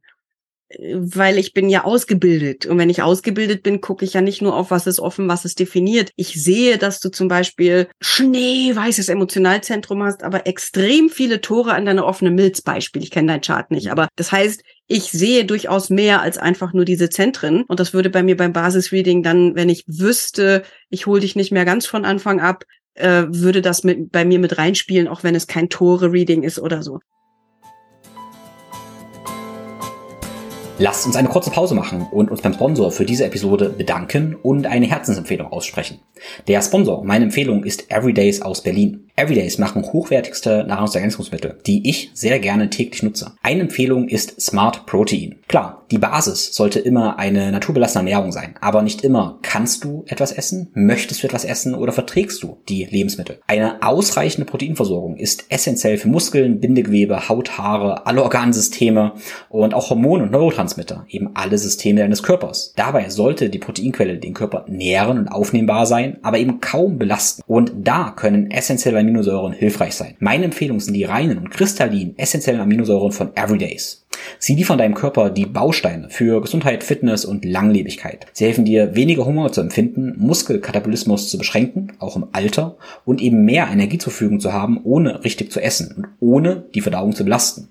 weil 0.80 1.38
ich 1.38 1.54
bin 1.54 1.70
ja 1.70 1.84
ausgebildet. 1.84 2.66
Und 2.66 2.78
wenn 2.78 2.90
ich 2.90 3.02
ausgebildet 3.02 3.64
bin, 3.64 3.82
gucke 3.82 4.06
ich 4.06 4.14
ja 4.14 4.22
nicht 4.22 4.42
nur 4.42 4.56
auf, 4.56 4.72
was 4.72 4.88
ist 4.88 5.00
offen, 5.00 5.28
was 5.28 5.46
ist 5.46 5.60
definiert. 5.60 6.12
Ich 6.16 6.42
sehe, 6.42 6.78
dass 6.78 7.00
du 7.00 7.10
zum 7.10 7.28
Beispiel 7.28 7.88
schneeweißes 8.02 9.10
Emotionalzentrum 9.10 10.04
hast, 10.04 10.24
aber 10.24 10.48
extrem 10.48 11.10
viele 11.10 11.42
Tore 11.42 11.74
an 11.74 11.86
deiner 11.86 12.06
offenen 12.06 12.36
Milz 12.36 12.62
Beispiel. 12.62 13.04
Ich 13.04 13.12
kenne 13.12 13.32
dein 13.32 13.42
Chart 13.42 13.70
nicht, 13.72 13.92
aber 13.92 14.08
das 14.16 14.32
heißt, 14.32 14.64
ich 14.88 15.12
sehe 15.12 15.46
durchaus 15.46 15.90
mehr 15.90 16.22
als 16.22 16.38
einfach 16.38 16.74
nur 16.74 16.86
diese 16.86 17.10
Zentren. 17.10 17.64
Und 17.64 17.80
das 17.80 17.94
würde 17.94 18.10
bei 18.10 18.24
mir 18.24 18.38
beim 18.38 18.54
Basisreading 18.54 19.24
dann, 19.24 19.56
wenn 19.56 19.70
ich 19.70 19.84
wüsste, 19.88 20.64
ich 20.90 21.08
hole 21.08 21.22
dich 21.22 21.36
nicht 21.36 21.52
mehr 21.52 21.66
ganz 21.66 21.86
von 21.86 22.06
Anfang 22.06 22.42
ab, 22.42 22.66
äh, 22.96 23.24
würde 23.28 23.62
das 23.62 23.84
mit, 23.84 24.12
bei 24.12 24.26
mir 24.26 24.40
mit 24.40 24.58
reinspielen, 24.58 25.08
auch 25.08 25.24
wenn 25.24 25.36
es 25.36 25.48
kein 25.48 25.70
Tore-Reading 25.70 26.44
ist 26.44 26.60
oder 26.60 26.84
so. 26.84 27.00
Lasst 30.84 31.06
uns 31.06 31.16
eine 31.16 31.30
kurze 31.30 31.50
Pause 31.50 31.76
machen 31.76 32.08
und 32.12 32.30
uns 32.30 32.42
beim 32.42 32.52
Sponsor 32.52 32.92
für 32.92 33.06
diese 33.06 33.24
Episode 33.24 33.70
bedanken 33.70 34.36
und 34.36 34.66
eine 34.66 34.86
Herzensempfehlung 34.86 35.50
aussprechen. 35.50 36.00
Der 36.50 36.62
Sponsor 36.62 37.06
meiner 37.06 37.24
Empfehlung 37.24 37.64
ist 37.64 37.90
Everydays 37.90 38.42
aus 38.42 38.64
Berlin. 38.64 39.10
Everydays 39.16 39.60
machen 39.60 39.84
hochwertigste 39.84 40.66
Nahrungsergänzungsmittel, 40.68 41.60
die 41.68 41.88
ich 41.88 42.10
sehr 42.16 42.40
gerne 42.40 42.72
täglich 42.72 43.04
nutze. 43.04 43.34
Eine 43.44 43.62
Empfehlung 43.62 44.08
ist 44.08 44.42
Smart 44.42 44.88
Protein. 44.88 45.36
Klar, 45.48 45.86
die 45.92 46.00
Basis 46.00 46.56
sollte 46.56 46.80
immer 46.80 47.20
eine 47.20 47.52
naturbelassene 47.52 48.10
Ernährung 48.10 48.32
sein, 48.32 48.56
aber 48.60 48.82
nicht 48.82 49.04
immer 49.04 49.38
kannst 49.44 49.84
du 49.84 50.04
etwas 50.08 50.32
essen, 50.32 50.72
möchtest 50.74 51.22
du 51.22 51.28
etwas 51.28 51.46
essen 51.46 51.76
oder 51.76 51.92
verträgst 51.92 52.42
du 52.42 52.58
die 52.68 52.86
Lebensmittel. 52.86 53.38
Eine 53.46 53.84
ausreichende 53.84 54.50
Proteinversorgung 54.50 55.18
ist 55.18 55.46
essentiell 55.50 55.98
für 55.98 56.08
Muskeln, 56.08 56.60
Bindegewebe, 56.60 57.30
Haut, 57.30 57.60
Haare, 57.60 58.08
alle 58.08 58.24
Organsysteme 58.24 59.12
und 59.50 59.76
auch 59.76 59.92
Hormone 59.92 60.24
und 60.24 60.32
Neurotransmitter, 60.32 61.06
eben 61.08 61.30
alle 61.36 61.60
Systeme 61.60 62.00
deines 62.00 62.24
Körpers. 62.24 62.74
Dabei 62.76 63.10
sollte 63.10 63.52
die 63.52 63.60
Proteinquelle 63.60 64.18
den 64.18 64.34
Körper 64.34 64.66
nähren 64.68 65.20
und 65.20 65.28
aufnehmbar 65.28 65.86
sein, 65.86 66.18
aber 66.24 66.40
eben 66.40 66.62
kaum 66.62 66.98
belasten. 66.98 67.44
Und 67.46 67.72
da 67.76 68.12
können 68.16 68.50
essentielle 68.50 69.03
Aminosäuren 69.04 69.54
hilfreich 69.54 69.94
sein. 69.96 70.16
Meine 70.20 70.46
Empfehlung 70.46 70.80
sind 70.80 70.94
die 70.94 71.04
reinen 71.04 71.38
und 71.38 71.52
kristallinen 71.52 72.18
essentiellen 72.18 72.62
Aminosäuren 72.62 73.12
von 73.12 73.36
Everydays. 73.36 74.04
Sie 74.40 74.56
liefern 74.56 74.78
deinem 74.78 74.94
Körper 74.94 75.30
die 75.30 75.46
Bausteine 75.46 76.10
für 76.10 76.42
Gesundheit, 76.42 76.84
Fitness 76.84 77.26
und 77.26 77.46
Langlebigkeit. 77.46 78.28
Sie 78.34 78.46
helfen 78.46 78.66
dir, 78.66 78.96
weniger 78.96 79.26
Hunger 79.26 79.52
zu 79.52 79.62
empfinden, 79.62 80.14
Muskelkatabolismus 80.18 81.30
zu 81.30 81.38
beschränken, 81.38 81.94
auch 82.00 82.16
im 82.16 82.28
Alter, 82.32 82.78
und 83.06 83.22
eben 83.22 83.46
mehr 83.46 83.68
Energie 83.72 83.98
zur 83.98 84.12
Verfügung 84.12 84.40
zu 84.40 84.54
haben, 84.54 84.80
ohne 84.84 85.24
richtig 85.24 85.52
zu 85.52 85.62
essen 85.62 85.94
und 85.96 86.08
ohne 86.20 86.66
die 86.74 86.82
Verdauung 86.82 87.14
zu 87.14 87.24
belasten. 87.24 87.70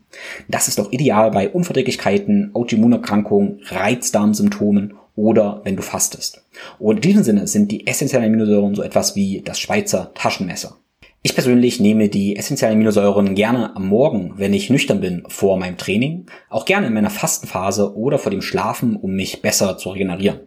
Das 0.49 0.69
ist 0.69 0.79
doch 0.79 0.93
ideal 0.93 1.31
bei 1.31 1.49
Unverträglichkeiten, 1.49 2.51
Autoimmunerkrankungen, 2.55 3.61
Reizdarmsymptomen 3.65 4.95
oder 5.15 5.61
wenn 5.65 5.77
du 5.77 5.83
fastest. 5.83 6.43
Und 6.79 6.97
in 6.97 7.03
diesem 7.03 7.23
Sinne 7.23 7.47
sind 7.47 7.71
die 7.71 7.87
essentiellen 7.87 8.27
Aminosäuren 8.27 8.75
so 8.75 8.83
etwas 8.83 9.15
wie 9.15 9.43
das 9.45 9.59
Schweizer 9.59 10.11
Taschenmesser. 10.15 10.77
Ich 11.25 11.35
persönlich 11.35 11.79
nehme 11.79 12.09
die 12.09 12.35
essentiellen 12.35 12.75
Aminosäuren 12.75 13.37
gerne 13.37 13.77
am 13.77 13.87
Morgen, 13.87 14.33
wenn 14.39 14.53
ich 14.53 14.71
nüchtern 14.71 15.01
bin, 15.01 15.23
vor 15.29 15.57
meinem 15.57 15.77
Training, 15.77 16.27
auch 16.51 16.65
gerne 16.65 16.89
in 16.89 16.95
meiner 16.95 17.11
Fastenphase 17.11 17.97
oder 17.97 18.19
vor 18.19 18.31
dem 18.33 18.43
Schlafen, 18.43 18.97
um 18.97 19.13
mich 19.13 19.41
besser 19.41 19.79
zu 19.79 19.91
regenerieren. 19.91 20.41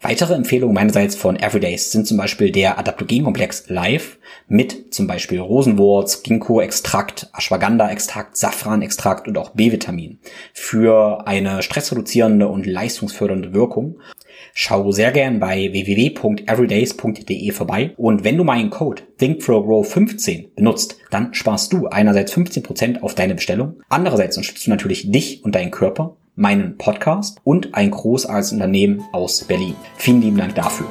Weitere 0.00 0.32
Empfehlungen 0.32 0.74
meinerseits 0.74 1.16
von 1.16 1.36
Everydays 1.36 1.92
sind 1.92 2.06
zum 2.06 2.16
Beispiel 2.16 2.50
der 2.50 2.78
Adaptogenkomplex 2.78 3.68
Live 3.68 4.18
mit 4.48 4.94
zum 4.94 5.06
Beispiel 5.06 5.38
Rosenwurz, 5.38 6.22
Ginkgo-Extrakt, 6.22 7.30
Ashwagandha-Extrakt, 7.34 8.36
Safran-Extrakt 8.36 9.28
und 9.28 9.36
auch 9.36 9.50
B-Vitamin 9.50 10.18
für 10.54 11.26
eine 11.26 11.62
stressreduzierende 11.62 12.48
und 12.48 12.64
leistungsfördernde 12.64 13.52
Wirkung 13.52 13.98
Schau 14.54 14.92
sehr 14.92 15.12
gern 15.12 15.40
bei 15.40 15.70
www.everydays.de 15.72 17.52
vorbei 17.52 17.92
und 17.96 18.24
wenn 18.24 18.36
du 18.36 18.44
meinen 18.44 18.70
Code 18.70 19.02
ThinkFlowGrow15 19.18 20.54
benutzt, 20.54 20.98
dann 21.10 21.34
sparst 21.34 21.72
du 21.72 21.86
einerseits 21.86 22.32
15% 22.34 23.00
auf 23.00 23.14
deine 23.14 23.34
Bestellung, 23.34 23.80
andererseits 23.88 24.36
unterstützt 24.36 24.66
du 24.66 24.70
natürlich 24.70 25.10
dich 25.10 25.44
und 25.44 25.54
deinen 25.54 25.70
Körper, 25.70 26.16
meinen 26.34 26.78
Podcast 26.78 27.38
und 27.44 27.74
ein 27.74 27.90
großartiges 27.90 28.52
Unternehmen 28.52 29.04
aus 29.12 29.44
Berlin. 29.44 29.76
Vielen 29.96 30.22
lieben 30.22 30.38
Dank 30.38 30.54
dafür. 30.54 30.86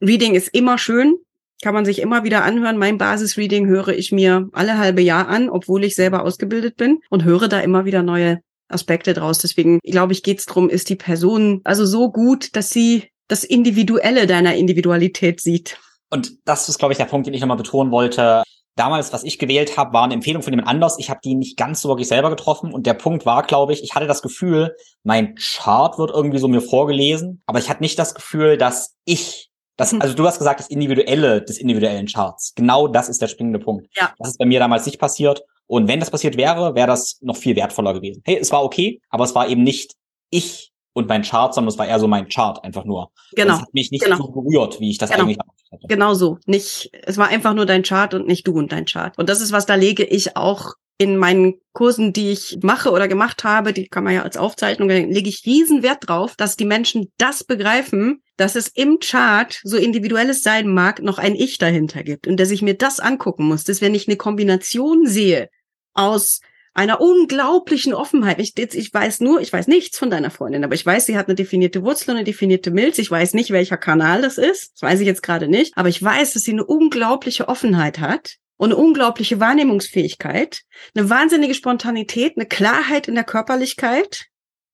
Reading 0.00 0.34
ist 0.34 0.48
immer 0.48 0.78
schön 0.78 1.16
kann 1.62 1.74
man 1.74 1.84
sich 1.84 2.00
immer 2.00 2.24
wieder 2.24 2.44
anhören. 2.44 2.76
Mein 2.76 2.98
Basisreading 2.98 3.66
höre 3.66 3.88
ich 3.88 4.12
mir 4.12 4.48
alle 4.52 4.76
halbe 4.76 5.00
Jahr 5.00 5.28
an, 5.28 5.48
obwohl 5.48 5.84
ich 5.84 5.94
selber 5.94 6.24
ausgebildet 6.24 6.76
bin 6.76 7.00
und 7.08 7.24
höre 7.24 7.48
da 7.48 7.60
immer 7.60 7.84
wieder 7.84 8.02
neue 8.02 8.40
Aspekte 8.68 9.14
draus. 9.14 9.38
Deswegen 9.38 9.78
glaube 9.82 10.12
ich, 10.12 10.22
geht 10.22 10.40
es 10.40 10.46
darum, 10.46 10.68
ist 10.68 10.88
die 10.88 10.96
Person 10.96 11.60
also 11.64 11.86
so 11.86 12.10
gut, 12.10 12.56
dass 12.56 12.70
sie 12.70 13.08
das 13.28 13.44
Individuelle 13.44 14.26
deiner 14.26 14.56
Individualität 14.56 15.40
sieht. 15.40 15.78
Und 16.10 16.32
das 16.44 16.68
ist, 16.68 16.78
glaube 16.78 16.92
ich, 16.92 16.98
der 16.98 17.06
Punkt, 17.06 17.26
den 17.26 17.34
ich 17.34 17.40
nochmal 17.40 17.56
betonen 17.56 17.92
wollte. 17.92 18.42
Damals, 18.74 19.12
was 19.12 19.22
ich 19.22 19.38
gewählt 19.38 19.76
habe, 19.76 19.92
war 19.92 20.04
eine 20.04 20.14
Empfehlung 20.14 20.42
von 20.42 20.52
jemand 20.52 20.68
anders. 20.68 20.98
Ich 20.98 21.10
habe 21.10 21.20
die 21.22 21.34
nicht 21.34 21.56
ganz 21.56 21.80
so 21.80 21.88
wirklich 21.88 22.08
selber 22.08 22.30
getroffen. 22.30 22.72
Und 22.72 22.86
der 22.86 22.94
Punkt 22.94 23.24
war, 23.24 23.42
glaube 23.44 23.72
ich, 23.72 23.82
ich 23.82 23.94
hatte 23.94 24.06
das 24.06 24.22
Gefühl, 24.22 24.74
mein 25.04 25.34
Chart 25.36 25.98
wird 25.98 26.10
irgendwie 26.10 26.38
so 26.38 26.48
mir 26.48 26.60
vorgelesen, 26.60 27.42
aber 27.46 27.58
ich 27.58 27.70
hatte 27.70 27.82
nicht 27.82 27.98
das 27.98 28.14
Gefühl, 28.14 28.56
dass 28.56 28.96
ich 29.04 29.51
das, 29.82 29.92
mhm. 29.92 30.00
also 30.00 30.14
du 30.14 30.26
hast 30.26 30.38
gesagt, 30.38 30.60
das 30.60 30.68
Individuelle 30.68 31.42
des 31.42 31.58
individuellen 31.58 32.06
Charts. 32.06 32.54
Genau 32.54 32.88
das 32.88 33.08
ist 33.08 33.20
der 33.20 33.28
springende 33.28 33.58
Punkt. 33.58 33.88
Ja. 33.96 34.12
Das 34.18 34.28
ist 34.28 34.38
bei 34.38 34.46
mir 34.46 34.60
damals 34.60 34.86
nicht 34.86 34.98
passiert. 34.98 35.42
Und 35.66 35.88
wenn 35.88 36.00
das 36.00 36.10
passiert 36.10 36.36
wäre, 36.36 36.74
wäre 36.74 36.86
das 36.86 37.18
noch 37.20 37.36
viel 37.36 37.56
wertvoller 37.56 37.94
gewesen. 37.94 38.22
Hey, 38.24 38.38
es 38.38 38.52
war 38.52 38.62
okay, 38.62 39.00
aber 39.10 39.24
es 39.24 39.34
war 39.34 39.48
eben 39.48 39.62
nicht 39.62 39.94
ich 40.30 40.71
und 40.92 41.08
mein 41.08 41.22
Chart, 41.22 41.54
sondern 41.54 41.68
es 41.68 41.78
war 41.78 41.86
eher 41.86 41.98
so 41.98 42.08
mein 42.08 42.28
Chart 42.28 42.62
einfach 42.64 42.84
nur. 42.84 43.10
Genau. 43.34 43.52
Und 43.52 43.56
es 43.56 43.62
hat 43.62 43.74
mich 43.74 43.90
nicht 43.90 44.04
genau. 44.04 44.16
so 44.16 44.28
berührt, 44.28 44.80
wie 44.80 44.90
ich 44.90 44.98
das 44.98 45.10
genau. 45.10 45.24
eigentlich 45.24 45.38
hatte. 45.38 45.86
Genau 45.88 46.14
so. 46.14 46.38
Nicht, 46.46 46.90
es 46.92 47.16
war 47.16 47.28
einfach 47.28 47.54
nur 47.54 47.66
dein 47.66 47.82
Chart 47.82 48.12
und 48.14 48.26
nicht 48.26 48.46
du 48.46 48.52
und 48.52 48.72
dein 48.72 48.84
Chart. 48.84 49.16
Und 49.18 49.28
das 49.28 49.40
ist 49.40 49.52
was, 49.52 49.66
da 49.66 49.74
lege 49.74 50.04
ich 50.04 50.36
auch 50.36 50.74
in 50.98 51.16
meinen 51.16 51.54
Kursen, 51.72 52.12
die 52.12 52.30
ich 52.30 52.58
mache 52.62 52.90
oder 52.90 53.08
gemacht 53.08 53.44
habe, 53.44 53.72
die 53.72 53.88
kann 53.88 54.04
man 54.04 54.14
ja 54.14 54.22
als 54.22 54.36
Aufzeichnung, 54.36 54.88
lege 54.88 55.28
ich 55.28 55.44
riesen 55.46 55.82
Wert 55.82 56.06
drauf, 56.06 56.36
dass 56.36 56.56
die 56.56 56.66
Menschen 56.66 57.10
das 57.18 57.42
begreifen, 57.42 58.22
dass 58.36 58.54
es 58.54 58.68
im 58.68 58.98
Chart, 59.00 59.60
so 59.64 59.76
individuelles 59.76 60.42
sein 60.42 60.72
mag, 60.72 61.02
noch 61.02 61.18
ein 61.18 61.34
Ich 61.34 61.58
dahinter 61.58 62.04
gibt 62.04 62.28
und 62.28 62.38
dass 62.38 62.50
ich 62.50 62.62
mir 62.62 62.74
das 62.74 63.00
angucken 63.00 63.46
muss, 63.46 63.64
dass 63.64 63.80
wenn 63.80 63.94
ich 63.94 64.06
eine 64.06 64.16
Kombination 64.16 65.06
sehe 65.06 65.48
aus 65.94 66.40
einer 66.74 67.00
unglaublichen 67.00 67.92
Offenheit. 67.92 68.40
Ich, 68.40 68.56
ich 68.56 68.92
weiß 68.94 69.20
nur, 69.20 69.40
ich 69.40 69.52
weiß 69.52 69.66
nichts 69.66 69.98
von 69.98 70.10
deiner 70.10 70.30
Freundin, 70.30 70.64
aber 70.64 70.74
ich 70.74 70.86
weiß, 70.86 71.06
sie 71.06 71.16
hat 71.16 71.28
eine 71.28 71.34
definierte 71.34 71.82
Wurzel 71.82 72.10
und 72.10 72.16
eine 72.16 72.24
definierte 72.24 72.70
Milz. 72.70 72.98
Ich 72.98 73.10
weiß 73.10 73.34
nicht, 73.34 73.50
welcher 73.50 73.76
Kanal 73.76 74.22
das 74.22 74.38
ist. 74.38 74.72
Das 74.74 74.82
weiß 74.82 75.00
ich 75.00 75.06
jetzt 75.06 75.22
gerade 75.22 75.48
nicht. 75.48 75.76
Aber 75.76 75.88
ich 75.88 76.02
weiß, 76.02 76.32
dass 76.32 76.42
sie 76.42 76.52
eine 76.52 76.64
unglaubliche 76.64 77.48
Offenheit 77.48 77.98
hat 77.98 78.36
und 78.56 78.72
eine 78.72 78.76
unglaubliche 78.76 79.38
Wahrnehmungsfähigkeit, 79.40 80.62
eine 80.94 81.10
wahnsinnige 81.10 81.54
Spontanität, 81.54 82.36
eine 82.36 82.46
Klarheit 82.46 83.08
in 83.08 83.14
der 83.14 83.24
Körperlichkeit 83.24 84.26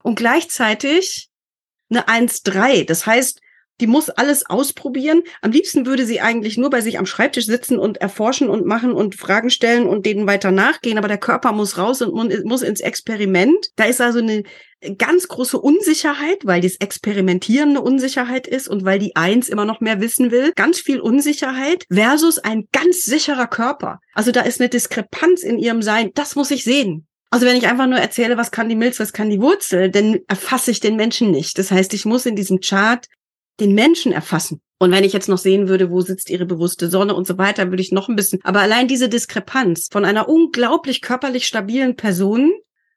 und 0.03 0.15
gleichzeitig 0.15 1.29
eine 1.91 2.07
1-3. 2.07 2.85
Das 2.85 3.07
heißt, 3.07 3.41
die 3.81 3.87
muss 3.87 4.11
alles 4.11 4.47
ausprobieren. 4.47 5.23
Am 5.41 5.51
liebsten 5.51 5.87
würde 5.87 6.07
sie 6.07 6.21
eigentlich 6.21 6.59
nur 6.59 6.71
bei 6.71 6.81
sich 6.81 6.99
am 6.99 7.07
Schreibtisch 7.07 7.47
sitzen 7.47 7.79
und 7.79 7.99
erforschen 7.99 8.49
und 8.49 8.67
machen 8.67 8.93
und 8.93 9.15
Fragen 9.15 9.51
stellen 9.51 9.87
und 9.87 10.07
denen 10.07 10.27
weiter 10.27 10.51
nachgehen. 10.51 10.99
Aber 10.99 11.09
der 11.09 11.19
Körper 11.19 11.53
muss 11.53 11.79
raus 11.79 12.03
und 12.03 12.45
muss 12.45 12.63
ins 12.63 12.81
Experiment. 12.81 13.69
Da 13.77 13.85
ist 13.85 14.01
also 14.01 14.19
eine 14.19 14.43
ganz 14.97 15.29
große 15.29 15.59
Unsicherheit, 15.59 16.39
weil 16.45 16.61
das 16.61 16.77
Experimentieren 16.77 17.71
eine 17.71 17.83
Unsicherheit 17.83 18.47
ist 18.47 18.69
und 18.69 18.85
weil 18.85 18.99
die 18.99 19.17
Eins 19.17 19.49
immer 19.49 19.65
noch 19.65 19.81
mehr 19.81 20.01
wissen 20.01 20.31
will. 20.31 20.53
Ganz 20.55 20.79
viel 20.79 21.01
Unsicherheit 21.01 21.85
versus 21.93 22.39
ein 22.39 22.69
ganz 22.73 23.05
sicherer 23.05 23.47
Körper. 23.47 24.01
Also 24.15 24.31
da 24.31 24.43
ist 24.43 24.61
eine 24.61 24.69
Diskrepanz 24.69 25.43
in 25.43 25.59
ihrem 25.59 25.83
Sein. 25.83 26.11
Das 26.15 26.37
muss 26.37 26.51
ich 26.51 26.65
sehen. 26.65 27.07
Also 27.31 27.45
wenn 27.45 27.57
ich 27.57 27.67
einfach 27.67 27.87
nur 27.87 27.99
erzähle, 27.99 28.39
was 28.39 28.51
kann 28.51 28.71
die 28.71 28.77
Milz, 28.77 28.99
was 29.01 29.13
kann 29.13 29.29
die 29.29 29.41
Wurzel, 29.41 29.91
dann 29.91 30.21
erfasse 30.29 30.71
ich 30.71 30.81
den 30.81 30.97
Menschen 30.97 31.31
nicht. 31.31 31.59
Das 31.59 31.71
heißt, 31.71 31.93
ich 31.93 32.07
muss 32.07 32.25
in 32.25 32.37
diesem 32.37 32.61
Chart 32.61 33.07
den 33.61 33.75
Menschen 33.75 34.13
erfassen. 34.13 34.61
Und 34.79 34.93
wenn 34.93 35.05
ich 35.05 35.13
jetzt 35.13 35.29
noch 35.29 35.39
sehen 35.39 35.69
würde, 35.69 35.91
wo 35.91 36.01
sitzt 36.01 36.31
ihre 36.31 36.47
bewusste 36.47 36.89
Sonne 36.89 37.15
und 37.15 37.27
so 37.27 37.37
weiter, 37.37 37.71
würde 37.71 37.83
ich 37.83 37.91
noch 37.91 38.09
ein 38.09 38.17
bisschen. 38.17 38.41
Aber 38.45 38.61
allein 38.61 38.87
diese 38.87 39.09
Diskrepanz 39.09 39.89
von 39.91 40.05
einer 40.05 40.29
unglaublich 40.29 41.01
körperlich 41.03 41.47
stabilen 41.47 41.97
Person 41.97 42.53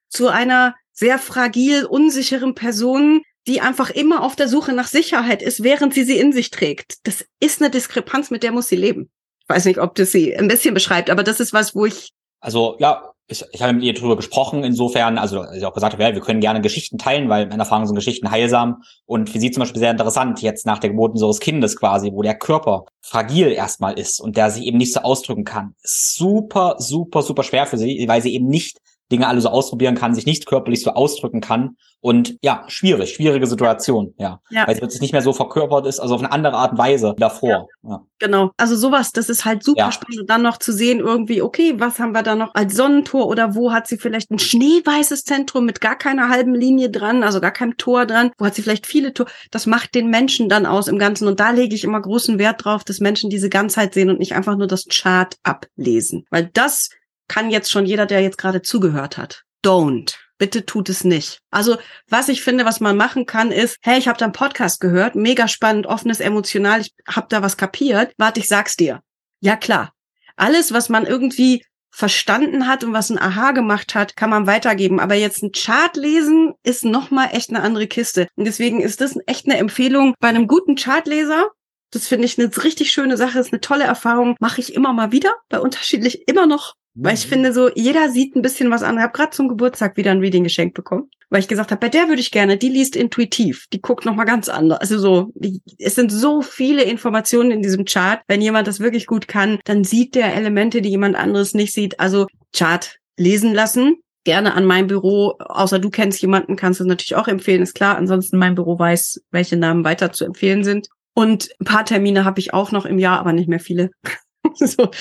zu 0.07 0.27
einer 0.27 0.75
sehr 0.91 1.17
fragil, 1.17 1.85
unsicheren 1.85 2.53
Person, 2.53 3.21
die 3.47 3.61
einfach 3.61 3.89
immer 3.89 4.21
auf 4.21 4.35
der 4.35 4.47
Suche 4.47 4.73
nach 4.73 4.87
Sicherheit 4.87 5.41
ist, 5.41 5.63
während 5.63 5.95
sie 5.95 6.03
sie 6.03 6.19
in 6.19 6.31
sich 6.31 6.51
trägt. 6.51 6.97
Das 7.03 7.25
ist 7.39 7.61
eine 7.61 7.71
Diskrepanz, 7.71 8.29
mit 8.29 8.43
der 8.43 8.51
muss 8.51 8.67
sie 8.67 8.75
leben. 8.75 9.09
Ich 9.41 9.49
weiß 9.49 9.65
nicht, 9.65 9.79
ob 9.79 9.95
das 9.95 10.11
sie 10.11 10.35
ein 10.35 10.47
bisschen 10.47 10.75
beschreibt, 10.75 11.09
aber 11.09 11.23
das 11.23 11.39
ist 11.39 11.51
was, 11.51 11.73
wo 11.73 11.85
ich. 11.85 12.11
Also 12.39 12.75
ja, 12.79 13.11
ich, 13.27 13.45
ich 13.51 13.61
habe 13.61 13.73
mit 13.73 13.83
ihr 13.83 13.93
darüber 13.93 14.17
gesprochen, 14.17 14.63
insofern, 14.63 15.17
also 15.17 15.45
sie 15.53 15.65
auch 15.65 15.73
gesagt, 15.73 15.97
ja, 15.97 16.13
wir 16.13 16.21
können 16.21 16.41
gerne 16.41 16.61
Geschichten 16.61 16.97
teilen, 16.97 17.29
weil 17.29 17.51
in 17.51 17.59
Erfahrung 17.59 17.85
sind 17.85 17.95
Geschichten 17.95 18.29
heilsam. 18.29 18.83
Und 19.05 19.29
für 19.29 19.39
sie 19.39 19.51
zum 19.51 19.61
Beispiel 19.61 19.79
sehr 19.79 19.91
interessant, 19.91 20.41
jetzt 20.41 20.65
nach 20.65 20.79
der 20.79 20.89
Geburt 20.89 21.13
unseres 21.13 21.39
Kindes 21.39 21.77
quasi, 21.77 22.11
wo 22.13 22.21
der 22.21 22.35
Körper 22.35 22.85
fragil 23.01 23.51
erstmal 23.51 23.97
ist 23.97 24.19
und 24.19 24.37
der 24.37 24.51
sich 24.51 24.65
eben 24.65 24.77
nicht 24.77 24.93
so 24.93 25.01
ausdrücken 25.01 25.45
kann. 25.45 25.75
Super, 25.81 26.75
super, 26.77 27.21
super 27.21 27.43
schwer 27.43 27.65
für 27.65 27.77
sie, 27.77 28.05
weil 28.07 28.21
sie 28.21 28.33
eben 28.33 28.47
nicht 28.47 28.79
Dinge 29.11 29.27
alle 29.27 29.41
so 29.41 29.49
ausprobieren 29.49 29.95
kann, 29.95 30.15
sich 30.15 30.25
nicht 30.25 30.45
körperlich 30.45 30.81
so 30.81 30.91
ausdrücken 30.91 31.41
kann. 31.41 31.75
Und 32.03 32.37
ja, 32.41 32.63
schwierig, 32.67 33.13
schwierige 33.13 33.45
Situation, 33.45 34.15
ja. 34.17 34.41
ja. 34.49 34.67
Weil 34.67 34.75
es 34.83 35.01
nicht 35.01 35.11
mehr 35.11 35.21
so 35.21 35.33
verkörpert 35.33 35.85
ist, 35.85 35.99
also 35.99 36.15
auf 36.15 36.21
eine 36.21 36.31
andere 36.31 36.55
Art 36.55 36.71
und 36.71 36.77
Weise 36.79 37.13
davor. 37.17 37.67
Ja. 37.83 37.89
ja. 37.89 38.05
Genau. 38.17 38.49
Also 38.57 38.75
sowas, 38.75 39.11
das 39.11 39.29
ist 39.29 39.45
halt 39.45 39.63
super 39.63 39.81
ja. 39.81 39.91
spannend. 39.91 40.27
dann 40.27 40.41
noch 40.41 40.57
zu 40.57 40.73
sehen, 40.73 40.99
irgendwie, 40.99 41.43
okay, 41.43 41.75
was 41.77 41.99
haben 41.99 42.13
wir 42.13 42.23
da 42.23 42.33
noch 42.33 42.55
als 42.55 42.75
Sonnentor 42.75 43.27
oder 43.27 43.53
wo 43.53 43.71
hat 43.71 43.87
sie 43.87 43.97
vielleicht 43.97 44.31
ein 44.31 44.39
schneeweißes 44.39 45.25
Zentrum 45.25 45.65
mit 45.65 45.79
gar 45.79 45.95
keiner 45.95 46.29
halben 46.29 46.55
Linie 46.55 46.89
dran, 46.89 47.21
also 47.21 47.39
gar 47.39 47.51
keinem 47.51 47.77
Tor 47.77 48.07
dran, 48.07 48.31
wo 48.39 48.45
hat 48.45 48.55
sie 48.55 48.63
vielleicht 48.63 48.87
viele 48.87 49.13
Tor. 49.13 49.27
Das 49.51 49.67
macht 49.67 49.93
den 49.93 50.09
Menschen 50.09 50.49
dann 50.49 50.65
aus 50.65 50.87
im 50.87 50.97
Ganzen. 50.97 51.27
Und 51.27 51.39
da 51.39 51.51
lege 51.51 51.75
ich 51.75 51.83
immer 51.83 52.01
großen 52.01 52.39
Wert 52.39 52.65
drauf, 52.65 52.83
dass 52.83 52.99
Menschen 52.99 53.29
diese 53.29 53.49
Ganzheit 53.49 53.93
sehen 53.93 54.09
und 54.09 54.17
nicht 54.17 54.33
einfach 54.33 54.57
nur 54.57 54.67
das 54.67 54.85
Chart 54.87 55.35
ablesen. 55.43 56.25
Weil 56.31 56.49
das 56.53 56.89
kann 57.27 57.49
jetzt 57.49 57.71
schon 57.71 57.85
jeder, 57.85 58.05
der 58.05 58.21
jetzt 58.21 58.37
gerade 58.37 58.61
zugehört 58.61 59.17
hat. 59.17 59.43
Don't. 59.63 60.15
Bitte 60.37 60.65
tut 60.65 60.89
es 60.89 61.03
nicht. 61.03 61.39
Also, 61.51 61.77
was 62.09 62.27
ich 62.27 62.41
finde, 62.41 62.65
was 62.65 62.79
man 62.79 62.97
machen 62.97 63.27
kann, 63.27 63.51
ist, 63.51 63.77
hey, 63.83 63.99
ich 63.99 64.07
habe 64.07 64.17
da 64.17 64.25
einen 64.25 64.33
Podcast 64.33 64.79
gehört, 64.79 65.13
mega 65.13 65.47
spannend, 65.47 65.85
offenes, 65.85 66.19
emotional, 66.19 66.81
ich 66.81 66.91
habe 67.07 67.27
da 67.29 67.43
was 67.43 67.57
kapiert. 67.57 68.13
Warte, 68.17 68.39
ich 68.39 68.47
sag's 68.47 68.75
dir. 68.75 69.01
Ja, 69.39 69.55
klar. 69.55 69.93
Alles, 70.35 70.73
was 70.73 70.89
man 70.89 71.05
irgendwie 71.05 71.63
verstanden 71.91 72.67
hat 72.67 72.83
und 72.83 72.93
was 72.93 73.09
ein 73.09 73.19
Aha 73.19 73.51
gemacht 73.51 73.93
hat, 73.93 74.15
kann 74.15 74.29
man 74.29 74.47
weitergeben. 74.47 74.99
Aber 74.99 75.13
jetzt 75.13 75.43
ein 75.43 75.51
Chart 75.51 75.95
lesen 75.95 76.53
ist 76.63 76.85
nochmal 76.85 77.29
echt 77.33 77.49
eine 77.49 77.61
andere 77.61 77.85
Kiste. 77.85 78.27
Und 78.35 78.45
deswegen 78.45 78.81
ist 78.81 79.01
das 79.01 79.17
echt 79.27 79.45
eine 79.45 79.57
Empfehlung 79.57 80.15
bei 80.19 80.29
einem 80.29 80.47
guten 80.47 80.75
Chartleser. 80.75 81.49
Das 81.91 82.07
finde 82.07 82.25
ich 82.25 82.39
eine 82.39 82.49
richtig 82.63 82.91
schöne 82.91 83.17
Sache, 83.17 83.37
ist 83.37 83.51
eine 83.51 83.61
tolle 83.61 83.83
Erfahrung. 83.83 84.35
Mache 84.39 84.61
ich 84.61 84.73
immer 84.73 84.93
mal 84.93 85.11
wieder, 85.11 85.35
bei 85.49 85.59
unterschiedlich 85.59 86.27
immer 86.27 86.47
noch 86.47 86.73
weil 86.93 87.13
ich 87.13 87.25
finde 87.25 87.53
so, 87.53 87.69
jeder 87.73 88.09
sieht 88.09 88.35
ein 88.35 88.41
bisschen 88.41 88.69
was 88.69 88.83
an. 88.83 88.97
Ich 88.97 89.01
habe 89.01 89.13
gerade 89.13 89.31
zum 89.31 89.47
Geburtstag 89.47 89.95
wieder 89.95 90.11
ein 90.11 90.19
Reading 90.19 90.43
geschenkt 90.43 90.73
bekommen, 90.73 91.09
weil 91.29 91.39
ich 91.39 91.47
gesagt 91.47 91.71
habe, 91.71 91.79
bei 91.79 91.89
der 91.89 92.09
würde 92.09 92.21
ich 92.21 92.31
gerne, 92.31 92.57
die 92.57 92.69
liest 92.69 92.95
intuitiv, 92.95 93.67
die 93.71 93.81
guckt 93.81 94.05
noch 94.05 94.15
mal 94.15 94.25
ganz 94.25 94.49
anders. 94.49 94.79
Also 94.79 94.97
so, 94.99 95.31
die, 95.35 95.61
es 95.79 95.95
sind 95.95 96.11
so 96.11 96.41
viele 96.41 96.83
Informationen 96.83 97.51
in 97.51 97.61
diesem 97.61 97.85
Chart. 97.85 98.21
Wenn 98.27 98.41
jemand 98.41 98.67
das 98.67 98.81
wirklich 98.81 99.07
gut 99.07 99.27
kann, 99.27 99.59
dann 99.63 99.83
sieht 99.83 100.15
der 100.15 100.35
Elemente, 100.35 100.81
die 100.81 100.89
jemand 100.89 101.15
anderes 101.15 101.53
nicht 101.53 101.73
sieht. 101.73 101.99
Also 101.99 102.27
Chart 102.53 102.97
lesen 103.17 103.53
lassen, 103.53 103.97
gerne 104.25 104.53
an 104.53 104.65
mein 104.65 104.87
Büro, 104.87 105.35
außer 105.39 105.79
du 105.79 105.89
kennst 105.89 106.21
jemanden, 106.21 106.55
kannst 106.55 106.79
du 106.79 106.85
natürlich 106.85 107.15
auch 107.15 107.27
empfehlen, 107.27 107.61
ist 107.61 107.75
klar. 107.75 107.97
Ansonsten 107.97 108.37
mein 108.37 108.55
Büro 108.55 108.77
weiß, 108.77 109.21
welche 109.31 109.55
Namen 109.55 109.85
weiter 109.85 110.11
zu 110.11 110.25
empfehlen 110.25 110.63
sind. 110.63 110.89
Und 111.13 111.49
ein 111.59 111.65
paar 111.65 111.85
Termine 111.85 112.25
habe 112.25 112.39
ich 112.39 112.53
auch 112.53 112.71
noch 112.71 112.85
im 112.85 112.99
Jahr, 112.99 113.19
aber 113.19 113.33
nicht 113.33 113.49
mehr 113.49 113.59
viele. 113.59 113.91
so. 114.55 114.91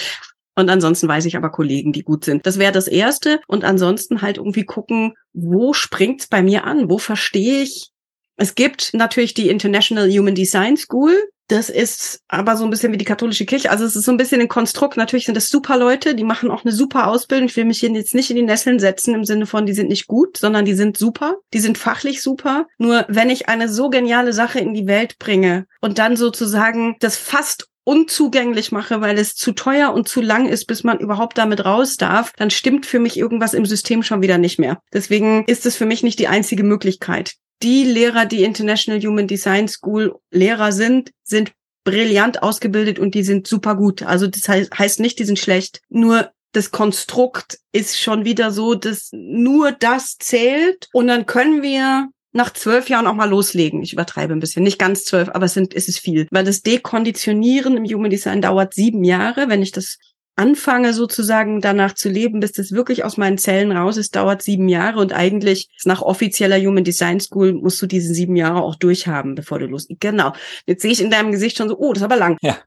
Und 0.60 0.68
ansonsten 0.68 1.08
weiß 1.08 1.24
ich 1.24 1.36
aber 1.36 1.50
Kollegen, 1.50 1.92
die 1.92 2.02
gut 2.02 2.24
sind. 2.24 2.46
Das 2.46 2.58
wäre 2.58 2.72
das 2.72 2.86
Erste. 2.86 3.40
Und 3.46 3.64
ansonsten 3.64 4.20
halt 4.20 4.36
irgendwie 4.36 4.64
gucken, 4.64 5.14
wo 5.32 5.72
springt's 5.72 6.26
bei 6.26 6.42
mir 6.42 6.64
an? 6.64 6.90
Wo 6.90 6.98
verstehe 6.98 7.62
ich? 7.62 7.90
Es 8.36 8.54
gibt 8.54 8.94
natürlich 8.94 9.34
die 9.34 9.48
International 9.48 10.10
Human 10.10 10.34
Design 10.34 10.76
School. 10.76 11.14
Das 11.48 11.68
ist 11.68 12.20
aber 12.28 12.56
so 12.56 12.64
ein 12.64 12.70
bisschen 12.70 12.92
wie 12.92 12.96
die 12.96 13.04
katholische 13.04 13.44
Kirche. 13.44 13.70
Also 13.70 13.84
es 13.84 13.96
ist 13.96 14.04
so 14.04 14.12
ein 14.12 14.16
bisschen 14.16 14.40
ein 14.40 14.48
Konstrukt. 14.48 14.96
Natürlich 14.96 15.24
sind 15.24 15.34
das 15.34 15.48
super 15.48 15.76
Leute, 15.76 16.14
die 16.14 16.24
machen 16.24 16.50
auch 16.50 16.64
eine 16.64 16.72
super 16.72 17.08
Ausbildung. 17.08 17.48
Ich 17.48 17.56
will 17.56 17.64
mich 17.64 17.80
hier 17.80 17.90
jetzt 17.90 18.14
nicht 18.14 18.30
in 18.30 18.36
die 18.36 18.42
Nesseln 18.42 18.78
setzen 18.78 19.14
im 19.14 19.24
Sinne 19.24 19.46
von, 19.46 19.66
die 19.66 19.72
sind 19.72 19.88
nicht 19.88 20.06
gut, 20.06 20.36
sondern 20.36 20.64
die 20.64 20.74
sind 20.74 20.96
super. 20.96 21.36
Die 21.52 21.58
sind 21.58 21.76
fachlich 21.76 22.22
super. 22.22 22.66
Nur 22.78 23.04
wenn 23.08 23.30
ich 23.30 23.48
eine 23.48 23.68
so 23.68 23.90
geniale 23.90 24.32
Sache 24.32 24.60
in 24.60 24.74
die 24.74 24.86
Welt 24.86 25.18
bringe 25.18 25.66
und 25.80 25.98
dann 25.98 26.16
sozusagen 26.16 26.96
das 27.00 27.16
fast 27.16 27.66
unzugänglich 27.84 28.72
mache, 28.72 29.00
weil 29.00 29.18
es 29.18 29.34
zu 29.34 29.52
teuer 29.52 29.92
und 29.92 30.08
zu 30.08 30.20
lang 30.20 30.46
ist, 30.46 30.66
bis 30.66 30.84
man 30.84 30.98
überhaupt 30.98 31.38
damit 31.38 31.64
raus 31.64 31.96
darf, 31.96 32.32
dann 32.36 32.50
stimmt 32.50 32.86
für 32.86 32.98
mich 32.98 33.16
irgendwas 33.16 33.54
im 33.54 33.66
System 33.66 34.02
schon 34.02 34.22
wieder 34.22 34.38
nicht 34.38 34.58
mehr. 34.58 34.80
Deswegen 34.92 35.44
ist 35.46 35.66
es 35.66 35.76
für 35.76 35.86
mich 35.86 36.02
nicht 36.02 36.18
die 36.18 36.28
einzige 36.28 36.62
Möglichkeit. 36.62 37.34
Die 37.62 37.84
Lehrer, 37.84 38.26
die 38.26 38.44
International 38.44 39.00
Human 39.00 39.26
Design 39.26 39.68
School 39.68 40.16
Lehrer 40.30 40.72
sind, 40.72 41.12
sind 41.22 41.52
brillant 41.84 42.42
ausgebildet 42.42 42.98
und 42.98 43.14
die 43.14 43.22
sind 43.22 43.46
super 43.46 43.74
gut. 43.74 44.02
Also 44.02 44.26
das 44.26 44.48
heißt 44.48 45.00
nicht, 45.00 45.18
die 45.18 45.24
sind 45.24 45.38
schlecht. 45.38 45.80
Nur 45.88 46.30
das 46.52 46.70
Konstrukt 46.70 47.58
ist 47.72 47.98
schon 47.98 48.24
wieder 48.24 48.50
so, 48.50 48.74
dass 48.74 49.10
nur 49.12 49.72
das 49.72 50.18
zählt 50.18 50.88
und 50.92 51.06
dann 51.06 51.26
können 51.26 51.62
wir 51.62 52.08
nach 52.32 52.52
zwölf 52.52 52.88
Jahren 52.88 53.06
auch 53.06 53.14
mal 53.14 53.28
loslegen. 53.28 53.82
Ich 53.82 53.92
übertreibe 53.92 54.32
ein 54.32 54.40
bisschen, 54.40 54.62
nicht 54.62 54.78
ganz 54.78 55.04
zwölf, 55.04 55.28
aber 55.30 55.46
es 55.46 55.54
sind, 55.54 55.74
es 55.74 55.88
ist 55.88 55.98
viel. 55.98 56.28
Weil 56.30 56.44
das 56.44 56.62
Dekonditionieren 56.62 57.76
im 57.76 57.84
Human 57.84 58.10
Design 58.10 58.42
dauert 58.42 58.74
sieben 58.74 59.04
Jahre. 59.04 59.48
Wenn 59.48 59.62
ich 59.62 59.72
das 59.72 59.98
anfange 60.36 60.94
sozusagen 60.94 61.60
danach 61.60 61.94
zu 61.94 62.08
leben, 62.08 62.40
bis 62.40 62.52
das 62.52 62.72
wirklich 62.72 63.04
aus 63.04 63.16
meinen 63.16 63.36
Zellen 63.36 63.72
raus 63.72 63.96
ist, 63.96 64.16
dauert 64.16 64.42
sieben 64.42 64.68
Jahre 64.68 65.00
und 65.00 65.12
eigentlich 65.12 65.68
nach 65.84 66.02
offizieller 66.02 66.58
Human 66.58 66.84
Design 66.84 67.20
School 67.20 67.52
musst 67.52 67.82
du 67.82 67.86
diese 67.86 68.14
sieben 68.14 68.36
Jahre 68.36 68.62
auch 68.62 68.76
durchhaben, 68.76 69.34
bevor 69.34 69.58
du 69.58 69.66
losgehst. 69.66 70.00
Genau. 70.00 70.32
Jetzt 70.66 70.82
sehe 70.82 70.92
ich 70.92 71.02
in 71.02 71.10
deinem 71.10 71.32
Gesicht 71.32 71.58
schon 71.58 71.68
so, 71.68 71.76
oh, 71.78 71.92
das 71.92 72.00
ist 72.00 72.04
aber 72.04 72.16
lang. 72.16 72.38
Ja. 72.40 72.58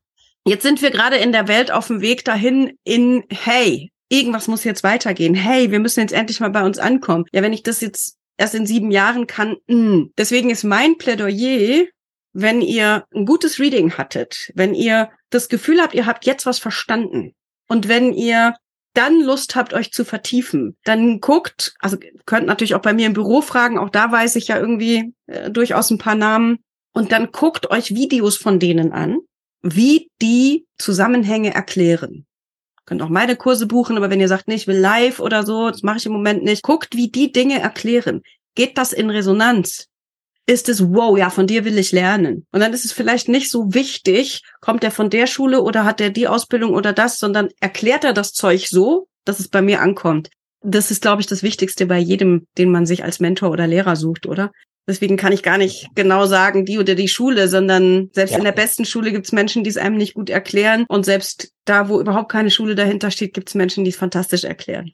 Jetzt 0.45 0.63
sind 0.63 0.81
wir 0.81 0.91
gerade 0.91 1.15
in 1.15 1.31
der 1.31 1.47
Welt 1.47 1.71
auf 1.71 1.87
dem 1.87 2.01
Weg 2.01 2.25
dahin 2.25 2.77
in, 2.83 3.23
hey, 3.29 3.91
irgendwas 4.09 4.47
muss 4.47 4.65
jetzt 4.65 4.83
weitergehen. 4.83 5.33
Hey, 5.33 5.71
wir 5.71 5.79
müssen 5.79 6.01
jetzt 6.01 6.13
endlich 6.13 6.41
mal 6.41 6.49
bei 6.49 6.63
uns 6.63 6.77
ankommen. 6.77 7.25
Ja, 7.31 7.41
wenn 7.41 7.53
ich 7.53 7.63
das 7.63 7.81
jetzt 7.81 8.17
erst 8.37 8.55
in 8.55 8.65
sieben 8.65 8.91
Jahren 8.91 9.27
kann. 9.27 9.57
Mh. 9.67 9.75
Hm. 9.75 10.13
Deswegen 10.17 10.49
ist 10.49 10.63
mein 10.63 10.97
Plädoyer, 10.97 11.85
wenn 12.33 12.61
ihr 12.61 13.05
ein 13.13 13.25
gutes 13.25 13.59
Reading 13.59 13.93
hattet, 13.93 14.51
wenn 14.55 14.73
ihr 14.73 15.09
das 15.29 15.49
Gefühl 15.49 15.81
habt, 15.81 15.93
ihr 15.93 16.05
habt 16.05 16.25
jetzt 16.25 16.45
was 16.45 16.59
verstanden 16.59 17.33
und 17.67 17.87
wenn 17.87 18.13
ihr 18.13 18.55
dann 18.95 19.21
Lust 19.21 19.55
habt, 19.55 19.73
euch 19.73 19.91
zu 19.91 20.05
vertiefen, 20.05 20.77
dann 20.83 21.19
guckt, 21.19 21.73
also 21.79 21.97
könnt 22.25 22.45
natürlich 22.45 22.75
auch 22.75 22.81
bei 22.81 22.93
mir 22.93 23.07
im 23.07 23.13
Büro 23.13 23.41
fragen, 23.41 23.79
auch 23.79 23.89
da 23.89 24.11
weiß 24.11 24.35
ich 24.35 24.47
ja 24.47 24.59
irgendwie 24.59 25.13
äh, 25.25 25.49
durchaus 25.49 25.89
ein 25.89 25.97
paar 25.97 26.15
Namen, 26.15 26.59
und 26.93 27.11
dann 27.11 27.31
guckt 27.31 27.69
euch 27.71 27.95
Videos 27.95 28.37
von 28.37 28.59
denen 28.59 28.91
an, 28.91 29.19
wie 29.61 30.09
die 30.21 30.67
Zusammenhänge 30.77 31.53
erklären. 31.53 32.25
Könnt 32.85 33.01
auch 33.01 33.09
meine 33.09 33.35
Kurse 33.35 33.65
buchen, 33.65 33.97
aber 33.97 34.09
wenn 34.09 34.19
ihr 34.19 34.27
sagt, 34.27 34.47
nee, 34.47 34.55
ich 34.55 34.67
will 34.67 34.77
live 34.77 35.19
oder 35.19 35.45
so, 35.45 35.69
das 35.69 35.83
mache 35.83 35.97
ich 35.97 36.05
im 36.05 36.11
Moment 36.11 36.43
nicht. 36.43 36.63
Guckt, 36.63 36.95
wie 36.95 37.09
die 37.09 37.31
Dinge 37.31 37.59
erklären. 37.59 38.21
Geht 38.55 38.77
das 38.77 38.93
in 38.93 39.09
Resonanz? 39.09 39.87
Ist 40.45 40.67
es, 40.67 40.83
wow, 40.93 41.17
ja, 41.17 41.29
von 41.29 41.47
dir 41.47 41.63
will 41.63 41.77
ich 41.77 41.93
lernen. 41.93 42.45
Und 42.51 42.59
dann 42.59 42.73
ist 42.73 42.83
es 42.83 42.91
vielleicht 42.91 43.29
nicht 43.29 43.49
so 43.49 43.73
wichtig, 43.73 44.43
kommt 44.59 44.83
er 44.83 44.91
von 44.91 45.09
der 45.09 45.27
Schule 45.27 45.61
oder 45.61 45.85
hat 45.85 46.01
er 46.01 46.09
die 46.09 46.27
Ausbildung 46.27 46.73
oder 46.73 46.91
das, 46.91 47.17
sondern 47.17 47.47
erklärt 47.61 48.03
er 48.03 48.11
das 48.11 48.33
Zeug 48.33 48.67
so, 48.67 49.07
dass 49.23 49.39
es 49.39 49.47
bei 49.47 49.61
mir 49.61 49.81
ankommt. 49.81 50.29
Das 50.61 50.91
ist, 50.91 51.01
glaube 51.01 51.21
ich, 51.21 51.27
das 51.27 51.43
Wichtigste 51.43 51.85
bei 51.85 51.97
jedem, 51.97 52.47
den 52.57 52.71
man 52.71 52.85
sich 52.85 53.05
als 53.05 53.21
Mentor 53.21 53.51
oder 53.51 53.67
Lehrer 53.67 53.95
sucht, 53.95 54.25
oder? 54.25 54.51
Deswegen 54.87 55.15
kann 55.15 55.31
ich 55.31 55.43
gar 55.43 55.57
nicht 55.57 55.87
genau 55.95 56.25
sagen, 56.25 56.65
die 56.65 56.77
oder 56.77 56.95
die 56.95 57.07
Schule, 57.07 57.47
sondern 57.47 58.09
selbst 58.13 58.33
ja. 58.33 58.37
in 58.37 58.43
der 58.43 58.51
besten 58.51 58.85
Schule 58.85 59.11
gibt 59.11 59.25
es 59.25 59.31
Menschen, 59.31 59.63
die 59.63 59.69
es 59.69 59.77
einem 59.77 59.95
nicht 59.97 60.13
gut 60.13 60.29
erklären. 60.29 60.85
Und 60.89 61.05
selbst 61.05 61.53
da, 61.65 61.87
wo 61.87 61.99
überhaupt 61.99 62.31
keine 62.31 62.51
Schule 62.51 62.75
dahinter 62.75 63.09
steht, 63.09 63.33
gibt 63.33 63.49
es 63.49 63.55
Menschen, 63.55 63.85
die 63.85 63.91
es 63.91 63.95
fantastisch 63.95 64.43
erklären. 64.43 64.91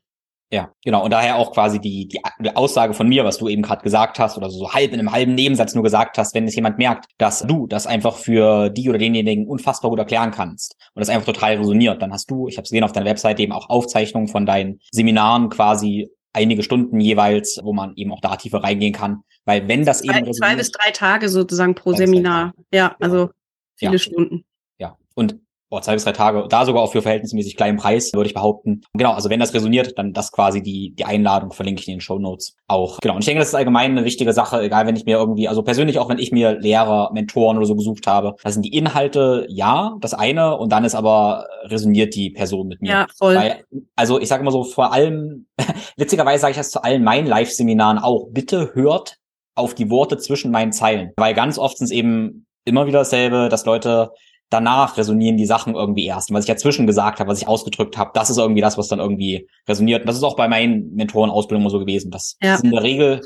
Ja, 0.52 0.72
genau. 0.84 1.04
Und 1.04 1.12
daher 1.12 1.36
auch 1.36 1.52
quasi 1.52 1.80
die, 1.80 2.08
die, 2.08 2.22
Aussage 2.56 2.96
von 2.96 3.08
mir, 3.08 3.24
was 3.24 3.38
du 3.38 3.48
eben 3.48 3.62
gerade 3.62 3.84
gesagt 3.84 4.18
hast, 4.18 4.36
oder 4.36 4.50
so 4.50 4.74
halb 4.74 4.92
in 4.92 5.00
einem 5.00 5.12
halben 5.12 5.36
Nebensatz 5.36 5.76
nur 5.76 5.84
gesagt 5.84 6.18
hast, 6.18 6.34
wenn 6.34 6.48
es 6.48 6.56
jemand 6.56 6.80
merkt, 6.80 7.06
dass 7.20 7.42
du 7.42 7.68
das 7.68 7.86
einfach 7.86 8.18
für 8.18 8.70
die 8.72 8.90
oder 8.90 8.98
denjenigen 8.98 9.48
unfassbar 9.48 9.92
gut 9.92 10.00
erklären 10.00 10.32
kannst 10.32 10.76
und 10.96 11.02
das 11.02 11.10
einfach 11.10 11.28
total 11.28 11.58
resoniert, 11.58 12.02
dann 12.02 12.12
hast 12.12 12.32
du, 12.32 12.48
ich 12.48 12.58
habe 12.58 12.64
es 12.64 12.72
gesehen 12.72 12.84
auf 12.84 12.94
deiner 12.94 13.06
Webseite 13.06 13.44
eben 13.44 13.52
auch 13.52 13.70
Aufzeichnungen 13.70 14.28
von 14.28 14.48
deinen 14.48 14.80
Seminaren 14.92 15.50
quasi 15.50 16.10
einige 16.34 16.64
Stunden 16.64 17.00
jeweils, 17.00 17.60
wo 17.64 17.74
man 17.74 17.96
eben 17.96 18.12
auch 18.12 18.22
da 18.22 18.36
tiefer 18.36 18.64
reingehen 18.64 18.94
kann. 18.94 19.24
Weil 19.46 19.68
wenn 19.68 19.86
das 19.86 20.02
zwei, 20.02 20.20
eben 20.20 20.34
zwei 20.34 20.56
bis 20.56 20.72
drei 20.72 20.92
Tage 20.92 21.30
sozusagen 21.30 21.76
pro 21.76 21.94
Seminar. 21.94 22.54
Ja, 22.72 22.80
ja, 22.80 22.96
also 23.00 23.32
viele 23.76 23.94
ja. 23.94 23.98
Stunden. 23.98 24.46
Ja. 24.78 24.98
Und 25.16 25.38
oh, 25.70 25.80
zwei 25.80 25.94
bis 25.94 26.04
drei 26.04 26.12
Tage, 26.12 26.46
da 26.50 26.66
sogar 26.66 26.82
auch 26.82 26.92
für 26.92 27.02
verhältnismäßig 27.02 27.56
kleinen 27.56 27.78
Preis, 27.78 28.12
würde 28.14 28.28
ich 28.28 28.34
behaupten. 28.34 28.82
Genau, 28.94 29.14
also 29.14 29.30
wenn 29.30 29.40
das 29.40 29.54
resoniert, 29.54 29.98
dann 29.98 30.14
das 30.14 30.32
quasi 30.32 30.62
die, 30.62 30.94
die 30.96 31.06
Einladung 31.06 31.52
verlinke 31.52 31.82
ich 31.82 31.88
in 31.88 31.96
den 31.96 32.02
Show 32.02 32.18
Notes 32.20 32.56
auch. 32.68 33.00
Genau, 33.00 33.16
und 33.16 33.22
ich 33.22 33.26
denke, 33.26 33.40
das 33.40 33.50
ist 33.50 33.56
allgemein 33.56 33.92
eine 33.92 34.06
wichtige 34.06 34.34
Sache, 34.34 34.62
egal 34.62 34.88
wenn 34.88 34.96
ich 34.96 35.06
mir 35.06 35.18
irgendwie, 35.18 35.48
also 35.48 35.62
persönlich 35.62 36.00
auch 36.00 36.10
wenn 36.10 36.18
ich 36.18 36.32
mir 36.32 36.58
Lehrer, 36.60 37.12
Mentoren 37.14 37.58
oder 37.58 37.66
so 37.66 37.76
gesucht 37.76 38.08
habe, 38.08 38.36
das 38.44 38.54
sind 38.54 38.64
die 38.64 38.76
Inhalte, 38.76 39.46
ja, 39.50 39.96
das 40.02 40.14
eine, 40.14 40.58
und 40.58 40.72
dann 40.72 40.86
ist 40.86 40.96
aber 40.96 41.46
resoniert 41.64 42.16
die 42.16 42.32
Person 42.32 42.68
mit 42.68 42.82
mir. 42.82 42.90
Ja, 42.90 43.08
voll. 43.18 43.36
Weil, 43.36 43.64
also 43.96 44.20
ich 44.20 44.28
sage 44.28 44.42
immer 44.42 44.52
so, 44.52 44.64
vor 44.64 44.92
allem, 44.92 45.46
witzigerweise 45.98 46.42
sage 46.42 46.52
ich 46.52 46.58
das 46.58 46.72
zu 46.72 46.84
allen 46.84 47.04
meinen 47.04 47.28
Live-Seminaren 47.28 48.00
auch, 48.00 48.28
bitte 48.32 48.72
hört 48.74 49.18
auf 49.56 49.76
die 49.76 49.90
Worte 49.90 50.18
zwischen 50.18 50.52
meinen 50.52 50.72
Zeilen. 50.72 51.12
Weil 51.18 51.34
ganz 51.34 51.60
oft 51.60 51.78
sind 51.78 51.86
es 51.86 51.92
eben 51.92 52.46
immer 52.66 52.88
wieder 52.88 53.00
dasselbe, 53.00 53.50
dass 53.50 53.66
Leute 53.66 54.12
danach 54.50 54.98
resonieren 54.98 55.38
die 55.38 55.46
Sachen 55.46 55.76
irgendwie 55.76 56.06
erst. 56.06 56.30
Und 56.30 56.36
was 56.36 56.46
ich 56.46 56.50
dazwischen 56.50 56.88
gesagt 56.88 57.20
habe, 57.20 57.30
was 57.30 57.42
ich 57.42 57.48
ausgedrückt 57.48 57.98
habe, 57.98 58.12
das 58.14 58.30
ist 58.30 58.38
irgendwie 58.38 58.62
das, 58.62 58.78
was 58.78 58.88
dann 58.88 59.00
irgendwie 59.00 59.48
resoniert. 59.68 60.02
Und 60.02 60.08
das 60.08 60.18
ist 60.18 60.24
auch 60.24 60.36
bei 60.36 60.48
meinen 60.48 60.96
Mentorenausbildungen 60.96 61.70
so 61.70 61.80
gewesen. 61.80 62.12
Das 62.12 62.38
ja. 62.42 62.58
sind 62.58 62.70
in 62.70 62.76
der 62.76 62.84
Regel 62.84 63.22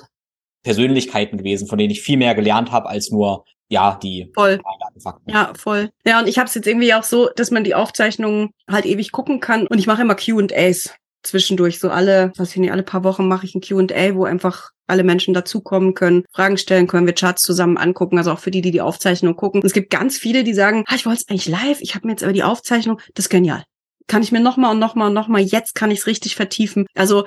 Persönlichkeiten 0.64 1.38
gewesen, 1.38 1.68
von 1.68 1.78
denen 1.78 1.92
ich 1.92 2.02
viel 2.02 2.18
mehr 2.18 2.36
gelernt 2.36 2.72
habe 2.72 2.90
als 2.90 3.12
nur 3.12 3.46
ja 3.70 3.98
die 4.02 4.32
voll. 4.34 4.60
Fakten. 5.02 5.32
Ja, 5.32 5.52
voll. 5.56 5.90
Ja, 6.06 6.20
und 6.20 6.28
ich 6.28 6.38
habe 6.38 6.48
es 6.48 6.54
jetzt 6.54 6.68
irgendwie 6.68 6.94
auch 6.94 7.04
so, 7.04 7.30
dass 7.36 7.52
man 7.52 7.64
die 7.64 7.76
Aufzeichnungen 7.76 8.52
halt 8.70 8.86
ewig 8.86 9.12
gucken 9.12 9.40
kann. 9.40 9.68
Und 9.68 9.80
ich 9.80 9.88
mache 9.88 10.04
immer 10.04 10.16
Q&As 10.16 10.94
zwischendurch. 11.24 11.80
So 11.80 11.90
alle, 11.90 12.32
was 12.38 12.52
ich 12.52 12.58
nicht, 12.58 12.72
alle 12.72 12.84
paar 12.84 13.04
Wochen 13.04 13.28
mache 13.28 13.46
ich 13.46 13.56
ein 13.56 13.62
Q&A, 13.62 14.16
wo 14.16 14.26
einfach 14.26 14.72
alle 14.88 15.04
Menschen 15.04 15.34
dazukommen 15.34 15.94
können, 15.94 16.26
Fragen 16.32 16.58
stellen 16.58 16.88
können, 16.88 17.08
wir 17.08 17.14
Charts 17.14 17.42
zusammen 17.42 17.78
angucken, 17.78 18.18
also 18.18 18.32
auch 18.32 18.40
für 18.40 18.52
die, 18.52 18.62
die 18.62 18.72
die 18.72 18.82
Aufzeichnung 18.82 19.36
gucken. 19.36 19.62
Und 19.62 19.66
es 19.68 19.74
gibt 19.74 19.90
ganz 19.90 20.18
viele, 20.18 20.44
die 20.44 20.54
sagen, 20.54 20.84
ah, 20.88 20.96
ich 20.96 21.06
wollte 21.06 21.22
es 21.22 21.30
eigentlich 21.30 21.48
live, 21.48 21.80
ich 21.82 21.96
habe 21.96 22.08
mir 22.08 22.14
jetzt 22.14 22.24
aber 22.24 22.34
die 22.34 22.44
Aufzeichnung, 22.44 23.00
das 23.14 23.26
ist 23.26 23.30
genial. 23.30 23.64
Kann 24.08 24.22
ich 24.22 24.34
mir 24.34 24.42
nochmal 24.42 24.72
und 24.72 24.80
nochmal 24.80 25.08
und 25.08 25.14
nochmal, 25.14 25.42
jetzt 25.42 25.76
kann 25.76 25.90
ich 25.90 26.00
es 26.00 26.08
richtig 26.08 26.36
vertiefen. 26.36 26.86
Also 26.94 27.26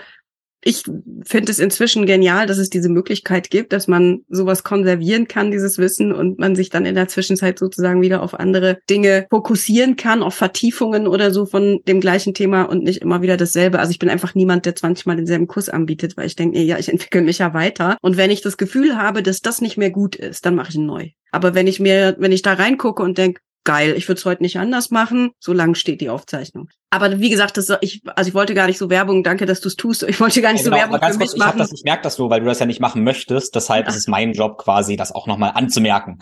ich 0.62 0.82
finde 1.24 1.52
es 1.52 1.58
inzwischen 1.58 2.06
genial, 2.06 2.46
dass 2.46 2.58
es 2.58 2.70
diese 2.70 2.88
Möglichkeit 2.88 3.50
gibt, 3.50 3.72
dass 3.72 3.86
man 3.86 4.22
sowas 4.28 4.64
konservieren 4.64 5.28
kann, 5.28 5.50
dieses 5.50 5.78
Wissen, 5.78 6.12
und 6.12 6.38
man 6.38 6.56
sich 6.56 6.70
dann 6.70 6.86
in 6.86 6.94
der 6.94 7.08
Zwischenzeit 7.08 7.58
sozusagen 7.58 8.02
wieder 8.02 8.22
auf 8.22 8.34
andere 8.34 8.78
Dinge 8.90 9.26
fokussieren 9.30 9.96
kann, 9.96 10.22
auf 10.22 10.34
Vertiefungen 10.34 11.06
oder 11.06 11.32
so 11.32 11.46
von 11.46 11.80
dem 11.86 12.00
gleichen 12.00 12.34
Thema 12.34 12.62
und 12.62 12.82
nicht 12.82 13.02
immer 13.02 13.22
wieder 13.22 13.36
dasselbe. 13.36 13.78
Also 13.78 13.92
ich 13.92 13.98
bin 13.98 14.10
einfach 14.10 14.34
niemand, 14.34 14.66
der 14.66 14.74
20 14.74 15.06
Mal 15.06 15.16
denselben 15.16 15.46
Kurs 15.46 15.68
anbietet, 15.68 16.16
weil 16.16 16.26
ich 16.26 16.36
denke, 16.36 16.60
ja, 16.60 16.78
ich 16.78 16.88
entwickle 16.88 17.22
mich 17.22 17.38
ja 17.38 17.54
weiter. 17.54 17.96
Und 18.02 18.16
wenn 18.16 18.30
ich 18.30 18.40
das 18.40 18.56
Gefühl 18.56 18.96
habe, 18.96 19.22
dass 19.22 19.40
das 19.40 19.60
nicht 19.60 19.76
mehr 19.76 19.90
gut 19.90 20.16
ist, 20.16 20.46
dann 20.46 20.56
mache 20.56 20.70
ich 20.70 20.76
ihn 20.76 20.86
neu. 20.86 21.10
Aber 21.30 21.54
wenn 21.54 21.66
ich 21.66 21.80
mir, 21.80 22.16
wenn 22.18 22.32
ich 22.32 22.42
da 22.42 22.54
reingucke 22.54 23.02
und 23.02 23.18
denke, 23.18 23.40
geil, 23.64 23.94
ich 23.96 24.08
würde 24.08 24.18
es 24.18 24.24
heute 24.24 24.42
nicht 24.42 24.58
anders 24.58 24.90
machen, 24.90 25.30
solange 25.38 25.74
steht 25.74 26.00
die 26.00 26.08
Aufzeichnung. 26.08 26.70
Aber 26.96 27.20
wie 27.20 27.28
gesagt, 27.28 27.56
das, 27.56 27.70
ich, 27.82 28.02
also 28.14 28.28
ich 28.28 28.34
wollte 28.34 28.54
gar 28.54 28.66
nicht 28.66 28.78
so 28.78 28.88
Werbung, 28.88 29.22
danke, 29.22 29.44
dass 29.44 29.60
du 29.60 29.68
es 29.68 29.76
tust. 29.76 30.02
Ich 30.02 30.18
wollte 30.18 30.40
gar 30.40 30.52
nicht 30.52 30.64
ja, 30.64 30.70
genau, 30.70 30.76
so 30.76 30.80
Werbung 30.80 31.00
ganz 31.00 31.14
für 31.14 31.20
kurz, 31.20 31.32
mich 31.32 31.38
machen. 31.38 31.60
Ich, 31.60 31.68
das, 31.68 31.72
ich 31.72 31.84
merke 31.84 32.02
das 32.02 32.16
so, 32.16 32.30
weil 32.30 32.40
du 32.40 32.46
das 32.46 32.58
ja 32.58 32.66
nicht 32.66 32.80
machen 32.80 33.04
möchtest. 33.04 33.54
Deshalb 33.54 33.84
ja. 33.84 33.90
ist 33.90 33.96
es 33.96 34.08
mein 34.08 34.32
Job 34.32 34.58
quasi, 34.58 34.96
das 34.96 35.12
auch 35.12 35.26
nochmal 35.26 35.52
anzumerken. 35.54 36.18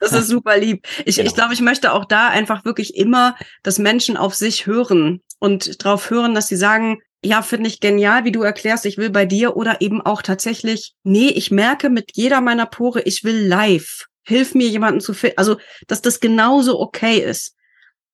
das 0.00 0.12
ist 0.12 0.28
super 0.28 0.58
lieb. 0.58 0.86
Ich, 1.04 1.16
genau. 1.16 1.28
ich 1.28 1.34
glaube, 1.34 1.54
ich 1.54 1.60
möchte 1.60 1.92
auch 1.92 2.04
da 2.04 2.28
einfach 2.28 2.64
wirklich 2.64 2.96
immer, 2.96 3.34
dass 3.62 3.78
Menschen 3.78 4.16
auf 4.16 4.34
sich 4.34 4.66
hören 4.66 5.22
und 5.38 5.84
darauf 5.84 6.10
hören, 6.10 6.34
dass 6.34 6.48
sie 6.48 6.56
sagen, 6.56 7.00
ja, 7.24 7.40
finde 7.40 7.68
ich 7.68 7.80
genial, 7.80 8.24
wie 8.24 8.32
du 8.32 8.42
erklärst, 8.42 8.84
ich 8.84 8.98
will 8.98 9.08
bei 9.08 9.24
dir 9.24 9.56
oder 9.56 9.80
eben 9.80 10.02
auch 10.02 10.20
tatsächlich, 10.20 10.94
nee, 11.04 11.28
ich 11.28 11.50
merke 11.50 11.88
mit 11.88 12.10
jeder 12.14 12.42
meiner 12.42 12.66
Pore, 12.66 13.00
ich 13.00 13.24
will 13.24 13.46
live 13.46 14.06
hilf 14.24 14.54
mir 14.54 14.68
jemanden 14.68 15.00
zu 15.00 15.14
finden. 15.14 15.38
Also, 15.38 15.58
dass 15.86 16.02
das 16.02 16.20
genauso 16.20 16.80
okay 16.80 17.18
ist. 17.18 17.54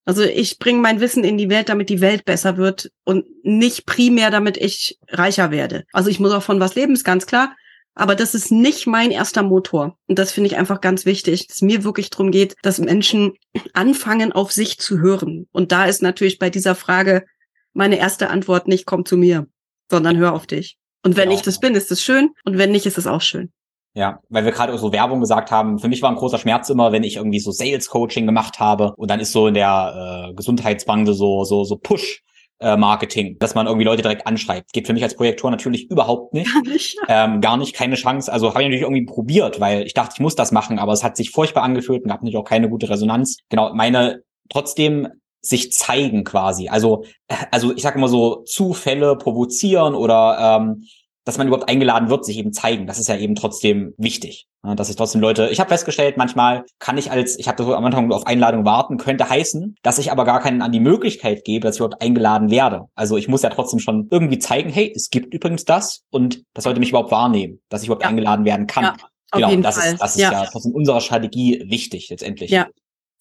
Also 0.04 0.22
ich 0.22 0.58
bringe 0.58 0.80
mein 0.80 1.00
Wissen 1.00 1.24
in 1.24 1.38
die 1.38 1.50
Welt, 1.50 1.68
damit 1.68 1.88
die 1.88 2.00
Welt 2.00 2.24
besser 2.24 2.56
wird 2.56 2.90
und 3.04 3.26
nicht 3.44 3.86
primär, 3.86 4.30
damit 4.30 4.56
ich 4.56 4.98
reicher 5.08 5.50
werde. 5.50 5.84
Also 5.92 6.10
ich 6.10 6.20
muss 6.20 6.32
auch 6.32 6.42
von 6.42 6.60
was 6.60 6.74
leben, 6.74 6.94
ist 6.94 7.04
ganz 7.04 7.26
klar. 7.26 7.54
Aber 7.94 8.14
das 8.14 8.34
ist 8.34 8.50
nicht 8.50 8.86
mein 8.86 9.10
erster 9.10 9.42
Motor. 9.42 9.98
Und 10.06 10.18
das 10.18 10.32
finde 10.32 10.48
ich 10.48 10.56
einfach 10.56 10.80
ganz 10.80 11.04
wichtig, 11.04 11.48
dass 11.48 11.60
mir 11.60 11.84
wirklich 11.84 12.08
darum 12.08 12.30
geht, 12.30 12.54
dass 12.62 12.78
Menschen 12.78 13.34
anfangen, 13.74 14.32
auf 14.32 14.52
sich 14.52 14.78
zu 14.78 15.00
hören. 15.00 15.48
Und 15.52 15.72
da 15.72 15.84
ist 15.84 16.00
natürlich 16.00 16.38
bei 16.38 16.50
dieser 16.50 16.74
Frage 16.74 17.26
meine 17.72 17.98
erste 17.98 18.30
Antwort 18.30 18.68
nicht, 18.68 18.86
komm 18.86 19.04
zu 19.04 19.16
mir, 19.16 19.46
sondern 19.90 20.16
hör 20.16 20.32
auf 20.32 20.46
dich. 20.46 20.78
Und 21.02 21.16
wenn 21.16 21.30
ja. 21.30 21.36
ich 21.36 21.42
das 21.42 21.60
bin, 21.60 21.74
ist 21.74 21.90
es 21.90 22.02
schön. 22.02 22.30
Und 22.44 22.58
wenn 22.58 22.72
nicht, 22.72 22.86
ist 22.86 22.98
es 22.98 23.06
auch 23.06 23.20
schön. 23.20 23.52
Ja, 23.94 24.20
weil 24.28 24.44
wir 24.44 24.52
gerade 24.52 24.76
so 24.78 24.92
Werbung 24.92 25.20
gesagt 25.20 25.50
haben. 25.50 25.78
Für 25.78 25.88
mich 25.88 26.00
war 26.00 26.10
ein 26.10 26.16
großer 26.16 26.38
Schmerz 26.38 26.70
immer, 26.70 26.92
wenn 26.92 27.02
ich 27.02 27.16
irgendwie 27.16 27.40
so 27.40 27.50
Sales 27.50 27.88
Coaching 27.88 28.24
gemacht 28.24 28.60
habe 28.60 28.94
und 28.96 29.10
dann 29.10 29.18
ist 29.18 29.32
so 29.32 29.48
in 29.48 29.54
der 29.54 30.28
äh, 30.30 30.34
Gesundheitsbranche 30.34 31.12
so 31.12 31.44
so 31.44 31.64
so 31.64 31.76
Push 31.76 32.22
äh, 32.60 32.76
Marketing, 32.76 33.36
dass 33.38 33.54
man 33.54 33.66
irgendwie 33.66 33.86
Leute 33.86 34.02
direkt 34.02 34.26
anschreibt. 34.26 34.72
Geht 34.72 34.86
für 34.86 34.92
mich 34.92 35.02
als 35.02 35.16
Projektor 35.16 35.50
natürlich 35.50 35.90
überhaupt 35.90 36.34
nicht. 36.34 36.52
Gar 36.52 36.62
nicht. 36.62 36.96
Ähm, 37.08 37.40
gar 37.40 37.56
nicht, 37.56 37.74
keine 37.74 37.96
Chance. 37.96 38.32
Also 38.32 38.50
habe 38.50 38.62
ich 38.62 38.68
natürlich 38.68 38.82
irgendwie 38.82 39.04
probiert, 39.04 39.58
weil 39.58 39.82
ich 39.82 39.94
dachte, 39.94 40.12
ich 40.14 40.20
muss 40.20 40.36
das 40.36 40.52
machen, 40.52 40.78
aber 40.78 40.92
es 40.92 41.02
hat 41.02 41.16
sich 41.16 41.30
furchtbar 41.30 41.64
angefühlt 41.64 42.02
und 42.02 42.08
gab 42.08 42.20
natürlich 42.20 42.36
auch 42.36 42.44
keine 42.44 42.68
gute 42.68 42.88
Resonanz. 42.88 43.38
Genau, 43.48 43.74
meine 43.74 44.22
trotzdem 44.48 45.08
sich 45.40 45.72
zeigen 45.72 46.22
quasi. 46.22 46.68
Also, 46.68 47.04
äh, 47.26 47.34
also 47.50 47.74
ich 47.74 47.82
sage 47.82 47.98
immer 47.98 48.08
so, 48.08 48.42
Zufälle 48.44 49.16
provozieren 49.16 49.94
oder 49.94 50.60
ähm, 50.60 50.84
dass 51.24 51.38
man 51.38 51.46
überhaupt 51.46 51.68
eingeladen 51.68 52.08
wird, 52.10 52.24
sich 52.24 52.38
eben 52.38 52.52
zeigen. 52.52 52.86
Das 52.86 52.98
ist 52.98 53.08
ja 53.08 53.16
eben 53.16 53.34
trotzdem 53.34 53.94
wichtig. 53.96 54.46
Dass 54.62 54.90
ich 54.90 54.96
trotzdem 54.96 55.22
Leute, 55.22 55.48
ich 55.50 55.58
habe 55.58 55.70
festgestellt, 55.70 56.18
manchmal 56.18 56.64
kann 56.78 56.98
ich 56.98 57.10
als, 57.10 57.38
ich 57.38 57.48
habe 57.48 57.62
so 57.62 57.74
am 57.74 57.84
Anfang 57.84 58.12
auf 58.12 58.26
Einladung 58.26 58.66
warten, 58.66 58.98
könnte 58.98 59.28
heißen, 59.28 59.76
dass 59.82 59.98
ich 59.98 60.12
aber 60.12 60.26
gar 60.26 60.40
keinen 60.40 60.60
an 60.60 60.70
die 60.70 60.80
Möglichkeit 60.80 61.44
gebe, 61.44 61.66
dass 61.66 61.76
ich 61.76 61.80
überhaupt 61.80 62.02
eingeladen 62.02 62.50
werde. 62.50 62.86
Also 62.94 63.16
ich 63.16 63.26
muss 63.26 63.40
ja 63.40 63.48
trotzdem 63.48 63.80
schon 63.80 64.08
irgendwie 64.10 64.38
zeigen, 64.38 64.68
hey, 64.68 64.92
es 64.94 65.08
gibt 65.08 65.32
übrigens 65.32 65.64
das 65.64 66.02
und 66.10 66.42
das 66.52 66.64
sollte 66.64 66.78
mich 66.78 66.90
überhaupt 66.90 67.10
wahrnehmen, 67.10 67.60
dass 67.70 67.80
ich 67.80 67.88
überhaupt 67.88 68.02
ja. 68.02 68.10
eingeladen 68.10 68.44
werden 68.44 68.66
kann. 68.66 68.84
Ja, 68.84 69.48
genau, 69.48 69.62
das 69.62 69.78
Fall. 69.78 69.92
ist, 69.94 70.02
das 70.02 70.16
ist 70.16 70.22
ja. 70.22 70.32
ja 70.32 70.44
trotzdem 70.44 70.72
unserer 70.72 71.00
Strategie 71.00 71.64
wichtig 71.66 72.10
letztendlich. 72.10 72.50
Ja, 72.50 72.68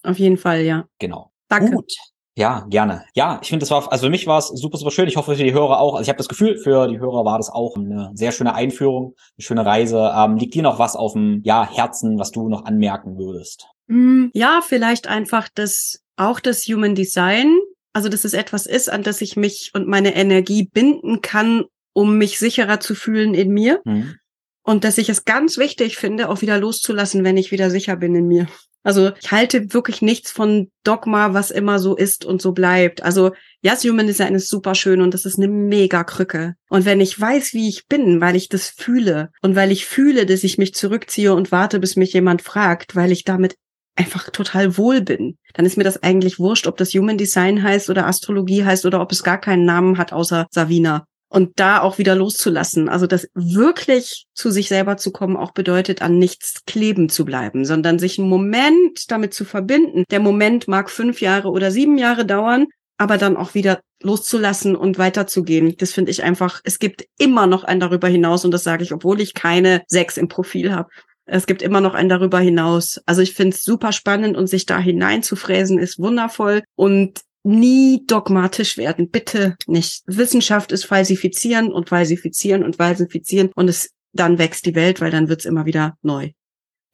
auf 0.02 0.18
jeden 0.18 0.36
Fall, 0.36 0.62
ja. 0.62 0.86
Genau. 0.98 1.32
Danke. 1.48 1.72
Gut. 1.72 1.94
Ja, 2.40 2.66
gerne. 2.70 3.04
Ja, 3.14 3.38
ich 3.42 3.50
finde, 3.50 3.64
das 3.64 3.70
war, 3.70 3.92
also 3.92 4.06
für 4.06 4.10
mich 4.10 4.26
war 4.26 4.38
es 4.38 4.48
super, 4.48 4.78
super 4.78 4.90
schön. 4.90 5.06
Ich 5.06 5.18
hoffe 5.18 5.36
für 5.36 5.44
die 5.44 5.52
Hörer 5.52 5.78
auch. 5.78 5.92
Also 5.92 6.04
ich 6.04 6.08
habe 6.08 6.16
das 6.16 6.28
Gefühl, 6.28 6.56
für 6.56 6.88
die 6.88 6.98
Hörer 6.98 7.26
war 7.26 7.36
das 7.36 7.50
auch 7.50 7.76
eine 7.76 8.12
sehr 8.14 8.32
schöne 8.32 8.54
Einführung, 8.54 9.14
eine 9.36 9.44
schöne 9.44 9.66
Reise. 9.66 10.10
Ähm, 10.16 10.38
liegt 10.38 10.54
dir 10.54 10.62
noch 10.62 10.78
was 10.78 10.96
auf 10.96 11.12
dem 11.12 11.42
ja, 11.44 11.70
Herzen, 11.70 12.18
was 12.18 12.30
du 12.30 12.48
noch 12.48 12.64
anmerken 12.64 13.18
würdest? 13.18 13.66
Mm, 13.88 14.28
ja, 14.32 14.62
vielleicht 14.66 15.06
einfach 15.06 15.50
das, 15.54 16.00
auch 16.16 16.40
das 16.40 16.64
Human 16.64 16.94
Design. 16.94 17.58
Also, 17.92 18.08
dass 18.08 18.24
es 18.24 18.32
etwas 18.32 18.64
ist, 18.64 18.90
an 18.90 19.02
das 19.02 19.20
ich 19.20 19.36
mich 19.36 19.72
und 19.74 19.86
meine 19.86 20.14
Energie 20.14 20.64
binden 20.64 21.20
kann, 21.20 21.64
um 21.92 22.16
mich 22.16 22.38
sicherer 22.38 22.80
zu 22.80 22.94
fühlen 22.94 23.34
in 23.34 23.50
mir. 23.50 23.82
Mhm. 23.84 24.14
Und 24.62 24.84
dass 24.84 24.96
ich 24.96 25.10
es 25.10 25.26
ganz 25.26 25.58
wichtig 25.58 25.98
finde, 25.98 26.30
auch 26.30 26.40
wieder 26.40 26.56
loszulassen, 26.56 27.22
wenn 27.22 27.36
ich 27.36 27.52
wieder 27.52 27.68
sicher 27.68 27.96
bin 27.96 28.14
in 28.14 28.26
mir. 28.28 28.46
Also 28.82 29.12
ich 29.20 29.30
halte 29.30 29.74
wirklich 29.74 30.00
nichts 30.00 30.30
von 30.30 30.70
Dogma, 30.84 31.34
was 31.34 31.50
immer 31.50 31.78
so 31.78 31.96
ist 31.96 32.24
und 32.24 32.40
so 32.40 32.52
bleibt. 32.52 33.02
Also 33.02 33.32
yes, 33.60 33.84
Human 33.84 34.06
Design 34.06 34.34
ist 34.34 34.48
super 34.48 34.74
schön 34.74 35.02
und 35.02 35.12
das 35.12 35.26
ist 35.26 35.38
eine 35.38 35.48
mega 35.48 36.02
Krücke. 36.04 36.54
Und 36.68 36.84
wenn 36.86 37.00
ich 37.00 37.18
weiß, 37.20 37.52
wie 37.52 37.68
ich 37.68 37.86
bin, 37.86 38.20
weil 38.20 38.36
ich 38.36 38.48
das 38.48 38.68
fühle 38.68 39.30
und 39.42 39.54
weil 39.54 39.70
ich 39.70 39.86
fühle, 39.86 40.24
dass 40.24 40.44
ich 40.44 40.56
mich 40.56 40.74
zurückziehe 40.74 41.34
und 41.34 41.52
warte, 41.52 41.78
bis 41.78 41.96
mich 41.96 42.12
jemand 42.12 42.42
fragt, 42.42 42.96
weil 42.96 43.12
ich 43.12 43.24
damit 43.24 43.56
einfach 43.96 44.30
total 44.30 44.78
wohl 44.78 45.02
bin, 45.02 45.36
dann 45.52 45.66
ist 45.66 45.76
mir 45.76 45.84
das 45.84 46.02
eigentlich 46.02 46.38
wurscht, 46.38 46.66
ob 46.66 46.78
das 46.78 46.94
Human 46.94 47.18
Design 47.18 47.62
heißt 47.62 47.90
oder 47.90 48.06
Astrologie 48.06 48.64
heißt 48.64 48.86
oder 48.86 49.00
ob 49.00 49.12
es 49.12 49.22
gar 49.22 49.38
keinen 49.38 49.66
Namen 49.66 49.98
hat 49.98 50.12
außer 50.12 50.46
Savina 50.50 51.04
und 51.30 51.52
da 51.56 51.80
auch 51.80 51.98
wieder 51.98 52.14
loszulassen. 52.14 52.88
Also 52.88 53.06
das 53.06 53.28
wirklich 53.34 54.26
zu 54.34 54.50
sich 54.50 54.68
selber 54.68 54.96
zu 54.96 55.12
kommen, 55.12 55.36
auch 55.36 55.52
bedeutet, 55.52 56.02
an 56.02 56.18
nichts 56.18 56.64
kleben 56.66 57.08
zu 57.08 57.24
bleiben, 57.24 57.64
sondern 57.64 57.98
sich 57.98 58.18
einen 58.18 58.28
Moment 58.28 59.10
damit 59.10 59.32
zu 59.32 59.44
verbinden. 59.44 60.04
Der 60.10 60.20
Moment 60.20 60.68
mag 60.68 60.90
fünf 60.90 61.20
Jahre 61.20 61.50
oder 61.50 61.70
sieben 61.70 61.96
Jahre 61.96 62.26
dauern, 62.26 62.66
aber 62.98 63.16
dann 63.16 63.36
auch 63.36 63.54
wieder 63.54 63.80
loszulassen 64.02 64.74
und 64.74 64.98
weiterzugehen. 64.98 65.76
Das 65.78 65.92
finde 65.92 66.10
ich 66.10 66.24
einfach, 66.24 66.60
es 66.64 66.80
gibt 66.80 67.04
immer 67.16 67.46
noch 67.46 67.62
ein 67.62 67.78
darüber 67.78 68.08
hinaus 68.08 68.44
und 68.44 68.50
das 68.50 68.64
sage 68.64 68.82
ich, 68.82 68.92
obwohl 68.92 69.20
ich 69.20 69.32
keine 69.32 69.82
sechs 69.86 70.16
im 70.16 70.28
Profil 70.28 70.72
habe. 70.72 70.90
Es 71.26 71.46
gibt 71.46 71.62
immer 71.62 71.80
noch 71.80 71.94
ein 71.94 72.08
darüber 72.08 72.40
hinaus. 72.40 73.00
Also 73.06 73.22
ich 73.22 73.34
finde 73.34 73.54
es 73.54 73.62
super 73.62 73.92
spannend 73.92 74.36
und 74.36 74.48
sich 74.48 74.66
da 74.66 74.78
hineinzufräsen 74.78 75.78
ist 75.78 76.00
wundervoll. 76.00 76.62
Und 76.74 77.20
nie 77.42 78.04
dogmatisch 78.06 78.76
werden. 78.76 79.10
Bitte 79.10 79.56
nicht. 79.66 80.02
Wissenschaft 80.06 80.72
ist 80.72 80.84
falsifizieren 80.84 81.72
und 81.72 81.88
falsifizieren 81.88 82.62
und 82.64 82.76
falsifizieren 82.76 83.50
und 83.54 83.68
es 83.68 83.90
dann 84.12 84.38
wächst 84.38 84.66
die 84.66 84.74
Welt, 84.74 85.00
weil 85.00 85.10
dann 85.10 85.28
wird's 85.28 85.44
immer 85.44 85.66
wieder 85.66 85.96
neu. 86.02 86.30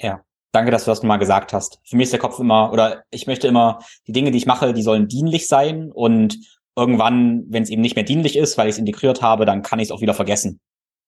Ja. 0.01 0.23
Danke, 0.53 0.71
dass 0.71 0.85
du 0.85 0.91
das 0.91 1.03
mal 1.03 1.19
gesagt 1.19 1.53
hast. 1.53 1.81
Für 1.85 1.97
mich 1.97 2.05
ist 2.05 2.13
der 2.13 2.21
Kopf 2.21 2.39
immer, 2.39 2.73
oder 2.73 3.05
ich 3.11 3.27
möchte 3.27 3.47
immer, 3.47 3.81
die 4.07 4.13
Dinge, 4.13 4.31
die 4.31 4.39
ich 4.39 4.47
mache, 4.47 4.73
die 4.73 4.81
sollen 4.81 5.07
dienlich 5.07 5.49
sein 5.49 5.93
und 5.93 6.39
irgendwann, 6.75 7.45
wenn 7.49 7.63
es 7.63 7.69
eben 7.69 7.83
nicht 7.83 7.95
mehr 7.95 8.07
dienlich 8.07 8.37
ist, 8.37 8.57
weil 8.57 8.69
ich 8.69 8.77
es 8.77 8.79
integriert 8.79 9.21
habe, 9.21 9.45
dann 9.45 9.61
kann 9.61 9.81
ich 9.81 9.89
es 9.89 9.91
auch 9.91 10.01
wieder 10.01 10.15
vergessen. 10.15 10.61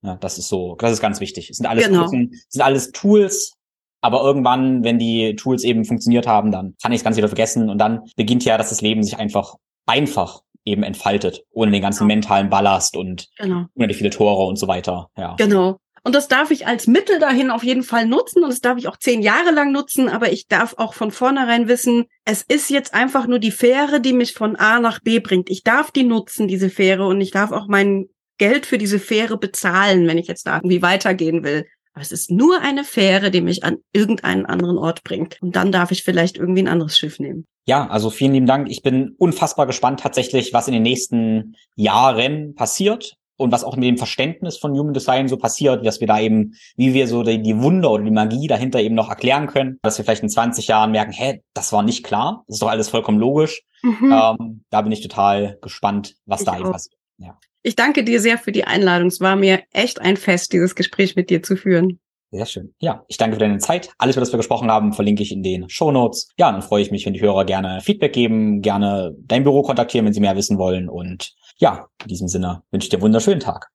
Ja, 0.03 0.17
das 0.17 0.37
ist 0.37 0.49
so, 0.49 0.77
das 0.77 0.93
ist 0.93 1.01
ganz 1.01 1.21
wichtig. 1.21 1.49
Es 1.49 1.57
sind 1.57 1.67
alles, 1.67 1.87
genau. 1.87 2.05
Kuchen, 2.05 2.33
sind 2.49 2.63
alles 2.63 2.93
Tools, 2.93 3.55
Aber 4.01 4.23
irgendwann, 4.23 4.85
wenn 4.85 4.99
die 4.99 5.35
Tools 5.37 5.65
eben 5.65 5.85
funktioniert 5.85 6.27
haben, 6.27 6.53
dann 6.53 6.75
kann 6.81 6.93
ich 6.93 6.99
es 6.99 7.05
ganz 7.05 7.17
wieder 7.17 7.29
vergessen 7.29 7.69
und 7.69 7.79
dann 7.79 8.03
beginnt 8.17 8.45
ja, 8.45 8.57
dass 8.57 8.69
das 8.69 8.81
Leben 8.81 9.03
sich 9.03 9.19
einfach 9.19 9.57
einfach 9.87 10.43
eben 10.65 10.83
entfaltet, 10.83 11.45
ohne 11.51 11.73
den 11.73 11.83
ganzen 11.83 12.07
genau. 12.07 12.15
mentalen 12.15 12.51
Ballast 12.51 12.97
und 12.97 13.29
genau. 13.39 13.67
ohne 13.75 13.89
die 13.89 13.95
viele 13.95 14.11
Tore 14.11 14.45
und 14.45 14.57
so 14.57 14.69
weiter. 14.69 15.09
Ja. 15.17 15.35
Genau. 15.37 15.79
Und 16.05 16.15
das 16.15 16.29
darf 16.29 16.51
ich 16.51 16.67
als 16.67 16.87
Mittel 16.87 17.19
dahin 17.19 17.51
auf 17.51 17.65
jeden 17.65 17.83
Fall 17.83 18.07
nutzen 18.07 18.43
und 18.43 18.51
das 18.51 18.61
darf 18.61 18.79
ich 18.79 18.89
auch 18.89 18.97
zehn 18.97 19.21
Jahre 19.21 19.51
lang 19.51 19.73
nutzen, 19.73 20.09
aber 20.09 20.31
ich 20.33 20.47
darf 20.47 20.75
auch 20.79 20.95
von 20.95 21.11
vornherein 21.11 21.69
wissen, 21.69 22.07
es 22.25 22.43
ist 22.43 22.71
jetzt 22.71 22.95
einfach 22.95 23.27
nur 23.27 23.39
die 23.39 23.51
Fähre, 23.51 24.01
die 24.01 24.13
mich 24.13 24.33
von 24.33 24.57
A 24.57 24.81
nach 24.81 25.01
B 25.01 25.19
bringt. 25.19 25.51
Ich 25.51 25.65
darf 25.65 25.91
die 25.91 26.05
nutzen, 26.05 26.49
diese 26.49 26.71
Fähre, 26.71 27.07
und 27.07 27.21
ich 27.21 27.31
darf 27.31 27.51
auch 27.51 27.67
mein 27.67 28.07
Geld 28.39 28.67
für 28.67 28.79
diese 28.79 29.01
Fähre 29.01 29.37
bezahlen, 29.37 30.07
wenn 30.07 30.19
ich 30.19 30.29
jetzt 30.29 30.47
da 30.47 30.57
irgendwie 30.57 30.83
weitergehen 30.83 31.43
will. 31.43 31.67
Aber 31.99 32.05
es 32.05 32.13
ist 32.13 32.31
nur 32.31 32.61
eine 32.61 32.85
Fähre, 32.85 33.33
die 33.33 33.41
mich 33.41 33.65
an 33.65 33.79
irgendeinen 33.93 34.47
anderen 34.47 34.79
Ort 34.79 35.03
bringt. 35.03 35.43
Und 35.43 35.57
dann 35.57 35.73
darf 35.73 35.91
ich 35.91 36.05
vielleicht 36.05 36.37
irgendwie 36.37 36.63
ein 36.63 36.69
anderes 36.69 36.97
Schiff 36.97 37.19
nehmen. 37.19 37.45
Ja, 37.67 37.89
also 37.89 38.09
vielen 38.09 38.35
lieben 38.35 38.47
Dank. 38.47 38.71
Ich 38.71 38.83
bin 38.83 39.17
unfassbar 39.19 39.67
gespannt 39.67 39.99
tatsächlich, 39.99 40.53
was 40.53 40.69
in 40.69 40.75
den 40.75 40.85
nächsten 40.85 41.57
Jahren 41.75 42.55
passiert 42.55 43.17
und 43.37 43.51
was 43.51 43.65
auch 43.65 43.75
mit 43.75 43.85
dem 43.85 43.99
Verständnis 43.99 44.59
von 44.59 44.79
Human 44.79 44.95
Design 44.95 45.27
so 45.27 45.39
passiert, 45.39 45.85
dass 45.85 45.99
wir 45.99 46.07
da 46.07 46.21
eben, 46.21 46.55
wie 46.77 46.95
wir 46.95 47.09
so 47.09 47.25
die, 47.25 47.43
die, 47.43 47.61
Wunder 47.61 47.91
oder 47.91 48.05
die 48.05 48.13
Magie 48.13 48.47
dahinter 48.47 48.79
eben 48.79 48.95
noch 48.95 49.09
erklären 49.09 49.49
können, 49.49 49.81
dass 49.83 49.99
wir 49.99 50.05
vielleicht 50.05 50.23
in 50.23 50.29
20 50.29 50.69
Jahren 50.69 50.93
merken, 50.93 51.11
hä, 51.11 51.43
das 51.53 51.73
war 51.73 51.83
nicht 51.83 52.05
klar, 52.05 52.45
das 52.47 52.55
ist 52.55 52.63
doch 52.63 52.71
alles 52.71 52.91
vollkommen 52.91 53.19
logisch. 53.19 53.65
Mhm. 53.83 54.13
Ähm, 54.13 54.65
da 54.71 54.83
bin 54.83 54.93
ich 54.93 55.01
total 55.01 55.59
gespannt, 55.63 56.15
was 56.27 56.43
ich 56.43 56.47
da 56.47 56.61
eben 56.61 56.71
passiert. 56.71 56.95
Ja. 57.17 57.37
Ich 57.63 57.77
danke 57.77 58.05
dir 58.05 58.21
sehr 58.21 58.39
für 58.39 58.53
die 58.53 58.65
Einladung. 58.65 59.09
Es 59.09 59.21
war 59.21 59.37
mir 59.37 59.63
echt 59.73 60.01
ein 60.01 60.17
Fest, 60.17 60.53
dieses 60.53 60.75
Gespräch 60.75 61.17
mit 61.17 61.31
dir 61.31 61.43
zu 61.43 61.57
führen. 61.57 61.99
Sehr 62.31 62.47
schön. 62.47 62.75
Ja, 62.79 63.05
ich 63.09 63.17
danke 63.17 63.37
für 63.37 63.41
deine 63.41 63.59
Zeit. 63.59 63.91
Alles, 63.97 64.17
über 64.17 64.21
das 64.21 64.33
wir 64.33 64.37
gesprochen 64.37 64.71
haben, 64.71 64.93
verlinke 64.93 65.23
ich 65.23 65.33
in 65.33 65.43
den 65.43 65.69
Show 65.71 65.91
Notes. 65.91 66.29
Ja, 66.37 66.53
dann 66.53 66.61
freue 66.61 66.83
ich 66.83 66.91
mich, 66.91 67.07
wenn 67.07 67.15
die 67.15 67.23
Hörer 67.23 67.47
gerne 67.47 67.81
Feedback 67.81 68.13
geben, 68.13 68.61
gerne 68.61 69.15
dein 69.19 69.45
Büro 69.45 69.63
kontaktieren, 69.63 70.05
wenn 70.05 70.13
sie 70.13 70.21
mehr 70.21 70.37
wissen 70.37 70.59
wollen. 70.59 70.91
Und 70.91 71.35
ja, 71.57 71.89
in 72.03 72.09
diesem 72.09 72.29
Sinne 72.29 72.63
wünsche 72.71 72.87
ich 72.87 72.91
dir 72.91 72.97
einen 72.97 73.05
wunderschönen 73.05 73.41
Tag. 73.41 73.69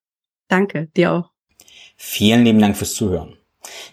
Danke, 0.50 0.88
dir 0.96 1.14
auch. 1.14 1.32
Vielen 1.98 2.44
lieben 2.44 2.60
Dank 2.60 2.78
fürs 2.78 2.94
Zuhören. 2.94 3.38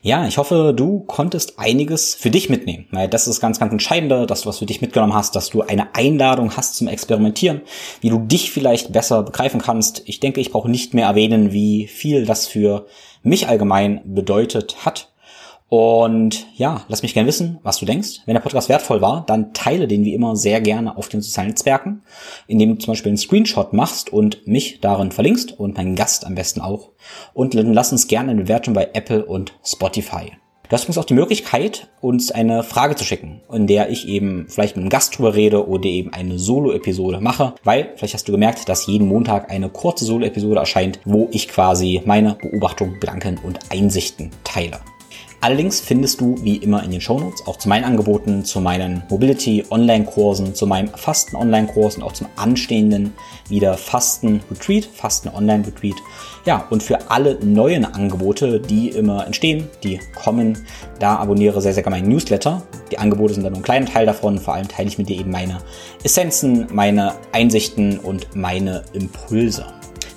Ja, 0.03 0.27
ich 0.27 0.39
hoffe, 0.39 0.73
du 0.75 1.01
konntest 1.01 1.59
einiges 1.59 2.15
für 2.15 2.31
dich 2.31 2.49
mitnehmen, 2.49 2.87
weil 2.91 3.09
das 3.09 3.29
ist 3.29 3.41
ganz, 3.41 3.61
ganz 3.61 3.73
entscheidender, 3.73 4.27
dass 4.27 4.43
du 4.43 4.49
was 4.49 4.59
für 4.59 4.67
dich 4.67 4.81
mitgenommen 4.81 5.15
hast, 5.15 5.37
dass 5.37 5.51
du 5.51 5.63
eine 5.63 5.95
Einladung 5.95 6.57
hast 6.57 6.77
zum 6.77 6.89
Experimentieren, 6.89 7.61
wie 8.01 8.11
du 8.11 8.19
dich 8.19 8.51
vielleicht 8.51 8.93
besser 8.93 9.23
begreifen 9.23 9.61
kannst. 9.61 10.03
Ich 10.07 10.21
denke, 10.21 10.41
ich 10.41 10.51
brauche 10.53 10.71
nicht 10.71 10.95
mehr 10.95 11.07
erwähnen, 11.07 11.53
wie 11.53 11.87
viel 11.87 12.25
das 12.25 12.47
für 12.47 12.87
mich 13.23 13.49
allgemein 13.49 14.01
bedeutet 14.05 14.85
hat. 14.85 15.10
Und 15.71 16.49
ja, 16.57 16.85
lass 16.89 17.03
mich 17.03 17.15
gerne 17.15 17.29
wissen, 17.29 17.61
was 17.63 17.79
du 17.79 17.87
denkst. 17.87 18.23
Wenn 18.27 18.35
der 18.35 18.41
Podcast 18.41 18.69
wertvoll 18.69 19.01
war, 19.01 19.25
dann 19.27 19.55
teile 19.55 19.87
den 19.87 20.05
wie 20.05 20.15
immer 20.15 20.35
sehr 20.35 20.61
gerne 20.61 20.97
auf 20.97 21.09
den 21.09 21.23
sozialen 21.23 21.51
Netzwerken, 21.51 22.03
indem 22.49 22.71
du 22.71 22.79
zum 22.79 22.91
Beispiel 22.91 23.11
einen 23.11 23.19
Screenshot 23.19 23.73
machst 23.73 24.13
und 24.13 24.45
mich 24.49 24.81
darin 24.81 25.13
verlinkst 25.13 25.59
und 25.61 25.77
meinen 25.77 25.95
Gast 25.95 26.27
am 26.27 26.35
besten 26.35 26.61
auch. 26.61 26.91
Und 27.35 27.55
dann 27.55 27.73
lass 27.73 27.93
uns 27.93 28.09
gerne 28.09 28.33
eine 28.33 28.43
Bewertung 28.43 28.75
bei 28.75 28.91
Apple 28.95 29.25
und 29.25 29.53
Spotify. 29.65 30.33
Du 30.65 30.73
hast 30.73 30.83
übrigens 30.83 30.99
auch 30.99 31.05
die 31.05 31.15
Möglichkeit, 31.15 31.89
uns 32.01 32.33
eine 32.33 32.65
Frage 32.65 32.97
zu 32.97 33.05
schicken, 33.05 33.41
in 33.53 33.69
der 33.69 33.91
ich 33.91 34.09
eben 34.09 34.47
vielleicht 34.49 34.75
mit 34.75 34.83
einem 34.83 34.91
Gast 34.91 35.17
drüber 35.17 35.37
rede 35.37 35.69
oder 35.69 35.85
eben 35.85 36.13
eine 36.13 36.41
Solo-Episode 36.41 37.21
mache, 37.21 37.55
weil 37.63 37.93
vielleicht 37.95 38.15
hast 38.15 38.27
du 38.27 38.33
gemerkt, 38.33 38.69
dass 38.69 38.89
jeden 38.89 39.07
Montag 39.07 39.53
eine 39.53 39.69
kurze 39.69 40.05
Solo-Episode 40.05 40.59
erscheint, 40.59 40.99
wo 41.05 41.29
ich 41.31 41.47
quasi 41.47 42.03
meine 42.05 42.35
Beobachtungen, 42.35 42.99
Gedanken 42.99 43.39
und 43.45 43.61
Einsichten 43.71 44.31
teile. 44.43 44.81
Allerdings 45.43 45.81
findest 45.81 46.21
du 46.21 46.37
wie 46.43 46.57
immer 46.57 46.83
in 46.85 46.91
den 46.91 47.01
Shownotes 47.01 47.47
auch 47.47 47.57
zu 47.57 47.71
meinen 47.71 47.85
Angeboten, 47.85 48.45
zu 48.45 48.61
meinen 48.61 49.03
Mobility 49.09 49.65
Online-Kursen, 49.71 50.55
zu 50.55 50.67
meinem 50.67 50.89
Fasten 50.89 51.35
Online-Kurs 51.35 51.97
und 51.97 52.03
auch 52.03 52.12
zum 52.12 52.27
anstehenden 52.37 53.15
wieder 53.49 53.79
Fasten 53.79 54.43
Retreat, 54.51 54.85
Fasten 54.85 55.31
Online 55.31 55.67
Retreat. 55.67 55.97
Ja, 56.45 56.67
und 56.69 56.83
für 56.83 57.11
alle 57.11 57.43
neuen 57.43 57.87
Angebote, 57.87 58.61
die 58.61 58.91
immer 58.91 59.27
entstehen, 59.27 59.67
die 59.83 59.99
kommen, 60.15 60.59
da 60.99 61.17
abonniere 61.17 61.62
sehr, 61.62 61.73
sehr 61.73 61.83
gerne 61.83 61.97
meinen 61.97 62.11
Newsletter. 62.11 62.62
Die 62.91 62.99
Angebote 62.99 63.33
sind 63.33 63.43
dann 63.43 63.55
nur 63.55 63.61
ein 63.61 63.65
kleiner 63.65 63.87
Teil 63.87 64.05
davon. 64.05 64.39
Vor 64.39 64.53
allem 64.53 64.69
teile 64.69 64.89
ich 64.89 64.99
mit 64.99 65.09
dir 65.09 65.19
eben 65.19 65.31
meine 65.31 65.57
Essenzen, 66.03 66.67
meine 66.71 67.15
Einsichten 67.33 67.99
und 67.99 68.37
meine 68.37 68.83
Impulse, 68.93 69.65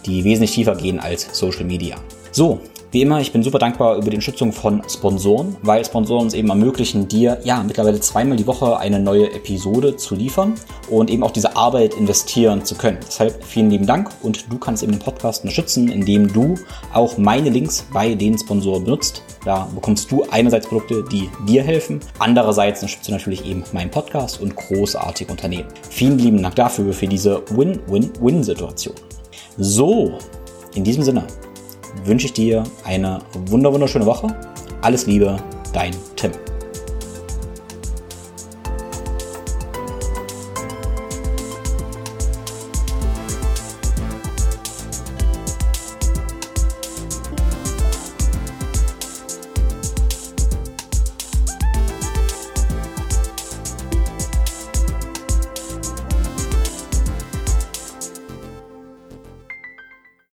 die 0.06 0.26
wesentlich 0.26 0.52
tiefer 0.52 0.76
gehen 0.76 1.00
als 1.00 1.30
Social 1.32 1.64
Media. 1.64 1.96
So, 2.32 2.60
wie 2.94 3.02
immer, 3.02 3.20
ich 3.20 3.32
bin 3.32 3.42
super 3.42 3.58
dankbar 3.58 3.96
über 3.96 4.12
die 4.12 4.18
Unterstützung 4.18 4.52
von 4.52 4.84
Sponsoren, 4.88 5.58
weil 5.64 5.84
Sponsoren 5.84 6.26
uns 6.26 6.36
eben 6.36 6.50
ermöglichen, 6.50 7.08
dir 7.08 7.40
ja 7.44 7.64
mittlerweile 7.64 8.00
zweimal 8.00 8.38
die 8.38 8.46
Woche 8.46 8.78
eine 8.78 9.00
neue 9.00 9.34
Episode 9.34 9.98
zu 9.98 10.14
liefern 10.14 10.54
und 10.92 11.10
eben 11.10 11.24
auch 11.24 11.32
diese 11.32 11.56
Arbeit 11.58 11.96
investieren 11.96 12.64
zu 12.64 12.76
können. 12.76 13.00
Deshalb 13.02 13.44
vielen 13.44 13.72
lieben 13.72 13.88
Dank 13.88 14.12
und 14.22 14.46
du 14.52 14.60
kannst 14.60 14.84
eben 14.84 14.92
den 14.92 15.00
Podcast 15.00 15.42
unterstützen, 15.42 15.90
indem 15.90 16.32
du 16.32 16.54
auch 16.94 17.18
meine 17.18 17.50
Links 17.50 17.84
bei 17.92 18.14
den 18.14 18.38
Sponsoren 18.38 18.84
benutzt. 18.84 19.24
Da 19.44 19.68
bekommst 19.74 20.12
du 20.12 20.24
einerseits 20.30 20.68
Produkte, 20.68 21.04
die 21.12 21.32
dir 21.48 21.64
helfen, 21.64 22.00
andererseits 22.20 22.84
unterstützt 22.84 23.08
du 23.08 23.14
natürlich 23.14 23.44
eben 23.44 23.64
meinen 23.74 23.90
Podcast 23.90 24.40
und 24.40 24.56
großartige 24.56 25.32
Unternehmen. 25.32 25.68
Vielen 25.90 26.20
lieben 26.20 26.44
Dank 26.44 26.56
dafür, 26.58 26.94
für 26.94 27.08
diese 27.08 27.42
Win-Win-Win-Situation. 27.50 28.94
So, 29.58 30.20
in 30.76 30.84
diesem 30.84 31.02
Sinne, 31.02 31.26
wünsche 32.06 32.28
ich 32.28 32.34
dir 32.34 32.64
eine 32.84 33.20
wunderschöne 33.48 34.06
Woche. 34.06 34.28
Alles 34.82 35.06
Liebe, 35.06 35.38
dein 35.74 35.94
Tim. 36.16 36.32